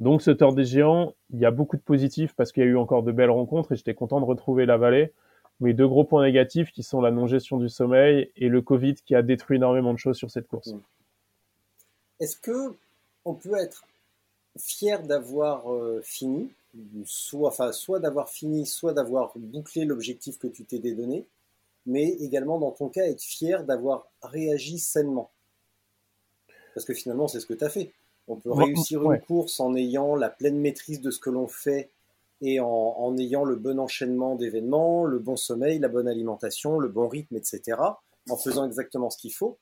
Donc 0.00 0.22
ce 0.22 0.30
tort 0.30 0.54
des 0.54 0.64
géants, 0.64 1.14
il 1.30 1.38
y 1.38 1.46
a 1.46 1.50
beaucoup 1.50 1.76
de 1.76 1.82
positifs 1.82 2.34
parce 2.34 2.52
qu'il 2.52 2.64
y 2.64 2.66
a 2.66 2.68
eu 2.68 2.76
encore 2.76 3.02
de 3.02 3.12
belles 3.12 3.30
rencontres 3.30 3.72
et 3.72 3.76
j'étais 3.76 3.94
content 3.94 4.20
de 4.20 4.24
retrouver 4.24 4.66
la 4.66 4.76
vallée 4.76 5.12
mais 5.60 5.74
deux 5.74 5.86
gros 5.86 6.04
points 6.04 6.24
négatifs 6.24 6.72
qui 6.72 6.82
sont 6.82 7.00
la 7.00 7.10
non-gestion 7.10 7.58
du 7.58 7.68
sommeil 7.68 8.30
et 8.36 8.48
le 8.48 8.62
Covid 8.62 8.94
qui 8.94 9.14
a 9.14 9.22
détruit 9.22 9.56
énormément 9.56 9.92
de 9.92 9.98
choses 9.98 10.16
sur 10.16 10.30
cette 10.30 10.48
course. 10.48 10.74
Est-ce 12.20 12.36
que 12.36 12.74
on 13.24 13.34
peut 13.34 13.56
être 13.56 13.84
fier 14.58 15.02
d'avoir 15.02 15.72
euh, 15.72 16.00
fini, 16.02 16.50
soit, 17.04 17.48
enfin, 17.48 17.72
soit 17.72 18.00
d'avoir 18.00 18.28
fini, 18.28 18.66
soit 18.66 18.92
d'avoir 18.92 19.32
bouclé 19.36 19.84
l'objectif 19.84 20.38
que 20.38 20.46
tu 20.46 20.64
t'es 20.64 20.78
donné, 20.78 21.26
mais 21.86 22.08
également 22.08 22.58
dans 22.58 22.70
ton 22.70 22.88
cas 22.88 23.04
être 23.04 23.22
fier 23.22 23.64
d'avoir 23.64 24.06
réagi 24.22 24.78
sainement? 24.78 25.30
Parce 26.74 26.84
que 26.84 26.94
finalement, 26.94 27.28
c'est 27.28 27.40
ce 27.40 27.46
que 27.46 27.54
tu 27.54 27.64
as 27.64 27.70
fait. 27.70 27.92
On 28.28 28.36
peut 28.36 28.52
réussir 28.52 29.10
une 29.10 29.20
course 29.20 29.60
en 29.60 29.74
ayant 29.74 30.14
la 30.16 30.30
pleine 30.30 30.58
maîtrise 30.58 31.00
de 31.00 31.10
ce 31.10 31.18
que 31.18 31.30
l'on 31.30 31.48
fait 31.48 31.90
et 32.42 32.58
en, 32.58 33.16
ayant 33.18 33.44
le 33.44 33.54
bon 33.54 33.78
enchaînement 33.78 34.34
d'événements, 34.34 35.04
le 35.04 35.20
bon 35.20 35.36
sommeil, 35.36 35.78
la 35.78 35.88
bonne 35.88 36.08
alimentation, 36.08 36.80
le 36.80 36.88
bon 36.88 37.06
rythme, 37.06 37.36
etc., 37.36 37.78
en 38.28 38.36
faisant 38.36 38.66
exactement 38.66 39.10
ce 39.10 39.18
qu'il 39.18 39.32
faut. 39.32 39.58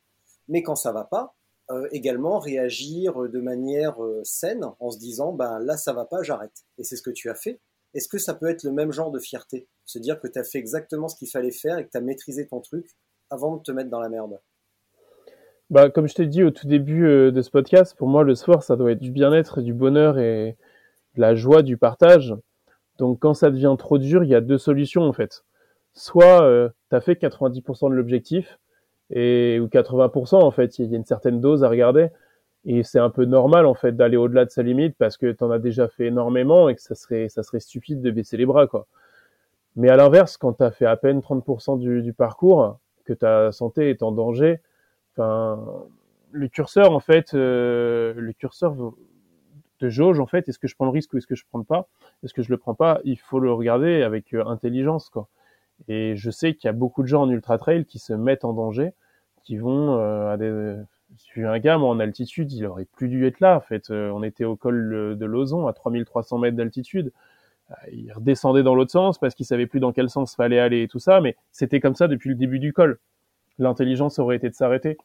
Mais 0.48 0.62
quand 0.62 0.76
ça 0.76 0.90
va 0.90 1.04
pas, 1.04 1.36
euh, 1.70 1.86
également 1.92 2.38
réagir 2.38 3.28
de 3.28 3.40
manière 3.40 4.02
euh, 4.02 4.22
saine 4.24 4.64
en 4.81 4.90
se 4.90 4.98
disant 4.98 5.33
ben 5.33 5.60
là 5.60 5.76
ça 5.76 5.92
va 5.92 6.06
pas, 6.06 6.22
j'arrête. 6.22 6.64
Et 6.78 6.85
c'est 6.85 6.96
ce 6.96 7.02
que 7.02 7.10
tu 7.10 7.28
as 7.28 7.35
fait. 7.35 7.60
Est-ce 7.92 8.08
que 8.08 8.18
ça 8.18 8.35
peut 8.35 8.48
être 8.48 8.64
le 8.64 8.72
même 8.72 8.92
genre 8.92 9.10
de 9.10 9.18
fierté? 9.18 9.68
Se 9.85 9.98
dire 9.98 10.18
que 10.18 10.26
tu 10.26 10.38
as 10.38 10.44
fait 10.44 10.58
exactement 10.58 11.06
ce 11.08 11.16
qu'il 11.16 11.28
fallait 11.28 11.52
faire 11.52 11.78
et 11.78 11.85
que 11.85 11.90
tu 11.90 11.98
as 11.98 12.00
maîtrisé 12.00 12.46
ton 12.46 12.60
truc 12.60 12.87
avant 13.28 13.56
de 13.56 13.62
te 13.62 13.72
mettre 13.72 13.90
dans 13.90 14.00
la 14.00 14.08
merde 14.08 14.40
bah, 15.68 15.90
Comme 15.90 16.08
je 16.08 16.14
t'ai 16.14 16.26
dit 16.26 16.42
au 16.42 16.50
tout 16.50 16.66
début 16.66 17.06
euh, 17.06 17.31
de 17.31 17.42
ce 17.42 17.50
podcast, 17.50 17.94
pour 17.96 18.08
moi 18.08 18.24
le 18.24 18.35
sport 18.35 18.62
ça 18.62 18.74
doit 18.74 18.92
être 18.92 19.00
du 19.00 19.12
bien-être, 19.12 19.60
du 19.60 19.74
bonheur 19.74 20.18
et 20.18 20.56
de 21.14 21.20
la 21.20 21.35
joie 21.35 21.62
du 21.62 21.76
partage. 21.76 22.35
Donc 23.01 23.19
quand 23.19 23.33
ça 23.33 23.51
devient 23.51 23.75
trop 23.79 23.96
dur, 23.96 24.25
il 24.25 24.29
y 24.29 24.35
a 24.35 24.42
deux 24.42 24.59
solutions 24.59 25.05
en 25.05 25.15
fait. 25.15 25.42
Soit 25.94 26.42
euh, 26.42 26.69
tu 26.90 26.96
as 26.96 27.01
fait 27.01 27.15
90% 27.15 27.88
de 27.88 27.94
l'objectif 27.94 28.59
et 29.09 29.59
ou 29.59 29.69
80% 29.69 30.37
en 30.37 30.51
fait. 30.51 30.79
Il 30.79 30.90
y 30.90 30.94
a 30.94 30.98
une 30.98 31.07
certaine 31.07 31.40
dose 31.40 31.65
à 31.65 31.71
regarder. 31.71 32.09
Et 32.67 32.83
c'est 32.83 32.98
un 32.98 33.09
peu 33.09 33.25
normal 33.25 33.65
en 33.65 33.73
fait 33.73 33.96
d'aller 33.96 34.19
au-delà 34.19 34.44
de 34.44 34.51
sa 34.51 34.63
limite 34.63 34.96
parce 34.98 35.17
que 35.17 35.33
tu 35.33 35.42
en 35.42 35.51
as 35.51 35.59
déjà 35.59 35.88
fait 35.88 36.09
énormément 36.09 36.69
et 36.69 36.75
que 36.75 36.83
ça 36.83 36.94
serait 36.94 37.31
ça 37.31 37.42
serait 37.42 37.61
stupide 37.61 38.03
de 38.03 38.11
baisser 38.11 38.37
les 38.37 38.44
bras 38.44 38.67
quoi. 38.67 38.87
Mais 39.77 39.88
à 39.88 39.96
l'inverse, 39.96 40.37
quand 40.37 40.53
tu 40.53 40.63
as 40.63 40.71
fait 40.71 40.85
à 40.85 40.96
peine 40.96 41.21
30% 41.21 41.79
du, 41.79 42.13
parcours, 42.13 42.79
que 43.07 43.15
ta 43.15 43.51
santé 43.51 43.88
est 43.88 44.03
en 44.03 44.13
danger, 44.13 44.61
enfin 45.15 45.88
le 46.33 46.48
curseur 46.48 46.92
en 46.92 47.01
fait, 47.01 47.33
euh, 47.33 48.13
le 48.15 48.33
curseur 48.35 48.75
de 49.81 49.88
jauge 49.88 50.20
en 50.20 50.26
fait, 50.26 50.48
est-ce 50.48 50.58
que 50.58 50.68
je 50.68 50.74
prends 50.74 50.87
le 50.87 50.90
risque 50.90 51.12
ou 51.12 51.18
est-ce 51.18 51.26
que 51.26 51.35
je 51.35 51.44
prends 51.48 51.62
pas? 51.64 51.88
Est-ce 52.22 52.35
que 52.35 52.42
je 52.42 52.50
le 52.50 52.58
prends 52.58 52.74
pas? 52.74 53.00
Il 53.04 53.18
faut 53.18 53.40
le 53.40 53.52
regarder 53.52 54.02
avec 54.02 54.35
euh, 54.35 54.44
intelligence 54.46 55.10
quoi. 55.10 55.28
Et 55.88 56.14
je 56.16 56.31
sais 56.31 56.54
qu'il 56.54 56.68
y 56.68 56.70
a 56.70 56.72
beaucoup 56.72 57.02
de 57.02 57.08
gens 57.08 57.22
en 57.22 57.31
ultra 57.31 57.58
trail 57.58 57.87
qui 57.87 57.98
se 57.98 58.12
mettent 58.12 58.44
en 58.44 58.52
danger, 58.52 58.92
qui 59.44 59.56
vont 59.56 59.98
euh, 59.98 60.33
à 60.33 60.37
des 60.37 60.76
vu 61.35 61.46
un 61.46 61.58
gars, 61.58 61.78
en 61.78 61.98
altitude, 62.00 62.52
il 62.52 62.66
aurait 62.66 62.85
plus 62.85 63.08
dû 63.08 63.26
être 63.26 63.40
là. 63.40 63.56
En 63.56 63.60
fait, 63.60 63.90
euh, 63.90 64.10
on 64.10 64.22
était 64.22 64.44
au 64.44 64.56
col 64.56 65.16
de 65.18 65.26
Lozon, 65.26 65.66
à 65.66 65.72
3300 65.72 66.38
mètres 66.38 66.56
d'altitude. 66.56 67.12
Euh, 67.70 67.74
il 67.92 68.12
redescendait 68.12 68.62
dans 68.62 68.74
l'autre 68.74 68.92
sens 68.92 69.18
parce 69.18 69.35
qu'il 69.35 69.46
savait 69.46 69.66
plus 69.66 69.81
dans 69.81 69.92
quel 69.92 70.10
sens 70.10 70.35
fallait 70.35 70.58
aller 70.58 70.83
et 70.83 70.88
tout 70.88 70.98
ça. 70.98 71.20
Mais 71.20 71.37
c'était 71.52 71.81
comme 71.81 71.94
ça 71.94 72.08
depuis 72.08 72.28
le 72.28 72.37
début 72.37 72.58
du 72.58 72.72
col. 72.72 72.98
L'intelligence 73.58 74.18
aurait 74.18 74.37
été 74.37 74.48
de 74.48 74.54
s'arrêter. 74.54 74.96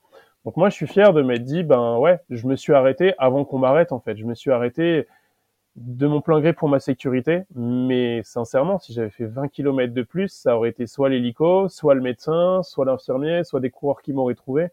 Donc 0.46 0.58
moi, 0.58 0.70
je 0.70 0.76
suis 0.76 0.88
fier 0.88 1.12
de 1.12 1.24
m'être 1.24 1.44
dit, 1.44 1.64
ben 1.64 1.98
ouais, 1.98 2.20
je 2.30 2.48
me 2.48 2.56
suis 2.56 2.74
arrêté 2.74 3.16
avant 3.18 3.46
qu'on 3.46 3.58
m'arrête. 3.58 3.92
En 3.92 4.00
fait, 4.00 4.16
je 4.16 4.26
me 4.26 4.36
suis 4.36 4.52
arrêté 4.52 5.08
de 5.76 6.08
mon 6.08 6.22
plein 6.22 6.40
gré 6.40 6.54
pour 6.54 6.70
ma 6.70 6.80
sécurité. 6.80 7.44
Mais 7.56 8.22
sincèrement, 8.24 8.80
si 8.80 8.94
j'avais 8.94 9.10
fait 9.10 9.26
20 9.26 9.48
km 9.50 9.94
de 9.94 10.04
plus, 10.04 10.30
ça 10.30 10.56
aurait 10.56 10.70
été 10.70 10.88
soit 10.88 11.10
l'hélico, 11.10 11.68
soit 11.70 11.96
le 11.96 12.02
médecin, 12.02 12.62
soit 12.64 12.86
l'infirmier, 12.86 13.44
soit 13.44 13.60
des 13.60 13.72
coureurs 13.72 14.02
qui 14.04 14.14
m'auraient 14.14 14.36
trouvé. 14.36 14.68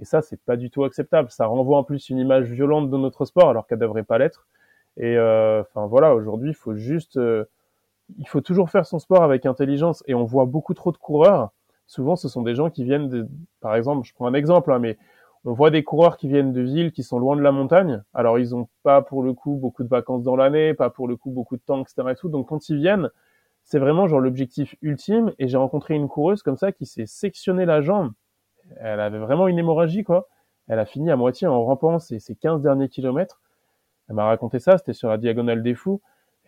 Et 0.00 0.06
ça, 0.06 0.22
c'est 0.22 0.40
pas 0.40 0.56
du 0.56 0.70
tout 0.70 0.84
acceptable. 0.84 1.30
Ça 1.30 1.46
renvoie 1.46 1.78
en 1.78 1.84
plus 1.84 2.08
une 2.08 2.18
image 2.18 2.46
violente 2.50 2.90
de 2.90 2.96
notre 2.96 3.26
sport, 3.26 3.50
alors 3.50 3.66
qu'elle 3.66 3.78
devrait 3.78 4.04
pas 4.04 4.18
l'être. 4.18 4.46
Et 4.96 5.16
euh, 5.18 5.60
enfin 5.62 5.86
voilà, 5.86 6.14
aujourd'hui, 6.14 6.50
il 6.50 6.54
faut 6.54 6.74
juste, 6.76 7.18
euh, 7.18 7.44
il 8.18 8.28
faut 8.28 8.40
toujours 8.40 8.70
faire 8.70 8.86
son 8.86 8.98
sport 8.98 9.22
avec 9.22 9.46
intelligence. 9.46 10.02
Et 10.06 10.14
on 10.14 10.24
voit 10.24 10.46
beaucoup 10.46 10.74
trop 10.74 10.92
de 10.92 10.96
coureurs. 10.96 11.50
Souvent, 11.90 12.16
ce 12.16 12.28
sont 12.28 12.42
des 12.42 12.54
gens 12.54 12.70
qui 12.70 12.84
viennent, 12.84 13.08
de, 13.08 13.28
par 13.60 13.74
exemple, 13.74 14.06
je 14.06 14.14
prends 14.14 14.26
un 14.26 14.34
exemple, 14.34 14.72
hein, 14.72 14.78
mais 14.78 14.96
on 15.44 15.52
voit 15.52 15.70
des 15.70 15.82
coureurs 15.82 16.16
qui 16.16 16.28
viennent 16.28 16.52
de 16.52 16.60
villes 16.60 16.92
qui 16.92 17.02
sont 17.02 17.18
loin 17.18 17.36
de 17.36 17.40
la 17.40 17.52
montagne. 17.52 18.02
Alors, 18.14 18.38
ils 18.38 18.54
ont 18.54 18.68
pas 18.82 19.02
pour 19.02 19.22
le 19.22 19.34
coup 19.34 19.56
beaucoup 19.56 19.82
de 19.82 19.88
vacances 19.88 20.22
dans 20.22 20.36
l'année, 20.36 20.74
pas 20.74 20.90
pour 20.90 21.08
le 21.08 21.16
coup 21.16 21.30
beaucoup 21.30 21.56
de 21.56 21.62
temps, 21.62 21.82
etc. 21.82 22.14
Donc, 22.24 22.48
quand 22.48 22.68
ils 22.68 22.76
viennent, 22.76 23.10
c'est 23.64 23.78
vraiment 23.78 24.06
genre 24.06 24.20
l'objectif 24.20 24.76
ultime. 24.82 25.32
Et 25.38 25.48
j'ai 25.48 25.56
rencontré 25.56 25.94
une 25.94 26.08
coureuse 26.08 26.42
comme 26.42 26.56
ça 26.56 26.72
qui 26.72 26.86
s'est 26.86 27.06
sectionné 27.06 27.64
la 27.64 27.80
jambe 27.80 28.12
elle 28.78 29.00
avait 29.00 29.18
vraiment 29.18 29.48
une 29.48 29.58
hémorragie, 29.58 30.04
quoi. 30.04 30.28
Elle 30.68 30.78
a 30.78 30.86
fini 30.86 31.10
à 31.10 31.16
moitié 31.16 31.46
en 31.46 31.64
rampant 31.64 31.98
ses, 31.98 32.20
ses 32.20 32.36
15 32.36 32.62
derniers 32.62 32.88
kilomètres. 32.88 33.40
Elle 34.08 34.14
m'a 34.14 34.24
raconté 34.24 34.58
ça, 34.58 34.78
c'était 34.78 34.92
sur 34.92 35.08
la 35.08 35.18
diagonale 35.18 35.62
des 35.62 35.74
fous. 35.74 36.00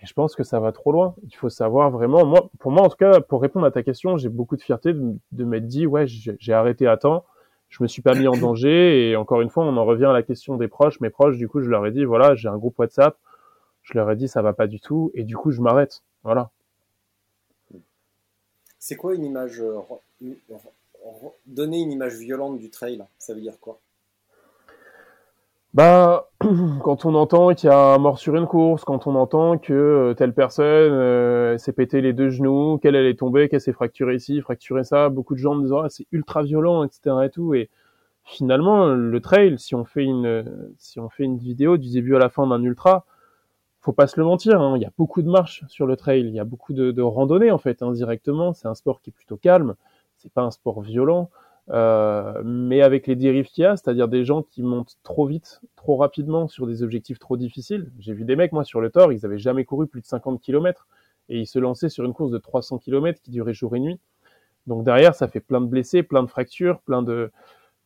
Et 0.03 0.07
je 0.07 0.13
pense 0.15 0.35
que 0.35 0.43
ça 0.43 0.59
va 0.61 0.73
trop 0.73 0.93
loin. 0.93 1.15
Il 1.23 1.35
faut 1.35 1.49
savoir 1.49 1.91
vraiment, 1.91 2.27
moi, 2.27 2.51
pour 2.59 2.73
moi, 2.73 2.83
en 2.83 2.89
tout 2.89 2.97
cas, 2.97 3.21
pour 3.21 3.41
répondre 3.41 3.67
à 3.67 3.71
ta 3.71 3.83
question, 3.83 4.17
j'ai 4.17 4.29
beaucoup 4.29 4.57
de 4.57 4.63
fierté 4.63 4.93
de, 4.93 5.15
de 5.31 5.45
m'être 5.45 5.67
dit, 5.67 5.87
ouais, 5.87 6.07
j'ai 6.07 6.53
arrêté 6.53 6.87
à 6.87 6.97
temps. 6.97 7.25
Je 7.69 7.83
me 7.83 7.89
suis 7.89 8.03
pas 8.03 8.15
mis 8.15 8.27
en 8.27 8.37
danger. 8.37 9.11
Et 9.11 9.17
encore 9.17 9.41
une 9.41 9.51
fois, 9.51 9.65
on 9.65 9.77
en 9.77 9.85
revient 9.85 10.07
à 10.07 10.13
la 10.13 10.23
question 10.23 10.57
des 10.57 10.69
proches. 10.69 11.01
Mes 11.01 11.11
proches, 11.11 11.37
du 11.37 11.49
coup, 11.49 11.61
je 11.61 11.71
leur 11.71 11.87
ai 11.87 11.93
dit, 11.93 12.05
voilà, 12.05 12.35
j'ai 12.35 12.49
un 12.49 12.59
groupe 12.59 12.79
WhatsApp. 12.79 13.17
Je 13.83 13.95
leur 13.95 14.11
ai 14.11 14.17
dit, 14.17 14.29
ça 14.29 14.43
va 14.43 14.53
pas 14.53 14.67
du 14.67 14.81
tout. 14.81 15.13
Et 15.15 15.25
du 15.25 15.37
coup, 15.37 15.53
je 15.53 15.61
m'arrête. 15.61 16.03
Voilà. 16.25 16.51
C'est 18.79 18.97
quoi 18.97 19.15
une 19.15 19.25
image 19.25 19.61
euh, 19.61 19.79
donner 21.47 21.81
une 21.81 21.93
image 21.93 22.17
violente 22.17 22.59
du 22.59 22.71
trail, 22.71 23.05
ça 23.19 23.35
veut 23.35 23.41
dire 23.41 23.59
quoi? 23.61 23.79
Bah, 25.75 26.29
quand 26.83 27.05
on 27.05 27.15
entend 27.15 27.55
qu'il 27.55 27.71
y 27.71 27.73
a 27.73 27.95
un 27.95 27.99
mort 27.99 28.19
sur 28.19 28.37
une 28.37 28.47
course, 28.47 28.85
quand 28.85 29.07
on 29.07 29.15
entend 29.15 29.59
que 29.59 29.73
euh, 29.73 30.15
telle 30.15 30.35
personne 30.35 30.65
euh, 30.67 31.59
s'est 31.59 31.73
pété 31.73 32.01
les 32.01 32.13
deux 32.13 32.31
genoux, 32.31 32.79
qu'elle 32.79 32.95
elle 32.95 33.07
est 33.07 33.19
tombée, 33.19 33.49
qu'elle 33.49 33.61
s'est 33.61 33.73
fracturée 33.73 34.17
ici, 34.17 34.41
fracturée 34.41 34.85
ça, 34.85 35.09
beaucoup 35.09 35.35
de 35.35 35.39
gens 35.39 35.55
me 35.55 35.63
disent 35.63 35.73
ah, 35.73 35.87
c'est 35.89 36.07
ultra 36.13 36.43
violent, 36.43 36.85
etc. 36.85 37.17
et 37.25 37.31
tout. 37.31 37.55
Et 37.55 37.71
finalement, 38.25 38.87
le 38.87 39.21
trail, 39.21 39.59
si 39.59 39.75
on 39.75 39.85
fait 39.85 40.05
une 40.05 40.73
si 40.79 41.01
on 41.01 41.09
fait 41.09 41.25
une 41.25 41.39
vidéo 41.39 41.77
du 41.79 41.91
début 41.91 42.17
à 42.17 42.19
la 42.19 42.29
fin 42.29 42.47
d'un 42.47 42.63
ultra, 42.63 43.07
faut 43.81 43.93
pas 43.93 44.07
se 44.07 44.21
le 44.21 44.27
mentir, 44.27 44.61
hein, 44.61 44.75
il 44.77 44.83
y 44.83 44.87
a 44.87 44.93
beaucoup 44.99 45.23
de 45.23 45.29
marches 45.29 45.65
sur 45.69 45.87
le 45.87 45.97
trail, 45.97 46.21
il 46.21 46.35
y 46.35 46.41
a 46.41 46.45
beaucoup 46.45 46.73
de, 46.73 46.93
de 46.93 47.03
randonnées 47.03 47.51
en 47.51 47.59
fait 47.59 47.83
indirectement. 47.83 48.53
C'est 48.53 48.69
un 48.69 48.75
sport 48.75 49.01
qui 49.01 49.11
est 49.11 49.13
plutôt 49.15 49.37
calme 49.37 49.75
c'est 50.23 50.33
pas 50.33 50.43
un 50.43 50.51
sport 50.51 50.81
violent, 50.81 51.31
euh, 51.71 52.43
mais 52.45 52.83
avec 52.83 53.07
les 53.07 53.17
dérives 53.17 53.47
qu'il 53.47 53.63
y 53.63 53.67
a, 53.67 53.77
c'est-à-dire 53.77 54.09
des 54.09 54.25
gens 54.25 54.43
qui 54.43 54.63
montent 54.63 54.97
trop 55.03 55.27
vite, 55.27 55.61
trop 55.77 55.97
rapidement 55.97 56.49
sur 56.49 56.67
des 56.67 56.83
objectifs 56.83 57.19
trop 57.19 57.37
difficiles. 57.37 57.91
J'ai 57.99 58.15
vu 58.15 58.25
des 58.25 58.37
mecs, 58.37 58.53
moi, 58.53 58.65
sur 58.65 58.81
le 58.81 58.91
Thor, 58.91 59.13
ils 59.13 59.25
avaient 59.25 59.39
jamais 59.39 59.65
couru 59.65 59.87
plus 59.87 60.01
de 60.01 60.07
50 60.07 60.41
km 60.41 60.87
et 61.29 61.39
ils 61.39 61.47
se 61.47 61.59
lançaient 61.59 61.89
sur 61.89 62.05
une 62.05 62.15
course 62.15 62.31
de 62.31 62.39
300 62.39 62.79
km 62.79 63.21
qui 63.23 63.31
durait 63.31 63.55
jour 63.55 63.77
et 63.77 63.81
nuit. 63.81 64.01
Donc 64.67 64.85
derrière, 64.85 65.15
ça 65.15 65.29
fait 65.29 65.41
plein 65.41 65.61
de 65.61 65.67
blessés, 65.67 66.03
plein 66.03 66.23
de 66.23 66.29
fractures, 66.29 66.81
plein 66.81 67.03
de, 67.03 67.31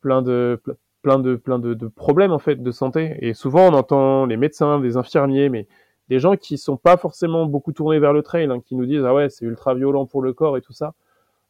plein 0.01 0.21
de, 0.21 0.61
plein 1.01 1.19
de, 1.19 1.35
plein 1.35 1.59
de, 1.59 1.87
problèmes 1.87 2.31
en 2.31 2.39
fait 2.39 2.61
de 2.61 2.71
santé. 2.71 3.17
Et 3.21 3.33
souvent, 3.33 3.67
on 3.69 3.73
entend 3.73 4.25
les 4.25 4.37
médecins, 4.37 4.79
des 4.79 4.97
infirmiers, 4.97 5.49
mais 5.49 5.67
des 6.09 6.19
gens 6.19 6.35
qui 6.35 6.57
sont 6.57 6.77
pas 6.77 6.97
forcément 6.97 7.45
beaucoup 7.45 7.73
tournés 7.73 7.99
vers 7.99 8.13
le 8.13 8.23
trail, 8.23 8.45
hein, 8.45 8.59
qui 8.59 8.75
nous 8.75 8.85
disent 8.85 9.03
ah 9.05 9.13
ouais, 9.13 9.29
c'est 9.29 9.45
ultra 9.45 9.75
violent 9.75 10.05
pour 10.05 10.21
le 10.21 10.33
corps 10.33 10.57
et 10.57 10.61
tout 10.61 10.73
ça. 10.73 10.93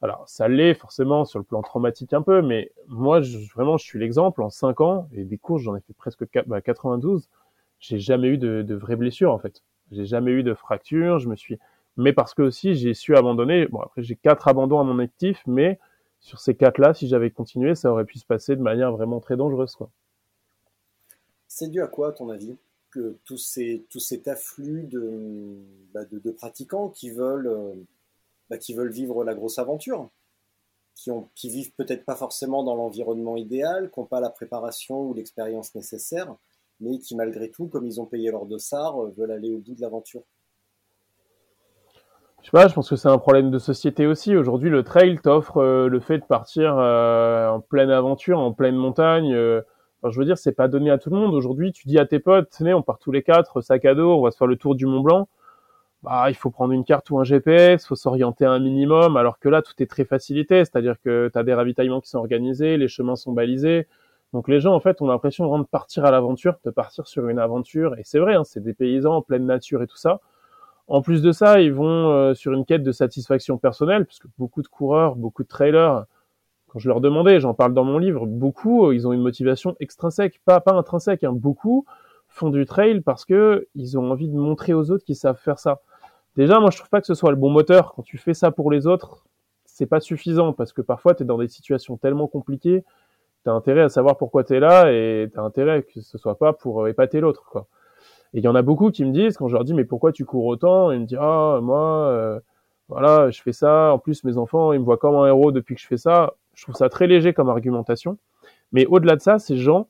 Alors, 0.02 0.30
ça 0.30 0.48
l'est 0.48 0.76
forcément 0.76 1.26
sur 1.26 1.40
le 1.40 1.46
plan 1.46 1.62
traumatique 1.64 2.14
un 2.14 2.22
peu, 2.22 2.42
mais 2.42 2.72
moi, 2.88 3.22
je, 3.22 3.38
vraiment, 3.54 3.78
je 3.78 3.86
suis 3.86 4.00
l'exemple. 4.00 4.44
En 4.44 4.50
5 4.50 4.82
ans, 4.82 5.10
et 5.12 5.24
des 5.24 5.38
courses, 5.38 5.64
j'en 5.64 5.76
ai 5.76 5.82
fait 5.82 5.94
presque 5.94 6.26
92, 6.30 7.22
bah, 7.24 7.30
j'ai 7.80 8.00
jamais 8.00 8.28
eu 8.28 8.38
de, 8.38 8.62
de 8.62 8.76
vraies 8.76 8.96
blessures, 8.96 9.34
en 9.34 9.40
fait. 9.40 9.64
J'ai 9.92 10.06
jamais 10.06 10.32
eu 10.32 10.44
de 10.44 10.54
fracture, 10.54 11.20
je 11.20 11.30
me 11.30 11.36
suis... 11.36 11.58
Mais 11.96 12.14
parce 12.14 12.36
que 12.36 12.44
aussi, 12.44 12.76
j'ai 12.76 12.94
su 12.94 13.16
abandonner. 13.16 13.66
Bon, 13.68 13.80
après, 13.80 14.04
j'ai 14.04 14.16
quatre 14.16 14.48
abandons 14.48 14.80
à 14.80 14.84
mon 14.84 15.00
actif, 15.00 15.42
mais 15.48 15.80
sur 16.20 16.40
ces 16.40 16.54
quatre-là, 16.54 16.94
si 16.94 17.08
j'avais 17.08 17.32
continué, 17.32 17.74
ça 17.74 17.92
aurait 17.92 18.06
pu 18.06 18.20
se 18.20 18.26
passer 18.26 18.56
de 18.56 18.62
manière 18.62 18.92
vraiment 18.92 19.20
très 19.20 19.36
dangereuse, 19.36 19.76
quoi. 19.76 19.90
C'est 21.48 21.70
dû 21.70 21.82
à 21.82 21.88
quoi, 21.88 22.10
à 22.10 22.12
ton 22.12 22.30
avis 22.30 22.56
que 22.92 23.18
tous 23.26 23.38
ces, 23.38 23.84
tout 23.90 24.00
cet 24.00 24.28
afflux 24.28 24.84
de, 24.84 25.58
bah, 25.92 26.02
de 26.06 26.32
pratiquants 26.32 26.90
qui 26.90 27.10
veulent... 27.10 27.48
Euh 27.48 27.74
bah, 28.50 28.58
qui 28.58 28.74
veulent 28.74 28.92
vivre 28.92 29.24
la 29.24 29.34
grosse 29.34 29.60
aventure, 29.60 30.10
qui, 30.96 31.12
ont, 31.12 31.30
qui 31.36 31.50
vivent 31.50 31.74
peut-être 31.76 32.06
pas 32.06 32.16
forcément 32.16 32.64
dans 32.64 32.76
l'environnement 32.76 33.38
idéal, 33.38 33.92
qui 33.92 34.00
n'ont 34.00 34.06
pas 34.06 34.20
la 34.20 34.30
préparation 34.30 35.02
ou 35.02 35.14
l'expérience 35.14 35.76
nécessaire, 35.76 36.36
mais 36.80 37.00
qui 37.00 37.16
malgré 37.16 37.50
tout, 37.50 37.68
comme 37.68 37.86
ils 37.86 38.00
ont 38.00 38.06
payé 38.06 38.32
leur 38.32 38.46
dossard, 38.46 39.04
euh, 39.04 39.14
veulent 39.18 39.32
aller 39.32 39.52
au 39.52 39.60
bout 39.60 39.76
de 39.76 39.82
l'aventure. 39.82 40.24
Je 42.42 42.46
sais 42.46 42.52
pas, 42.52 42.68
je 42.68 42.74
pense 42.74 42.90
que 42.90 42.96
c'est 42.96 43.10
un 43.10 43.18
problème 43.18 43.52
de 43.52 43.58
société 43.58 44.06
aussi. 44.06 44.36
Aujourd'hui, 44.36 44.70
le 44.70 44.84
trail 44.84 45.20
t'offre 45.22 45.58
euh, 45.58 45.90
le 45.90 46.00
fait 46.00 46.20
de 46.20 46.24
partir 46.24 46.78
euh, 46.78 47.50
en 47.50 47.60
pleine 47.60 47.90
aventure, 47.90 48.40
en 48.40 48.54
pleine 48.54 48.76
montagne. 48.76 49.34
Je 49.34 50.20
veux 50.20 50.26
dire, 50.26 50.38
c'est 50.38 50.54
pas 50.54 50.68
donné 50.68 50.90
à 50.92 50.98
tout 50.98 51.10
le 51.10 51.18
monde. 51.18 51.34
Aujourd'hui, 51.34 51.74
tu 51.74 51.88
dis 51.88 51.98
à 51.98 52.06
tes 52.06 52.20
potes, 52.20 52.50
tenez, 52.56 52.74
on 52.74 52.84
part 52.84 53.00
tous 53.00 53.12
les 53.12 53.24
quatre, 53.24 53.60
sac 53.62 53.84
à 53.84 53.96
dos, 53.96 54.14
on 54.14 54.22
va 54.22 54.32
se 54.32 54.38
faire 54.38 54.48
le 54.48 54.56
tour 54.56 54.76
du 54.76 54.86
Mont 54.86 55.02
Blanc 55.02 55.28
bah, 56.04 56.26
il 56.30 56.36
faut 56.36 56.52
prendre 56.52 56.74
une 56.74 56.84
carte 56.84 57.10
ou 57.10 57.20
un 57.20 57.24
GPS, 57.24 57.86
faut 57.86 57.96
s'orienter 57.96 58.46
un 58.46 58.60
minimum, 58.60 59.18
alors 59.18 59.40
que 59.40 59.50
là, 59.50 59.62
tout 59.62 59.74
est 59.80 59.88
très 59.88 60.06
facilité, 60.06 60.64
c'est-à-dire 60.64 60.96
que 61.04 61.30
tu 61.32 61.40
as 61.40 61.44
des 61.44 61.54
ravitaillements 61.54 62.02
qui 62.02 62.10
sont 62.10 62.20
organisés, 62.20 62.78
les 62.78 62.88
chemins 62.88 63.16
sont 63.16 63.32
balisés. 63.32 63.88
Donc 64.34 64.48
les 64.48 64.60
gens, 64.60 64.74
en 64.74 64.80
fait, 64.80 65.02
ont 65.02 65.08
l'impression 65.08 65.58
de 65.58 65.64
partir 65.64 66.06
à 66.06 66.12
l'aventure, 66.12 66.56
de 66.66 66.70
partir 66.70 67.08
sur 67.08 67.28
une 67.30 67.40
aventure, 67.40 67.96
et 67.98 68.02
c'est 68.04 68.20
vrai, 68.20 68.36
hein, 68.36 68.44
c'est 68.44 68.62
des 68.62 68.74
paysans 68.74 69.16
en 69.18 69.22
pleine 69.22 69.46
nature 69.46 69.82
et 69.82 69.88
tout 69.88 69.98
ça. 69.98 70.20
En 70.88 71.02
plus 71.02 71.22
de 71.22 71.32
ça, 71.32 71.62
ils 71.62 71.74
vont 71.74 72.12
euh, 72.12 72.34
sur 72.34 72.54
une 72.54 72.66
quête 72.66 72.84
de 72.84 72.92
satisfaction 72.92 73.58
personnelle, 73.58 74.06
puisque 74.06 74.28
beaucoup 74.38 74.62
de 74.62 74.68
coureurs, 74.68 75.16
beaucoup 75.16 75.44
de 75.44 75.48
trailers, 75.48 76.06
quand 76.68 76.80
je 76.80 76.88
leur 76.90 77.02
demandais, 77.02 77.40
j'en 77.40 77.54
parle 77.54 77.74
dans 77.74 77.84
mon 77.84 77.98
livre, 77.98 78.26
beaucoup, 78.26 78.92
ils 78.92 79.08
ont 79.08 79.14
une 79.14 79.22
motivation 79.22 79.76
extrinsèque, 79.80 80.42
pas, 80.46 80.60
pas 80.60 80.74
intrinsèque, 80.74 81.24
hein, 81.24 81.34
beaucoup 81.34 81.86
font 82.38 82.50
du 82.50 82.66
trail 82.66 83.02
parce 83.02 83.26
que 83.26 83.68
ils 83.76 83.98
ont 83.98 84.12
envie 84.12 84.30
de 84.30 84.36
montrer 84.36 84.74
aux 84.74 84.92
autres 84.92 85.04
qu'ils 85.04 85.16
savent 85.16 85.40
faire 85.40 85.60
ça. 85.60 85.82
Déjà, 86.36 86.60
moi, 86.60 86.70
je 86.72 86.78
trouve 86.78 86.90
pas 86.90 87.02
que 87.02 87.08
ce 87.08 87.16
soit 87.16 87.32
le 87.32 87.36
bon 87.36 87.50
moteur. 87.50 87.94
Quand 87.96 88.04
tu 88.04 88.18
fais 88.18 88.34
ça 88.34 88.52
pour 88.52 88.72
les 88.72 88.86
autres, 88.86 89.26
c'est 89.66 89.88
pas 89.88 90.00
suffisant 90.00 90.54
parce 90.54 90.72
que 90.72 90.82
parfois, 90.82 91.16
tu 91.16 91.24
es 91.24 91.26
dans 91.26 91.38
des 91.38 91.48
situations 91.48 91.98
tellement 91.98 92.28
compliquées, 92.28 92.84
tu 93.44 93.50
as 93.50 93.54
intérêt 93.54 93.82
à 93.82 93.90
savoir 93.90 94.18
pourquoi 94.18 94.44
tu 94.44 94.56
es 94.56 94.60
là 94.60 94.92
et 94.92 95.30
tu 95.32 95.40
as 95.40 95.42
intérêt 95.42 95.84
que 95.84 96.00
ce 96.02 96.18
soit 96.18 96.38
pas 96.38 96.54
pour 96.54 96.84
euh, 96.84 96.88
épater 96.88 97.20
l'autre, 97.20 97.44
quoi. 97.50 97.68
Et 98.34 98.40
il 98.40 98.44
y 98.44 98.48
en 98.48 98.56
a 98.56 98.62
beaucoup 98.62 98.92
qui 98.92 99.06
me 99.06 99.12
disent, 99.12 99.38
quand 99.38 99.48
je 99.48 99.54
leur 99.54 99.64
dis, 99.64 99.74
mais 99.74 99.86
pourquoi 99.86 100.12
tu 100.12 100.26
cours 100.26 100.46
autant? 100.46 100.92
Ils 100.92 101.00
me 101.00 101.06
disent, 101.06 101.18
ah, 101.20 101.60
moi, 101.62 102.10
euh, 102.10 102.40
voilà, 102.90 103.30
je 103.32 103.42
fais 103.42 103.54
ça. 103.54 103.94
En 103.94 104.00
plus, 104.00 104.24
mes 104.24 104.38
enfants, 104.38 104.74
ils 104.74 104.80
me 104.80 104.86
voient 104.86 104.98
comme 104.98 105.16
un 105.16 105.28
héros 105.28 105.52
depuis 105.52 105.76
que 105.76 105.82
je 105.82 105.88
fais 105.88 105.98
ça. 105.98 106.34
Je 106.54 106.64
trouve 106.64 106.76
ça 106.76 106.90
très 106.90 107.08
léger 107.08 107.34
comme 107.34 107.50
argumentation. 107.50 108.18
Mais 108.72 108.86
au-delà 108.86 109.16
de 109.16 109.22
ça, 109.22 109.40
ces 109.40 109.58
gens, 109.58 109.88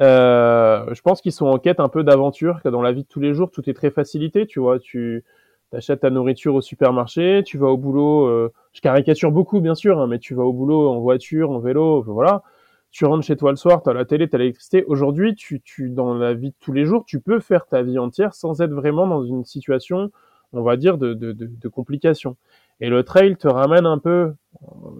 je 0.00 1.00
pense 1.02 1.20
qu'ils 1.20 1.32
sont 1.32 1.46
en 1.46 1.58
quête 1.58 1.80
un 1.80 1.88
peu 1.88 2.04
d'aventure, 2.04 2.60
que 2.62 2.68
dans 2.68 2.82
la 2.82 2.92
vie 2.92 3.02
de 3.02 3.08
tous 3.08 3.20
les 3.20 3.34
jours, 3.34 3.50
tout 3.50 3.68
est 3.68 3.74
très 3.74 3.90
facilité, 3.90 4.46
tu 4.46 4.60
vois. 4.60 4.78
Tu, 4.78 5.24
achètes 5.72 6.00
ta 6.00 6.10
nourriture 6.10 6.54
au 6.54 6.60
supermarché, 6.60 7.42
tu 7.44 7.58
vas 7.58 7.66
au 7.66 7.76
boulot, 7.76 8.26
euh, 8.26 8.52
je 8.72 8.80
caricature 8.80 9.30
beaucoup 9.32 9.60
bien 9.60 9.74
sûr, 9.74 9.98
hein, 10.00 10.06
mais 10.06 10.18
tu 10.18 10.34
vas 10.34 10.44
au 10.44 10.52
boulot 10.52 10.88
en 10.88 11.00
voiture, 11.00 11.50
en 11.50 11.58
vélo, 11.58 12.02
voilà. 12.02 12.42
Tu 12.90 13.04
rentres 13.04 13.26
chez 13.26 13.36
toi 13.36 13.50
le 13.50 13.56
soir, 13.56 13.82
tu 13.82 13.90
as 13.90 13.92
la 13.92 14.04
télé, 14.04 14.28
tu 14.28 14.36
as 14.36 14.38
l'électricité. 14.38 14.84
Aujourd'hui, 14.86 15.34
tu, 15.34 15.60
tu, 15.60 15.90
dans 15.90 16.14
la 16.14 16.32
vie 16.34 16.50
de 16.50 16.54
tous 16.60 16.72
les 16.72 16.86
jours, 16.86 17.04
tu 17.04 17.20
peux 17.20 17.40
faire 17.40 17.66
ta 17.66 17.82
vie 17.82 17.98
entière 17.98 18.32
sans 18.32 18.62
être 18.62 18.70
vraiment 18.72 19.06
dans 19.06 19.22
une 19.22 19.44
situation, 19.44 20.10
on 20.52 20.62
va 20.62 20.76
dire, 20.76 20.96
de, 20.96 21.12
de, 21.12 21.32
de, 21.32 21.46
de 21.46 21.68
complication. 21.68 22.36
Et 22.80 22.88
le 22.88 23.02
trail 23.02 23.36
te 23.36 23.48
ramène 23.48 23.86
un 23.86 23.98
peu, 23.98 24.32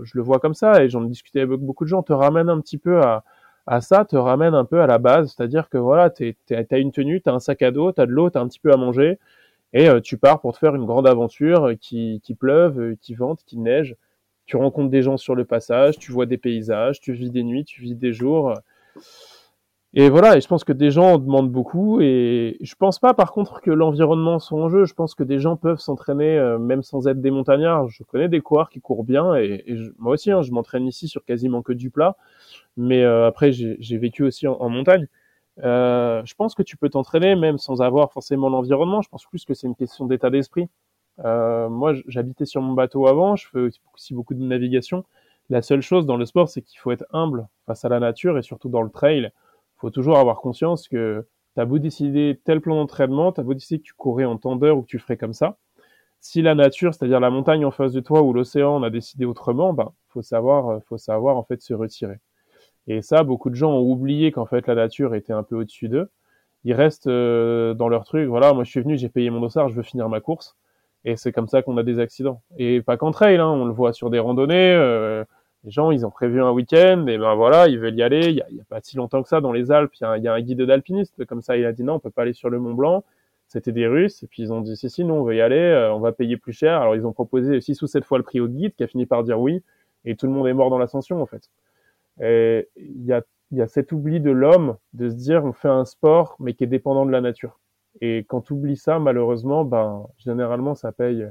je 0.03 0.12
le 0.14 0.22
vois 0.22 0.40
comme 0.40 0.55
ça, 0.55 0.84
et 0.84 0.90
j'en 0.90 1.03
discutais 1.03 1.40
avec 1.40 1.61
beaucoup 1.61 1.84
de 1.84 1.88
gens, 1.88 2.03
te 2.03 2.12
ramène 2.12 2.51
un 2.51 2.61
petit 2.61 2.78
peu 2.78 3.01
à, 3.01 3.24
à 3.67 3.81
ça, 3.81 4.05
te 4.05 4.17
ramène 4.17 4.55
un 4.55 4.64
peu 4.64 4.81
à 4.81 4.87
la 4.87 4.99
base, 4.99 5.35
c'est-à-dire 5.35 5.69
que 5.69 5.79
voilà, 5.79 6.11
tu 6.11 6.37
as 6.51 6.79
une 6.79 6.93
tenue, 6.93 7.21
tu 7.21 7.29
as 7.29 7.33
un 7.33 7.41
sac 7.41 7.62
à 7.62 7.71
dos, 7.71 7.93
tu 7.93 8.01
as 8.01 8.07
de 8.07 8.12
l'eau, 8.12 8.31
tu 8.31 8.39
as 8.39 8.41
un 8.41 8.49
petit 8.49 8.61
peu 8.61 8.73
à 8.73 8.77
manger, 8.77 9.19
et 9.73 9.89
euh, 9.89 10.01
tu 10.01 10.19
pars 10.19 10.41
pour 10.41 10.53
te 10.53 10.59
faire 10.59 10.75
une 10.75 10.87
grande 10.87 11.07
aventure 11.07 11.69
euh, 11.69 11.75
qui, 11.75 12.21
qui 12.23 12.35
pleuve, 12.35 12.81
euh, 12.81 12.97
qui 13.01 13.14
vente, 13.14 13.43
qui 13.45 13.59
neige. 13.59 13.97
Tu 14.47 14.57
rencontres 14.57 14.91
des 14.91 15.03
gens 15.03 15.17
sur 15.17 15.35
le 15.35 15.45
passage, 15.45 15.99
tu 15.99 16.12
vois 16.12 16.27
des 16.27 16.39
paysages, 16.39 17.01
tu 17.01 17.12
vis 17.12 17.31
des 17.31 17.43
nuits, 17.43 17.64
tu 17.64 17.83
vis 17.83 17.97
des 17.97 18.12
jours. 18.12 18.55
Et 19.99 20.11
voilà, 20.11 20.36
et 20.36 20.40
je 20.40 20.47
pense 20.47 20.62
que 20.62 20.72
des 20.72 20.90
gens 20.90 21.14
en 21.14 21.18
demandent 21.18 21.51
beaucoup. 21.51 22.01
Et 22.01 22.59
je 22.61 22.74
pense 22.76 22.99
pas, 22.99 23.14
par 23.14 23.32
contre, 23.32 23.61
que 23.61 23.70
l'environnement 23.70 24.38
soit 24.38 24.61
en 24.62 24.68
jeu. 24.68 24.84
Je 24.84 24.94
pense 24.94 25.14
que 25.14 25.24
des 25.24 25.38
gens 25.38 25.57
peuvent 25.57 25.80
s'entraîner 25.80 26.38
même 26.61 26.82
sans 26.82 27.09
être 27.09 27.20
des 27.20 27.30
montagnards. 27.30 27.88
Je 27.88 28.05
connais 28.05 28.28
des 28.28 28.40
coureurs 28.40 28.68
qui 28.68 28.80
courent 28.80 29.05
bien, 29.05 29.34
et, 29.36 29.64
moi 29.99 30.12
aussi, 30.12 30.30
hein, 30.30 30.42
je 30.42 30.53
m'entraîne 30.53 30.86
ici 30.86 31.09
sur 31.09 31.24
quasiment 31.24 31.62
que 31.62 31.72
du 31.72 31.90
plat. 31.90 32.16
Mais 32.76 33.03
après, 33.05 33.53
j'ai 33.53 33.99
vécu 33.99 34.22
aussi 34.22 34.47
en 34.47 34.68
montagne. 34.68 35.09
Euh, 35.64 36.22
je 36.24 36.34
pense 36.34 36.55
que 36.55 36.62
tu 36.62 36.76
peux 36.76 36.88
t'entraîner 36.88 37.34
même 37.34 37.59
sans 37.59 37.80
avoir 37.80 38.12
forcément 38.12 38.49
l'environnement. 38.49 39.03
Je 39.03 39.09
pense 39.09 39.24
plus 39.26 39.44
que 39.44 39.55
c'est 39.55 39.66
une 39.66 39.74
question 39.74 40.07
d'état 40.07 40.30
d'esprit. 40.30 40.68
Euh, 41.24 41.68
moi, 41.68 41.94
j'habitais 42.07 42.44
sur 42.44 42.61
mon 42.61 42.74
bateau 42.74 43.07
avant, 43.07 43.36
je 43.36 43.49
fais 43.49 43.70
aussi 43.94 44.14
beaucoup 44.14 44.34
de 44.34 44.42
navigation. 44.42 45.05
La 45.49 45.62
seule 45.62 45.80
chose 45.80 46.07
dans 46.07 46.16
le 46.16 46.26
sport, 46.26 46.49
c'est 46.49 46.61
qu'il 46.61 46.78
faut 46.78 46.90
être 46.90 47.07
humble 47.12 47.49
face 47.66 47.84
à 47.84 47.88
la 47.88 48.01
nature 48.01 48.36
et 48.36 48.42
surtout 48.42 48.68
dans 48.68 48.82
le 48.82 48.90
trail. 48.90 49.30
Faut 49.79 49.91
toujours 49.91 50.18
avoir 50.18 50.41
conscience 50.41 50.89
que 50.89 51.27
tu 51.55 51.61
as 51.61 51.64
beau 51.64 51.79
décider 51.79 52.41
tel 52.45 52.61
plan 52.61 52.77
d'entraînement, 52.77 53.33
tu 53.33 53.41
as 53.41 53.45
beau 53.45 53.55
décider 53.55 53.79
que 53.79 53.85
tu 53.85 53.95
courais 53.95 54.24
en 54.24 54.37
tendeur 54.37 54.79
ou 54.79 54.83
que 54.83 54.87
tu 54.87 54.99
ferais 54.99 55.16
comme 55.16 55.33
ça. 55.33 55.59
Si 56.20 56.43
la 56.43 56.55
nature, 56.55 56.95
c'est-à-dire 56.95 57.20
la 57.20 57.31
montagne 57.31 57.64
en 57.64 57.70
face 57.70 57.93
de 57.93 58.01
toi 58.01 58.22
ou 58.22 58.33
l'océan, 58.33 58.83
a 58.83 58.91
décidé 58.91 59.24
autrement, 59.24 59.72
ben, 59.72 59.93
faut 60.09 60.22
savoir, 60.22 60.83
faut 60.85 60.99
savoir 60.99 61.37
en 61.37 61.45
fait 61.45 61.61
se 61.62 61.74
retirer. 61.74 62.18
Et 62.89 63.03
ça, 63.03 63.22
beaucoup 63.22 63.51
de 63.51 63.55
gens 63.55 63.72
ont 63.72 63.91
oublié 63.91 64.33
qu'en 64.33 64.47
fait 64.47 64.66
la 64.66 64.74
nature 64.74 65.14
était 65.14 65.33
un 65.33 65.43
peu 65.43 65.57
au-dessus 65.57 65.89
d'eux. 65.89 66.11
Ils 66.64 66.74
restent 66.74 67.07
euh, 67.07 67.74
dans 67.74 67.89
leur 67.89 68.05
truc. 68.05 68.29
Voilà, 68.29 68.53
moi 68.53 68.64
je 68.64 68.70
suis 68.70 68.81
venu, 68.81 68.97
j'ai 68.97 69.09
payé 69.09 69.31
mon 69.31 69.41
dossard, 69.41 69.68
je 69.68 69.74
veux 69.74 69.83
finir 69.83 70.09
ma 70.09 70.20
course. 70.20 70.57
Et 71.05 71.16
c'est 71.16 71.33
comme 71.33 71.49
ça 71.49 71.62
qu'on 71.62 71.77
a 71.77 71.85
des 71.85 72.01
accidents. 72.01 72.43
Et 72.59 72.83
pas 72.83 72.97
qu'en 72.97 73.12
trail, 73.12 73.37
hein, 73.37 73.47
on 73.49 73.64
le 73.64 73.72
voit 73.72 73.93
sur 73.93 74.11
des 74.11 74.18
randonnées. 74.18 74.72
Euh, 74.72 75.24
les 75.67 75.73
gens, 75.73 75.91
ils 75.91 76.07
ont 76.07 76.11
prévu 76.11 76.41
un 76.41 76.53
week-end, 76.53 77.07
et 77.09 77.19
ben 77.19 77.35
voilà, 77.35 77.67
ils 77.67 77.79
veulent 77.81 77.97
y 77.97 78.03
aller. 78.03 78.29
Il 78.29 78.37
y 78.37 78.61
a, 78.61 78.64
pas 78.69 78.81
si 78.81 78.97
longtemps 78.97 79.21
que 79.25 79.29
ça 79.29 79.41
dans 79.41 79.51
les 79.51 79.73
Alpes, 79.73 79.93
il 80.01 80.23
y, 80.23 80.29
a 80.29 80.33
un 80.33 80.41
guide 80.41 80.62
d'alpiniste. 80.62 81.25
Comme 81.27 81.43
ça, 81.43 81.57
il 81.57 81.64
a 81.67 81.73
dit 81.73 81.83
non, 81.83 81.95
on 81.95 81.99
peut 81.99 82.11
pas 82.11 82.23
aller 82.23 82.35
sur 82.35 82.51
le 82.51 82.61
Mont 82.61 82.75
Blanc. 82.75 83.05
C'était 83.49 83.73
des 83.73 83.89
Russes, 83.89 84.23
et 84.23 84.29
puis 84.29 84.45
ils 84.45 84.53
ont 84.53 84.61
dit 84.61 84.77
si 84.77 84.89
si, 84.89 85.05
nous 85.05 85.14
on 85.14 85.25
veut 85.25 85.35
y 85.35 85.41
aller, 85.41 85.57
euh, 85.57 85.93
on 85.93 85.99
va 85.99 86.12
payer 86.12 86.37
plus 86.37 86.53
cher. 86.53 86.81
Alors 86.81 86.95
ils 86.95 87.05
ont 87.05 87.12
proposé 87.12 87.61
six 87.61 87.83
ou 87.83 87.89
sept 87.89 88.05
fois 88.05 88.19
le 88.19 88.25
prix 88.25 88.39
au 88.41 88.47
guide, 88.47 88.75
qui 88.77 88.85
a 88.85 88.87
fini 88.87 89.07
par 89.07 89.25
dire 89.25 89.41
oui, 89.41 89.62
et 90.05 90.14
tout 90.17 90.27
le 90.27 90.33
monde 90.33 90.47
est 90.47 90.55
mort 90.55 90.71
dans 90.71 90.79
l'ascension 90.79 91.21
en 91.21 91.27
fait. 91.27 91.51
Et 92.21 92.69
il 92.77 93.05
y 93.05 93.12
a, 93.12 93.23
y 93.53 93.61
a 93.61 93.67
cet 93.67 93.93
oubli 93.93 94.21
de 94.21 94.31
l'homme 94.31 94.77
de 94.95 95.09
se 95.09 95.14
dire 95.14 95.45
on 95.45 95.53
fait 95.53 95.69
un 95.69 95.85
sport 95.85 96.37
mais 96.41 96.55
qui 96.55 96.64
est 96.64 96.69
dépendant 96.69 97.07
de 97.07 97.12
la 97.12 97.21
nature. 97.21 97.61
Et 98.01 98.19
quand 98.29 98.41
tu 98.43 98.53
oublies 98.53 98.77
ça, 98.77 98.99
malheureusement, 99.01 99.64
ben 99.64 100.07
généralement 100.19 100.75
ça 100.75 100.93
paye, 100.93 101.27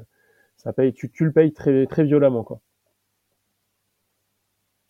ça 0.57 0.73
paye, 0.73 0.93
tu, 0.93 1.11
tu 1.11 1.25
le 1.25 1.31
payes 1.31 1.53
très 1.53 1.85
très 1.85 2.03
violemment 2.03 2.43
quoi. 2.43 2.59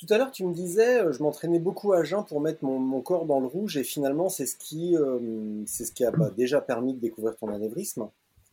Tout 0.06 0.14
à 0.14 0.18
l'heure, 0.18 0.32
tu 0.32 0.46
me 0.46 0.54
disais, 0.54 1.02
euh, 1.02 1.12
je 1.12 1.24
m'entraînais 1.24 1.58
beaucoup 1.58 1.94
à 1.94 2.04
jeun 2.04 2.24
pour 2.26 2.40
mettre 2.40 2.64
mon, 2.64 3.02
corps 3.02 3.26
dans 3.26 3.40
le 3.40 3.48
rouge, 3.48 3.78
et 3.78 3.84
finalement, 3.84 4.30
c'est 4.30 4.46
ce 4.46 4.56
qui, 4.56 4.96
euh, 4.96 5.64
c'est 5.66 5.86
ce 5.86 5.92
qui 5.92 6.06
a 6.06 6.12
bah, 6.12 6.30
déjà 6.30 6.62
permis 6.62 6.94
de 6.94 7.00
découvrir 7.00 7.36
ton 7.38 7.48
anévrisme. 7.52 8.10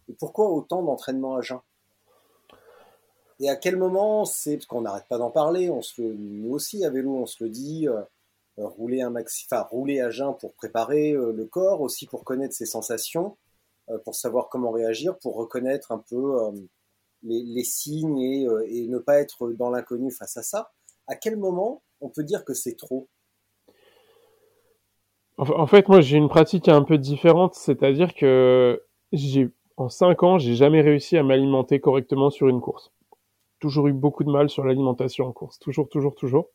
Et 0.09 0.15
pourquoi 0.15 0.49
autant 0.51 0.83
d'entraînement 0.83 1.37
à 1.37 1.43
jeun? 1.43 1.59
Et 3.41 3.51
à 3.51 3.57
quel 3.57 3.77
moment 3.77 4.25
c'est 4.25 4.57
parce 4.57 4.67
qu'on 4.67 4.83
n'arrête 4.83 5.07
pas 5.09 5.19
d'en 5.19 5.31
parler, 5.31 5.69
on 5.69 5.83
se 5.83 6.01
le, 6.01 6.15
nous 6.15 6.53
aussi 6.55 6.85
à 6.87 6.91
vélo, 6.91 7.17
on 7.17 7.27
se 7.27 7.45
le 7.45 7.51
dit, 7.51 7.87
euh, 7.87 8.03
rouler 8.57 9.03
un 9.03 9.11
maxi, 9.11 9.47
enfin 9.51 9.63
rouler 9.63 10.01
à 10.01 10.11
jeun 10.11 10.35
pour 10.39 10.55
préparer 10.55 11.13
le 11.13 11.45
corps, 11.47 11.81
aussi 11.81 12.07
pour 12.07 12.23
connaître 12.25 12.55
ses 12.55 12.67
sensations, 12.67 13.37
pour 14.05 14.15
savoir 14.15 14.49
comment 14.51 14.71
réagir, 14.71 15.19
pour 15.19 15.37
reconnaître 15.37 15.91
un 15.91 15.99
peu 15.99 16.39
les, 17.23 17.43
les, 17.43 17.65
signes 17.65 18.19
et, 18.19 18.47
et, 18.67 18.87
ne 18.89 18.99
pas 18.99 19.19
être 19.21 19.51
dans 19.53 19.71
l'inconnu 19.71 20.13
face 20.13 20.37
à 20.37 20.43
ça. 20.43 20.71
À 21.13 21.17
quel 21.17 21.37
moment 21.37 21.83
on 22.01 22.09
peut 22.09 22.25
dire 22.25 22.45
que 22.45 22.55
c'est 22.55 22.77
trop? 22.77 23.07
En 25.37 25.67
fait, 25.67 25.89
moi 25.89 26.01
j'ai 26.01 26.17
une 26.17 26.29
pratique 26.29 26.69
un 26.69 26.83
peu 26.83 26.97
différente, 26.99 27.55
c'est-à-dire 27.55 28.15
que 28.15 28.83
j'ai 29.13 29.51
en 29.77 29.89
5 29.89 30.23
ans, 30.23 30.39
j'ai 30.39 30.55
jamais 30.55 30.81
réussi 30.81 31.17
à 31.17 31.23
m'alimenter 31.23 31.81
correctement 31.81 32.31
sur 32.31 32.49
une 32.49 32.61
course 32.61 32.93
toujours 33.63 33.87
eu 33.87 33.93
beaucoup 33.93 34.25
de 34.25 34.31
mal 34.31 34.51
sur 34.51 34.65
l'alimentation 34.65 35.25
en 35.27 35.33
course, 35.33 35.59
toujours, 35.59 35.89
toujours, 35.89 36.17
toujours. 36.17 36.49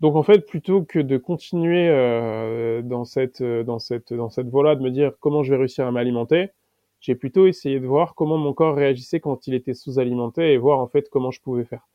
Donc 0.00 0.16
en 0.16 0.22
fait, 0.22 0.46
plutôt 0.46 0.82
que 0.82 0.98
de 0.98 1.18
continuer 1.18 1.88
euh, 1.88 2.82
dans 2.82 3.04
cette 3.04 3.42
euh, 3.42 3.62
dans 3.62 3.78
dans 4.10 4.30
cette 4.30 4.48
voie-là, 4.48 4.76
de 4.76 4.82
me 4.82 4.90
dire 4.90 5.12
comment 5.20 5.42
je 5.42 5.52
vais 5.52 5.58
réussir 5.58 5.86
à 5.86 5.92
m'alimenter, 5.92 6.48
j'ai 7.00 7.14
plutôt 7.14 7.46
essayé 7.46 7.80
de 7.80 7.86
voir 7.86 8.14
comment 8.14 8.38
mon 8.38 8.54
corps 8.54 8.74
réagissait 8.74 9.20
quand 9.20 9.46
il 9.46 9.54
était 9.54 9.74
sous-alimenté 9.74 10.52
et 10.52 10.58
voir 10.58 10.80
en 10.80 10.88
fait 10.88 11.08
comment 11.10 11.30
je 11.30 11.40
pouvais 11.40 11.64
faire. 11.64 11.86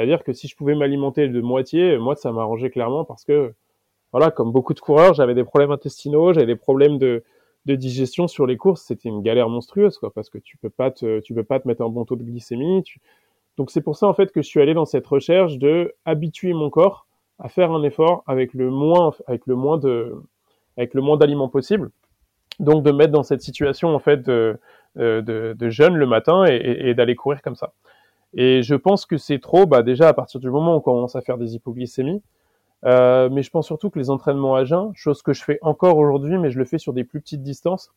C'est-à-dire 0.00 0.24
que 0.24 0.32
si 0.32 0.48
je 0.48 0.56
pouvais 0.56 0.74
m'alimenter 0.74 1.28
de 1.28 1.40
moitié, 1.42 1.98
moi 1.98 2.16
ça 2.16 2.32
m'arrangeait 2.32 2.70
clairement 2.70 3.04
parce 3.04 3.22
que 3.22 3.52
voilà, 4.12 4.30
comme 4.30 4.50
beaucoup 4.50 4.72
de 4.72 4.80
coureurs, 4.80 5.12
j'avais 5.12 5.34
des 5.34 5.44
problèmes 5.44 5.72
intestinaux, 5.72 6.32
j'avais 6.32 6.46
des 6.46 6.56
problèmes 6.56 6.96
de 6.96 7.22
digestion 7.66 8.26
sur 8.26 8.46
les 8.46 8.56
courses, 8.56 8.80
c'était 8.80 9.10
une 9.10 9.20
galère 9.20 9.50
monstrueuse 9.50 10.00
parce 10.14 10.30
que 10.30 10.38
tu 10.38 10.56
peux 10.56 10.70
pas 10.70 10.90
te 10.90 11.20
tu 11.20 11.34
peux 11.34 11.44
pas 11.44 11.60
te 11.60 11.68
mettre 11.68 11.82
un 11.82 11.90
bon 11.90 12.06
taux 12.06 12.16
de 12.16 12.24
glycémie, 12.24 12.82
donc 13.58 13.70
c'est 13.70 13.82
pour 13.82 13.94
ça 13.94 14.06
en 14.06 14.14
fait 14.14 14.32
que 14.32 14.40
je 14.40 14.48
suis 14.48 14.62
allé 14.62 14.72
dans 14.72 14.86
cette 14.86 15.06
recherche 15.06 15.58
de 15.58 15.94
habituer 16.06 16.54
mon 16.54 16.70
corps 16.70 17.06
à 17.38 17.50
faire 17.50 17.70
un 17.70 17.82
effort 17.82 18.24
avec 18.26 18.54
le 18.54 18.70
moins 18.70 19.12
avec 19.26 19.46
le 19.46 19.54
moins 19.54 19.76
de 19.76 20.14
avec 20.78 20.94
le 20.94 21.02
moins 21.02 21.18
d'aliments 21.18 21.50
possible. 21.50 21.90
Donc 22.58 22.84
de 22.84 22.90
mettre 22.90 23.12
dans 23.12 23.22
cette 23.22 23.42
situation 23.42 23.94
en 23.94 23.98
fait 23.98 24.22
de 24.22 24.58
de 24.96 25.68
jeûne 25.68 25.96
le 25.96 26.06
matin 26.06 26.46
et 26.46 26.94
d'aller 26.94 27.16
courir 27.16 27.42
comme 27.42 27.54
ça. 27.54 27.74
Et 28.34 28.62
je 28.62 28.74
pense 28.74 29.06
que 29.06 29.16
c'est 29.16 29.40
trop, 29.40 29.66
bah 29.66 29.82
déjà 29.82 30.08
à 30.08 30.14
partir 30.14 30.40
du 30.40 30.50
moment 30.50 30.74
où 30.74 30.78
on 30.78 30.80
commence 30.80 31.16
à 31.16 31.20
faire 31.20 31.38
des 31.38 31.54
hypoglycémies, 31.54 32.22
euh, 32.84 33.28
mais 33.30 33.42
je 33.42 33.50
pense 33.50 33.66
surtout 33.66 33.90
que 33.90 33.98
les 33.98 34.10
entraînements 34.10 34.54
à 34.54 34.64
jeun, 34.64 34.92
chose 34.94 35.22
que 35.22 35.32
je 35.32 35.42
fais 35.42 35.58
encore 35.62 35.98
aujourd'hui, 35.98 36.38
mais 36.38 36.50
je 36.50 36.58
le 36.58 36.64
fais 36.64 36.78
sur 36.78 36.92
des 36.92 37.04
plus 37.04 37.20
petites 37.20 37.42
distances, 37.42 37.92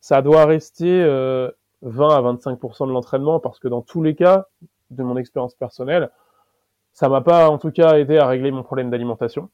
ça 0.00 0.22
doit 0.22 0.46
rester 0.46 1.02
euh, 1.02 1.50
20 1.82 2.08
à 2.08 2.22
25% 2.22 2.86
de 2.86 2.92
l'entraînement 2.92 3.38
parce 3.38 3.58
que 3.58 3.68
dans 3.68 3.82
tous 3.82 4.02
les 4.02 4.14
cas, 4.14 4.46
de 4.90 5.02
mon 5.02 5.16
expérience 5.16 5.54
personnelle, 5.54 6.10
ça 6.92 7.08
m'a 7.08 7.20
pas 7.20 7.50
en 7.50 7.58
tout 7.58 7.70
cas 7.70 7.98
aidé 7.98 8.18
à 8.18 8.26
régler 8.26 8.50
mon 8.50 8.62
problème 8.62 8.90
d'alimentation 8.90 9.50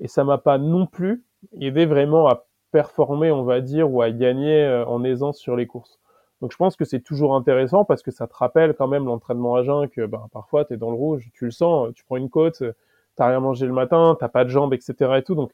et 0.00 0.08
ça 0.08 0.24
m'a 0.24 0.38
pas 0.38 0.58
non 0.58 0.86
plus 0.86 1.24
aidé 1.60 1.86
vraiment 1.86 2.28
à 2.28 2.46
performer, 2.72 3.32
on 3.32 3.42
va 3.42 3.60
dire, 3.60 3.92
ou 3.92 4.02
à 4.02 4.10
gagner 4.10 4.62
euh, 4.62 4.86
en 4.86 5.02
aisance 5.04 5.38
sur 5.38 5.56
les 5.56 5.66
courses. 5.66 5.98
Donc 6.40 6.52
je 6.52 6.56
pense 6.56 6.76
que 6.76 6.84
c'est 6.84 7.00
toujours 7.00 7.34
intéressant 7.34 7.84
parce 7.84 8.02
que 8.02 8.10
ça 8.10 8.26
te 8.26 8.34
rappelle 8.34 8.74
quand 8.74 8.88
même 8.88 9.04
l'entraînement 9.04 9.56
à 9.56 9.62
jeun 9.62 9.88
que 9.88 10.06
ben, 10.06 10.26
parfois 10.32 10.64
tu 10.64 10.74
es 10.74 10.76
dans 10.76 10.90
le 10.90 10.96
rouge, 10.96 11.28
tu 11.34 11.44
le 11.44 11.50
sens, 11.50 11.92
tu 11.94 12.04
prends 12.04 12.16
une 12.16 12.30
côte, 12.30 12.62
t'as 13.16 13.26
rien 13.28 13.40
mangé 13.40 13.66
le 13.66 13.72
matin, 13.72 14.16
t'as 14.18 14.28
pas 14.28 14.44
de 14.44 14.48
jambes, 14.50 14.72
etc. 14.72 14.94
et 15.18 15.22
tout. 15.22 15.34
Donc 15.34 15.52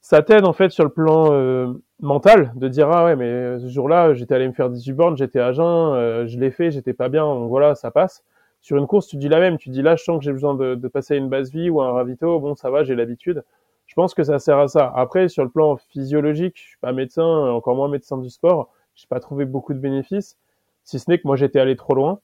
ça 0.00 0.22
t'aide 0.22 0.44
en 0.44 0.52
fait 0.52 0.70
sur 0.70 0.84
le 0.84 0.90
plan 0.90 1.32
euh, 1.32 1.72
mental 2.00 2.52
de 2.54 2.68
dire 2.68 2.90
ah 2.90 3.04
ouais 3.04 3.16
mais 3.16 3.58
ce 3.58 3.68
jour-là 3.68 4.14
j'étais 4.14 4.34
allé 4.34 4.48
me 4.48 4.52
faire 4.52 4.70
18 4.70 4.92
bornes, 4.92 5.16
j'étais 5.16 5.40
à 5.40 5.52
jeun, 5.52 5.64
euh, 5.64 6.26
je 6.26 6.38
l'ai 6.38 6.50
fait, 6.50 6.70
j'étais 6.70 6.94
pas 6.94 7.08
bien, 7.08 7.24
donc 7.24 7.48
voilà 7.48 7.74
ça 7.74 7.90
passe 7.90 8.22
sur 8.66 8.76
une 8.76 8.88
course, 8.88 9.06
tu 9.06 9.16
dis 9.16 9.28
la 9.28 9.38
même. 9.38 9.58
Tu 9.58 9.70
dis 9.70 9.80
là, 9.80 9.94
je 9.94 10.02
sens 10.02 10.18
que 10.18 10.24
j'ai 10.24 10.32
besoin 10.32 10.56
de, 10.56 10.88
passer 10.88 11.16
une 11.16 11.28
base 11.28 11.52
vie 11.52 11.70
ou 11.70 11.80
à 11.80 11.86
un 11.86 11.92
ravito. 11.92 12.40
Bon, 12.40 12.56
ça 12.56 12.68
va, 12.68 12.82
j'ai 12.82 12.96
l'habitude. 12.96 13.44
Je 13.86 13.94
pense 13.94 14.12
que 14.12 14.24
ça 14.24 14.40
sert 14.40 14.58
à 14.58 14.66
ça. 14.66 14.92
Après, 14.96 15.28
sur 15.28 15.44
le 15.44 15.50
plan 15.50 15.76
physiologique, 15.76 16.56
je 16.56 16.70
suis 16.70 16.78
pas 16.78 16.92
médecin, 16.92 17.22
encore 17.22 17.76
moins 17.76 17.88
médecin 17.88 18.18
du 18.18 18.28
sport. 18.28 18.72
J'ai 18.96 19.06
pas 19.06 19.20
trouvé 19.20 19.44
beaucoup 19.44 19.74
de 19.74 19.78
bénéfices, 19.78 20.36
si 20.84 20.98
ce 20.98 21.08
n'est 21.08 21.18
que 21.18 21.26
moi 21.26 21.36
j'étais 21.36 21.60
allé 21.60 21.76
trop 21.76 21.94
loin. 21.94 22.20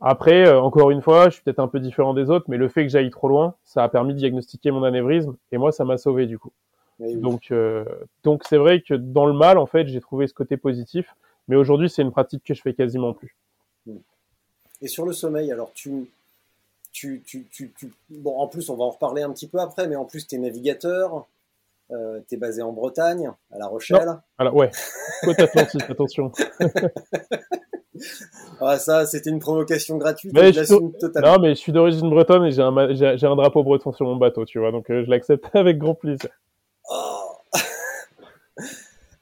Après, 0.00 0.46
euh, 0.46 0.60
encore 0.60 0.90
une 0.90 1.00
fois, 1.00 1.26
je 1.26 1.34
suis 1.34 1.42
peut-être 1.42 1.60
un 1.60 1.68
peu 1.68 1.78
différent 1.78 2.12
des 2.12 2.28
autres, 2.28 2.46
mais 2.48 2.56
le 2.56 2.68
fait 2.68 2.82
que 2.82 2.88
j'aille 2.88 3.10
trop 3.10 3.28
loin, 3.28 3.54
ça 3.64 3.84
a 3.84 3.88
permis 3.88 4.12
de 4.14 4.18
diagnostiquer 4.18 4.72
mon 4.72 4.82
anévrisme 4.82 5.36
et 5.52 5.58
moi, 5.58 5.70
ça 5.70 5.84
m'a 5.84 5.96
sauvé 5.96 6.26
du 6.26 6.38
coup. 6.38 6.52
Oui. 6.98 7.16
Donc, 7.16 7.52
euh, 7.52 7.84
donc 8.24 8.42
c'est 8.44 8.56
vrai 8.56 8.82
que 8.82 8.94
dans 8.94 9.26
le 9.26 9.32
mal, 9.32 9.58
en 9.58 9.66
fait, 9.66 9.86
j'ai 9.86 10.00
trouvé 10.00 10.26
ce 10.26 10.34
côté 10.34 10.56
positif, 10.56 11.14
mais 11.46 11.56
aujourd'hui, 11.56 11.88
c'est 11.88 12.02
une 12.02 12.10
pratique 12.10 12.42
que 12.44 12.52
je 12.52 12.62
fais 12.62 12.74
quasiment 12.74 13.14
plus. 13.14 13.36
Et 14.80 14.88
sur 14.88 15.06
le 15.06 15.12
sommeil, 15.12 15.52
alors 15.52 15.72
tu, 15.72 16.10
tu, 16.90 17.22
tu, 17.24 17.46
tu, 17.50 17.72
tu, 17.78 17.92
bon, 18.10 18.36
en 18.38 18.48
plus, 18.48 18.68
on 18.68 18.76
va 18.76 18.84
en 18.84 18.90
reparler 18.90 19.22
un 19.22 19.30
petit 19.30 19.46
peu 19.46 19.58
après, 19.58 19.86
mais 19.86 19.94
en 19.94 20.04
plus, 20.04 20.26
tu 20.26 20.34
es 20.34 20.38
navigateur, 20.38 21.26
euh, 21.90 22.20
tu 22.28 22.34
es 22.34 22.38
basé 22.38 22.62
en 22.62 22.72
Bretagne, 22.72 23.30
à 23.50 23.58
La 23.58 23.66
Rochelle. 23.66 24.06
Non. 24.06 24.18
Alors, 24.38 24.54
ouais, 24.54 24.70
côte 25.24 25.40
atlantique, 25.40 25.88
attention. 25.88 26.32
Ah, 28.60 28.78
ça, 28.78 29.06
c'était 29.06 29.30
une 29.30 29.38
provocation 29.38 29.96
gratuite. 29.96 30.32
Mais 30.32 30.52
je 30.52 30.62
suis-. 30.62 30.74
Non, 30.74 31.38
mais 31.40 31.50
je 31.50 31.60
suis 31.60 31.72
d'origine 31.72 32.08
bretonne 32.08 32.44
et 32.44 32.50
j'ai 32.52 32.62
un, 32.62 32.70
ma- 32.70 32.92
j'ai 32.92 33.16
j'ai 33.18 33.26
un 33.26 33.36
drapeau 33.36 33.62
breton 33.62 33.92
sur 33.92 34.06
mon 34.06 34.16
bateau, 34.16 34.44
tu 34.44 34.58
vois, 34.58 34.72
donc 34.72 34.88
euh, 34.90 35.04
je 35.04 35.10
l'accepte 35.10 35.44
avec 35.54 35.78
grand 35.78 35.94
plaisir. 35.94 36.30
Oh. 36.90 37.18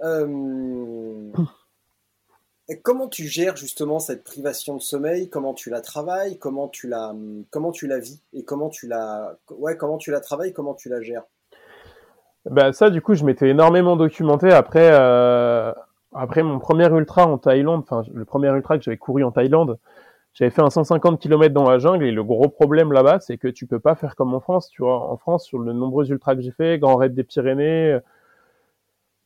Euh, 0.02 1.30
et 2.68 2.80
comment 2.80 3.08
tu 3.08 3.26
gères 3.26 3.56
justement 3.56 3.98
cette 3.98 4.24
privation 4.24 4.76
de 4.76 4.80
sommeil? 4.80 5.28
Comment 5.28 5.52
tu 5.52 5.68
la 5.70 5.80
travailles? 5.80 6.38
Comment 6.38 6.68
tu 6.68 6.88
la, 6.88 7.14
comment 7.50 7.72
tu 7.72 7.86
la 7.86 7.98
vis? 7.98 8.22
Et 8.32 8.44
comment 8.44 8.68
tu 8.68 8.86
la, 8.86 9.36
ouais, 9.50 9.76
comment 9.76 9.98
tu 9.98 10.10
la 10.10 10.20
travailles? 10.20 10.52
Comment 10.52 10.74
tu 10.74 10.88
la 10.88 11.02
gères? 11.02 11.24
Bah 12.46 12.72
ça, 12.72 12.90
du 12.90 13.02
coup, 13.02 13.14
je 13.14 13.24
m'étais 13.24 13.48
énormément 13.50 13.96
documenté 13.96 14.50
après 14.50 14.88
euh, 14.92 15.72
après 16.12 16.42
mon 16.42 16.58
premier 16.58 16.86
ultra 16.88 17.26
en 17.26 17.38
Thaïlande, 17.38 17.82
enfin 17.82 18.02
le 18.12 18.24
premier 18.24 18.48
ultra 18.48 18.78
que 18.78 18.84
j'avais 18.84 18.96
couru 18.96 19.22
en 19.24 19.30
Thaïlande. 19.30 19.78
J'avais 20.32 20.50
fait 20.50 20.62
un 20.62 20.70
150 20.70 21.20
km 21.20 21.52
dans 21.52 21.68
la 21.68 21.78
jungle 21.78 22.04
et 22.04 22.12
le 22.12 22.24
gros 22.24 22.48
problème 22.48 22.92
là-bas, 22.92 23.20
c'est 23.20 23.36
que 23.36 23.48
tu 23.48 23.66
peux 23.66 23.80
pas 23.80 23.94
faire 23.96 24.16
comme 24.16 24.32
en 24.34 24.40
France, 24.40 24.70
tu 24.70 24.82
vois. 24.82 25.10
En 25.10 25.16
France, 25.16 25.44
sur 25.44 25.58
le 25.58 25.72
nombreux 25.72 26.10
ultras 26.10 26.36
que 26.36 26.40
j'ai 26.40 26.52
fait, 26.52 26.78
Grand 26.78 26.96
Raid 26.96 27.14
des 27.14 27.24
Pyrénées, 27.24 27.92
euh, 27.94 28.00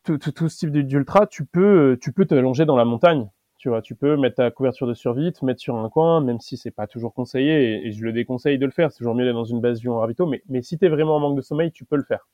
tout, 0.05 0.19
tout, 0.19 0.33
tout 0.33 0.49
ce 0.49 0.59
type 0.59 0.71
d'ultra, 0.73 1.27
tu 1.27 1.45
peux 1.45 1.99
tu 2.01 2.13
peux 2.13 2.27
te 2.27 2.35
longer 2.35 2.65
dans 2.67 2.77
la 2.77 2.85
montagne. 2.85 3.29
Tu 3.59 3.69
vois, 3.71 3.81
tu 3.81 3.95
peux 3.95 4.17
mettre 4.17 4.37
ta 4.37 4.51
couverture 4.51 4.87
de 4.87 4.95
survie, 4.95 5.33
te 5.33 5.45
mettre 5.45 5.61
sur 5.61 5.77
un 5.77 5.89
coin, 5.89 6.21
même 6.21 6.41
si 6.41 6.57
c'est 6.57 6.71
pas 6.71 6.87
toujours 6.87 7.15
conseillé, 7.15 7.87
et, 7.87 7.93
je 7.93 8.05
le 8.05 8.13
déconseille 8.13 8.59
de 8.59 8.67
le 8.67 8.73
faire. 8.73 8.93
C'est 8.93 8.99
toujours 8.99 9.15
mieux 9.15 9.25
d'être 9.25 9.35
dans 9.35 9.45
une 9.45 9.61
base 9.61 9.81
vue 9.81 9.89
en 9.89 9.99
ravito, 10.01 10.27
mais, 10.27 10.43
mais 10.49 10.63
si 10.63 10.79
t'es 10.79 10.89
vraiment 10.89 11.17
en 11.17 11.21
manque 11.21 11.37
de 11.37 11.43
sommeil, 11.43 11.73
tu 11.73 11.85
peux 11.85 11.97
le 11.97 12.03
faire. 12.03 12.27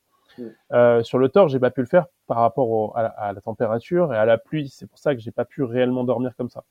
Euh, 0.73 1.03
sur 1.03 1.19
le 1.19 1.29
tort, 1.29 1.49
j'ai 1.49 1.59
pas 1.59 1.71
pu 1.71 1.81
le 1.81 1.87
faire 1.87 2.07
par 2.27 2.39
rapport 2.39 2.97
à, 2.97 3.33
la, 3.33 3.41
température 3.41 4.15
et 4.15 4.17
à 4.17 4.25
la 4.25 4.39
pluie. 4.39 4.69
C'est 4.69 4.87
pour 4.87 4.99
ça 4.99 5.15
que 5.15 5.21
j'ai 5.21 5.31
pas 5.31 5.45
pu 5.45 5.63
réellement 5.63 6.05
dormir 6.05 6.33
comme 6.37 6.49
ça. 6.49 6.65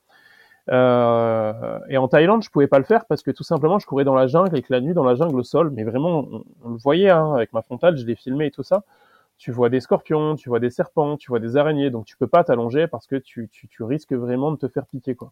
Euh, 0.69 1.79
et 1.89 1.97
en 1.97 2.07
Thaïlande, 2.07 2.43
je 2.43 2.49
pouvais 2.49 2.67
pas 2.67 2.77
le 2.77 2.85
faire 2.85 3.05
parce 3.05 3.23
que 3.23 3.31
tout 3.31 3.43
simplement, 3.43 3.79
je 3.79 3.87
courais 3.87 4.03
dans 4.03 4.15
la 4.15 4.27
jungle 4.27 4.55
et 4.57 4.61
que 4.61 4.71
la 4.71 4.81
nuit, 4.81 4.93
dans 4.93 5.03
la 5.03 5.15
jungle, 5.15 5.39
au 5.39 5.43
sol, 5.43 5.71
mais 5.71 5.83
vraiment, 5.83 6.27
on, 6.63 6.69
le 6.69 6.77
voyait 6.77 7.09
hein, 7.09 7.33
avec 7.33 7.53
ma 7.53 7.61
frontale, 7.61 7.97
je 7.97 8.05
l'ai 8.05 8.15
filmé 8.15 8.47
et 8.47 8.51
tout 8.51 8.63
ça. 8.63 8.83
Tu 9.37 9.51
vois 9.51 9.69
des 9.69 9.79
scorpions, 9.79 10.35
tu 10.35 10.49
vois 10.49 10.59
des 10.59 10.69
serpents, 10.69 11.15
tu 11.17 11.31
vois 11.31 11.39
des 11.39 11.55
araignées, 11.55 11.89
donc 11.89 12.05
tu 12.05 12.17
peux 12.17 12.27
pas 12.27 12.43
t'allonger 12.43 12.87
parce 12.87 13.07
que 13.07 13.15
tu, 13.15 13.47
tu, 13.49 13.67
tu 13.67 13.83
risques 13.83 14.13
vraiment 14.13 14.51
de 14.51 14.57
te 14.57 14.67
faire 14.67 14.85
piquer, 14.85 15.15
quoi. 15.15 15.31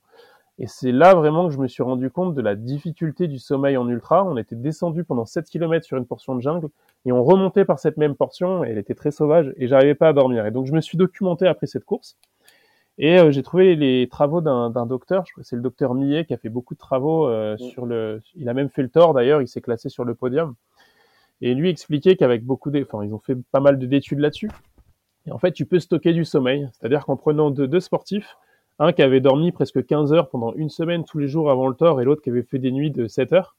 Et 0.59 0.65
c'est 0.65 0.91
là 0.91 1.13
vraiment 1.13 1.47
que 1.47 1.53
je 1.53 1.59
me 1.59 1.67
suis 1.67 1.83
rendu 1.83 2.09
compte 2.09 2.33
de 2.33 2.41
la 2.41 2.55
difficulté 2.55 3.27
du 3.27 3.37
sommeil 3.37 3.77
en 3.77 3.87
ultra. 3.87 4.23
On 4.25 4.37
était 4.37 4.55
descendu 4.55 5.03
pendant 5.03 5.25
7 5.25 5.45
km 5.45 5.85
sur 5.85 5.97
une 5.97 6.05
portion 6.07 6.35
de 6.35 6.41
jungle 6.41 6.69
et 7.05 7.11
on 7.11 7.23
remontait 7.23 7.63
par 7.65 7.77
cette 7.77 7.97
même 7.97 8.15
portion 8.15 8.63
et 8.63 8.69
elle 8.69 8.79
était 8.79 8.95
très 8.95 9.11
sauvage 9.11 9.53
et 9.57 9.67
j'arrivais 9.67 9.93
pas 9.93 10.07
à 10.09 10.13
dormir. 10.13 10.45
Et 10.47 10.51
donc 10.51 10.65
je 10.65 10.73
me 10.73 10.81
suis 10.81 10.97
documenté 10.97 11.45
après 11.45 11.67
cette 11.67 11.85
course 11.85 12.17
et 12.97 13.19
euh, 13.19 13.29
j'ai 13.29 13.43
trouvé 13.43 13.75
les 13.75 14.07
travaux 14.09 14.41
d'un 14.41 14.85
docteur, 14.87 15.23
je 15.27 15.31
crois 15.33 15.43
que 15.43 15.47
c'est 15.47 15.55
le 15.55 15.61
docteur 15.61 15.93
Millet 15.93 16.25
qui 16.25 16.33
a 16.33 16.37
fait 16.37 16.49
beaucoup 16.49 16.73
de 16.73 16.79
travaux 16.79 17.27
euh, 17.27 17.53
Mm. 17.55 17.59
sur 17.59 17.85
le, 17.85 18.21
il 18.35 18.49
a 18.49 18.55
même 18.55 18.69
fait 18.69 18.81
le 18.81 18.89
tort 18.89 19.13
d'ailleurs, 19.13 19.43
il 19.43 19.47
s'est 19.47 19.61
classé 19.61 19.89
sur 19.89 20.05
le 20.05 20.15
podium 20.15 20.55
et 21.41 21.53
lui 21.53 21.69
expliquait 21.69 22.15
qu'avec 22.15 22.43
beaucoup 22.43 22.71
enfin 22.75 23.03
ils 23.03 23.13
ont 23.13 23.19
fait 23.19 23.37
pas 23.51 23.59
mal 23.59 23.77
de- 23.77 23.85
d'études 23.85 24.17
là-dessus. 24.17 24.49
Et 25.27 25.31
en 25.31 25.37
fait 25.37 25.51
tu 25.51 25.67
peux 25.67 25.79
stocker 25.79 26.13
du 26.13 26.25
sommeil, 26.25 26.67
c'est-à-dire 26.73 27.05
qu'en 27.05 27.15
prenant 27.15 27.51
deux, 27.51 27.67
deux 27.67 27.79
sportifs, 27.81 28.35
un 28.79 28.93
qui 28.93 29.01
avait 29.01 29.19
dormi 29.19 29.51
presque 29.51 29.85
15 29.85 30.13
heures 30.13 30.29
pendant 30.29 30.53
une 30.53 30.69
semaine 30.69 31.03
tous 31.03 31.17
les 31.17 31.27
jours 31.27 31.49
avant 31.49 31.67
le 31.67 31.75
tort 31.75 32.01
et 32.01 32.03
l'autre 32.05 32.21
qui 32.21 32.29
avait 32.29 32.43
fait 32.43 32.59
des 32.59 32.71
nuits 32.71 32.91
de 32.91 33.07
7 33.07 33.33
heures, 33.33 33.55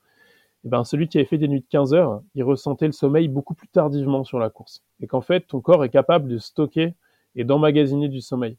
eh 0.65 0.69
ben, 0.69 0.85
celui 0.85 1.09
qui 1.09 1.19
avait 1.19 1.27
fait 1.27 1.39
des 1.39 1.49
nuits 1.49 1.61
de 1.61 1.67
15 1.69 1.95
heures, 1.95 2.21
il 2.35 2.45
ressentait 2.45 2.87
le 2.87 2.93
sommeil 2.93 3.29
beaucoup 3.29 3.55
plus 3.55 3.69
tardivement 3.69 4.25
sur 4.25 4.39
la 4.39 4.51
course. 4.51 4.83
Et 5.01 5.07
qu'en 5.07 5.21
fait, 5.21 5.47
ton 5.47 5.61
corps 5.61 5.85
est 5.85 5.91
capable 5.91 6.29
de 6.29 6.39
stocker 6.39 6.95
et 7.37 7.45
d'emmagasiner 7.45 8.09
du 8.09 8.21
sommeil. 8.21 8.57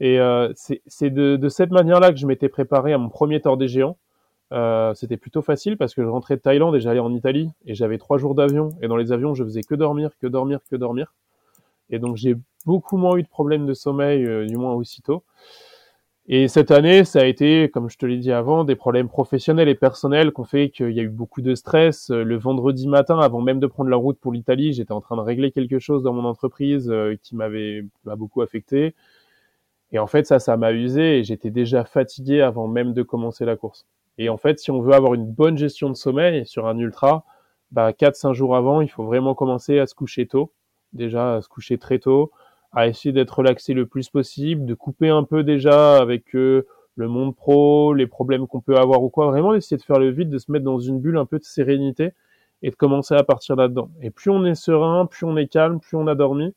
Et 0.00 0.20
euh, 0.20 0.52
c'est 0.54 1.10
de 1.10 1.48
cette 1.48 1.70
manière-là 1.70 2.12
que 2.12 2.18
je 2.18 2.26
m'étais 2.26 2.48
préparé 2.48 2.92
à 2.92 2.98
mon 2.98 3.08
premier 3.08 3.40
tort 3.40 3.56
des 3.56 3.68
géants. 3.68 3.96
Euh, 4.52 4.94
C'était 4.94 5.16
plutôt 5.16 5.42
facile 5.42 5.76
parce 5.76 5.94
que 5.94 6.02
je 6.02 6.08
rentrais 6.08 6.36
de 6.36 6.40
Thaïlande 6.40 6.76
et 6.76 6.80
j'allais 6.80 7.00
en 7.00 7.12
Italie 7.12 7.50
et 7.64 7.74
j'avais 7.74 7.98
trois 7.98 8.18
jours 8.18 8.34
d'avion. 8.34 8.70
Et 8.82 8.88
dans 8.88 8.96
les 8.96 9.12
avions, 9.12 9.34
je 9.34 9.42
faisais 9.44 9.62
que 9.62 9.74
dormir, 9.74 10.10
que 10.20 10.26
dormir, 10.26 10.60
que 10.70 10.76
dormir. 10.76 11.14
Et 11.90 11.98
donc 11.98 12.16
j'ai 12.16 12.36
beaucoup 12.64 12.96
moins 12.96 13.16
eu 13.16 13.22
de 13.22 13.28
problèmes 13.28 13.66
de 13.66 13.74
sommeil, 13.74 14.24
euh, 14.24 14.46
du 14.46 14.56
moins 14.56 14.74
aussitôt. 14.74 15.24
Et 16.28 16.48
cette 16.48 16.72
année, 16.72 17.04
ça 17.04 17.20
a 17.20 17.24
été, 17.24 17.70
comme 17.70 17.88
je 17.88 17.96
te 17.98 18.04
l'ai 18.04 18.16
dit 18.16 18.32
avant, 18.32 18.64
des 18.64 18.74
problèmes 18.74 19.08
professionnels 19.08 19.68
et 19.68 19.76
personnels 19.76 20.32
qui 20.32 20.40
ont 20.40 20.44
fait 20.44 20.70
qu'il 20.70 20.90
y 20.90 20.98
a 20.98 21.04
eu 21.04 21.08
beaucoup 21.08 21.40
de 21.40 21.54
stress. 21.54 22.10
Euh, 22.10 22.24
Le 22.24 22.36
vendredi 22.36 22.88
matin, 22.88 23.20
avant 23.20 23.40
même 23.40 23.60
de 23.60 23.66
prendre 23.68 23.90
la 23.90 23.96
route 23.96 24.18
pour 24.18 24.32
l'Italie, 24.32 24.72
j'étais 24.72 24.92
en 24.92 25.00
train 25.00 25.16
de 25.16 25.20
régler 25.20 25.52
quelque 25.52 25.78
chose 25.78 26.02
dans 26.02 26.12
mon 26.12 26.24
entreprise 26.24 26.90
euh, 26.90 27.14
qui 27.22 27.36
m'avait 27.36 27.84
m'a 28.04 28.16
beaucoup 28.16 28.42
affecté. 28.42 28.94
Et 29.92 29.98
en 30.00 30.06
fait, 30.08 30.26
ça, 30.26 30.40
ça 30.40 30.56
m'a 30.56 30.72
usé 30.72 31.18
et 31.18 31.24
j'étais 31.24 31.50
déjà 31.50 31.84
fatigué 31.84 32.40
avant 32.40 32.66
même 32.68 32.92
de 32.92 33.02
commencer 33.02 33.44
la 33.44 33.56
course. 33.56 33.86
Et 34.18 34.28
en 34.28 34.36
fait, 34.36 34.58
si 34.58 34.70
on 34.72 34.80
veut 34.80 34.94
avoir 34.94 35.14
une 35.14 35.26
bonne 35.26 35.56
gestion 35.56 35.90
de 35.90 35.94
sommeil 35.94 36.44
sur 36.46 36.66
un 36.66 36.78
ultra, 36.78 37.24
bah, 37.70 37.92
4-5 37.92 38.32
jours 38.32 38.56
avant, 38.56 38.80
il 38.80 38.88
faut 38.88 39.04
vraiment 39.04 39.34
commencer 39.34 39.78
à 39.78 39.86
se 39.86 39.94
coucher 39.94 40.26
tôt. 40.26 40.52
Déjà, 40.92 41.36
à 41.36 41.40
se 41.42 41.48
coucher 41.48 41.78
très 41.78 41.98
tôt, 42.00 42.32
à 42.76 42.86
essayer 42.86 43.10
d'être 43.12 43.38
relaxé 43.38 43.72
le 43.72 43.86
plus 43.86 44.10
possible, 44.10 44.66
de 44.66 44.74
couper 44.74 45.08
un 45.08 45.24
peu 45.24 45.42
déjà 45.42 45.96
avec 45.96 46.36
euh, 46.36 46.66
le 46.94 47.08
monde 47.08 47.34
pro, 47.34 47.94
les 47.94 48.06
problèmes 48.06 48.46
qu'on 48.46 48.60
peut 48.60 48.76
avoir 48.76 49.02
ou 49.02 49.08
quoi. 49.08 49.28
Vraiment 49.28 49.54
d'essayer 49.54 49.78
de 49.78 49.82
faire 49.82 49.98
le 49.98 50.10
vide, 50.10 50.28
de 50.28 50.36
se 50.36 50.52
mettre 50.52 50.66
dans 50.66 50.78
une 50.78 51.00
bulle 51.00 51.16
un 51.16 51.24
peu 51.24 51.38
de 51.38 51.44
sérénité 51.44 52.12
et 52.62 52.70
de 52.70 52.76
commencer 52.76 53.14
à 53.14 53.24
partir 53.24 53.56
là-dedans. 53.56 53.90
Et 54.02 54.10
plus 54.10 54.30
on 54.30 54.44
est 54.44 54.54
serein, 54.54 55.06
plus 55.06 55.24
on 55.24 55.38
est 55.38 55.48
calme, 55.48 55.80
plus 55.80 55.96
on 55.96 56.06
a 56.06 56.14
dormi. 56.14 56.54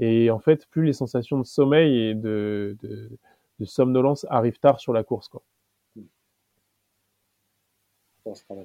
Et 0.00 0.28
en 0.32 0.40
fait, 0.40 0.66
plus 0.66 0.84
les 0.84 0.92
sensations 0.92 1.38
de 1.38 1.44
sommeil 1.44 1.96
et 1.98 2.14
de, 2.14 2.76
somnolence 3.64 4.26
arrivent 4.28 4.58
tard 4.58 4.80
sur 4.80 4.92
la 4.92 5.04
course. 5.04 5.28
Quoi. 5.28 5.42
Je 5.96 6.02
prends 8.24 8.56
euh, 8.56 8.64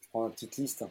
je 0.00 0.08
prends 0.10 0.24
la 0.24 0.30
petite 0.30 0.56
liste. 0.56 0.84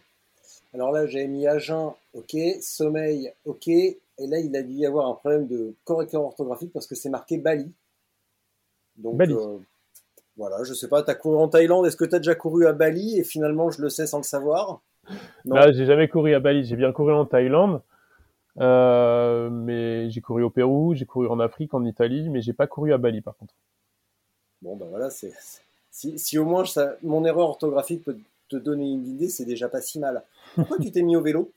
Alors 0.74 0.92
là, 0.92 1.06
j'ai 1.06 1.28
mis 1.28 1.48
à 1.48 1.58
jeun, 1.60 1.92
ok, 2.14 2.36
sommeil, 2.62 3.32
ok, 3.46 3.68
et 3.68 3.98
là, 4.20 4.40
il 4.40 4.56
a 4.56 4.64
dû 4.64 4.74
y 4.74 4.86
avoir 4.86 5.08
un 5.08 5.14
problème 5.14 5.48
de 5.48 5.76
correcteur 5.84 6.24
orthographique 6.24 6.72
parce 6.74 6.88
que 6.88 6.96
c'est 6.96 7.10
marqué 7.10 7.38
Bali. 7.38 7.72
Donc, 8.98 9.18
Bali. 9.18 9.34
euh, 9.34 9.58
voilà, 10.38 10.64
je 10.64 10.74
sais 10.74 10.88
pas, 10.88 11.04
tu 11.04 11.12
as 11.12 11.16
couru 11.16 11.38
en 11.38 11.48
Thaïlande, 11.50 11.86
est-ce 11.86 11.98
que 11.98 12.06
tu 12.06 12.16
as 12.16 12.20
déjà 12.20 12.36
couru 12.36 12.68
à 12.68 12.74
Bali 12.74 13.20
et 13.20 13.24
finalement, 13.24 13.70
je 13.70 13.82
le 13.82 13.90
sais 13.90 14.08
sans 14.08 14.18
le 14.18 14.24
savoir? 14.24 14.82
Non. 15.46 15.56
Là, 15.56 15.72
j'ai 15.72 15.86
jamais 15.86 16.08
couru 16.08 16.34
à 16.34 16.40
Bali. 16.40 16.64
J'ai 16.66 16.76
bien 16.76 16.92
couru 16.92 17.14
en 17.14 17.26
Thaïlande, 17.26 17.82
euh, 18.60 19.50
mais 19.50 20.10
j'ai 20.10 20.22
couru 20.22 20.44
au 20.44 20.50
Pérou, 20.50 20.94
j'ai 20.96 21.06
couru 21.06 21.28
en 21.28 21.40
Afrique, 21.40 21.74
en 21.74 21.84
Italie, 21.86 22.30
mais 22.30 22.42
j'ai 22.42 22.54
pas 22.54 22.68
couru 22.68 22.94
à 22.94 22.98
Bali 22.98 23.22
par 23.22 23.36
contre. 23.36 23.56
Bon, 24.62 24.76
ben 24.76 24.88
voilà, 24.88 25.10
c'est. 25.10 25.34
Si, 25.90 26.18
si 26.18 26.38
au 26.38 26.46
moins 26.46 26.66
ça- 26.66 26.96
mon 27.04 27.26
erreur 27.26 27.50
orthographique 27.50 28.04
peut 28.06 28.18
te 28.52 28.58
donner 28.58 28.92
une 28.92 29.08
idée, 29.08 29.30
c'est 29.30 29.46
déjà 29.46 29.70
pas 29.70 29.82
si 29.82 30.00
mal. 30.00 30.24
Pourquoi 30.58 30.80
tu 30.80 30.92
t'es 30.92 31.02
mis 31.04 31.16
au 31.16 31.22
vélo? 31.22 31.54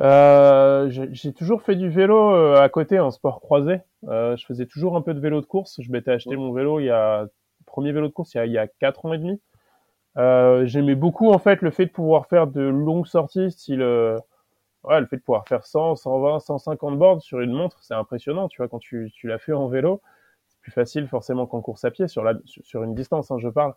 Euh, 0.00 0.90
j'ai 0.90 1.32
toujours 1.32 1.62
fait 1.62 1.74
du 1.74 1.88
vélo 1.88 2.34
euh, 2.34 2.60
à 2.60 2.68
côté 2.68 3.00
en 3.00 3.10
sport 3.10 3.40
croisé. 3.40 3.80
Euh, 4.08 4.36
je 4.36 4.44
faisais 4.44 4.66
toujours 4.66 4.94
un 4.96 5.00
peu 5.02 5.14
de 5.14 5.20
vélo 5.20 5.40
de 5.40 5.46
course. 5.46 5.80
Je 5.80 5.90
m'étais 5.90 6.10
acheté 6.10 6.36
Ouais. 6.36 6.36
mon 6.36 6.52
vélo 6.52 6.80
il 6.80 6.86
y 6.86 6.90
a 6.90 7.26
premier 7.66 7.92
vélo 7.92 8.06
de 8.08 8.12
course 8.12 8.34
il 8.34 8.38
y 8.38 8.40
a, 8.40 8.46
il 8.46 8.52
y 8.52 8.58
a 8.58 8.66
quatre 8.68 9.06
ans 9.06 9.12
et 9.14 9.18
demi. 9.18 9.40
Euh, 10.18 10.66
J'aimais 10.66 10.96
beaucoup 10.96 11.30
en 11.32 11.38
fait 11.38 11.62
le 11.62 11.70
fait 11.70 11.86
de 11.86 11.92
pouvoir 11.92 12.26
faire 12.26 12.46
de 12.48 12.62
longues 12.62 13.06
sorties, 13.06 13.50
style 13.52 13.82
ouais, 14.84 15.00
le 15.00 15.06
fait 15.06 15.16
de 15.16 15.22
pouvoir 15.22 15.46
faire 15.48 15.64
100, 15.66 15.96
120, 15.96 16.40
150 16.40 16.98
bords 16.98 17.22
sur 17.22 17.40
une 17.40 17.52
montre, 17.52 17.78
c'est 17.82 17.94
impressionnant. 17.94 18.48
Tu 18.48 18.58
vois 18.58 18.68
quand 18.68 18.78
tu, 18.78 19.10
tu 19.14 19.28
l'as 19.28 19.38
fait 19.38 19.52
en 19.52 19.68
vélo, 19.68 20.00
c'est 20.48 20.60
plus 20.60 20.72
facile 20.72 21.08
forcément 21.08 21.46
qu'en 21.46 21.60
course 21.60 21.84
à 21.84 21.90
pied 21.90 22.08
sur 22.08 22.24
la 22.24 22.34
sur, 22.44 22.64
sur 22.64 22.82
une 22.84 22.94
distance. 22.94 23.30
Hein, 23.30 23.38
je 23.38 23.48
parle. 23.48 23.74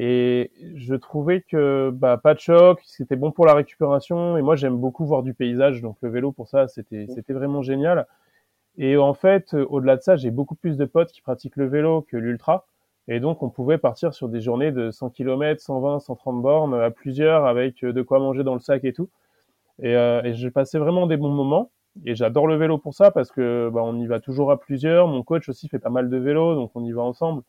Et 0.00 0.52
je 0.76 0.94
trouvais 0.94 1.40
que 1.42 1.90
bah, 1.92 2.18
pas 2.18 2.32
de 2.34 2.38
choc, 2.38 2.80
c'était 2.84 3.16
bon 3.16 3.32
pour 3.32 3.46
la 3.46 3.54
récupération. 3.54 4.36
Et 4.36 4.42
moi, 4.42 4.54
j'aime 4.54 4.76
beaucoup 4.76 5.04
voir 5.04 5.24
du 5.24 5.34
paysage, 5.34 5.82
donc 5.82 5.96
le 6.02 6.08
vélo 6.08 6.30
pour 6.30 6.46
ça, 6.46 6.68
c'était 6.68 7.06
c'était 7.08 7.32
vraiment 7.32 7.62
génial. 7.62 8.06
Et 8.78 8.96
en 8.96 9.12
fait, 9.12 9.54
au-delà 9.54 9.96
de 9.96 10.02
ça, 10.02 10.14
j'ai 10.14 10.30
beaucoup 10.30 10.54
plus 10.54 10.76
de 10.76 10.84
potes 10.84 11.10
qui 11.10 11.20
pratiquent 11.20 11.56
le 11.56 11.66
vélo 11.66 12.02
que 12.02 12.16
l'ultra. 12.16 12.64
Et 13.08 13.18
donc, 13.18 13.42
on 13.42 13.50
pouvait 13.50 13.78
partir 13.78 14.14
sur 14.14 14.28
des 14.28 14.40
journées 14.40 14.70
de 14.70 14.92
100 14.92 15.10
km, 15.10 15.60
120, 15.60 15.98
130 15.98 16.42
bornes 16.42 16.74
à 16.74 16.90
plusieurs, 16.92 17.46
avec 17.46 17.82
euh, 17.82 17.92
de 17.92 18.02
quoi 18.02 18.20
manger 18.20 18.44
dans 18.44 18.54
le 18.54 18.60
sac 18.60 18.84
et 18.84 18.92
tout. 18.92 19.08
Et, 19.82 19.96
euh, 19.96 20.22
et 20.22 20.34
j'ai 20.34 20.52
passé 20.52 20.78
vraiment 20.78 21.08
des 21.08 21.16
bons 21.16 21.30
moments. 21.30 21.72
Et 22.06 22.14
j'adore 22.14 22.46
le 22.46 22.56
vélo 22.56 22.78
pour 22.78 22.94
ça 22.94 23.10
parce 23.10 23.32
que 23.32 23.70
bah, 23.72 23.80
on 23.82 23.98
y 23.98 24.06
va 24.06 24.20
toujours 24.20 24.52
à 24.52 24.60
plusieurs. 24.60 25.08
Mon 25.08 25.24
coach 25.24 25.48
aussi 25.48 25.68
fait 25.68 25.80
pas 25.80 25.90
mal 25.90 26.08
de 26.08 26.16
vélo, 26.16 26.54
donc 26.54 26.70
on 26.76 26.84
y 26.84 26.92
va 26.92 27.02
ensemble. 27.02 27.42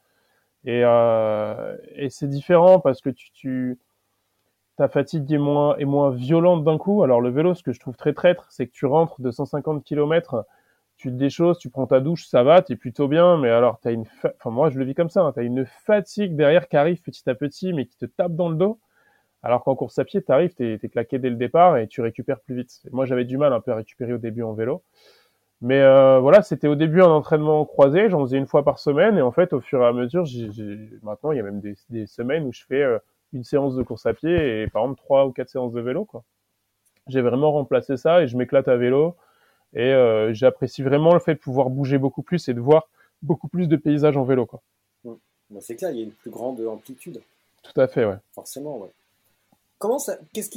Et, 0.66 0.82
euh, 0.84 1.78
et 1.95 2.10
c'est 2.10 2.28
différent 2.28 2.80
parce 2.80 3.01
que 3.01 3.10
tu, 3.10 3.32
tu 3.32 3.80
ta 4.78 4.88
fatigue 4.88 5.32
est 5.32 5.38
moins 5.38 5.76
est 5.78 5.86
moins 5.86 6.10
violente 6.12 6.64
d'un 6.64 6.78
coup. 6.78 7.03
Alors 7.03 7.22
le 7.22 7.30
vélo, 7.30 7.53
ce 7.53 7.64
que 7.64 7.74
je 7.74 7.80
trouve 7.80 7.97
très 7.97 8.14
traître, 8.14 8.47
c'est 8.49 8.68
que 8.68 8.72
tu 8.72 8.86
rentres 8.86 9.22
de 9.22 9.32
150 9.32 9.84
km, 9.84 10.45
tu 10.97 11.10
te 11.10 11.16
déchausses, 11.16 11.60
tu 11.60 11.70
prends 11.70 11.88
ta 11.88 11.99
douche, 11.99 12.28
ça 12.28 12.43
va, 12.43 12.62
t'es 12.62 12.76
plutôt 12.76 13.07
bien. 13.07 13.38
Mais 13.38 13.49
alors 13.49 13.80
t'as 13.82 13.91
une, 13.91 14.05
enfin 14.24 14.49
moi 14.51 14.70
je 14.70 14.80
le 14.80 14.86
vis 14.86 14.95
comme 14.95 15.10
ça, 15.10 15.22
hein, 15.22 15.32
t'as 15.34 15.43
une 15.43 15.66
fatigue 15.66 16.36
derrière 16.36 16.68
qui 16.68 16.78
arrive 16.78 17.01
petit 17.01 17.30
à 17.30 17.36
petit, 17.36 17.74
mais 17.74 17.86
qui 17.86 17.97
te 17.97 18.05
tape 18.05 18.36
dans 18.36 18.49
le 18.49 18.55
dos. 18.55 18.80
Alors 19.43 19.64
qu'en 19.64 19.76
course 19.76 19.99
à 19.99 20.05
pied, 20.05 20.22
t'arrives, 20.22 20.53
t'es 20.55 20.80
es 20.82 20.89
claqué 20.89 21.20
dès 21.20 21.30
le 21.30 21.38
départ 21.38 21.78
et 21.78 21.88
tu 21.88 22.01
récupères 22.01 22.41
plus 22.41 22.55
vite. 22.55 22.82
Moi 22.91 23.05
j'avais 23.05 23.26
du 23.26 23.38
mal 23.38 23.53
un 23.53 23.62
peu 23.62 23.72
à 23.72 23.76
récupérer 23.76 24.14
au 24.14 24.18
début 24.18 24.43
en 24.43 24.53
vélo. 24.53 24.84
Mais 25.62 25.82
euh, 25.82 26.20
voilà, 26.20 26.41
c'était 26.41 26.68
au 26.68 26.76
début 26.76 27.01
un 27.01 27.10
entraînement 27.10 27.66
croisé, 27.66 28.10
j'en 28.10 28.22
faisais 28.22 28.38
une 28.38 28.47
fois 28.47 28.64
par 28.64 28.80
semaine, 28.80 29.18
et 29.18 29.22
en 29.22 29.32
fait, 29.32 29.51
au 29.51 29.60
fur 29.60 29.82
et 29.82 29.86
à 29.86 29.91
mesure, 29.91 30.26
maintenant, 31.03 31.32
il 31.32 31.38
y 31.38 31.39
a 31.39 31.43
même 31.43 31.60
des, 31.60 31.76
des 31.89 32.07
semaines 32.07 32.45
où 32.45 32.53
je 32.53 32.64
fais 32.66 32.82
euh, 32.82 32.97
une 33.34 33.43
séance 33.43 33.76
de 33.76 33.84
course 33.84 34.05
à 34.05 34.14
pied 34.14 34.62
et 34.62 34.68
par 34.68 34.84
exemple 34.84 34.99
trois 34.99 35.26
ou 35.26 35.32
quatre 35.32 35.49
séances 35.49 35.74
de 35.74 35.82
vélo, 35.82 36.05
quoi. 36.05 36.24
J'ai 37.07 37.22
vraiment 37.22 37.51
remplacé 37.51 37.97
ça 37.97 38.22
et 38.22 38.28
je 38.28 38.38
m'éclate 38.38 38.68
à 38.68 38.78
vélo 38.78 39.16
et 39.74 39.93
euh, 39.93 40.34
j'apprécie 40.34 40.82
vraiment 40.84 41.14
le 41.14 41.20
fait 41.20 41.36
de 41.36 41.39
pouvoir 41.39 41.70
bouger 41.70 41.97
beaucoup 41.97 42.22
plus 42.22 42.47
et 42.47 42.53
de 42.53 42.60
voir 42.60 42.88
beaucoup 43.22 43.47
plus 43.47 43.68
de 43.68 43.76
paysages 43.76 44.18
en 44.18 44.24
vélo, 44.24 44.45
quoi. 44.45 44.62
Bah, 45.03 45.60
c'est 45.62 45.76
clair, 45.76 45.91
il 45.91 45.97
y 45.97 46.01
a 46.01 46.03
une 46.03 46.12
plus 46.12 46.30
grande 46.30 46.62
amplitude. 46.62 47.22
Tout 47.64 47.82
à 47.82 47.88
fait, 47.88 48.05
ouais. 48.05 48.18
Forcément, 48.34 48.78
ouais. 48.78 48.89
Comment 49.80 49.97
ça, 49.97 50.17
qu'est-ce 50.34 50.49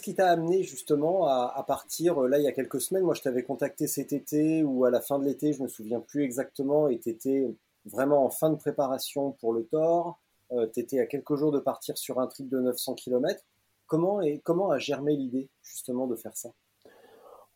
qui 0.00 0.14
t'a 0.14 0.30
amené 0.30 0.62
justement 0.62 1.26
à, 1.26 1.64
partir 1.66 2.22
euh, 2.22 2.28
là 2.28 2.38
il 2.38 2.44
y 2.44 2.46
a 2.46 2.52
quelques 2.52 2.80
semaines? 2.80 3.02
Moi, 3.02 3.14
je 3.14 3.22
t'avais 3.22 3.42
contacté 3.42 3.88
cet 3.88 4.12
été 4.12 4.62
ou 4.62 4.84
à 4.84 4.90
la 4.90 5.00
fin 5.00 5.18
de 5.18 5.24
l'été, 5.24 5.52
je 5.52 5.60
me 5.60 5.66
souviens 5.66 5.98
plus 5.98 6.22
exactement, 6.22 6.86
et 6.86 6.98
t'étais 7.00 7.52
vraiment 7.84 8.24
en 8.24 8.30
fin 8.30 8.48
de 8.48 8.54
préparation 8.54 9.32
pour 9.40 9.52
le 9.52 9.64
Thor. 9.64 10.20
Euh, 10.52 10.66
t'étais 10.66 11.00
à 11.00 11.06
quelques 11.06 11.34
jours 11.34 11.50
de 11.50 11.58
partir 11.58 11.98
sur 11.98 12.20
un 12.20 12.28
trip 12.28 12.48
de 12.48 12.60
900 12.60 12.94
km. 12.94 13.42
Comment 13.88 14.20
et 14.20 14.38
comment 14.44 14.70
a 14.70 14.78
germé 14.78 15.16
l'idée 15.16 15.48
justement 15.62 16.06
de 16.06 16.14
faire 16.14 16.36
ça? 16.36 16.50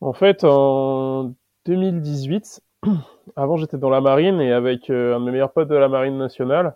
En 0.01 0.11
fait, 0.11 0.43
en 0.43 1.33
2018, 1.65 2.61
avant 3.37 3.55
j'étais 3.55 3.77
dans 3.77 3.89
la 3.89 4.01
marine 4.01 4.41
et 4.41 4.51
avec 4.51 4.89
euh, 4.89 5.15
un 5.15 5.21
de 5.21 5.25
mes 5.25 5.31
meilleurs 5.31 5.53
potes 5.53 5.69
de 5.69 5.75
la 5.75 5.87
marine 5.87 6.17
nationale, 6.17 6.75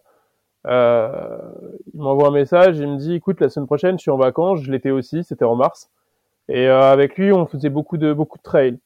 euh, 0.68 1.38
il 1.94 2.02
m'envoie 2.02 2.28
un 2.28 2.32
message, 2.32 2.78
il 2.78 2.88
me 2.88 2.98
dit 2.98 3.14
écoute 3.16 3.40
la 3.40 3.50
semaine 3.50 3.66
prochaine 3.66 3.98
je 3.98 4.02
suis 4.02 4.12
en 4.12 4.18
vacances, 4.18 4.62
je 4.62 4.72
l'étais 4.72 4.92
aussi, 4.92 5.24
c'était 5.24 5.46
en 5.46 5.56
mars, 5.56 5.90
et 6.50 6.68
euh, 6.68 6.92
avec 6.92 7.18
lui 7.18 7.32
on 7.32 7.46
faisait 7.46 7.70
beaucoup 7.70 7.98
de 7.98 8.14
beaucoup 8.14 8.38
de 8.38 8.44
trail. 8.44 8.80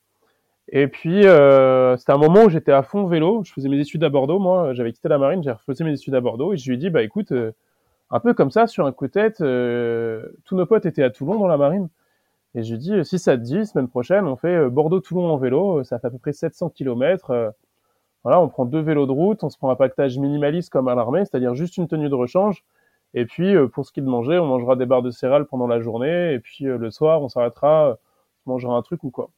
Et 0.69 0.87
puis 0.87 1.25
euh, 1.25 1.97
c'était 1.97 2.13
un 2.13 2.17
moment 2.17 2.43
où 2.43 2.49
j'étais 2.49 2.71
à 2.71 2.83
fond 2.83 3.05
vélo, 3.05 3.43
je 3.43 3.51
faisais 3.53 3.69
mes 3.69 3.79
études 3.79 4.03
à 4.03 4.09
Bordeaux, 4.09 4.39
moi 4.39 4.73
j'avais 4.73 4.93
quitté 4.93 5.09
la 5.09 5.17
marine, 5.17 5.41
j'ai 5.43 5.51
refait 5.51 5.83
mes 5.83 5.93
études 5.93 6.15
à 6.15 6.21
Bordeaux 6.21 6.53
et 6.53 6.57
je 6.57 6.69
lui 6.69 6.75
ai 6.75 6.77
dit 6.77 6.89
bah 6.89 7.01
écoute 7.03 7.33
un 8.11 8.19
peu 8.19 8.33
comme 8.33 8.51
ça 8.51 8.67
sur 8.67 8.85
un 8.85 8.91
coup 8.91 9.07
de 9.07 9.11
tête, 9.11 9.37
tous 10.45 10.55
nos 10.55 10.65
potes 10.65 10.85
étaient 10.85 11.03
à 11.03 11.09
Toulon 11.09 11.39
dans 11.39 11.47
la 11.47 11.57
marine. 11.57 11.89
Et 12.55 12.63
je 12.63 12.73
lui 12.73 12.79
dis 12.79 12.93
si 13.03 13.17
ça 13.17 13.35
te 13.35 13.41
dit 13.41 13.65
semaine 13.65 13.87
prochaine 13.87 14.25
on 14.27 14.35
fait 14.35 14.69
Bordeaux-Toulon 14.69 15.25
en 15.25 15.37
vélo, 15.37 15.83
ça 15.83 15.97
fait 15.99 16.07
à 16.07 16.11
peu 16.11 16.19
près 16.19 16.33
700 16.33 16.69
km 16.69 17.53
voilà, 18.23 18.39
on 18.41 18.47
prend 18.47 18.65
deux 18.65 18.79
vélos 18.79 19.05
de 19.05 19.11
route, 19.11 19.43
on 19.43 19.49
se 19.49 19.57
prend 19.57 19.69
un 19.69 19.75
pactage 19.75 20.17
minimaliste 20.17 20.69
comme 20.69 20.87
à 20.87 20.95
l'armée, 20.95 21.25
c'est-à-dire 21.25 21.55
juste 21.55 21.77
une 21.77 21.87
tenue 21.87 22.09
de 22.09 22.15
rechange. 22.15 22.63
Et 23.13 23.25
puis, 23.25 23.55
euh, 23.55 23.67
pour 23.67 23.85
ce 23.85 23.91
qui 23.91 23.99
est 23.99 24.03
de 24.03 24.09
manger, 24.09 24.39
on 24.39 24.45
mangera 24.45 24.75
des 24.75 24.85
barres 24.85 25.01
de 25.03 25.11
céréales 25.11 25.45
pendant 25.45 25.67
la 25.67 25.79
journée. 25.79 26.33
Et 26.33 26.39
puis, 26.39 26.67
euh, 26.67 26.77
le 26.77 26.91
soir, 26.91 27.21
on 27.21 27.29
s'arrêtera, 27.29 27.89
euh, 27.89 27.95
on 28.45 28.51
mangera 28.51 28.75
un 28.75 28.81
truc 28.81 29.03
ou 29.03 29.11
quoi. 29.11 29.29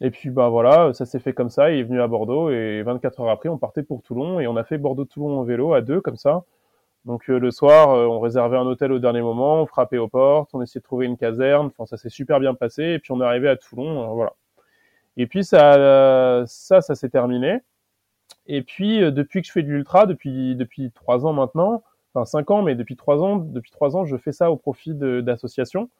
Et 0.00 0.10
puis, 0.10 0.30
bah 0.30 0.48
voilà, 0.48 0.92
ça 0.94 1.06
s'est 1.06 1.18
fait 1.20 1.32
comme 1.32 1.50
ça. 1.50 1.70
Il 1.72 1.80
est 1.80 1.82
venu 1.84 2.00
à 2.00 2.08
Bordeaux 2.08 2.50
et 2.50 2.82
24 2.82 3.20
heures 3.20 3.30
après, 3.30 3.48
on 3.48 3.58
partait 3.58 3.82
pour 3.82 4.02
Toulon 4.02 4.40
et 4.40 4.46
on 4.46 4.56
a 4.56 4.64
fait 4.64 4.78
Bordeaux-Toulon 4.78 5.40
en 5.40 5.42
vélo 5.44 5.74
à 5.74 5.80
deux 5.82 6.00
comme 6.00 6.16
ça. 6.16 6.44
Donc 7.04 7.26
le 7.28 7.50
soir, 7.50 7.90
on 7.90 8.20
réservait 8.20 8.58
un 8.58 8.66
hôtel 8.66 8.92
au 8.92 8.98
dernier 9.00 9.22
moment, 9.22 9.62
on 9.62 9.66
frappait 9.66 9.98
aux 9.98 10.08
portes, 10.08 10.50
on 10.54 10.62
essayait 10.62 10.80
de 10.80 10.84
trouver 10.84 11.06
une 11.06 11.16
caserne. 11.16 11.68
Enfin, 11.68 11.86
ça 11.86 11.96
s'est 11.96 12.10
super 12.10 12.40
bien 12.40 12.54
passé. 12.54 12.84
Et 12.84 12.98
puis 13.00 13.12
on 13.12 13.20
est 13.20 13.24
arrivé 13.24 13.48
à 13.48 13.56
Toulon, 13.56 14.14
voilà. 14.14 14.34
Et 15.16 15.26
puis 15.26 15.44
ça, 15.44 16.44
ça, 16.46 16.80
ça 16.80 16.94
s'est 16.94 17.08
terminé. 17.10 17.60
Et 18.48 18.62
puis 18.62 19.02
euh, 19.02 19.10
depuis 19.10 19.42
que 19.42 19.46
je 19.46 19.52
fais 19.52 19.62
de 19.62 19.68
l'ultra, 19.68 20.06
depuis 20.06 20.56
depuis 20.56 20.90
trois 20.92 21.26
ans 21.26 21.32
maintenant, 21.32 21.82
enfin 22.14 22.24
cinq 22.24 22.50
ans, 22.50 22.62
mais 22.62 22.74
depuis 22.74 22.96
trois 22.96 23.22
ans, 23.22 23.36
depuis 23.36 23.70
trois 23.70 23.96
ans, 23.96 24.04
je 24.04 24.16
fais 24.16 24.32
ça 24.32 24.50
au 24.50 24.56
profit 24.56 24.94
d'associations. 24.94 25.90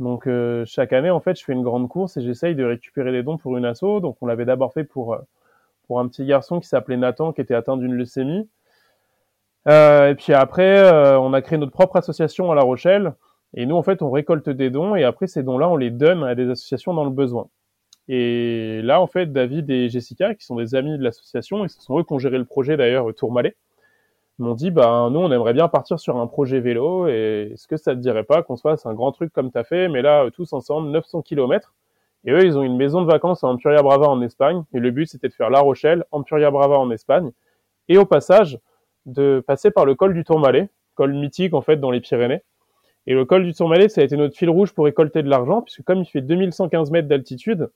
Donc 0.00 0.26
euh, 0.26 0.64
chaque 0.66 0.92
année, 0.94 1.10
en 1.10 1.20
fait, 1.20 1.38
je 1.38 1.44
fais 1.44 1.52
une 1.52 1.62
grande 1.62 1.88
course 1.88 2.16
et 2.16 2.22
j'essaye 2.22 2.54
de 2.54 2.64
récupérer 2.64 3.12
des 3.12 3.22
dons 3.22 3.36
pour 3.36 3.56
une 3.58 3.66
asso. 3.66 4.00
Donc 4.00 4.16
on 4.22 4.26
l'avait 4.26 4.46
d'abord 4.46 4.72
fait 4.72 4.84
pour 4.84 5.14
euh, 5.14 5.18
pour 5.86 6.00
un 6.00 6.08
petit 6.08 6.24
garçon 6.24 6.60
qui 6.60 6.68
s'appelait 6.68 6.96
Nathan, 6.96 7.32
qui 7.32 7.40
était 7.42 7.54
atteint 7.54 7.76
d'une 7.76 7.94
leucémie. 7.94 8.48
Euh, 9.68 10.10
et 10.10 10.14
puis 10.14 10.32
après, 10.32 10.90
on 11.18 11.32
a 11.34 11.42
créé 11.42 11.58
notre 11.58 11.72
propre 11.72 11.96
association 11.96 12.50
à 12.50 12.54
La 12.54 12.62
Rochelle. 12.62 13.14
Et 13.54 13.66
nous, 13.66 13.76
en 13.76 13.82
fait, 13.82 14.00
on 14.02 14.10
récolte 14.10 14.48
des 14.48 14.70
dons 14.70 14.94
et 14.94 15.04
après 15.04 15.26
ces 15.26 15.42
dons-là, 15.42 15.68
on 15.68 15.76
les 15.76 15.90
donne 15.90 16.22
à 16.24 16.34
des 16.36 16.48
associations 16.48 16.94
dans 16.94 17.04
le 17.04 17.10
besoin. 17.10 17.48
Et 18.12 18.82
là, 18.82 19.00
en 19.00 19.06
fait, 19.06 19.32
David 19.32 19.70
et 19.70 19.88
Jessica, 19.88 20.34
qui 20.34 20.44
sont 20.44 20.56
des 20.56 20.74
amis 20.74 20.98
de 20.98 21.04
l'association, 21.04 21.64
et 21.64 21.68
ce 21.68 21.80
sont 21.80 21.96
eux 21.96 22.02
qui 22.02 22.12
ont 22.12 22.18
géré 22.18 22.38
le 22.38 22.44
projet 22.44 22.76
d'ailleurs 22.76 23.14
Tourmalet, 23.14 23.54
m'ont 24.38 24.56
dit, 24.56 24.72
bah, 24.72 25.08
nous, 25.12 25.20
on 25.20 25.30
aimerait 25.30 25.52
bien 25.52 25.68
partir 25.68 26.00
sur 26.00 26.16
un 26.16 26.26
projet 26.26 26.58
vélo, 26.58 27.06
et 27.06 27.52
est-ce 27.52 27.68
que 27.68 27.76
ça 27.76 27.94
te 27.94 28.00
dirait 28.00 28.24
pas 28.24 28.42
qu'on 28.42 28.56
se 28.56 28.62
fasse 28.62 28.84
un 28.84 28.94
grand 28.94 29.12
truc 29.12 29.32
comme 29.32 29.52
t'as 29.52 29.62
fait, 29.62 29.88
mais 29.88 30.02
là, 30.02 30.28
tous 30.32 30.52
ensemble, 30.52 30.90
900 30.90 31.22
km. 31.22 31.72
Et 32.24 32.32
eux, 32.32 32.44
ils 32.44 32.58
ont 32.58 32.64
une 32.64 32.76
maison 32.76 33.00
de 33.00 33.06
vacances 33.06 33.44
à 33.44 33.46
Ampuria 33.46 33.80
Brava 33.80 34.08
en 34.08 34.20
Espagne, 34.22 34.64
et 34.74 34.80
le 34.80 34.90
but, 34.90 35.06
c'était 35.06 35.28
de 35.28 35.32
faire 35.32 35.48
La 35.48 35.60
Rochelle, 35.60 36.04
Ampuria 36.10 36.50
Brava 36.50 36.80
en 36.80 36.90
Espagne, 36.90 37.30
et 37.88 37.96
au 37.96 38.06
passage, 38.06 38.58
de 39.06 39.40
passer 39.46 39.70
par 39.70 39.84
le 39.84 39.94
col 39.94 40.14
du 40.14 40.24
Tourmalet, 40.24 40.68
col 40.96 41.14
mythique, 41.14 41.54
en 41.54 41.60
fait, 41.60 41.76
dans 41.76 41.92
les 41.92 42.00
Pyrénées. 42.00 42.42
Et 43.06 43.14
le 43.14 43.24
col 43.24 43.44
du 43.44 43.54
Tourmalet, 43.54 43.88
ça 43.88 44.00
a 44.00 44.04
été 44.04 44.16
notre 44.16 44.36
fil 44.36 44.50
rouge 44.50 44.72
pour 44.72 44.86
récolter 44.86 45.22
de 45.22 45.28
l'argent, 45.28 45.62
puisque 45.62 45.84
comme 45.84 46.00
il 46.00 46.06
fait 46.06 46.22
2115 46.22 46.90
mètres 46.90 47.06
d'altitude, 47.06 47.70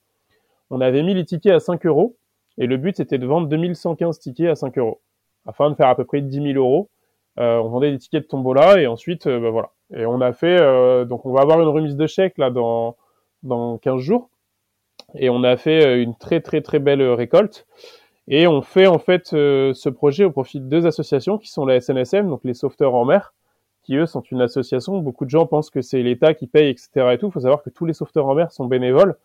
on 0.75 0.81
avait 0.81 1.05
mis 1.05 1.15
les 1.15 1.25
tickets 1.25 1.53
à 1.53 1.61
5 1.61 1.87
euros 1.87 2.17
et 2.59 2.67
le 2.67 2.77
but 2.77 2.97
c'était 2.97 3.19
de 3.19 3.27
vendre 3.27 3.47
2115 3.47 4.19
tickets 4.19 4.51
à 4.51 4.57
5 4.57 4.77
euros 4.79 5.01
afin 5.47 5.71
de 5.71 5.77
faire 5.77 5.87
à 5.87 5.95
peu 5.95 6.05
près 6.05 6.21
10 6.21 6.53
000 6.53 6.59
euros. 6.59 6.91
Euh, 7.39 7.59
on 7.59 7.69
vendait 7.69 7.93
des 7.93 7.99
tickets 7.99 8.25
de 8.25 8.29
tombola 8.29 8.81
et 8.81 8.89
ensuite 8.89 9.29
euh, 9.29 9.39
bah, 9.39 9.51
voilà. 9.51 9.71
Et 9.95 10.05
on 10.05 10.21
a 10.21 10.33
fait 10.33 10.61
euh, 10.61 11.05
donc 11.05 11.27
on 11.27 11.33
va 11.33 11.43
avoir 11.43 11.61
une 11.61 11.69
remise 11.69 11.95
de 11.95 12.07
chèque 12.09 12.39
là 12.39 12.51
dans 12.51 12.97
dans 13.45 13.79
15 13.79 14.01
jours 14.01 14.31
et 15.15 15.31
on 15.31 15.45
a 15.45 15.57
fait 15.57 16.03
une 16.03 16.17
très 16.17 16.41
très 16.41 16.61
très 16.61 16.81
belle 16.81 17.03
récolte 17.03 17.67
et 18.27 18.49
on 18.49 18.61
fait 18.61 18.89
en 18.89 18.99
fait 18.99 19.29
ce 19.29 19.89
projet 19.89 20.25
au 20.25 20.33
profit 20.33 20.59
de 20.59 20.67
deux 20.67 20.87
associations 20.87 21.39
qui 21.39 21.51
sont 21.51 21.67
la 21.67 21.81
SNSM 21.81 22.29
donc 22.29 22.41
les 22.43 22.55
sauveteurs 22.55 22.97
en 22.97 23.05
mer 23.05 23.33
qui 23.85 23.95
eux 23.95 24.07
sont 24.07 24.23
une 24.23 24.41
association. 24.41 24.99
Beaucoup 24.99 25.25
de 25.25 25.31
gens 25.31 25.47
pensent 25.47 25.71
que 25.71 25.83
c'est 25.83 26.03
l'État 26.03 26.35
qui 26.35 26.49
paye 26.49 26.71
etc 26.71 27.11
et 27.13 27.19
tout. 27.19 27.27
Il 27.29 27.33
faut 27.33 27.41
savoir 27.41 27.63
que 27.63 27.71
tous 27.71 27.85
les 27.85 27.93
sauveteurs 27.93 28.27
en 28.27 28.35
mer 28.35 28.51
sont 28.51 28.65
bénévoles 28.65 29.17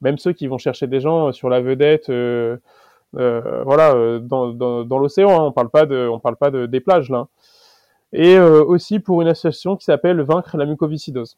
même 0.00 0.18
ceux 0.18 0.32
qui 0.32 0.46
vont 0.46 0.58
chercher 0.58 0.86
des 0.86 1.00
gens 1.00 1.32
sur 1.32 1.48
la 1.48 1.60
vedette, 1.60 2.10
euh, 2.10 2.56
euh, 3.16 3.62
voilà, 3.64 3.94
euh, 3.94 4.18
dans, 4.18 4.48
dans, 4.48 4.84
dans 4.84 4.98
l'océan. 4.98 5.30
Hein, 5.30 5.44
on 5.46 5.52
parle 5.52 5.70
pas 5.70 5.86
de, 5.86 6.08
on 6.08 6.18
parle 6.20 6.36
pas 6.36 6.50
de 6.50 6.66
des 6.66 6.80
plages 6.80 7.10
là. 7.10 7.28
Et 8.12 8.38
aussi 8.38 9.00
pour 9.00 9.22
une 9.22 9.28
association 9.28 9.76
qui 9.76 9.84
s'appelle 9.84 10.20
Vaincre 10.20 10.56
la 10.56 10.66
mucoviscidose. 10.66 11.36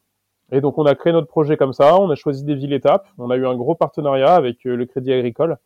Et 0.53 0.61
donc 0.61 0.77
on 0.77 0.85
a 0.85 0.95
créé 0.95 1.11
notre 1.11 1.27
projet 1.27 1.57
comme 1.57 1.73
ça, 1.73 1.99
on 1.99 2.11
a 2.11 2.17
choisi 2.17 2.45
des 2.45 2.55
villes 2.55 2.75
étapes, 2.75 3.09
on 3.17 3.31
a 3.31 3.37
eu 3.37 3.47
un 3.47 3.57
gros 3.57 3.75
partenariat 3.75 4.35
avec 4.35 4.59
le 4.65 4.85
Crédit 4.85 5.11
Agricole 5.11 5.57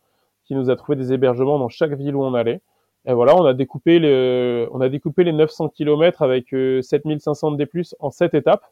qui 0.45 0.55
nous 0.55 0.69
a 0.69 0.75
trouvé 0.77 0.95
des 0.95 1.11
hébergements 1.11 1.59
dans 1.59 1.67
chaque 1.67 1.93
ville 1.95 2.15
où 2.15 2.23
on 2.23 2.33
allait. 2.33 2.61
Et 3.05 3.13
voilà, 3.13 3.35
on 3.35 3.43
a 3.43 3.53
découpé 3.53 3.99
les, 3.99 4.67
on 4.71 4.79
a 4.79 4.87
découpé 4.87 5.25
les 5.25 5.33
900 5.33 5.69
km 5.69 6.21
avec 6.21 6.47
7500 6.49 7.51
D+, 7.51 7.67
en 7.99 8.09
7 8.09 8.33
étapes. 8.33 8.63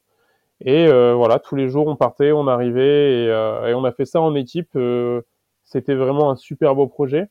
Et 0.66 0.88
euh, 0.88 1.14
voilà, 1.16 1.40
tous 1.40 1.56
les 1.56 1.70
jours 1.70 1.88
on 1.88 1.96
partait, 1.96 2.32
on 2.32 2.48
arrivait 2.48 3.24
et, 3.24 3.30
euh, 3.30 3.68
et 3.68 3.74
on 3.74 3.84
a 3.86 3.92
fait 3.92 4.06
ça 4.06 4.22
en 4.22 4.36
équipe. 4.36 4.70
Euh, 4.76 5.22
c'était 5.64 5.96
vraiment 5.96 6.32
un 6.32 6.36
super 6.36 6.76
beau 6.76 6.88
projet. 6.88 7.28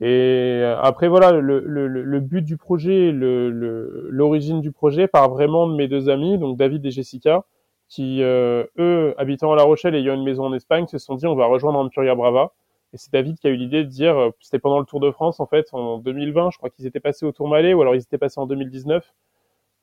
Et 0.00 0.62
après 0.82 1.08
voilà, 1.08 1.32
le, 1.32 1.60
le, 1.60 1.88
le 1.88 2.20
but 2.20 2.42
du 2.42 2.58
projet, 2.58 3.10
l'origine 3.12 4.60
du 4.60 4.70
projet 4.70 5.08
part 5.08 5.30
vraiment 5.30 5.66
de 5.66 5.74
mes 5.74 5.88
deux 5.88 6.10
amis, 6.10 6.38
donc 6.38 6.58
David 6.58 6.84
et 6.84 6.90
Jessica, 6.90 7.44
qui 7.88 8.20
eux, 8.22 9.14
habitant 9.18 9.52
à 9.52 9.56
La 9.56 9.62
Rochelle 9.62 9.94
et 9.94 10.00
ayant 10.00 10.14
une 10.14 10.24
maison 10.24 10.44
en 10.44 10.52
Espagne, 10.52 10.86
se 10.86 10.98
sont 10.98 11.14
dit 11.14 11.26
on 11.26 11.34
va 11.34 11.46
rejoindre 11.46 11.78
Ampuria 11.78 12.14
Brava. 12.14 12.52
Et 12.92 12.98
c'est 12.98 13.12
David 13.12 13.38
qui 13.38 13.46
a 13.46 13.50
eu 13.50 13.56
l'idée 13.56 13.84
de 13.84 13.88
dire, 13.88 14.32
c'était 14.40 14.58
pendant 14.58 14.78
le 14.78 14.84
Tour 14.84 15.00
de 15.00 15.10
France 15.10 15.40
en 15.40 15.46
fait, 15.46 15.68
en 15.72 15.98
2020, 15.98 16.50
je 16.52 16.58
crois 16.58 16.70
qu'ils 16.70 16.86
étaient 16.86 17.00
passés 17.00 17.24
au 17.24 17.32
Tour 17.32 17.48
Malais 17.48 17.72
ou 17.72 17.80
alors 17.80 17.94
ils 17.94 18.02
étaient 18.02 18.18
passés 18.18 18.38
en 18.38 18.46
2019. 18.46 19.12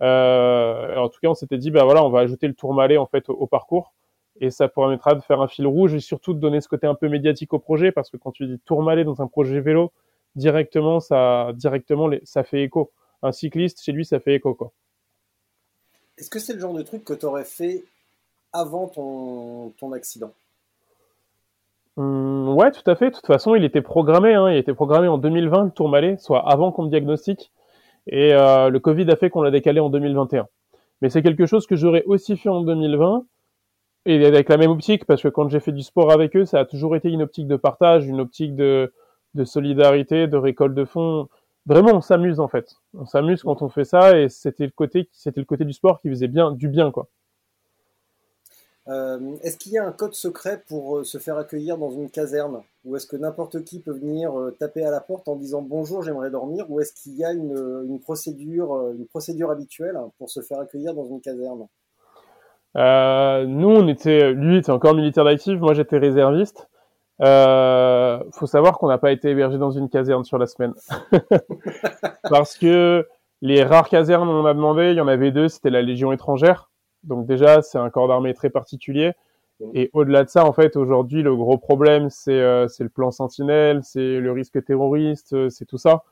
Euh, 0.01 0.92
en 1.03 1.09
tout 1.09 1.19
cas, 1.21 1.29
on 1.29 1.33
s'était 1.33 1.57
dit, 1.57 1.71
bah 1.71 1.83
voilà, 1.83 2.03
on 2.05 2.09
va 2.09 2.19
ajouter 2.19 2.47
le 2.47 2.53
Tourmalet 2.53 2.97
en 2.97 3.05
fait 3.05 3.29
au, 3.29 3.47
parcours 3.47 3.93
et 4.39 4.49
ça 4.49 4.67
permettra 4.67 5.15
de 5.15 5.21
faire 5.21 5.41
un 5.41 5.47
fil 5.47 5.67
rouge 5.67 5.93
et 5.93 5.99
surtout 5.99 6.33
de 6.33 6.39
donner 6.39 6.59
ce 6.59 6.67
côté 6.67 6.87
un 6.87 6.95
peu 6.95 7.07
médiatique 7.07 7.53
au 7.53 7.59
projet 7.59 7.91
parce 7.91 8.09
que 8.09 8.17
quand 8.17 8.31
tu 8.31 8.47
dis 8.47 8.59
Tourmalet 8.65 9.03
dans 9.03 9.21
un 9.21 9.27
projet 9.27 9.59
vélo, 9.59 9.91
directement 10.35 10.99
ça 10.99 11.51
directement 11.53 12.09
ça 12.23 12.43
fait 12.43 12.63
écho. 12.63 12.91
Un 13.21 13.31
cycliste 13.31 13.83
chez 13.83 13.91
lui 13.91 14.05
ça 14.05 14.19
fait 14.19 14.33
écho 14.35 14.55
quoi. 14.55 14.71
Est-ce 16.17 16.29
que 16.29 16.39
c'est 16.39 16.53
le 16.53 16.59
genre 16.59 16.73
de 16.73 16.81
truc 16.81 17.03
que 17.03 17.13
tu 17.13 17.25
aurais 17.25 17.45
fait 17.45 17.83
avant 18.51 18.87
ton, 18.87 19.69
ton 19.79 19.91
accident? 19.93 20.31
Hum, 21.97 22.33
Ouais, 22.55 22.71
tout 22.71 22.89
à 22.89 22.95
fait. 22.95 23.09
De 23.09 23.15
toute 23.15 23.25
façon, 23.25 23.55
il 23.55 23.63
était 23.63 23.81
programmé. 23.81 24.33
Hein. 24.33 24.51
il 24.51 24.57
était 24.57 24.73
programmé 24.73 25.07
en 25.07 25.17
2020, 25.17 25.65
le 25.65 25.71
Tourmalet, 25.71 26.17
soit 26.17 26.47
avant 26.47 26.71
qu'on 26.71 26.83
me 26.83 26.89
diagnostique. 26.89 27.51
Et 28.07 28.33
euh, 28.33 28.69
le 28.69 28.79
Covid 28.79 29.09
a 29.09 29.15
fait 29.15 29.29
qu'on 29.29 29.41
l'a 29.41 29.51
décalé 29.51 29.79
en 29.79 29.89
2021. 29.89 30.47
Mais 31.03 31.09
c'est 31.09 31.21
quelque 31.21 31.45
chose 31.45 31.67
que 31.67 31.75
j'aurais 31.75 32.03
aussi 32.05 32.37
fait 32.37 32.47
en 32.47 32.61
2020 32.61 33.25
et 34.05 34.25
avec 34.25 34.47
la 34.47 34.55
même 34.55 34.71
optique 34.71 35.03
parce 35.03 35.21
que 35.21 35.27
quand 35.27 35.49
j'ai 35.49 35.59
fait 35.59 35.73
du 35.73 35.83
sport 35.83 36.13
avec 36.13 36.33
eux, 36.37 36.45
ça 36.45 36.61
a 36.61 36.65
toujours 36.65 36.95
été 36.95 37.09
une 37.09 37.21
optique 37.21 37.45
de 37.45 37.57
partage, 37.57 38.07
une 38.07 38.21
optique 38.21 38.55
de, 38.55 38.93
de 39.33 39.43
solidarité, 39.43 40.27
de 40.27 40.37
récolte 40.37 40.73
de 40.73 40.85
fonds. 40.85 41.27
Vraiment, 41.65 41.91
on 41.91 41.99
s'amuse 41.99 42.39
en 42.39 42.47
fait. 42.47 42.77
On 42.93 43.05
s'amuse 43.05 43.43
quand 43.43 43.61
on 43.61 43.67
fait 43.67 43.83
ça 43.83 44.17
et 44.17 44.29
c'était 44.29 44.63
le 44.63 44.71
côté, 44.71 45.09
c'était 45.11 45.41
le 45.41 45.45
côté 45.45 45.65
du 45.65 45.73
sport 45.73 45.99
qui 45.99 46.07
faisait 46.07 46.29
bien, 46.29 46.51
du 46.53 46.69
bien 46.69 46.89
quoi. 46.89 47.09
Euh, 48.89 49.35
est-ce 49.41 49.57
qu'il 49.57 49.71
y 49.71 49.77
a 49.77 49.85
un 49.85 49.91
code 49.91 50.13
secret 50.13 50.61
pour 50.67 50.97
euh, 50.97 51.03
se 51.03 51.17
faire 51.17 51.37
accueillir 51.37 51.77
dans 51.77 51.91
une 51.91 52.09
caserne? 52.09 52.61
Ou 52.83 52.95
est-ce 52.95 53.07
que 53.07 53.15
n'importe 53.15 53.63
qui 53.63 53.79
peut 53.79 53.93
venir 53.93 54.37
euh, 54.37 54.51
taper 54.59 54.83
à 54.85 54.91
la 54.91 54.99
porte 54.99 55.27
en 55.27 55.35
disant 55.35 55.61
bonjour, 55.61 56.03
j'aimerais 56.03 56.29
dormir? 56.29 56.65
Ou 56.69 56.81
est-ce 56.81 56.93
qu'il 56.93 57.15
y 57.15 57.23
a 57.23 57.31
une, 57.31 57.99
procédure, 58.01 58.91
une 58.91 59.07
procédure 59.07 59.51
habituelle 59.51 59.97
pour 60.17 60.29
se 60.29 60.41
faire 60.41 60.59
accueillir 60.59 60.93
dans 60.93 61.05
une 61.05 61.21
caserne? 61.21 61.67
Nous, 62.75 63.69
on 63.69 63.87
était, 63.87 64.33
lui 64.33 64.57
était 64.57 64.71
encore 64.71 64.95
militaire 64.95 65.23
d'actif, 65.23 65.59
moi 65.59 65.73
j'étais 65.73 65.97
réserviste. 65.97 66.67
Euh, 67.21 68.19
faut 68.31 68.47
savoir 68.47 68.77
qu'on 68.77 68.87
n'a 68.87 68.97
pas 68.97 69.11
été 69.11 69.29
hébergé 69.29 69.57
dans 69.57 69.71
une 69.71 69.89
caserne 69.89 70.23
sur 70.23 70.37
la 70.37 70.47
semaine. 70.47 70.73
Parce 72.29 72.57
que 72.57 73.07
les 73.41 73.63
rares 73.63 73.89
casernes 73.89 74.27
on 74.29 74.45
a 74.45 74.53
demandé, 74.53 74.91
il 74.91 74.97
y 74.97 75.01
en 75.01 75.07
avait 75.07 75.31
deux, 75.31 75.47
c'était 75.47 75.69
la 75.69 75.81
Légion 75.81 76.11
étrangère. 76.11 76.71
Donc 77.03 77.25
déjà, 77.25 77.61
c'est 77.61 77.77
un 77.77 77.89
corps 77.89 78.07
d'armée 78.07 78.33
très 78.33 78.49
particulier. 78.49 79.13
Et 79.73 79.89
au-delà 79.93 80.23
de 80.23 80.29
ça, 80.29 80.45
en 80.45 80.51
fait, 80.51 80.75
aujourd'hui, 80.75 81.21
le 81.21 81.35
gros 81.35 81.57
problème, 81.57 82.09
c'est 82.09 82.39
euh, 82.39 82.67
le 82.79 82.89
plan 82.89 83.11
Sentinelle, 83.11 83.81
c'est 83.83 84.19
le 84.19 84.31
risque 84.31 84.63
terroriste, 84.65 85.33
euh, 85.33 85.49
c'est 85.49 85.65
tout 85.65 85.77
ça. 85.77 86.03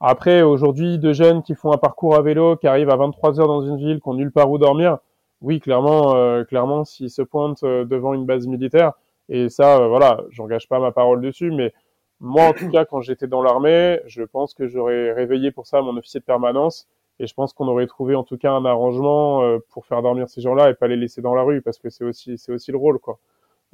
Après, 0.00 0.42
aujourd'hui, 0.42 0.98
deux 0.98 1.12
jeunes 1.12 1.42
qui 1.42 1.54
font 1.54 1.72
un 1.72 1.78
parcours 1.78 2.14
à 2.14 2.22
vélo, 2.22 2.56
qui 2.56 2.66
arrivent 2.66 2.90
à 2.90 2.96
23 2.96 3.40
heures 3.40 3.48
dans 3.48 3.62
une 3.62 3.76
ville, 3.76 4.00
qui 4.00 4.08
ont 4.08 4.14
nulle 4.14 4.32
part 4.32 4.50
où 4.50 4.58
dormir, 4.58 4.98
oui, 5.42 5.60
clairement, 5.60 6.14
euh, 6.14 6.44
clairement, 6.44 6.84
s'ils 6.84 7.10
se 7.10 7.22
pointent 7.22 7.62
euh, 7.64 7.84
devant 7.84 8.14
une 8.14 8.26
base 8.26 8.46
militaire, 8.46 8.92
et 9.28 9.48
ça, 9.48 9.86
voilà, 9.88 10.22
j'engage 10.30 10.68
pas 10.68 10.80
ma 10.80 10.92
parole 10.92 11.20
dessus, 11.20 11.50
mais 11.50 11.72
moi, 12.20 12.44
en 12.44 12.52
tout 12.52 12.68
cas, 12.72 12.84
quand 12.84 13.00
j'étais 13.00 13.26
dans 13.26 13.42
l'armée, 13.42 14.00
je 14.06 14.22
pense 14.22 14.54
que 14.54 14.66
j'aurais 14.66 15.12
réveillé 15.12 15.50
pour 15.50 15.66
ça 15.66 15.82
mon 15.82 15.96
officier 15.96 16.20
de 16.20 16.24
permanence 16.24 16.88
et 17.20 17.26
je 17.26 17.34
pense 17.34 17.52
qu'on 17.52 17.68
aurait 17.68 17.86
trouvé 17.86 18.16
en 18.16 18.24
tout 18.24 18.38
cas 18.38 18.50
un 18.50 18.64
arrangement 18.64 19.42
euh, 19.42 19.58
pour 19.70 19.86
faire 19.86 20.02
dormir 20.02 20.28
ces 20.28 20.40
gens-là 20.40 20.70
et 20.70 20.74
pas 20.74 20.88
les 20.88 20.96
laisser 20.96 21.20
dans 21.22 21.34
la 21.34 21.42
rue 21.42 21.60
parce 21.60 21.78
que 21.78 21.90
c'est 21.90 22.04
aussi 22.04 22.38
c'est 22.38 22.52
aussi 22.52 22.72
le 22.72 22.78
rôle 22.78 22.98
quoi. 22.98 23.18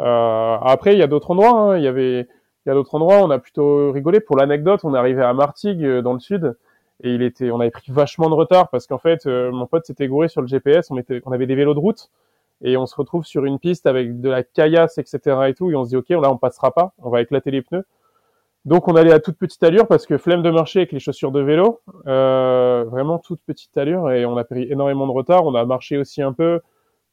Euh, 0.00 0.56
après 0.60 0.92
il 0.92 0.98
y 0.98 1.02
a 1.02 1.06
d'autres 1.06 1.30
endroits. 1.30 1.50
Hein. 1.50 1.78
Il 1.78 1.84
y 1.84 1.88
avait 1.88 2.20
il 2.20 2.68
y 2.68 2.70
a 2.70 2.74
d'autres 2.74 2.94
endroits. 2.94 3.22
On 3.22 3.30
a 3.30 3.38
plutôt 3.38 3.92
rigolé. 3.92 4.20
Pour 4.20 4.36
l'anecdote, 4.36 4.80
on 4.84 4.94
est 4.94 4.98
arrivé 4.98 5.22
à 5.22 5.32
Martigues 5.32 5.84
euh, 5.84 6.02
dans 6.02 6.12
le 6.12 6.20
sud 6.20 6.56
et 7.02 7.14
il 7.14 7.22
était 7.22 7.50
on 7.50 7.60
avait 7.60 7.70
pris 7.70 7.92
vachement 7.92 8.28
de 8.28 8.34
retard 8.34 8.68
parce 8.70 8.86
qu'en 8.86 8.98
fait 8.98 9.26
euh, 9.26 9.52
mon 9.52 9.66
pote 9.66 9.86
s'était 9.86 10.08
gouré 10.08 10.28
sur 10.28 10.40
le 10.40 10.48
GPS. 10.48 10.90
On 10.90 10.98
était 10.98 11.20
on 11.24 11.32
avait 11.32 11.46
des 11.46 11.54
vélos 11.54 11.74
de 11.74 11.78
route 11.78 12.10
et 12.62 12.76
on 12.76 12.86
se 12.86 12.96
retrouve 12.96 13.24
sur 13.24 13.44
une 13.44 13.58
piste 13.58 13.86
avec 13.86 14.20
de 14.20 14.30
la 14.30 14.42
caillasse 14.42 14.98
etc 14.98 15.20
et 15.48 15.54
tout 15.54 15.70
et 15.70 15.76
on 15.76 15.84
se 15.84 15.90
dit 15.90 15.96
ok 15.96 16.08
là 16.10 16.30
on 16.30 16.36
passera 16.36 16.72
pas. 16.72 16.92
On 17.02 17.10
va 17.10 17.20
éclater 17.22 17.50
les 17.50 17.62
pneus. 17.62 17.84
Donc 18.66 18.88
on 18.88 18.96
allait 18.96 19.12
à 19.12 19.20
toute 19.20 19.38
petite 19.38 19.62
allure 19.62 19.86
parce 19.86 20.06
que 20.06 20.18
flemme 20.18 20.42
de 20.42 20.50
marcher 20.50 20.80
avec 20.80 20.90
les 20.90 20.98
chaussures 20.98 21.30
de 21.30 21.40
vélo, 21.40 21.80
euh, 22.08 22.84
vraiment 22.88 23.20
toute 23.20 23.40
petite 23.46 23.76
allure 23.78 24.10
et 24.10 24.26
on 24.26 24.36
a 24.36 24.42
pris 24.42 24.64
énormément 24.64 25.06
de 25.06 25.12
retard. 25.12 25.44
On 25.44 25.54
a 25.54 25.64
marché 25.64 25.96
aussi 25.96 26.20
un 26.20 26.32
peu, 26.32 26.60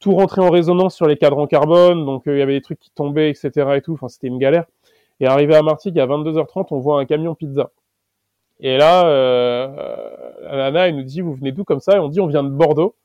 tout 0.00 0.16
rentré 0.16 0.40
en 0.40 0.50
résonance 0.50 0.96
sur 0.96 1.06
les 1.06 1.16
cadres 1.16 1.38
en 1.38 1.46
carbone, 1.46 2.04
donc 2.04 2.26
euh, 2.26 2.34
il 2.34 2.40
y 2.40 2.42
avait 2.42 2.54
des 2.54 2.60
trucs 2.60 2.80
qui 2.80 2.90
tombaient, 2.90 3.30
etc. 3.30 3.50
et 3.76 3.82
tout. 3.82 3.92
Enfin 3.92 4.08
c'était 4.08 4.26
une 4.26 4.38
galère. 4.38 4.64
Et 5.20 5.26
arrivé 5.26 5.54
à 5.54 5.62
Martigues 5.62 6.00
à 6.00 6.08
22h30, 6.08 6.66
on 6.72 6.80
voit 6.80 7.00
un 7.00 7.04
camion 7.04 7.36
pizza. 7.36 7.70
Et 8.58 8.76
là, 8.76 9.06
euh, 9.06 10.26
Anna, 10.50 10.88
elle 10.88 10.96
nous 10.96 11.04
dit 11.04 11.20
vous 11.20 11.34
venez 11.34 11.52
d'où 11.52 11.62
comme 11.62 11.80
ça? 11.80 11.96
Et 11.96 12.00
on 12.00 12.08
dit 12.08 12.20
on 12.20 12.26
vient 12.26 12.42
de 12.42 12.48
Bordeaux. 12.48 12.96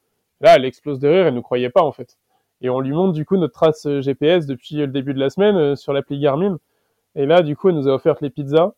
Là, 0.41 0.55
elle 0.55 0.65
explose 0.65 0.97
de 0.99 1.07
rire, 1.07 1.27
elle 1.27 1.35
ne 1.35 1.41
croyait 1.41 1.69
pas 1.69 1.83
en 1.83 1.91
fait. 1.91 2.17
Et 2.61 2.69
on 2.71 2.79
lui 2.79 2.93
montre 2.93 3.13
du 3.13 3.25
coup 3.25 3.37
notre 3.37 3.53
trace 3.53 3.87
GPS 3.99 4.47
depuis 4.47 4.77
le 4.77 4.87
début 4.87 5.13
de 5.13 5.19
la 5.19 5.29
semaine 5.29 5.55
euh, 5.55 5.75
sur 5.75 5.93
l'appli 5.93 6.19
Garmin. 6.19 6.57
Et 7.15 7.25
là, 7.25 7.41
du 7.41 7.55
coup, 7.55 7.69
elle 7.69 7.75
nous 7.75 7.87
a 7.87 7.93
offert 7.93 8.15
les 8.21 8.29
pizzas. 8.29 8.73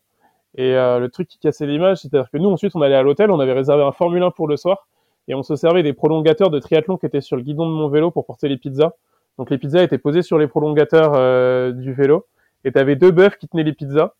Et 0.56 0.76
euh, 0.76 0.98
le 0.98 1.08
truc 1.08 1.28
qui 1.28 1.38
cassait 1.38 1.66
l'image, 1.66 1.98
c'est-à-dire 1.98 2.30
que 2.30 2.36
nous, 2.38 2.50
ensuite, 2.50 2.76
on 2.76 2.82
allait 2.82 2.94
à 2.94 3.02
l'hôtel, 3.02 3.30
on 3.30 3.40
avait 3.40 3.52
réservé 3.52 3.82
un 3.82 3.92
Formule 3.92 4.22
1 4.22 4.30
pour 4.32 4.48
le 4.48 4.56
soir, 4.56 4.86
et 5.28 5.34
on 5.34 5.42
se 5.42 5.56
servait 5.56 5.82
des 5.82 5.92
prolongateurs 5.92 6.50
de 6.50 6.58
triathlon 6.58 6.98
qui 6.98 7.06
étaient 7.06 7.20
sur 7.20 7.36
le 7.36 7.42
guidon 7.42 7.66
de 7.66 7.74
mon 7.74 7.88
vélo 7.88 8.10
pour 8.10 8.26
porter 8.26 8.48
les 8.48 8.58
pizzas. 8.58 8.92
Donc 9.38 9.48
les 9.50 9.56
pizzas 9.56 9.82
étaient 9.82 9.98
posées 9.98 10.22
sur 10.22 10.36
les 10.36 10.46
prolongateurs 10.46 11.12
euh, 11.14 11.72
du 11.72 11.94
vélo, 11.94 12.26
et 12.64 12.72
t'avais 12.72 12.96
deux 12.96 13.10
bœufs 13.10 13.36
qui 13.40 13.48
tenaient 13.48 13.62
les 13.62 13.72
pizzas. 13.72 14.12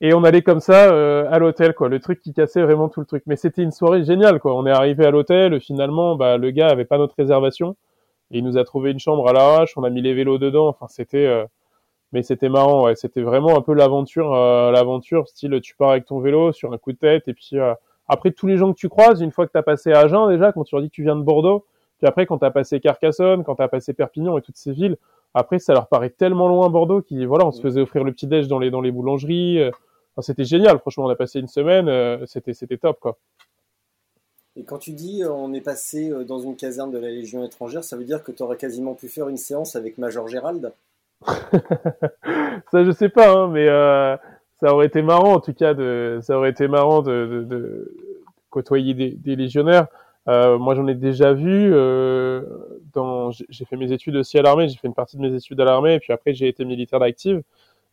Et 0.00 0.14
on 0.14 0.24
allait 0.24 0.42
comme 0.42 0.60
ça 0.60 0.92
euh, 0.92 1.28
à 1.30 1.38
l'hôtel, 1.38 1.74
quoi. 1.74 1.88
Le 1.88 2.00
truc 2.00 2.20
qui 2.20 2.32
cassait 2.32 2.62
vraiment 2.62 2.88
tout 2.88 3.00
le 3.00 3.06
truc. 3.06 3.22
Mais 3.26 3.36
c'était 3.36 3.62
une 3.62 3.70
soirée 3.70 4.02
géniale, 4.02 4.40
quoi. 4.40 4.56
On 4.56 4.66
est 4.66 4.70
arrivé 4.70 5.04
à 5.04 5.10
l'hôtel, 5.10 5.60
finalement, 5.60 6.16
bah, 6.16 6.38
le 6.38 6.50
gars 6.50 6.68
avait 6.68 6.86
pas 6.86 6.98
notre 6.98 7.14
réservation, 7.16 7.76
il 8.30 8.44
nous 8.44 8.56
a 8.58 8.64
trouvé 8.64 8.92
une 8.92 8.98
chambre 8.98 9.28
à 9.28 9.32
l'arrache, 9.32 9.76
on 9.76 9.84
a 9.84 9.90
mis 9.90 10.02
les 10.02 10.14
vélos 10.14 10.38
dedans. 10.38 10.68
Enfin, 10.68 10.86
c'était 10.88 11.26
euh, 11.26 11.44
mais 12.12 12.22
c'était 12.22 12.48
marrant 12.48 12.84
ouais. 12.84 12.96
C'était 12.96 13.22
vraiment 13.22 13.56
un 13.56 13.62
peu 13.62 13.74
l'aventure 13.74 14.34
euh, 14.34 14.70
l'aventure 14.70 15.28
style 15.28 15.60
tu 15.62 15.74
pars 15.76 15.90
avec 15.90 16.06
ton 16.06 16.20
vélo 16.20 16.52
sur 16.52 16.72
un 16.72 16.78
coup 16.78 16.92
de 16.92 16.98
tête 16.98 17.28
et 17.28 17.34
puis 17.34 17.50
euh, 17.54 17.74
après 18.08 18.32
tous 18.32 18.46
les 18.46 18.56
gens 18.56 18.72
que 18.72 18.78
tu 18.78 18.88
croises 18.88 19.20
une 19.20 19.30
fois 19.30 19.46
que 19.46 19.52
tu 19.52 19.58
as 19.58 19.62
passé 19.62 19.92
Agen 19.92 20.28
déjà 20.28 20.52
quand 20.52 20.64
tu 20.64 20.74
leur 20.74 20.82
dis 20.82 20.90
que 20.90 20.94
tu 20.94 21.02
viens 21.02 21.16
de 21.16 21.22
Bordeaux 21.22 21.66
puis 21.98 22.06
après 22.06 22.26
quand 22.26 22.38
tu 22.38 22.44
as 22.44 22.50
passé 22.50 22.80
Carcassonne 22.80 23.44
quand 23.44 23.56
tu 23.56 23.62
as 23.62 23.68
passé 23.68 23.92
Perpignan 23.92 24.36
et 24.38 24.42
toutes 24.42 24.56
ces 24.56 24.72
villes 24.72 24.96
après 25.34 25.58
ça 25.58 25.72
leur 25.72 25.88
paraît 25.88 26.10
tellement 26.10 26.48
loin 26.48 26.68
Bordeaux 26.68 27.02
qui 27.02 27.24
voilà 27.26 27.46
on 27.46 27.52
se 27.52 27.60
faisait 27.60 27.80
offrir 27.80 28.04
le 28.04 28.12
petit 28.12 28.26
déj 28.26 28.48
dans 28.48 28.58
les 28.58 28.70
dans 28.70 28.80
les 28.80 28.90
boulangeries 28.90 29.60
euh. 29.60 29.70
enfin, 30.16 30.22
c'était 30.22 30.44
génial 30.44 30.78
franchement 30.78 31.04
on 31.04 31.10
a 31.10 31.16
passé 31.16 31.38
une 31.38 31.48
semaine 31.48 31.88
euh, 31.88 32.24
c'était 32.26 32.54
c'était 32.54 32.78
top 32.78 32.98
quoi. 33.00 33.18
Et 34.56 34.64
quand 34.64 34.78
tu 34.78 34.90
dis 34.92 35.22
on 35.24 35.54
est 35.54 35.60
passé 35.60 36.10
dans 36.26 36.40
une 36.40 36.56
caserne 36.56 36.90
de 36.90 36.98
la 36.98 37.08
Légion 37.08 37.44
étrangère, 37.44 37.84
ça 37.84 37.96
veut 37.96 38.02
dire 38.02 38.24
que 38.24 38.32
tu 38.32 38.42
aurais 38.42 38.56
quasiment 38.56 38.94
pu 38.94 39.08
faire 39.08 39.28
une 39.28 39.36
séance 39.36 39.76
avec 39.76 39.96
Major 39.96 40.26
Gérald? 40.26 40.72
Ça 41.26 42.84
je 42.84 42.90
sais 42.92 43.08
pas, 43.08 43.30
hein, 43.30 43.48
mais 43.48 43.68
euh, 43.68 44.16
ça 44.60 44.72
aurait 44.72 44.86
été 44.86 45.02
marrant 45.02 45.34
en 45.34 45.40
tout 45.40 45.52
cas 45.52 45.74
de, 45.74 46.18
ça 46.22 46.36
aurait 46.38 46.50
été 46.50 46.68
marrant 46.68 47.02
de, 47.02 47.26
de, 47.26 47.44
de 47.44 47.94
côtoyer 48.48 48.94
des, 48.94 49.10
des 49.10 49.36
légionnaires. 49.36 49.86
Euh, 50.28 50.58
moi 50.58 50.74
j'en 50.74 50.86
ai 50.86 50.94
déjà 50.94 51.32
vu. 51.32 51.72
Euh, 51.72 52.42
dans, 52.92 53.30
j'ai 53.30 53.64
fait 53.64 53.76
mes 53.76 53.92
études 53.92 54.16
aussi 54.16 54.38
à 54.38 54.42
l'armée, 54.42 54.68
j'ai 54.68 54.76
fait 54.76 54.88
une 54.88 54.94
partie 54.94 55.16
de 55.16 55.22
mes 55.22 55.34
études 55.34 55.60
à 55.60 55.64
l'armée, 55.64 55.94
et 55.94 56.00
puis 56.00 56.12
après 56.12 56.34
j'ai 56.34 56.48
été 56.48 56.64
militaire 56.64 57.00
d'active 57.00 57.42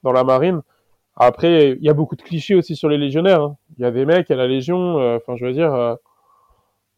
dans 0.03 0.11
la 0.11 0.23
marine. 0.23 0.61
Après 1.15 1.71
il 1.71 1.83
y 1.83 1.89
a 1.89 1.93
beaucoup 1.93 2.15
de 2.15 2.21
clichés 2.21 2.55
aussi 2.55 2.75
sur 2.75 2.89
les 2.89 2.97
légionnaires. 2.97 3.41
Hein. 3.41 3.57
Il 3.77 3.81
y 3.83 3.85
a 3.85 3.91
des 3.91 4.05
mecs 4.05 4.29
à 4.31 4.35
la 4.35 4.47
Légion, 4.47 4.99
euh, 4.99 5.17
enfin 5.17 5.35
je 5.35 5.45
veux 5.45 5.53
dire 5.53 5.73
euh, 5.73 5.95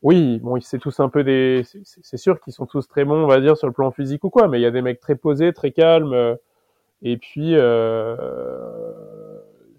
oui, 0.01 0.39
bon, 0.39 0.59
c'est 0.61 0.79
tous 0.79 0.99
un 1.01 1.09
peu 1.09 1.23
des, 1.25 1.63
c'est 1.83 2.17
sûr 2.17 2.39
qu'ils 2.39 2.53
sont 2.53 2.65
tous 2.65 2.87
très 2.87 3.03
bons, 3.03 3.21
on 3.23 3.27
va 3.27 3.41
dire, 3.41 3.57
sur 3.57 3.67
le 3.67 3.73
plan 3.73 3.91
physique 3.91 4.23
ou 4.23 4.29
quoi, 4.29 4.47
mais 4.47 4.59
il 4.59 4.61
y 4.61 4.65
a 4.65 4.71
des 4.71 4.81
mecs 4.81 5.01
très 5.01 5.15
posés, 5.15 5.51
très 5.51 5.71
calmes, 5.71 6.13
euh, 6.13 6.35
et 7.01 7.17
puis 7.17 7.55
euh, 7.55 8.17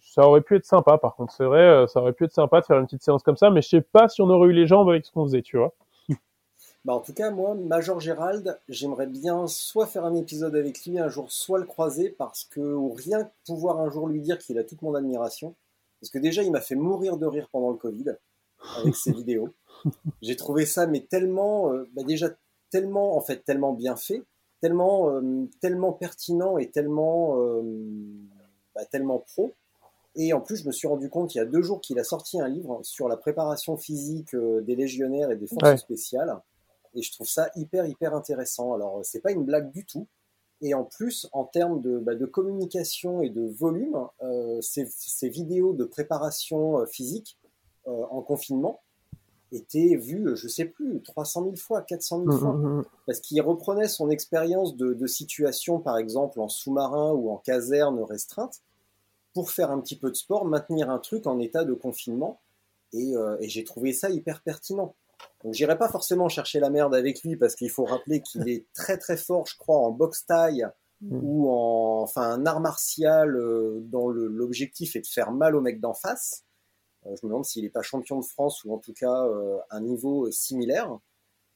ça 0.02 0.26
aurait 0.26 0.42
pu 0.42 0.56
être 0.56 0.66
sympa. 0.66 0.98
Par 0.98 1.16
contre, 1.16 1.32
c'est 1.32 1.44
vrai, 1.44 1.62
euh, 1.62 1.86
ça 1.86 2.00
aurait 2.00 2.12
pu 2.12 2.24
être 2.24 2.34
sympa 2.34 2.60
de 2.60 2.66
faire 2.66 2.78
une 2.78 2.84
petite 2.84 3.02
séance 3.02 3.22
comme 3.22 3.38
ça, 3.38 3.48
mais 3.50 3.62
je 3.62 3.68
sais 3.68 3.80
pas 3.80 4.08
si 4.08 4.20
on 4.20 4.28
aurait 4.28 4.48
eu 4.48 4.52
les 4.52 4.66
jambes 4.66 4.90
avec 4.90 5.06
ce 5.06 5.12
qu'on 5.12 5.24
faisait, 5.24 5.42
tu 5.42 5.56
vois. 5.56 5.74
Bah 6.86 6.94
en 6.94 7.00
tout 7.00 7.12
cas, 7.12 7.30
moi, 7.30 7.54
Major 7.54 8.00
Gérald, 8.00 8.58
j'aimerais 8.68 9.06
bien 9.06 9.46
soit 9.46 9.86
faire 9.86 10.06
un 10.06 10.14
épisode 10.14 10.56
avec 10.56 10.86
lui 10.86 10.98
un 10.98 11.08
jour, 11.08 11.30
soit 11.30 11.58
le 11.58 11.66
croiser, 11.66 12.08
parce 12.08 12.44
que 12.44 12.60
ou 12.60 12.94
rien 12.94 13.30
pouvoir 13.46 13.80
un 13.80 13.90
jour 13.90 14.08
lui 14.08 14.22
dire 14.22 14.38
qu'il 14.38 14.58
a 14.58 14.64
toute 14.64 14.80
mon 14.80 14.94
admiration. 14.94 15.54
Parce 16.00 16.10
que 16.10 16.18
déjà, 16.18 16.42
il 16.42 16.50
m'a 16.50 16.62
fait 16.62 16.76
mourir 16.76 17.18
de 17.18 17.26
rire 17.26 17.48
pendant 17.52 17.70
le 17.70 17.76
Covid 17.76 18.16
avec 18.78 18.96
ses 18.96 19.12
vidéos. 19.12 19.50
J'ai 20.22 20.36
trouvé 20.36 20.66
ça, 20.66 20.86
mais 20.86 21.00
tellement, 21.00 21.72
euh, 21.72 21.88
bah 21.94 22.02
déjà 22.02 22.30
tellement, 22.70 23.16
en 23.16 23.20
fait, 23.20 23.44
tellement 23.44 23.72
bien 23.72 23.96
fait, 23.96 24.22
tellement, 24.60 25.10
euh, 25.10 25.48
tellement 25.60 25.92
pertinent 25.92 26.58
et 26.58 26.70
tellement, 26.70 27.40
euh, 27.40 27.62
bah, 28.74 28.84
tellement 28.86 29.18
pro. 29.18 29.52
Et 30.16 30.32
en 30.32 30.40
plus, 30.40 30.56
je 30.56 30.66
me 30.66 30.72
suis 30.72 30.88
rendu 30.88 31.08
compte 31.08 31.34
il 31.34 31.38
y 31.38 31.40
a 31.40 31.44
deux 31.44 31.62
jours 31.62 31.80
qu'il 31.80 31.98
a 31.98 32.04
sorti 32.04 32.40
un 32.40 32.48
livre 32.48 32.80
sur 32.82 33.08
la 33.08 33.16
préparation 33.16 33.76
physique 33.76 34.34
des 34.34 34.74
légionnaires 34.74 35.30
et 35.30 35.36
des 35.36 35.46
forces 35.46 35.62
Ouais. 35.70 35.76
spéciales. 35.76 36.36
Et 36.94 37.02
je 37.02 37.12
trouve 37.12 37.28
ça 37.28 37.50
hyper, 37.54 37.86
hyper 37.86 38.14
intéressant. 38.14 38.74
Alors, 38.74 39.00
c'est 39.04 39.20
pas 39.20 39.30
une 39.30 39.44
blague 39.44 39.70
du 39.70 39.84
tout. 39.86 40.08
Et 40.62 40.74
en 40.74 40.84
plus, 40.84 41.28
en 41.32 41.44
termes 41.44 41.80
de, 41.80 41.98
bah, 41.98 42.16
de 42.16 42.26
communication 42.26 43.22
et 43.22 43.30
de 43.30 43.46
volume, 43.46 44.08
euh, 44.22 44.60
ces, 44.60 44.86
ces 44.90 45.28
vidéos 45.28 45.72
de 45.72 45.84
préparation 45.84 46.84
physique 46.86 47.38
euh, 47.86 48.04
en 48.10 48.20
confinement 48.20 48.82
étaient 49.52 49.96
vues, 49.96 50.36
je 50.36 50.48
sais 50.48 50.64
plus, 50.64 51.02
300 51.02 51.42
000 51.44 51.56
fois, 51.56 51.82
400 51.82 52.24
000 52.24 52.38
fois 52.38 52.52
Mhm. 52.52 52.84
parce 53.06 53.20
qu'il 53.20 53.40
reprenait 53.42 53.88
son 53.88 54.10
expérience 54.10 54.76
de, 54.76 54.92
de 54.94 55.06
situation, 55.06 55.80
par 55.80 55.98
exemple 55.98 56.40
en 56.40 56.48
sous-marin 56.48 57.12
ou 57.12 57.30
en 57.30 57.36
caserne 57.38 58.00
restreinte, 58.02 58.60
pour 59.34 59.50
faire 59.50 59.70
un 59.70 59.80
petit 59.80 59.96
peu 59.96 60.10
de 60.10 60.16
sport, 60.16 60.44
maintenir 60.44 60.90
un 60.90 60.98
truc 60.98 61.26
en 61.26 61.38
état 61.38 61.64
de 61.64 61.74
confinement. 61.74 62.40
Et, 62.92 63.16
euh, 63.16 63.36
et 63.40 63.48
j'ai 63.48 63.62
trouvé 63.64 63.92
ça 63.92 64.10
hyper 64.10 64.42
pertinent. 64.42 64.94
Donc 65.44 65.54
j'irai 65.54 65.78
pas 65.78 65.88
forcément 65.88 66.28
chercher 66.28 66.58
la 66.60 66.70
merde 66.70 66.94
avec 66.94 67.22
lui 67.22 67.36
parce 67.36 67.54
qu'il 67.54 67.70
faut 67.70 67.84
rappeler 67.84 68.20
qu'il 68.22 68.48
est 68.48 68.66
très 68.74 68.98
très 68.98 69.16
fort, 69.16 69.46
je 69.46 69.56
crois, 69.56 69.78
en 69.78 69.90
boxe 69.90 70.26
taille 70.26 70.66
Mm. 71.02 71.18
ou 71.22 71.48
en 71.48 72.02
enfin 72.02 72.30
un 72.30 72.44
art 72.44 72.60
martial 72.60 73.34
euh, 73.34 73.78
dont 73.84 74.10
l'objectif 74.10 74.96
est 74.96 75.00
de 75.00 75.06
faire 75.06 75.32
mal 75.32 75.56
au 75.56 75.62
mec 75.62 75.80
d'en 75.80 75.94
face. 75.94 76.44
Euh, 77.06 77.10
je 77.20 77.26
me 77.26 77.30
demande 77.30 77.44
s'il 77.44 77.64
est 77.64 77.70
pas 77.70 77.82
champion 77.82 78.18
de 78.18 78.24
France 78.24 78.64
ou 78.64 78.72
en 78.74 78.78
tout 78.78 78.92
cas 78.92 79.24
euh, 79.26 79.56
un 79.70 79.80
niveau 79.80 80.26
euh, 80.26 80.30
similaire. 80.30 80.90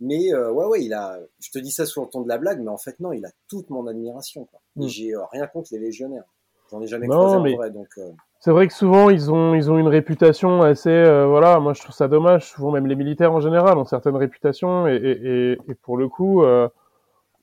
Mais 0.01 0.33
euh, 0.33 0.51
ouais, 0.51 0.67
ouais, 0.67 0.85
il 0.85 0.93
a. 0.93 1.19
Je 1.41 1.51
te 1.51 1.59
dis 1.59 1.71
ça 1.71 1.87
sous 1.87 2.01
le 2.03 2.09
ton 2.09 2.23
de 2.23 2.29
la 2.29 2.39
blague, 2.39 2.61
mais 2.61 2.69
en 2.71 2.79
fait 2.79 2.99
non, 3.01 3.13
il 3.13 3.25
a 3.27 3.31
toute 3.49 3.71
mon 3.71 3.87
admiration. 3.87 4.45
Quoi. 4.47 4.61
Mm. 4.77 4.87
j'ai 4.89 5.15
euh, 5.15 5.25
rien 5.33 5.47
contre 5.47 5.69
les 5.73 5.79
légionnaires. 5.79 6.25
J'en 6.71 6.81
ai 6.83 6.87
jamais 6.87 7.07
Non, 7.07 7.17
croisé 7.19 7.39
mais- 7.43 7.55
en 7.55 7.57
vrai, 7.59 7.71
donc. 7.71 7.89
euh, 7.99 8.11
C'est 8.41 8.51
vrai 8.51 8.67
que 8.67 8.75
souvent 8.75 9.09
ils 9.11 9.31
ont 9.31 9.55
ils 9.55 9.71
ont 9.71 9.79
une 9.79 9.89
réputation 9.89 10.63
assez 10.63 11.05
voilà 11.29 11.61
moi 11.61 11.73
je 11.75 11.81
trouve 11.83 11.95
ça 11.95 12.09
dommage 12.09 12.51
souvent 12.51 12.73
même 12.73 12.87
les 12.87 12.95
militaires 12.97 13.33
en 13.33 13.41
général 13.41 13.79
ont 13.79 13.85
certaines 13.87 14.17
réputations 14.17 14.87
et 14.89 14.97
et, 14.97 15.53
et, 15.53 15.75
pour 15.75 15.97
le 15.97 16.09
coup 16.09 16.43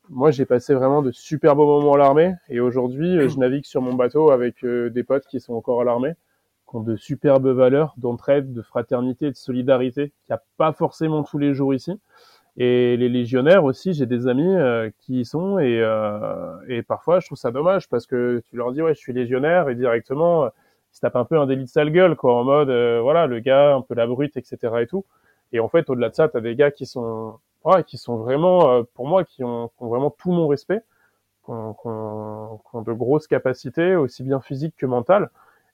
moi, 0.10 0.30
j'ai 0.32 0.45
passé 0.45 0.74
vraiment 0.74 1.02
de 1.02 1.12
super 1.12 1.56
beaux 1.56 1.66
moments 1.80 1.93
à 1.93 1.97
l'armée. 1.97 2.34
Et 2.49 2.60
aujourd'hui, 2.60 3.30
je 3.30 3.38
navigue 3.38 3.64
sur 3.64 3.82
mon 3.82 3.93
bateau 3.93 4.30
avec 4.32 4.66
des 4.66 5.04
potes 5.04 5.26
qui 5.28 5.39
sont 5.39 5.54
encore 5.54 5.80
à 5.82 5.86
l'armée, 5.86 6.14
qui 6.72 6.78
ont 6.78 6.82
de 6.82 6.96
superbes 6.96 7.48
valeurs 7.48 7.94
d'entraide, 7.98 8.54
de 8.54 8.62
fraternité, 8.64 9.30
de 9.30 9.36
solidarité, 9.36 10.10
qu'il 10.26 10.34
n'y 10.34 10.36
a 10.36 10.44
pas 10.58 10.74
forcément 10.74 11.24
tous 11.24 11.38
les 11.38 11.54
jours 11.54 11.74
ici. 11.74 12.00
Et 12.58 12.98
les 12.98 13.10
légionnaires 13.10 13.64
aussi, 13.64 13.94
j'ai 13.94 14.06
des 14.06 14.28
amis 14.28 14.56
euh, 14.56 14.90
qui 15.00 15.22
y 15.22 15.26
sont. 15.26 15.60
Et, 15.60 15.80
et 16.68 16.82
parfois, 16.82 17.20
je 17.20 17.28
trouve 17.28 17.38
ça 17.38 17.52
dommage 17.52 17.88
parce 17.90 18.08
que 18.08 18.42
tu 18.50 18.56
leur 18.56 18.72
dis, 18.72 18.82
ouais, 18.82 18.96
je 18.96 19.00
suis 19.00 19.14
légionnaire. 19.14 19.70
Et 19.70 19.76
directement, 19.76 20.48
ils 20.48 20.96
se 20.96 21.02
tapent 21.02 21.18
un 21.18 21.26
peu 21.26 21.40
un 21.40 21.46
délit 21.46 21.66
de 21.66 21.70
sale 21.70 21.92
gueule, 21.92 22.16
quoi, 22.16 22.36
en 22.36 22.44
mode, 22.44 22.70
voilà, 23.02 23.28
le 23.28 23.40
gars, 23.40 23.76
un 23.76 23.82
peu 23.82 23.94
la 23.94 24.08
brute, 24.08 24.36
etc. 24.38 24.58
et 24.82 24.88
tout. 24.88 25.06
Et 25.52 25.60
en 25.60 25.70
fait, 25.70 25.90
au-delà 25.90 26.10
de 26.10 26.16
ça, 26.16 26.30
tu 26.30 26.38
as 26.38 26.42
des 26.42 26.56
gars 26.56 26.72
qui 26.72 26.86
sont 26.86 27.40
ouais, 27.64 27.84
qui 27.84 27.98
sont 27.98 28.18
vraiment, 28.18 28.72
euh, 28.72 28.84
pour 28.94 29.08
moi, 29.08 29.24
qui 29.24 29.44
ont, 29.44 29.70
qui 29.70 29.84
ont, 29.84 29.88
vraiment 29.88 30.10
tout 30.12 30.32
mon 30.32 30.48
respect, 30.48 30.82
qui, 31.46 31.52
ont, 31.52 31.74
qui 31.74 31.88
ont, 31.88 32.82
de 32.82 32.94
grosses 32.94 33.28
capacités, 33.28 33.96
aussi 33.96 34.24
bien 34.24 34.42
physiques 34.42 34.76
que 34.78 34.86
mentales. 34.86 35.30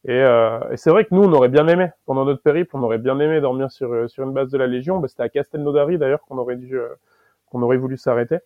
Et, 0.05 0.11
euh, 0.11 0.59
c'est 0.75 0.89
vrai 0.89 1.05
que 1.05 1.13
nous, 1.13 1.23
on 1.23 1.33
aurait 1.33 1.49
bien 1.49 1.67
aimé, 1.67 1.89
pendant 2.05 2.25
notre 2.25 2.41
périple, 2.41 2.75
on 2.75 2.83
aurait 2.83 2.97
bien 2.97 3.19
aimé 3.19 3.41
dormir 3.41 3.71
sur, 3.71 3.91
euh, 3.91 4.07
sur 4.07 4.23
une 4.23 4.33
base 4.33 4.49
de 4.49 4.57
la 4.57 4.67
Légion. 4.67 4.99
Bah, 4.99 5.07
C'était 5.07 5.23
à 5.23 5.29
Castelnaudary 5.29 5.97
d'ailleurs 5.97 6.21
qu'on 6.21 6.37
aurait 6.37 6.55
dû, 6.55 6.77
euh, 6.77 6.87
qu'on 7.49 7.61
aurait 7.61 7.77
voulu 7.77 7.97
s'arrêter. 7.97 8.37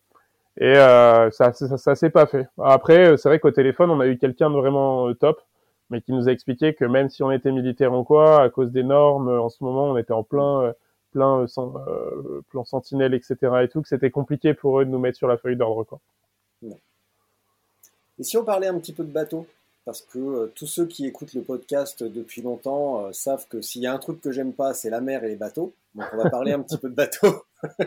Et 0.57 0.77
euh, 0.77 1.31
ça, 1.31 1.53
ça, 1.53 1.77
ça, 1.77 1.95
s'est 1.95 2.09
pas 2.09 2.25
fait. 2.25 2.47
Après, 2.61 3.17
c'est 3.17 3.29
vrai 3.29 3.39
qu'au 3.39 3.51
téléphone, 3.51 3.89
on 3.89 3.99
a 3.99 4.07
eu 4.07 4.17
quelqu'un 4.17 4.49
de 4.49 4.55
vraiment 4.55 5.13
top, 5.13 5.41
mais 5.89 6.01
qui 6.01 6.11
nous 6.13 6.27
a 6.27 6.31
expliqué 6.31 6.73
que 6.73 6.85
même 6.85 7.09
si 7.09 7.23
on 7.23 7.31
était 7.31 7.51
militaire 7.51 7.93
en 7.93 8.03
quoi, 8.03 8.41
à 8.41 8.49
cause 8.49 8.71
des 8.71 8.83
normes, 8.83 9.29
en 9.29 9.49
ce 9.49 9.63
moment, 9.63 9.85
on 9.91 9.97
était 9.97 10.13
en 10.13 10.23
plein 10.23 10.73
plein 11.11 11.45
sans, 11.47 11.75
euh, 11.87 12.41
plan 12.49 12.63
sentinelle, 12.63 13.13
etc. 13.13 13.35
et 13.63 13.67
tout, 13.67 13.81
que 13.81 13.87
c'était 13.87 14.09
compliqué 14.09 14.53
pour 14.53 14.79
eux 14.79 14.85
de 14.85 14.89
nous 14.89 14.99
mettre 14.99 15.17
sur 15.17 15.27
la 15.27 15.37
feuille 15.37 15.57
d'ordre. 15.57 15.83
Quoi. 15.83 15.99
Et 18.17 18.23
si 18.23 18.37
on 18.37 18.43
parlait 18.43 18.67
un 18.67 18.79
petit 18.79 18.93
peu 18.93 19.03
de 19.03 19.11
bateau? 19.11 19.45
Parce 19.85 20.01
que 20.01 20.19
euh, 20.19 20.51
tous 20.53 20.67
ceux 20.67 20.85
qui 20.85 21.05
écoutent 21.05 21.33
le 21.33 21.41
podcast 21.41 22.03
depuis 22.03 22.41
longtemps 22.41 23.05
euh, 23.05 23.11
savent 23.13 23.47
que 23.47 23.61
s'il 23.61 23.81
y 23.81 23.87
a 23.87 23.93
un 23.93 23.97
truc 23.97 24.21
que 24.21 24.31
j'aime 24.31 24.53
pas, 24.53 24.73
c'est 24.73 24.89
la 24.89 25.01
mer 25.01 25.23
et 25.23 25.29
les 25.29 25.35
bateaux. 25.35 25.73
Donc 25.95 26.05
on 26.13 26.17
va 26.17 26.29
parler 26.29 26.51
un 26.51 26.61
petit 26.61 26.77
peu 26.77 26.89
de 26.89 26.95
bateau. 26.95 27.43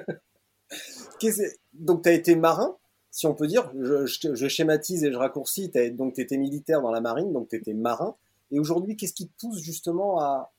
donc 1.72 2.02
tu 2.02 2.08
as 2.08 2.12
été 2.12 2.34
marin, 2.36 2.76
si 3.10 3.26
on 3.26 3.34
peut 3.34 3.46
dire. 3.46 3.70
Je, 3.74 4.48
schématise 4.48 5.04
et 5.04 5.12
je 5.12 5.16
raccourcis. 5.16 5.70
As, 5.74 5.90
donc 5.90 6.14
tu 6.14 6.20
étais 6.20 6.36
militaire 6.36 6.82
dans 6.82 6.90
la 6.90 7.00
marine, 7.00 7.32
donc 7.32 7.48
tu 7.48 7.56
étais 7.56 7.74
marin. 7.74 8.16
Et 8.50 8.58
aujourd'hui, 8.58 8.96
qu'est-ce 8.96 9.14
qui 9.14 9.28
te 9.28 9.40
pousse 9.40 9.58
justement 9.60 10.20
à, 10.20 10.52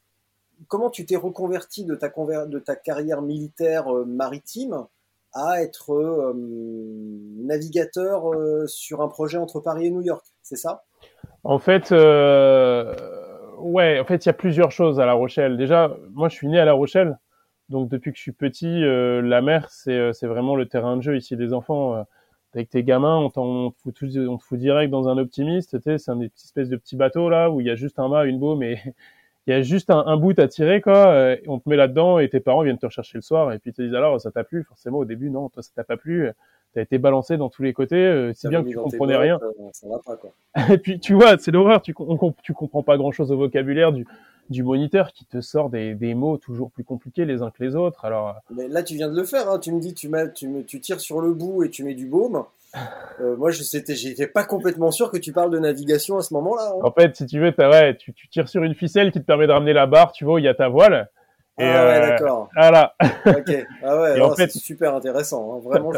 comment 0.67 0.89
tu 0.89 1.05
t'es 1.05 1.17
reconverti 1.17 1.83
de 1.85 1.95
ta, 1.95 2.09
carrière 2.75 3.21
militaire 3.21 3.93
euh, 3.93 4.05
maritime 4.05 4.85
à 5.33 5.61
être 5.61 6.33
navigateur 6.33 8.31
sur 8.69 9.01
un 9.01 9.09
projet 9.09 9.37
entre 9.37 9.59
Paris 9.59 9.87
et 9.87 9.89
New 9.89 10.01
York, 10.01 10.25
c'est 10.41 10.55
ça? 10.55 10.85
En 11.45 11.59
fait, 11.59 11.91
euh, 11.91 12.95
ouais, 13.59 13.99
en 13.99 14.05
fait, 14.05 14.25
il 14.25 14.27
y 14.27 14.31
a 14.31 14.33
plusieurs 14.33 14.71
choses 14.71 14.99
à 14.99 15.05
La 15.05 15.13
Rochelle. 15.13 15.57
Déjà, 15.57 15.95
moi, 16.11 16.27
je 16.27 16.35
suis 16.35 16.47
né 16.47 16.59
à 16.59 16.65
La 16.65 16.73
Rochelle, 16.73 17.19
donc 17.69 17.87
depuis 17.87 18.11
que 18.11 18.17
je 18.17 18.23
suis 18.23 18.31
petit, 18.31 18.81
la 18.81 19.41
mer, 19.41 19.69
c'est 19.69 20.11
vraiment 20.23 20.55
le 20.55 20.65
terrain 20.67 20.97
de 20.97 21.03
jeu 21.03 21.15
ici 21.17 21.37
des 21.37 21.53
enfants. 21.53 22.03
avec 22.55 22.69
tes 22.69 22.83
gamins, 22.83 23.17
on, 23.17 23.29
te 23.29 23.77
fout, 23.83 23.95
on 24.27 24.37
te 24.37 24.43
fout 24.43 24.57
direct 24.57 24.89
dans 24.91 25.07
un 25.07 25.19
optimiste. 25.19 25.77
C'est 25.79 26.09
un 26.09 26.19
espèce 26.21 26.69
de 26.69 26.77
petit 26.77 26.95
bateau 26.95 27.29
là 27.29 27.51
où 27.51 27.61
il 27.61 27.67
y 27.67 27.69
a 27.69 27.75
juste 27.75 27.99
un 27.99 28.07
mât, 28.09 28.25
une 28.25 28.39
baume 28.39 28.63
et 28.63 28.79
il 29.47 29.51
y 29.51 29.53
a 29.53 29.61
juste 29.61 29.91
un, 29.91 30.03
un, 30.07 30.17
bout 30.17 30.39
à 30.39 30.47
tirer 30.47 30.81
quoi 30.81 31.07
euh, 31.09 31.37
on 31.47 31.59
te 31.59 31.69
met 31.69 31.75
là-dedans 31.75 32.17
et 32.17 32.29
tes 32.29 32.39
parents 32.39 32.63
viennent 32.63 32.79
te 32.79 32.85
rechercher 32.87 33.19
le 33.19 33.21
soir 33.21 33.53
et 33.53 33.59
puis 33.59 33.73
te 33.73 33.81
disent 33.83 33.93
alors 33.93 34.19
ça 34.19 34.31
t'a 34.31 34.43
plu 34.43 34.63
forcément 34.63 34.97
au 34.97 35.05
début 35.05 35.29
non 35.29 35.49
toi 35.49 35.61
ça 35.61 35.69
t'a 35.75 35.83
pas 35.83 35.97
plu 35.97 36.31
t'as 36.75 36.81
été 36.81 36.97
balancé 36.97 37.37
dans 37.37 37.49
tous 37.49 37.63
les 37.63 37.73
côtés 37.73 37.95
euh, 37.95 38.33
si 38.33 38.47
bien 38.47 38.63
que 38.63 38.69
tu 38.69 38.75
comprenais 38.75 39.15
rien 39.15 39.39
euh, 39.41 39.69
ça 39.71 39.87
va 39.87 39.99
pas, 40.05 40.15
quoi. 40.15 40.31
et 40.73 40.77
puis 40.77 40.99
tu 40.99 41.13
vois 41.13 41.37
c'est 41.37 41.51
l'horreur 41.51 41.81
tu 41.81 41.95
on, 41.97 42.33
tu 42.43 42.53
comprends 42.53 42.83
pas 42.83 42.97
grand 42.97 43.11
chose 43.11 43.31
au 43.31 43.37
vocabulaire 43.37 43.91
du 43.91 44.05
du 44.51 44.61
moniteur 44.61 45.11
qui 45.11 45.25
te 45.25 45.41
sort 45.41 45.71
des, 45.71 45.95
des 45.95 46.13
mots 46.13 46.37
toujours 46.37 46.69
plus 46.69 46.83
compliqués 46.83 47.25
les 47.25 47.41
uns 47.41 47.49
que 47.49 47.63
les 47.63 47.75
autres 47.75 48.05
alors 48.05 48.35
mais 48.55 48.67
là 48.67 48.83
tu 48.83 48.95
viens 48.95 49.09
de 49.09 49.15
le 49.15 49.23
faire 49.23 49.49
hein. 49.49 49.57
tu 49.57 49.71
me 49.71 49.79
dis 49.79 49.93
tu 49.93 50.09
mets 50.09 50.31
tu 50.33 50.47
me 50.47 50.63
tu 50.63 50.79
tires 50.79 50.99
sur 50.99 51.21
le 51.21 51.33
bout 51.33 51.63
et 51.63 51.69
tu 51.69 51.83
mets 51.83 51.95
du 51.95 52.05
baume 52.05 52.43
euh, 53.21 53.35
moi, 53.37 53.51
je 53.51 53.63
j'étais 53.63 54.27
pas 54.27 54.43
complètement 54.43 54.91
sûr 54.91 55.09
que 55.09 55.17
tu 55.17 55.31
parles 55.31 55.51
de 55.51 55.59
navigation 55.59 56.17
à 56.17 56.21
ce 56.21 56.33
moment-là. 56.33 56.73
Hein. 56.75 56.81
En 56.83 56.91
fait, 56.91 57.15
si 57.15 57.25
tu 57.25 57.39
veux, 57.39 57.53
ouais, 57.57 57.95
tu, 57.95 58.13
tu, 58.13 58.27
tires 58.27 58.49
sur 58.49 58.63
une 58.63 58.75
ficelle 58.75 59.11
qui 59.11 59.19
te 59.19 59.25
permet 59.25 59.47
de 59.47 59.51
ramener 59.51 59.73
la 59.73 59.85
barre, 59.85 60.11
tu 60.11 60.25
vois, 60.25 60.41
il 60.41 60.43
y 60.43 60.47
a 60.47 60.53
ta 60.53 60.67
voile. 60.67 61.09
Et 61.57 61.63
ah 61.63 61.85
ouais, 61.85 61.97
euh, 61.97 62.07
d'accord. 62.09 62.49
Voilà. 62.53 62.95
ok. 63.25 63.67
Ah 63.81 64.01
ouais, 64.01 64.21
en 64.21 64.35
fait, 64.35 64.51
c'est 64.51 64.59
super 64.59 64.93
intéressant. 64.93 65.55
Hein. 65.55 65.61
Vraiment, 65.63 65.93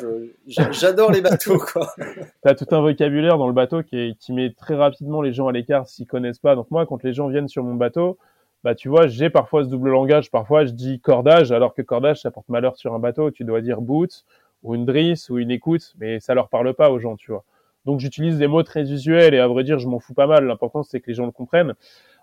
j'adore 0.46 1.12
les 1.12 1.22
bateaux, 1.22 1.58
quoi. 1.58 1.94
T'as 2.44 2.54
tout 2.54 2.68
un 2.70 2.82
vocabulaire 2.82 3.40
dans 3.40 3.48
le 3.48 3.54
bateau 3.54 3.82
qui, 3.82 3.98
est, 3.98 4.18
qui 4.20 4.34
met 4.34 4.54
très 4.54 4.76
rapidement 4.76 5.22
les 5.22 5.34
gens 5.34 5.48
à 5.48 5.52
l'écart 5.52 5.88
s'ils 5.88 6.06
connaissent 6.06 6.38
pas. 6.38 6.56
Donc 6.56 6.70
moi, 6.70 6.86
quand 6.86 7.04
les 7.04 7.14
gens 7.14 7.28
viennent 7.28 7.48
sur 7.48 7.64
mon 7.64 7.74
bateau, 7.74 8.20
bah 8.64 8.76
tu 8.76 8.88
vois, 8.88 9.08
j'ai 9.08 9.32
parfois 9.32 9.64
ce 9.64 9.70
double 9.70 9.90
langage. 9.90 10.30
Parfois, 10.30 10.66
je 10.66 10.72
dis 10.72 11.00
cordage, 11.00 11.52
alors 11.52 11.74
que 11.74 11.82
cordage, 11.82 12.22
ça 12.22 12.30
porte 12.30 12.50
malheur 12.50 12.78
sur 12.78 12.94
un 12.94 13.00
bateau. 13.00 13.32
Tu 13.32 13.44
dois 13.44 13.62
dire 13.62 13.82
boot 13.82 14.26
ou 14.62 14.76
une 14.76 14.86
drisse 14.86 15.30
ou 15.32 15.40
une 15.40 15.50
écoute, 15.50 15.96
mais 16.00 16.20
ça 16.20 16.36
leur 16.36 16.50
parle 16.50 16.74
pas 16.76 16.92
aux 16.92 17.00
gens, 17.00 17.16
tu 17.16 17.32
vois. 17.32 17.44
Donc 17.86 18.00
j'utilise 18.00 18.38
des 18.38 18.48
mots 18.48 18.64
très 18.64 18.92
usuels 18.92 19.34
et 19.34 19.40
à 19.40 19.48
vrai 19.48 19.64
dire, 19.64 19.80
je 19.80 19.88
m'en 19.88 20.00
fous 20.00 20.14
pas 20.14 20.28
mal. 20.28 20.46
L'important 20.46 20.84
c'est 20.84 21.00
que 21.00 21.08
les 21.08 21.14
gens 21.14 21.26
le 21.26 21.32
comprennent. 21.32 21.74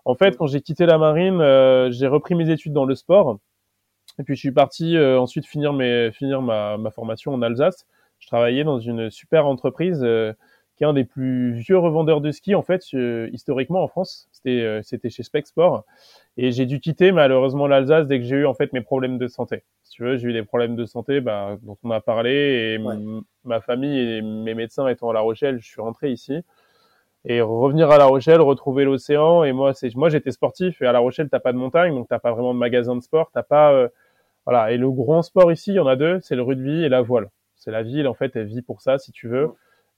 En 0.04 0.14
fait, 0.14 0.36
quand 0.36 0.46
j'ai 0.46 0.60
quitté 0.60 0.86
la 0.86 0.98
marine, 0.98 1.40
euh, 1.40 1.90
j'ai 1.90 2.06
repris 2.06 2.34
mes 2.34 2.50
études 2.50 2.72
dans 2.72 2.84
le 2.84 2.94
sport. 2.94 3.38
Et 4.18 4.22
puis 4.22 4.34
je 4.34 4.40
suis 4.40 4.52
parti 4.52 4.96
euh, 4.96 5.18
ensuite 5.18 5.46
finir 5.46 5.72
mes 5.72 6.12
finir 6.12 6.42
ma, 6.42 6.76
ma, 6.76 6.90
formation 6.90 7.32
en 7.32 7.42
Alsace. 7.42 7.86
Je 8.18 8.26
travaillais 8.26 8.64
dans 8.64 8.78
une 8.78 9.10
super 9.10 9.46
entreprise 9.46 10.00
euh, 10.04 10.32
qui 10.76 10.84
est 10.84 10.86
un 10.86 10.92
des 10.92 11.04
plus 11.04 11.52
vieux 11.52 11.78
revendeurs 11.78 12.20
de 12.20 12.30
ski 12.30 12.54
en 12.54 12.62
fait 12.62 12.84
historiquement 13.32 13.82
en 13.82 13.88
France. 13.88 14.28
C'était 14.32 14.80
c'était 14.82 15.10
chez 15.10 15.22
Specsport 15.22 15.84
et 16.36 16.52
j'ai 16.52 16.66
dû 16.66 16.80
quitter 16.80 17.12
malheureusement 17.12 17.66
l'Alsace 17.66 18.06
dès 18.06 18.18
que 18.18 18.24
j'ai 18.24 18.36
eu 18.36 18.46
en 18.46 18.54
fait 18.54 18.72
mes 18.72 18.80
problèmes 18.82 19.18
de 19.18 19.26
santé. 19.26 19.64
Si 19.84 19.92
tu 19.92 20.02
veux, 20.02 20.16
j'ai 20.16 20.28
eu 20.28 20.32
des 20.32 20.42
problèmes 20.42 20.76
de 20.76 20.84
santé 20.84 21.20
bah, 21.20 21.56
dont 21.62 21.78
on 21.82 21.90
a 21.90 22.00
parlé 22.00 22.30
et 22.32 22.78
Ouais. 22.78 22.96
ma 23.44 23.60
famille 23.60 23.98
et 23.98 24.22
mes 24.22 24.54
médecins 24.54 24.86
étant 24.88 25.10
à 25.10 25.12
La 25.12 25.20
Rochelle, 25.20 25.60
je 25.60 25.66
suis 25.66 25.80
rentré 25.80 26.10
ici. 26.10 26.42
Et 27.26 27.40
revenir 27.40 27.90
à 27.90 27.98
La 27.98 28.04
Rochelle, 28.04 28.40
retrouver 28.40 28.84
l'océan. 28.84 29.44
Et 29.44 29.52
moi, 29.52 29.72
c'est 29.72 29.94
moi 29.94 30.10
j'étais 30.10 30.30
sportif 30.30 30.82
et 30.82 30.86
à 30.86 30.92
La 30.92 30.98
Rochelle 30.98 31.28
t'as 31.30 31.40
pas 31.40 31.52
de 31.52 31.58
montagne, 31.58 31.94
donc 31.94 32.08
t'as 32.08 32.18
pas 32.18 32.32
vraiment 32.32 32.52
de 32.54 32.58
magasin 32.58 32.96
de 32.96 33.00
sport, 33.00 33.30
t'as 33.32 33.42
pas 33.42 33.72
euh, 33.72 33.88
voilà. 34.46 34.72
Et 34.72 34.76
le 34.76 34.90
grand 34.90 35.22
sport 35.22 35.50
ici, 35.52 35.72
il 35.72 35.76
y 35.76 35.80
en 35.80 35.86
a 35.86 35.96
deux, 35.96 36.20
c'est 36.20 36.36
le 36.36 36.42
rugby 36.42 36.84
et 36.84 36.88
la 36.88 37.02
voile. 37.02 37.30
C'est 37.56 37.70
la 37.70 37.82
ville 37.82 38.08
en 38.08 38.14
fait, 38.14 38.36
elle 38.36 38.46
vit 38.46 38.62
pour 38.62 38.82
ça 38.82 38.98
si 38.98 39.12
tu 39.12 39.28
veux. 39.28 39.50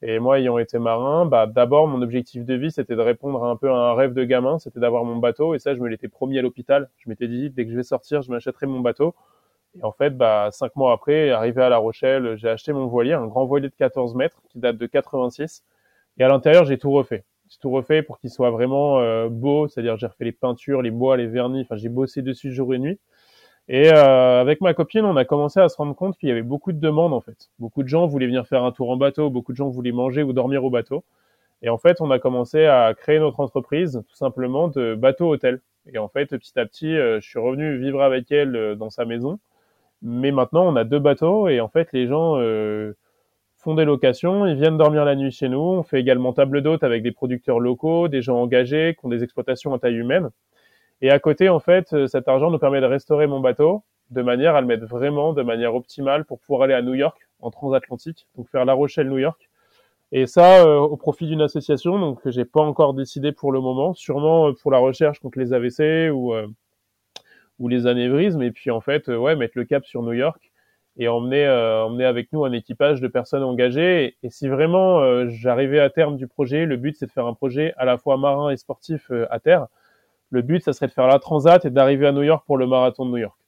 Et 0.02 0.18
moi, 0.18 0.38
ayant 0.38 0.58
été 0.58 0.78
marin, 0.78 1.26
bah 1.26 1.46
d'abord 1.46 1.88
mon 1.88 2.02
objectif 2.02 2.44
de 2.44 2.54
vie, 2.54 2.70
c'était 2.70 2.96
de 2.96 3.00
répondre 3.00 3.42
un 3.44 3.56
peu 3.56 3.70
à 3.70 3.74
un 3.74 3.94
rêve 3.94 4.12
de 4.12 4.24
gamin, 4.24 4.58
c'était 4.58 4.78
d'avoir 4.78 5.04
mon 5.04 5.16
bateau. 5.16 5.54
Et 5.54 5.58
ça, 5.58 5.74
je 5.74 5.80
me 5.80 5.88
l'étais 5.88 6.08
promis 6.08 6.38
à 6.38 6.42
l'hôpital. 6.42 6.90
Je 6.98 7.08
m'étais 7.08 7.28
dit 7.28 7.50
dès 7.50 7.64
que 7.64 7.70
je 7.72 7.76
vais 7.76 7.82
sortir, 7.82 8.22
je 8.22 8.30
m'achèterai 8.30 8.66
mon 8.66 8.80
bateau. 8.80 9.14
Et 9.78 9.84
en 9.84 9.92
fait, 9.92 10.10
bah 10.16 10.50
cinq 10.52 10.76
mois 10.76 10.92
après, 10.92 11.30
arrivé 11.30 11.62
à 11.62 11.68
La 11.70 11.78
Rochelle, 11.78 12.36
j'ai 12.36 12.48
acheté 12.48 12.72
mon 12.72 12.86
voilier, 12.86 13.14
un 13.14 13.26
grand 13.26 13.46
voilier 13.46 13.68
de 13.68 13.74
14 13.74 14.14
mètres 14.14 14.40
qui 14.48 14.58
date 14.58 14.76
de 14.78 14.86
86. 14.86 15.64
Et 16.18 16.24
à 16.24 16.28
l'intérieur, 16.28 16.64
j'ai 16.64 16.78
tout 16.78 16.90
refait. 16.90 17.24
J'ai 17.48 17.58
tout 17.60 17.70
refait 17.70 18.02
pour 18.02 18.18
qu'il 18.18 18.30
soit 18.30 18.50
vraiment 18.50 18.98
euh, 19.00 19.28
beau, 19.28 19.68
c'est-à-dire 19.68 19.96
j'ai 19.96 20.06
refait 20.06 20.24
les 20.24 20.32
peintures, 20.32 20.82
les 20.82 20.90
bois, 20.90 21.16
les 21.16 21.26
vernis. 21.26 21.62
Enfin, 21.62 21.76
j'ai 21.76 21.88
bossé 21.88 22.22
dessus 22.22 22.52
jour 22.52 22.74
et 22.74 22.78
nuit. 22.78 22.98
Et 23.68 23.92
euh, 23.92 24.40
avec 24.40 24.60
ma 24.60 24.74
copine, 24.74 25.04
on 25.04 25.16
a 25.16 25.24
commencé 25.24 25.60
à 25.60 25.68
se 25.68 25.76
rendre 25.76 25.94
compte 25.94 26.16
qu'il 26.18 26.28
y 26.28 26.32
avait 26.32 26.42
beaucoup 26.42 26.72
de 26.72 26.78
demandes 26.78 27.12
en 27.12 27.20
fait. 27.20 27.50
Beaucoup 27.58 27.82
de 27.82 27.88
gens 27.88 28.06
voulaient 28.06 28.26
venir 28.26 28.46
faire 28.46 28.64
un 28.64 28.72
tour 28.72 28.90
en 28.90 28.96
bateau, 28.96 29.28
beaucoup 29.28 29.52
de 29.52 29.56
gens 29.56 29.68
voulaient 29.68 29.92
manger 29.92 30.22
ou 30.22 30.32
dormir 30.32 30.64
au 30.64 30.70
bateau. 30.70 31.04
Et 31.62 31.68
en 31.68 31.78
fait, 31.78 32.00
on 32.00 32.10
a 32.10 32.18
commencé 32.18 32.66
à 32.66 32.94
créer 32.94 33.18
notre 33.18 33.40
entreprise 33.40 34.02
tout 34.08 34.16
simplement 34.16 34.68
de 34.68 34.94
bateau-hôtel. 34.94 35.60
Et 35.92 35.98
en 35.98 36.08
fait, 36.08 36.26
petit 36.26 36.58
à 36.58 36.66
petit, 36.66 36.96
euh, 36.96 37.20
je 37.20 37.28
suis 37.28 37.38
revenu 37.38 37.78
vivre 37.78 38.02
avec 38.02 38.30
elle 38.30 38.76
dans 38.78 38.90
sa 38.90 39.04
maison. 39.04 39.38
Mais 40.02 40.30
maintenant, 40.30 40.66
on 40.66 40.76
a 40.76 40.84
deux 40.84 40.98
bateaux 40.98 41.48
et 41.48 41.60
en 41.60 41.68
fait, 41.68 41.92
les 41.92 42.06
gens 42.06 42.36
font 43.66 43.74
des 43.74 43.84
locations, 43.84 44.46
ils 44.46 44.54
viennent 44.54 44.78
dormir 44.78 45.04
la 45.04 45.16
nuit 45.16 45.32
chez 45.32 45.48
nous. 45.48 45.58
On 45.58 45.82
fait 45.82 45.98
également 45.98 46.32
table 46.32 46.62
d'hôte 46.62 46.84
avec 46.84 47.02
des 47.02 47.10
producteurs 47.10 47.58
locaux, 47.58 48.06
des 48.06 48.22
gens 48.22 48.40
engagés 48.40 48.94
qui 48.96 49.04
ont 49.04 49.08
des 49.08 49.24
exploitations 49.24 49.74
à 49.74 49.80
taille 49.80 49.96
humaine. 49.96 50.30
Et 51.02 51.10
à 51.10 51.18
côté, 51.18 51.48
en 51.48 51.58
fait, 51.58 51.92
euh, 51.92 52.06
cet 52.06 52.28
argent 52.28 52.52
nous 52.52 52.60
permet 52.60 52.80
de 52.80 52.86
restaurer 52.86 53.26
mon 53.26 53.40
bateau 53.40 53.82
de 54.10 54.22
manière 54.22 54.54
à 54.54 54.60
le 54.60 54.68
mettre 54.68 54.86
vraiment 54.86 55.32
de 55.32 55.42
manière 55.42 55.74
optimale 55.74 56.24
pour 56.24 56.38
pouvoir 56.38 56.62
aller 56.62 56.74
à 56.74 56.82
New 56.82 56.94
York 56.94 57.18
en 57.40 57.50
transatlantique, 57.50 58.28
donc 58.36 58.48
faire 58.48 58.64
La 58.64 58.72
Rochelle-New 58.72 59.18
York. 59.18 59.50
Et 60.12 60.26
ça, 60.26 60.64
euh, 60.64 60.78
au 60.78 60.96
profit 60.96 61.26
d'une 61.26 61.42
association, 61.42 61.98
donc 61.98 62.22
que 62.22 62.30
j'ai 62.30 62.44
pas 62.44 62.62
encore 62.62 62.94
décidé 62.94 63.32
pour 63.32 63.50
le 63.50 63.60
moment, 63.60 63.94
sûrement 63.94 64.50
euh, 64.50 64.52
pour 64.52 64.70
la 64.70 64.78
recherche 64.78 65.18
contre 65.18 65.40
les 65.40 65.52
AVC 65.52 66.12
ou 66.12 66.32
ou 67.58 67.68
les 67.68 67.86
anévrismes, 67.88 68.42
et 68.42 68.52
puis 68.52 68.70
en 68.70 68.80
fait, 68.80 69.08
ouais, 69.08 69.34
mettre 69.34 69.54
le 69.56 69.64
cap 69.64 69.84
sur 69.84 70.02
New 70.02 70.12
York 70.12 70.52
et 70.96 71.08
emmener 71.08 71.46
euh, 71.46 71.84
emmener 71.84 72.04
avec 72.04 72.32
nous 72.32 72.44
un 72.44 72.52
équipage 72.52 73.00
de 73.00 73.08
personnes 73.08 73.42
engagées. 73.42 74.16
Et, 74.22 74.30
si 74.30 74.48
vraiment 74.48 75.00
euh, 75.00 75.28
j'arrivais 75.28 75.80
à 75.80 75.90
terme 75.90 76.16
du 76.16 76.26
projet, 76.26 76.66
le 76.66 76.76
but 76.76 76.96
c'est 76.96 77.06
de 77.06 77.12
faire 77.12 77.26
un 77.26 77.34
projet 77.34 77.74
à 77.76 77.84
la 77.84 77.98
fois 77.98 78.16
marin 78.16 78.50
et 78.50 78.56
sportif 78.56 79.10
à 79.30 79.40
terre. 79.40 79.66
Le 80.30 80.42
but, 80.42 80.62
ça 80.62 80.72
serait 80.72 80.88
de 80.88 80.92
faire 80.92 81.06
la 81.06 81.18
transat 81.18 81.64
et 81.64 81.70
d'arriver 81.70 82.06
à 82.06 82.12
New 82.12 82.22
York 82.22 82.44
pour 82.46 82.58
le 82.58 82.66
marathon 82.66 83.06
de 83.06 83.10
New 83.12 83.16
York. 83.18 83.38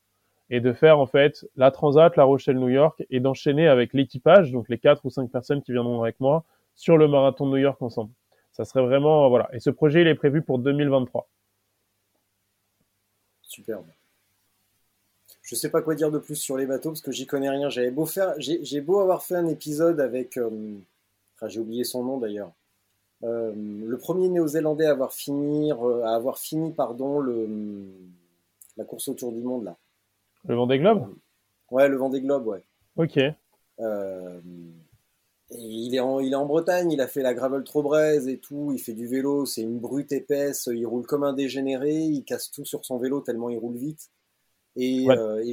et 0.51 0.61
de 0.61 0.72
faire 0.72 0.99
en 0.99 1.07
fait 1.07 1.46
la 1.57 1.70
Transat, 1.70 2.16
La 2.16 2.24
Rochelle-New 2.24 2.70
York 2.70 3.05
et 3.11 3.20
d'enchaîner 3.20 3.68
avec 3.68 3.92
l'équipage, 3.92 4.53
donc 4.53 4.68
les 4.70 4.78
quatre 4.78 5.05
ou 5.05 5.11
cinq 5.11 5.30
personnes 5.30 5.62
qui 5.62 5.72
viendront 5.72 6.03
avec 6.03 6.20
moi 6.20 6.44
sur 6.74 6.96
le 6.96 7.09
marathon 7.09 7.46
de 7.46 7.51
New 7.53 7.59
York 7.59 7.82
ensemble. 7.82 8.12
Ça 8.53 8.64
serait 8.64 8.82
vraiment 8.82 9.28
voilà. 9.28 9.49
Et 9.53 9.61
ce 9.61 9.70
projet 9.70 10.03
il 10.03 10.09
est 10.09 10.14
prévu 10.14 10.42
pour 10.42 10.59
2023. 10.59 11.28
Superbe. 13.42 13.97
Je 15.49 15.55
sais 15.55 15.70
pas 15.70 15.80
quoi 15.80 15.94
dire 15.94 16.11
de 16.11 16.18
plus 16.18 16.36
sur 16.36 16.59
les 16.59 16.66
bateaux 16.66 16.90
parce 16.90 17.01
que 17.01 17.11
j'y 17.11 17.26
connais 17.26 17.49
rien. 17.49 17.70
J'avais 17.70 17.90
beau 17.90 18.05
faire, 18.05 18.34
j'ai 18.38 18.80
beau 18.82 19.01
avoir 19.01 19.22
fait 19.22 19.34
un 19.34 19.49
épisode 19.49 19.99
avec, 19.99 20.36
euh, 20.36 20.76
j'ai 21.46 21.59
oublié 21.59 21.84
son 21.84 22.05
nom 22.05 22.18
d'ailleurs. 22.18 22.53
Euh, 23.24 23.55
le 23.57 23.96
premier 23.96 24.28
néo-zélandais 24.28 24.84
à 24.84 24.90
avoir 24.90 25.14
fini, 25.14 25.72
à 25.72 26.14
avoir 26.14 26.38
fini 26.38 26.70
pardon, 26.74 27.20
le, 27.20 27.49
la 28.76 28.84
course 28.84 29.09
autour 29.09 29.32
du 29.32 29.40
monde 29.40 29.64
là. 29.64 29.78
Le 30.46 30.55
Vendée 30.55 30.78
Globe? 30.78 31.14
Ouais, 31.70 31.88
le 31.88 31.96
Vendée 31.96 32.20
Globe, 32.20 32.46
ouais. 32.46 32.62
Ok. 32.96 33.18
Euh, 33.80 34.40
il, 35.53 35.94
est 35.94 36.01
en, 36.01 36.20
il 36.20 36.34
est 36.34 36.36
en 36.36 36.44
Bretagne, 36.44 36.92
il 36.92 37.01
a 37.01 37.09
fait 37.09 37.22
la 37.22 37.32
gravel 37.32 37.64
Trobrez 37.64 38.28
et 38.28 38.36
tout, 38.36 38.72
il 38.74 38.78
fait 38.78 38.92
du 38.92 39.07
vélo, 39.07 39.46
c'est 39.46 39.62
une 39.62 39.78
brute 39.78 40.12
épaisse, 40.12 40.68
il 40.70 40.84
roule 40.84 41.07
comme 41.07 41.24
un 41.24 41.32
dégénéré, 41.32 41.94
il 41.94 42.22
casse 42.24 42.51
tout 42.51 42.66
sur 42.66 42.84
son 42.84 42.99
vélo 42.99 43.22
tellement 43.22 43.49
il 43.49 43.57
roule 43.57 43.78
vite. 43.78 44.11
Et, 44.80 45.10
euh, 45.10 45.44
et 45.44 45.52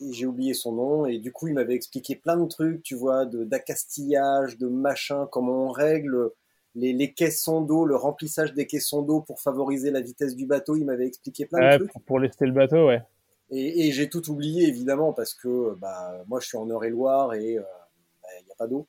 j'ai 0.00 0.26
oublié 0.26 0.54
son 0.54 0.72
nom, 0.72 1.06
et 1.06 1.18
du 1.18 1.32
coup 1.32 1.48
il 1.48 1.54
m'avait 1.54 1.74
expliqué 1.74 2.14
plein 2.14 2.36
de 2.36 2.46
trucs, 2.46 2.82
tu 2.82 2.94
vois, 2.94 3.26
d'accastillage, 3.26 4.58
de, 4.58 4.66
de 4.66 4.72
machin, 4.72 5.26
comment 5.30 5.64
on 5.64 5.70
règle 5.70 6.30
les, 6.74 6.92
les 6.92 7.12
caissons 7.12 7.62
d'eau, 7.62 7.84
le 7.84 7.96
remplissage 7.96 8.54
des 8.54 8.66
caissons 8.66 9.02
d'eau 9.02 9.20
pour 9.20 9.40
favoriser 9.40 9.90
la 9.90 10.00
vitesse 10.00 10.36
du 10.36 10.46
bateau. 10.46 10.76
Il 10.76 10.84
m'avait 10.84 11.06
expliqué 11.06 11.46
plein 11.46 11.78
de 11.78 11.84
trucs. 11.84 12.04
Pour, 12.06 12.18
lester 12.18 12.46
le 12.46 12.52
bateau, 12.52 12.86
ouais. 12.86 13.02
Et, 13.50 13.86
et 13.86 13.92
j'ai 13.92 14.08
tout 14.08 14.30
oublié 14.30 14.68
évidemment 14.68 15.12
parce 15.12 15.34
que 15.34 15.74
bah, 15.74 16.22
moi 16.28 16.38
je 16.40 16.46
suis 16.46 16.56
en 16.56 16.68
Eure-et-Loire 16.68 17.34
et 17.34 17.52
il 17.52 17.58
euh, 17.58 17.62
n'y 17.62 18.46
bah, 18.46 18.52
a 18.52 18.54
pas 18.56 18.66
d'eau. 18.68 18.86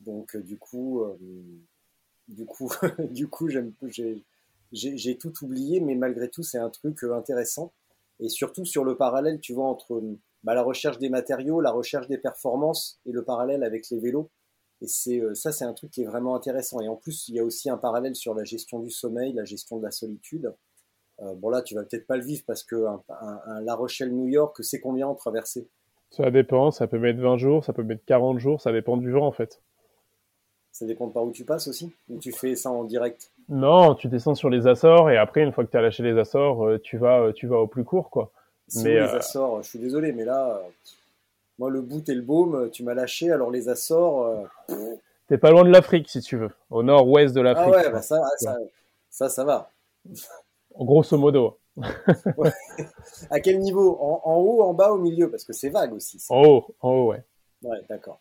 Donc 0.00 0.36
euh, 0.36 0.42
du 0.42 0.56
coup, 0.56 1.02
euh, 1.02 1.16
du 2.28 2.46
coup, 2.46 2.70
du 3.10 3.28
coup, 3.28 3.48
j'ai 4.72 5.18
tout 5.18 5.32
oublié, 5.42 5.80
mais 5.80 5.96
malgré 5.96 6.28
tout, 6.28 6.42
c'est 6.42 6.58
un 6.58 6.70
truc 6.70 7.02
intéressant. 7.02 7.72
Et 8.20 8.28
surtout 8.28 8.64
sur 8.64 8.84
le 8.84 8.96
parallèle, 8.96 9.40
tu 9.40 9.52
vois, 9.52 9.66
entre 9.66 10.02
bah, 10.42 10.54
la 10.54 10.62
recherche 10.62 10.98
des 10.98 11.08
matériaux, 11.08 11.60
la 11.60 11.72
recherche 11.72 12.06
des 12.06 12.18
performances 12.18 13.00
et 13.06 13.12
le 13.12 13.24
parallèle 13.24 13.64
avec 13.64 13.88
les 13.90 13.98
vélos. 13.98 14.30
Et 14.80 14.86
c'est 14.86 15.20
euh, 15.20 15.34
ça, 15.34 15.52
c'est 15.52 15.64
un 15.64 15.72
truc 15.72 15.90
qui 15.90 16.02
est 16.02 16.06
vraiment 16.06 16.34
intéressant. 16.34 16.80
Et 16.80 16.88
en 16.88 16.96
plus, 16.96 17.28
il 17.28 17.34
y 17.34 17.40
a 17.40 17.44
aussi 17.44 17.70
un 17.70 17.78
parallèle 17.78 18.14
sur 18.14 18.34
la 18.34 18.44
gestion 18.44 18.80
du 18.80 18.90
sommeil, 18.90 19.32
la 19.32 19.44
gestion 19.44 19.78
de 19.78 19.84
la 19.84 19.90
solitude. 19.90 20.54
Euh, 21.20 21.34
bon 21.34 21.48
là, 21.48 21.62
tu 21.62 21.74
vas 21.74 21.84
peut-être 21.84 22.06
pas 22.06 22.16
le 22.16 22.24
vivre 22.24 22.42
parce 22.46 22.64
que 22.64 22.84
un, 22.86 23.60
La 23.62 23.74
Rochelle-New 23.74 24.28
York, 24.28 24.56
c'est 24.62 24.80
combien 24.80 25.06
en 25.06 25.14
traversée? 25.14 25.68
Ça 26.10 26.30
dépend, 26.30 26.70
ça 26.70 26.86
peut 26.86 26.98
mettre 26.98 27.20
20 27.20 27.38
jours, 27.38 27.64
ça 27.64 27.72
peut 27.72 27.82
mettre 27.82 28.04
40 28.04 28.38
jours, 28.38 28.60
ça 28.60 28.72
dépend 28.72 28.96
du 28.96 29.10
vent 29.10 29.26
en 29.26 29.32
fait. 29.32 29.60
Ça 30.74 30.86
dépend 30.86 31.08
par 31.08 31.22
où 31.22 31.30
tu 31.30 31.44
passes 31.44 31.68
aussi 31.68 31.92
Ou 32.10 32.18
tu 32.18 32.32
fais 32.32 32.56
ça 32.56 32.68
en 32.68 32.82
direct? 32.82 33.30
Non, 33.48 33.94
tu 33.94 34.08
descends 34.08 34.34
sur 34.34 34.50
les 34.50 34.66
Açores 34.66 35.08
et 35.08 35.16
après, 35.16 35.42
une 35.42 35.52
fois 35.52 35.64
que 35.64 35.70
tu 35.70 35.76
as 35.76 35.80
lâché 35.80 36.02
les 36.02 36.18
Açores, 36.18 36.66
euh, 36.66 36.80
tu 36.80 36.98
vas, 36.98 37.32
tu 37.32 37.46
vas 37.46 37.58
au 37.58 37.68
plus 37.68 37.84
court 37.84 38.10
quoi. 38.10 38.32
mais 38.74 38.94
les 38.94 39.14
Açores, 39.14 39.62
je 39.62 39.68
suis 39.68 39.78
désolé, 39.78 40.12
mais 40.12 40.24
là, 40.24 40.60
moi, 41.60 41.70
le 41.70 41.80
bout 41.80 42.08
et 42.08 42.14
le 42.14 42.22
baume, 42.22 42.70
tu 42.72 42.82
m'as 42.82 42.94
lâché, 42.94 43.30
alors 43.30 43.52
les 43.52 43.68
Açores. 43.68 44.48
Euh, 44.70 44.96
T'es 45.28 45.38
pas 45.38 45.52
loin 45.52 45.62
de 45.62 45.70
l'Afrique, 45.70 46.08
si 46.08 46.20
tu 46.20 46.36
veux, 46.36 46.50
au 46.70 46.82
nord-ouest 46.82 47.32
de 47.34 47.40
ah 47.40 47.44
l'Afrique. 47.44 47.74
Ah 47.76 47.82
ouais, 47.82 47.90
bah 47.92 48.02
ça, 48.02 48.20
ça, 48.38 48.58
ça, 49.08 49.28
ça, 49.28 49.44
va. 49.44 49.70
Grosso 50.76 51.16
modo. 51.16 51.58
À 53.30 53.40
quel 53.40 53.60
niveau? 53.60 53.96
En, 54.00 54.36
haut, 54.36 54.62
en 54.62 54.74
bas, 54.74 54.90
au 54.92 54.98
milieu? 54.98 55.30
Parce 55.30 55.44
que 55.44 55.52
c'est 55.52 55.70
vague 55.70 55.92
aussi. 55.92 56.24
En 56.28 56.42
haut, 56.42 56.74
en 56.80 56.90
haut, 56.90 57.06
ouais. 57.10 57.22
Ouais, 57.62 57.78
d'accord. 57.88 58.20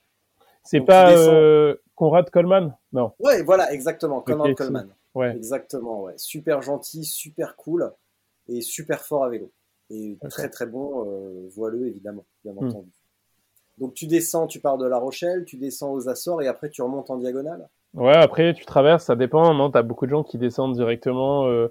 C'est 0.63 0.81
pas 0.81 1.11
euh, 1.17 1.75
Conrad 1.95 2.29
Coleman? 2.29 2.75
Non. 2.93 3.11
Ouais, 3.19 3.43
voilà, 3.43 3.71
exactement, 3.73 4.21
Conrad 4.21 4.55
Coleman. 4.55 4.89
Ouais. 5.13 5.35
Exactement, 5.35 6.03
ouais. 6.03 6.13
Super 6.17 6.61
gentil, 6.61 7.05
super 7.05 7.55
cool 7.55 7.91
et 8.47 8.61
super 8.61 9.01
fort 9.01 9.23
à 9.23 9.29
vélo. 9.29 9.51
Et 9.89 10.17
très 10.29 10.49
très 10.49 10.65
bon 10.65 11.05
euh, 11.07 11.47
voileux, 11.55 11.87
évidemment, 11.87 12.25
bien 12.43 12.53
hmm. 12.53 12.67
entendu. 12.67 12.89
Donc 13.77 13.93
tu 13.93 14.07
descends, 14.07 14.47
tu 14.47 14.59
pars 14.59 14.77
de 14.77 14.87
La 14.87 14.97
Rochelle, 14.97 15.45
tu 15.45 15.57
descends 15.57 15.91
aux 15.93 16.07
Açores 16.07 16.41
et 16.41 16.47
après 16.47 16.69
tu 16.69 16.81
remontes 16.81 17.09
en 17.09 17.17
diagonale? 17.17 17.67
Ouais, 17.93 18.15
après 18.15 18.53
tu 18.53 18.65
traverses, 18.65 19.05
ça 19.05 19.15
dépend. 19.15 19.53
Non, 19.53 19.69
t'as 19.69 19.81
beaucoup 19.81 20.05
de 20.05 20.11
gens 20.11 20.23
qui 20.23 20.37
descendent 20.37 20.73
directement. 20.73 21.47
Euh, 21.47 21.67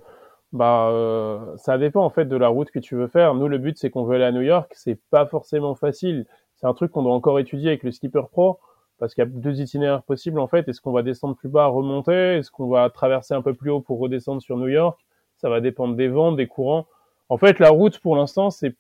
bah, 0.53 0.91
euh, 0.91 1.57
ça 1.57 1.79
dépend 1.79 2.05
en 2.05 2.11
fait 2.11 2.27
de 2.27 2.37
la 2.37 2.49
route 2.49 2.71
que 2.71 2.79
tu 2.79 2.95
veux 2.95 3.09
faire. 3.09 3.35
Nous, 3.35 3.49
le 3.49 3.59
but 3.59 3.79
c'est 3.79 3.91
qu'on 3.91 4.05
veut 4.05 4.17
aller 4.17 4.25
à 4.25 4.33
New 4.33 4.43
York. 4.43 4.73
C'est 4.77 5.01
pas 5.11 5.27
forcément 5.27 5.75
facile. 5.75 6.27
C'est 6.57 6.67
un 6.67 6.75
truc 6.75 6.93
qu'on 6.93 7.03
doit 7.03 7.15
encore 7.15 7.41
étudier 7.41 7.69
avec 7.69 7.83
le 7.83 7.91
skipper 7.91 8.23
pro 8.31 8.59
parce 9.03 9.17
qu'il 9.17 9.25
y 9.25 9.27
a 9.27 9.31
deux 9.31 9.61
itinéraires 9.61 10.05
possibles 10.05 10.39
en 10.39 10.47
fait. 10.47 10.69
Est-ce 10.69 10.81
qu'on 10.81 10.93
va 10.93 11.03
descendre 11.03 11.35
plus 11.35 11.49
bas, 11.49 11.67
remonter? 11.67 12.37
Est-ce 12.37 12.53
qu'on 12.53 12.69
va 12.69 12.89
traverser 12.89 13.35
un 13.35 13.43
peu 13.43 13.53
plus 13.53 13.69
haut 13.69 13.81
pour 13.81 13.99
redescendre 13.99 14.41
sur 14.41 14.57
New 14.57 14.69
York? 14.69 14.97
Ça 15.39 15.49
va 15.49 15.61
dépendre 15.61 15.97
des 15.97 16.07
vents, 16.07 16.31
des 16.31 16.47
courants. 16.47 16.87
En 17.29 17.37
fait, 17.37 17.59
la 17.59 17.71
route 17.71 17.99
pour 17.99 18.15
l'instant 18.15 18.51
c'est 18.51 18.77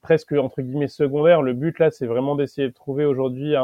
presque 0.00 0.30
entre 0.30 0.62
guillemets 0.62 0.86
secondaire. 0.86 1.42
Le 1.42 1.54
but 1.54 1.76
là, 1.80 1.90
c'est 1.90 2.06
vraiment 2.06 2.36
d'essayer 2.36 2.68
de 2.68 2.72
trouver 2.72 3.04
aujourd'hui 3.04 3.56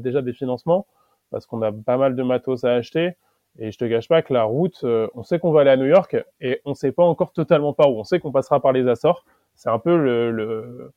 déjà 0.00 0.20
des 0.20 0.34
financements 0.34 0.86
parce 1.30 1.46
qu'on 1.46 1.62
a 1.62 1.72
pas 1.72 1.96
mal 1.96 2.14
de 2.14 2.22
matos 2.22 2.64
à 2.64 2.74
acheter. 2.74 3.16
Et 3.58 3.72
je 3.72 3.78
te 3.78 3.86
gâche 3.86 4.06
pas 4.06 4.20
que 4.20 4.34
la 4.34 4.42
route, 4.42 4.80
euh, 4.84 5.08
on 5.14 5.22
sait 5.22 5.38
qu'on 5.38 5.50
va 5.50 5.62
aller 5.62 5.70
à 5.70 5.78
New 5.78 5.86
York 5.86 6.14
et 6.42 6.60
on 6.66 6.74
sait 6.74 6.92
pas 6.92 7.04
encore 7.04 7.32
totalement 7.32 7.72
par 7.72 7.90
où. 7.90 7.98
On 7.98 8.04
sait 8.04 8.20
qu'on 8.20 8.32
passera 8.32 8.60
par 8.60 8.72
les 8.72 8.86
Açores. 8.86 9.24
C'est 9.54 9.70
un 9.70 9.78
peu 9.78 9.96
le, 9.96 10.92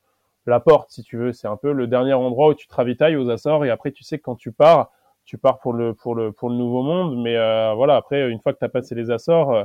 la 0.45 0.59
porte, 0.59 0.91
si 0.91 1.03
tu 1.03 1.17
veux. 1.17 1.33
C'est 1.33 1.47
un 1.47 1.57
peu 1.57 1.71
le 1.71 1.87
dernier 1.87 2.13
endroit 2.13 2.49
où 2.49 2.53
tu 2.53 2.67
te 2.67 2.73
ravitailles 2.73 3.15
aux 3.15 3.29
Açores 3.29 3.65
et 3.65 3.69
après 3.69 3.91
tu 3.91 4.03
sais 4.03 4.17
que 4.17 4.23
quand 4.23 4.35
tu 4.35 4.51
pars, 4.51 4.91
tu 5.25 5.37
pars 5.37 5.59
pour 5.59 5.73
le 5.73 5.93
pour 5.93 6.15
le 6.15 6.31
pour 6.31 6.49
le 6.49 6.55
nouveau 6.55 6.83
monde. 6.83 7.21
Mais 7.21 7.35
euh, 7.37 7.73
voilà, 7.75 7.95
après 7.95 8.29
une 8.29 8.39
fois 8.39 8.53
que 8.53 8.59
tu 8.59 8.65
as 8.65 8.69
passé 8.69 8.95
les 8.95 9.11
Açores, 9.11 9.53
euh, 9.53 9.63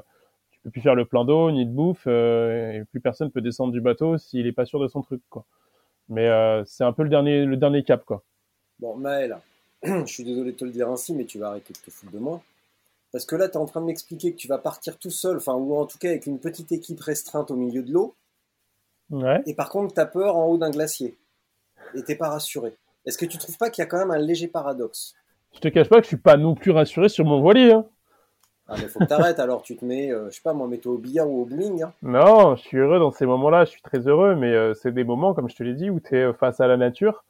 peut 0.66 0.70
plus 0.72 0.81
faire 0.81 0.97
le 0.97 1.05
plein 1.05 1.24
d'eau 1.24 1.53
ni 1.53 1.64
de 1.64 1.70
bouffe 1.70 2.09
euh, 2.09 2.72
et 2.72 2.85
plus 2.87 3.01
personne 3.01 3.31
peut 3.31 3.41
descendre 3.41 3.72
du 3.72 3.81
bateau 3.81 4.18
s'il 4.18 4.49
est 4.49 4.53
pas 4.53 4.66
sûr 4.66 4.81
de 4.81 4.89
son 4.89 5.01
truc 5.01 5.22
quoi. 5.31 5.45
Mais 6.09 6.27
euh, 6.27 6.64
c'est 6.64 6.83
un 6.83 6.93
peu 6.93 7.05
le 7.05 7.09
dernier 7.09 7.45
le 7.45 7.57
dernier 7.57 7.85
cap 7.85 8.05
quoi. 8.05 8.24
Bon 8.81 8.97
Maël, 8.97 9.39
je 9.85 10.05
suis 10.07 10.24
désolé 10.24 10.51
de 10.51 10.57
te 10.57 10.64
le 10.64 10.72
dire 10.72 10.91
ainsi 10.91 11.14
mais 11.14 11.24
tu 11.24 11.39
vas 11.39 11.51
arrêter 11.51 11.72
de 11.72 11.79
te 11.79 11.91
foutre 11.93 12.11
de 12.11 12.18
moi. 12.18 12.43
Parce 13.12 13.24
que 13.24 13.37
là 13.37 13.49
tu 13.49 13.55
es 13.55 13.59
en 13.59 13.66
train 13.66 13.81
de 13.81 13.87
m'expliquer 13.87 14.33
que 14.33 14.37
tu 14.37 14.49
vas 14.49 14.59
partir 14.59 14.99
tout 14.99 15.11
seul, 15.11 15.37
enfin 15.37 15.55
ou 15.55 15.77
en 15.77 15.87
tout 15.87 15.99
cas 15.99 16.09
avec 16.09 16.27
une 16.27 16.41
petite 16.41 16.72
équipe 16.72 17.01
restreinte 17.01 17.53
au 17.53 17.57
milieu 17.57 17.85
de 17.85 17.93
l'eau. 17.93 18.16
Ouais. 19.11 19.42
Et 19.46 19.54
par 19.54 19.70
contre 19.70 19.94
tu 19.94 20.00
as 20.00 20.07
peur 20.07 20.36
en 20.36 20.46
haut 20.46 20.59
d'un 20.59 20.70
glacier. 20.70 21.16
Et 21.94 22.02
t'es 22.02 22.16
pas 22.16 22.28
rassuré. 22.28 22.74
Est-ce 23.04 23.18
que 23.18 23.26
tu 23.26 23.38
trouves 23.38 23.57
pas 23.57 23.70
qu'il 23.70 23.82
y 23.82 23.84
a 23.84 23.88
quand 23.88 23.98
même 23.98 24.11
un 24.11 24.18
léger 24.18 24.48
paradoxe? 24.48 25.14
Je 25.54 25.61
te 25.61 25.68
cache 25.68 25.88
pas 25.88 25.96
que 25.96 26.02
je 26.02 26.09
suis 26.09 26.16
pas 26.16 26.36
non 26.36 26.54
plus 26.54 26.72
rassuré 26.72 27.09
sur 27.09 27.24
mon 27.24 27.40
voilier. 27.40 27.72
Hein. 27.72 27.86
Ah, 28.68 28.74
mais 28.78 28.88
faut 28.88 28.98
que 28.98 29.04
t'arrêtes 29.04 29.38
alors, 29.38 29.62
tu 29.62 29.76
te 29.76 29.84
mets, 29.84 30.11
euh, 30.11 30.28
je 30.28 30.36
sais 30.36 30.42
pas, 30.42 30.52
moi, 30.52 30.66
mets-toi 30.66 30.92
au 30.92 30.98
billard 30.98 31.30
ou 31.30 31.42
au 31.42 31.44
bowling. 31.44 31.84
Hein. 31.84 31.92
Non, 32.02 32.57
je 32.57 32.62
suis 32.62 32.78
heureux 32.78 32.98
dans 32.98 33.12
ces 33.12 33.24
moments-là, 33.24 33.64
je 33.64 33.70
suis 33.70 33.82
très 33.82 34.09
heureux, 34.09 34.34
mais 34.34 34.52
euh, 34.52 34.74
c'est 34.74 34.90
des 34.90 35.04
moments, 35.04 35.34
comme 35.34 35.48
je 35.48 35.54
te 35.54 35.62
l'ai 35.62 35.74
dit, 35.74 35.88
où 35.88 36.00
tu 36.00 36.16
es 36.16 36.24
euh, 36.24 36.32
face 36.32 36.61
à 36.61 36.66
la 36.66 36.76
nature. 36.76 37.24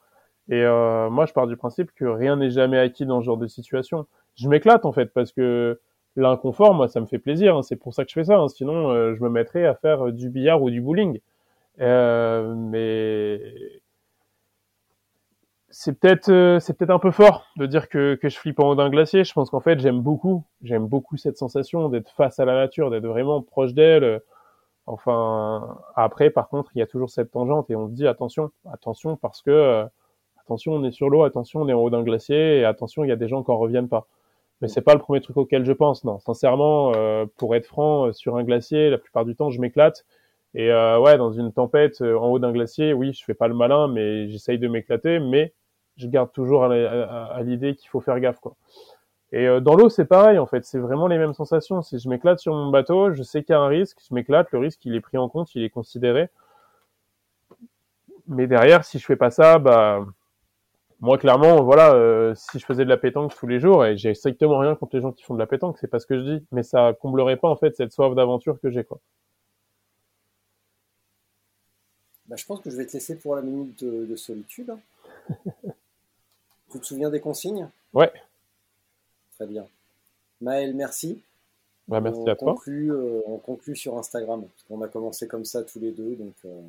Et 0.49 0.63
moi, 0.63 1.25
je 1.25 1.33
pars 1.33 1.45
du 1.45 1.57
principe 1.57 1.91
que 1.93 2.05
rien 2.05 2.37
n'est 2.37 2.51
jamais 2.51 2.79
acquis 2.79 3.05
dans 3.05 3.19
ce 3.19 3.25
genre 3.25 3.37
de 3.37 3.47
situation. 3.47 4.07
Je 4.35 4.47
m'éclate 4.47 4.85
en 4.85 4.93
fait, 4.93 5.07
parce 5.07 5.33
que 5.33 5.77
l'inconfort, 6.15 6.73
moi, 6.73 6.87
ça 6.87 7.01
me 7.01 7.05
fait 7.05 7.19
plaisir. 7.19 7.57
Hein, 7.57 7.63
c'est 7.63 7.75
pour 7.75 7.93
ça 7.93 8.05
que 8.05 8.09
je 8.09 8.13
fais 8.13 8.23
ça. 8.23 8.41
Sinon, 8.47 9.13
je 9.13 9.21
me 9.21 9.27
mettrais 9.27 9.65
à 9.65 9.75
faire 9.75 10.13
du 10.13 10.29
billard 10.29 10.63
ou 10.63 10.69
du 10.69 10.79
bowling. 10.79 11.19
Mais 11.79 13.39
c'est 15.79 15.99
peut-être 15.99 16.29
euh, 16.29 16.59
c'est 16.59 16.75
peut-être 16.75 16.89
un 16.89 16.97
peu 16.97 17.11
fort 17.11 17.45
de 17.55 17.67
dire 17.67 17.87
que, 17.87 18.15
que 18.15 18.29
je 18.29 18.37
flippe 18.39 18.59
en 18.59 18.69
haut 18.69 18.75
d'un 18.75 18.89
glacier. 18.89 19.23
Je 19.23 19.31
pense 19.31 19.51
qu'en 19.51 19.59
fait 19.59 19.79
j'aime 19.79 20.01
beaucoup 20.01 20.43
j'aime 20.63 20.87
beaucoup 20.87 21.17
cette 21.17 21.37
sensation 21.37 21.87
d'être 21.89 22.09
face 22.11 22.39
à 22.39 22.45
la 22.45 22.55
nature, 22.55 22.89
d'être 22.89 23.05
vraiment 23.05 23.43
proche 23.43 23.73
d'elle. 23.75 24.21
Enfin 24.87 25.77
après 25.95 26.31
par 26.31 26.49
contre 26.49 26.71
il 26.73 26.79
y 26.79 26.81
a 26.81 26.87
toujours 26.87 27.11
cette 27.11 27.29
tangente 27.31 27.69
et 27.69 27.75
on 27.75 27.87
se 27.89 27.93
dit 27.93 28.07
attention 28.07 28.49
attention 28.71 29.17
parce 29.17 29.43
que 29.43 29.51
euh, 29.51 29.85
attention 30.41 30.73
on 30.73 30.83
est 30.83 30.91
sur 30.91 31.09
l'eau, 31.09 31.23
attention 31.23 31.61
on 31.61 31.67
est 31.69 31.73
en 31.73 31.79
haut 31.81 31.91
d'un 31.91 32.03
glacier 32.03 32.57
et 32.59 32.65
attention 32.65 33.03
il 33.03 33.09
y 33.09 33.13
a 33.13 33.15
des 33.15 33.27
gens 33.27 33.43
qui 33.43 33.51
en 33.51 33.57
reviennent 33.59 33.89
pas. 33.89 34.07
Mais 34.61 34.67
c'est 34.69 34.81
pas 34.81 34.95
le 34.95 34.99
premier 34.99 35.21
truc 35.21 35.37
auquel 35.37 35.63
je 35.63 35.73
pense 35.73 36.03
non. 36.05 36.17
Sincèrement 36.19 36.93
euh, 36.95 37.27
pour 37.37 37.55
être 37.55 37.67
franc 37.67 38.11
sur 38.13 38.37
un 38.37 38.43
glacier 38.43 38.89
la 38.89 38.97
plupart 38.97 39.25
du 39.25 39.35
temps 39.35 39.51
je 39.51 39.61
m'éclate. 39.61 40.05
Et 40.59 40.71
ouais, 40.71 41.17
dans 41.17 41.31
une 41.31 41.53
tempête 41.53 42.01
en 42.01 42.27
haut 42.29 42.39
d'un 42.39 42.51
glacier, 42.51 42.91
oui, 42.91 43.13
je 43.13 43.23
fais 43.23 43.35
pas 43.35 43.47
le 43.47 43.53
malin, 43.53 43.87
mais 43.87 44.27
j'essaye 44.27 44.57
de 44.57 44.67
m'éclater. 44.67 45.19
Mais 45.19 45.53
je 45.97 46.07
garde 46.07 46.31
toujours 46.31 46.63
à, 46.63 47.41
l'idée 47.43 47.75
qu'il 47.75 47.89
faut 47.89 47.99
faire 47.99 48.19
gaffe 48.19 48.39
quoi. 48.39 48.55
Et 49.33 49.45
euh, 49.47 49.59
dans 49.59 49.75
l'eau, 49.75 49.89
c'est 49.89 50.05
pareil 50.05 50.37
en 50.39 50.45
fait, 50.45 50.63
c'est 50.65 50.79
vraiment 50.79 51.07
les 51.07 51.17
mêmes 51.17 51.33
sensations. 51.33 51.81
Si 51.81 51.99
je 51.99 52.07
m'éclate 52.07 52.39
sur 52.39 52.53
mon 52.53 52.69
bateau, 52.69 53.13
je 53.13 53.23
sais 53.23 53.43
qu'il 53.43 53.53
y 53.53 53.55
a 53.55 53.61
un 53.61 53.67
risque, 53.67 53.97
je 54.07 54.13
m'éclate, 54.13 54.51
le 54.51 54.59
risque 54.59 54.85
il 54.85 54.95
est 54.95 55.01
pris 55.01 55.17
en 55.17 55.27
compte, 55.27 55.53
il 55.55 55.63
est 55.63 55.69
considéré. 55.69 56.29
Mais 58.27 58.47
derrière, 58.47 58.83
si 58.85 58.99
je 58.99 59.05
fais 59.05 59.15
pas 59.15 59.31
ça, 59.31 59.59
bah 59.59 60.05
moi 60.99 61.17
clairement, 61.17 61.63
voilà, 61.63 61.93
euh, 61.93 62.33
si 62.35 62.59
je 62.59 62.65
faisais 62.65 62.83
de 62.85 62.89
la 62.89 62.97
pétanque 62.97 63.35
tous 63.35 63.47
les 63.47 63.59
jours, 63.59 63.85
et 63.85 63.97
j'ai 63.97 64.13
strictement 64.13 64.57
rien 64.59 64.75
contre 64.75 64.95
les 64.95 65.01
gens 65.01 65.11
qui 65.11 65.23
font 65.23 65.33
de 65.33 65.39
la 65.39 65.47
pétanque, 65.47 65.77
c'est 65.79 65.87
pas 65.87 65.99
ce 65.99 66.07
que 66.07 66.17
je 66.17 66.23
dis, 66.23 66.47
mais 66.51 66.63
ça 66.63 66.93
comblerait 66.99 67.37
pas 67.37 67.49
en 67.49 67.55
fait 67.55 67.75
cette 67.75 67.91
soif 67.91 68.15
d'aventure 68.15 68.59
que 68.61 68.69
j'ai 68.71 68.83
quoi. 68.83 68.99
Bah, 72.27 72.35
je 72.35 72.45
pense 72.45 72.59
que 72.59 72.69
je 72.69 72.75
vais 72.75 72.85
te 72.85 72.93
laisser 72.93 73.15
pour 73.15 73.35
la 73.35 73.41
minute 73.41 73.83
de, 73.83 74.15
solitude. 74.15 74.73
tu 76.71 76.79
te 76.79 76.85
souviens 76.85 77.09
des 77.09 77.21
consignes? 77.21 77.69
Ouais. 77.93 78.11
Très 79.35 79.47
bien. 79.47 79.65
Maël, 80.41 80.75
merci. 80.75 81.21
Bah, 81.87 82.01
merci 82.01 82.29
à 82.29 82.35
toi. 82.35 82.55
Euh, 82.67 83.21
on 83.27 83.37
conclut 83.37 83.75
sur 83.77 83.97
Instagram. 83.97 84.41
Parce 84.41 84.63
qu'on 84.67 84.81
a 84.81 84.89
commencé 84.89 85.27
comme 85.27 85.45
ça 85.45 85.63
tous 85.63 85.79
les 85.79 85.91
deux. 85.91 86.15
Donc, 86.15 86.35
euh, 86.45 86.61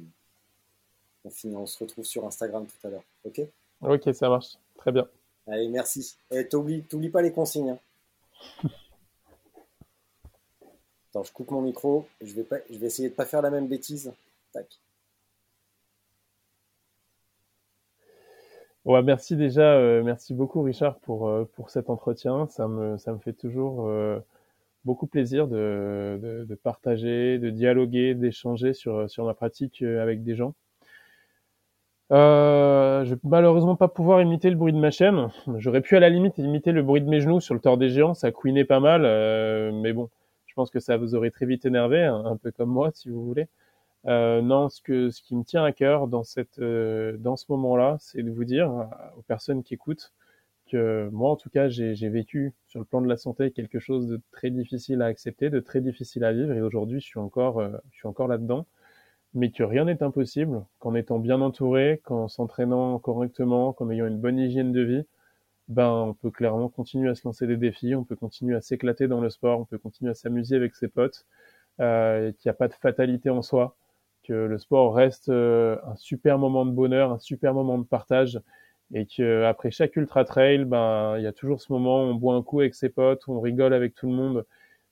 on, 1.24 1.30
finit, 1.30 1.56
on 1.56 1.66
se 1.66 1.82
retrouve 1.82 2.04
sur 2.04 2.24
Instagram 2.24 2.64
tout 2.66 2.86
à 2.86 2.90
l'heure. 2.90 3.04
OK? 3.24 3.40
Ok, 3.80 4.14
ça 4.14 4.28
marche. 4.28 4.58
Très 4.76 4.92
bien. 4.92 5.08
Allez, 5.48 5.68
merci. 5.68 6.16
Et 6.30 6.46
t'oublies, 6.46 7.08
pas 7.10 7.22
les 7.22 7.32
consignes. 7.32 7.70
Hein. 7.70 7.78
Attends, 11.10 11.24
je 11.24 11.32
coupe 11.32 11.50
mon 11.50 11.62
micro. 11.62 12.06
Je 12.20 12.32
vais, 12.34 12.44
pas, 12.44 12.58
je 12.70 12.78
vais 12.78 12.86
essayer 12.86 13.08
de 13.08 13.14
pas 13.14 13.24
faire 13.24 13.42
la 13.42 13.50
même 13.50 13.66
bêtise. 13.66 14.12
Tac. 14.52 14.66
Ouais, 18.84 19.02
merci 19.02 19.36
déjà, 19.36 19.74
euh, 19.74 20.02
merci 20.02 20.34
beaucoup 20.34 20.62
Richard 20.62 20.98
pour, 21.00 21.28
euh, 21.28 21.44
pour 21.54 21.70
cet 21.70 21.90
entretien. 21.90 22.46
Ça 22.48 22.66
me, 22.68 22.96
ça 22.96 23.12
me 23.12 23.18
fait 23.18 23.32
toujours 23.34 23.86
euh, 23.86 24.18
beaucoup 24.84 25.06
plaisir 25.06 25.48
de, 25.48 26.44
de, 26.48 26.54
partager, 26.56 27.38
de 27.38 27.50
dialoguer, 27.50 28.14
d'échanger 28.14 28.74
sur, 28.74 29.08
sur 29.10 29.24
ma 29.26 29.34
pratique 29.34 29.82
avec 29.82 30.22
des 30.24 30.36
gens. 30.36 30.54
Euh, 32.10 33.04
je 33.04 33.14
vais 33.14 33.20
malheureusement 33.24 33.76
pas 33.76 33.88
pouvoir 33.88 34.22
imiter 34.22 34.48
le 34.50 34.56
bruit 34.56 34.72
de 34.72 34.78
ma 34.78 34.90
chaîne. 34.90 35.28
J'aurais 35.58 35.82
pu 35.82 35.96
à 35.96 36.00
la 36.00 36.08
limite 36.08 36.38
imiter 36.38 36.72
le 36.72 36.82
bruit 36.82 37.02
de 37.02 37.08
mes 37.08 37.20
genoux 37.20 37.40
sur 37.40 37.54
le 37.54 37.60
tort 37.60 37.76
des 37.76 37.90
géants, 37.90 38.14
ça 38.14 38.32
couinait 38.32 38.64
pas 38.64 38.80
mal, 38.80 39.02
mais 39.74 39.92
bon, 39.92 40.08
je 40.46 40.54
pense 40.54 40.70
que 40.70 40.80
ça 40.80 40.96
vous 40.96 41.14
aurait 41.14 41.30
très 41.30 41.44
vite 41.46 41.66
énervé, 41.66 42.02
un 42.04 42.36
peu 42.38 42.50
comme 42.50 42.70
moi 42.70 42.90
si 42.94 43.10
vous 43.10 43.22
voulez. 43.24 43.46
Euh, 44.06 44.40
non, 44.42 44.68
ce, 44.68 44.80
que, 44.80 45.10
ce 45.10 45.22
qui 45.22 45.34
me 45.36 45.44
tient 45.44 45.64
à 45.64 45.72
cœur 45.72 46.08
dans, 46.08 46.24
cette, 46.24 46.58
euh, 46.60 47.16
dans 47.18 47.36
ce 47.36 47.46
moment-là, 47.50 47.96
c'est 48.00 48.22
de 48.22 48.30
vous 48.30 48.44
dire 48.44 48.70
euh, 48.70 48.84
aux 49.16 49.22
personnes 49.22 49.62
qui 49.62 49.74
écoutent 49.74 50.12
que 50.70 51.08
moi, 51.12 51.30
en 51.30 51.36
tout 51.36 51.50
cas, 51.50 51.68
j'ai 51.68 51.94
vécu 52.08 52.54
sur 52.66 52.78
le 52.80 52.84
plan 52.84 53.00
de 53.00 53.08
la 53.08 53.16
santé 53.16 53.50
quelque 53.52 53.78
chose 53.78 54.06
de 54.06 54.20
très 54.32 54.50
difficile 54.50 55.02
à 55.02 55.06
accepter, 55.06 55.50
de 55.50 55.60
très 55.60 55.80
difficile 55.80 56.24
à 56.24 56.32
vivre, 56.32 56.52
et 56.52 56.60
aujourd'hui, 56.60 57.00
je 57.00 57.06
suis 57.06 57.18
encore, 57.18 57.62
suis 57.90 58.06
encore 58.06 58.28
là-dedans, 58.28 58.66
mais 59.34 59.50
que 59.50 59.62
rien 59.62 59.84
n'est 59.86 60.02
impossible, 60.02 60.64
qu'en 60.78 60.94
étant 60.94 61.18
bien 61.18 61.40
entouré, 61.40 62.00
qu'en 62.04 62.28
s'entraînant 62.28 62.98
correctement, 62.98 63.72
qu'en 63.72 63.90
ayant 63.90 64.06
une 64.06 64.18
bonne 64.20 64.38
hygiène 64.38 64.72
de 64.72 64.82
vie, 64.82 65.04
ben, 65.68 65.90
on 65.90 66.14
peut 66.14 66.30
clairement 66.30 66.68
continuer 66.68 67.10
à 67.10 67.14
se 67.14 67.22
lancer 67.26 67.46
des 67.46 67.56
défis, 67.56 67.94
on 67.94 68.04
peut 68.04 68.16
continuer 68.16 68.56
à 68.56 68.60
s'éclater 68.62 69.08
dans 69.08 69.20
le 69.20 69.30
sport, 69.30 69.60
on 69.60 69.64
peut 69.66 69.78
continuer 69.78 70.10
à 70.10 70.14
s'amuser 70.14 70.56
avec 70.56 70.74
ses 70.74 70.88
potes, 70.88 71.26
euh, 71.80 72.32
qu'il 72.32 72.48
n'y 72.48 72.50
a 72.50 72.54
pas 72.54 72.68
de 72.68 72.74
fatalité 72.74 73.30
en 73.30 73.42
soi, 73.42 73.76
que 74.28 74.34
le 74.34 74.58
sport 74.58 74.94
reste 74.94 75.30
euh, 75.30 75.76
un 75.86 75.96
super 75.96 76.38
moment 76.38 76.66
de 76.66 76.70
bonheur, 76.70 77.12
un 77.12 77.18
super 77.18 77.54
moment 77.54 77.78
de 77.78 77.84
partage, 77.84 78.40
et 78.92 79.06
que 79.06 79.44
après 79.44 79.70
chaque 79.70 79.96
ultra 79.96 80.24
trail, 80.24 80.64
ben 80.64 81.16
il 81.18 81.24
y 81.24 81.26
a 81.26 81.32
toujours 81.32 81.60
ce 81.60 81.72
moment 81.72 82.02
où 82.02 82.06
on 82.08 82.14
boit 82.14 82.34
un 82.34 82.42
coup 82.42 82.60
avec 82.60 82.74
ses 82.74 82.90
potes, 82.90 83.26
où 83.26 83.32
on 83.32 83.40
rigole 83.40 83.72
avec 83.74 83.94
tout 83.94 84.06
le 84.06 84.14
monde. 84.14 84.46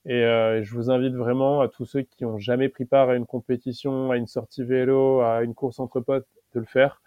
Et 0.07 0.25
euh, 0.25 0.63
je 0.63 0.75
vous 0.75 0.91
invite 0.91 1.15
vraiment 1.15 1.61
à 1.61 1.69
tous 1.69 1.85
ceux 1.85 2.03
qui 2.03 2.25
ont 2.25 2.39
jamais 2.39 2.69
pris 2.69 2.87
part 2.87 3.11
à 3.11 3.17
une 3.17 3.27
compétition, 3.27 4.11
à 4.11 4.17
une 4.17 4.27
sortie 4.27 4.65
vélo, 4.65 5.21
à 5.21 5.43
une 5.43 5.55
course 5.55 5.81
entre 5.81 6.01
potes, 6.01 6.29
de 6.55 6.61
le 6.61 6.67
faire, 6.67 7.03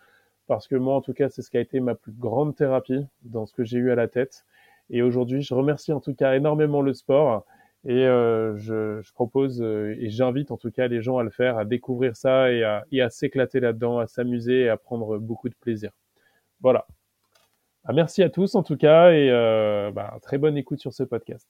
parce 0.47 0.67
que 0.67 0.75
moi 0.75 0.95
en 0.95 1.01
tout 1.01 1.13
cas 1.13 1.29
c'est 1.29 1.41
ce 1.41 1.49
qui 1.49 1.57
a 1.57 1.61
été 1.61 1.79
ma 1.79 1.95
plus 1.95 2.11
grande 2.11 2.55
thérapie 2.55 3.05
dans 3.23 3.45
ce 3.45 3.53
que 3.53 3.63
j'ai 3.63 3.79
eu 3.79 3.91
à 3.91 3.95
la 3.95 4.07
tête. 4.07 4.45
Et 4.91 5.01
aujourd'hui, 5.01 5.41
je 5.41 5.53
remercie 5.53 5.93
en 5.93 5.99
tout 5.99 6.13
cas 6.15 6.35
énormément 6.35 6.81
le 6.81 6.93
sport 6.93 7.45
et 7.85 8.05
euh, 8.05 8.57
je, 8.57 9.01
propose 9.13 9.61
euh, 9.61 9.95
et 9.99 10.09
j'invite 10.09 10.51
en 10.51 10.57
tout 10.57 10.71
cas 10.71 10.87
les 10.87 11.01
gens 11.01 11.17
à 11.17 11.23
le 11.23 11.29
faire, 11.29 11.57
à 11.57 11.65
découvrir 11.65 12.15
ça 12.15 12.51
et 12.51 12.63
à, 12.63 12.85
et 12.91 13.01
à 13.01 13.09
s'éclater 13.09 13.59
là-dedans, 13.59 13.99
à 13.99 14.07
s'amuser 14.07 14.61
et 14.61 14.69
à 14.69 14.77
prendre 14.77 15.17
beaucoup 15.17 15.49
de 15.49 15.55
plaisir. 15.55 15.91
Voilà. 16.61 16.85
Bah, 17.85 17.93
merci 17.93 18.23
à 18.23 18.29
tous 18.29 18.55
en 18.55 18.63
tout 18.63 18.77
cas 18.77 19.11
et 19.11 19.29
euh, 19.31 19.91
bah, 19.91 20.17
très 20.21 20.37
bonne 20.37 20.57
écoute 20.57 20.79
sur 20.79 20.93
ce 20.93 21.03
podcast. 21.03 21.47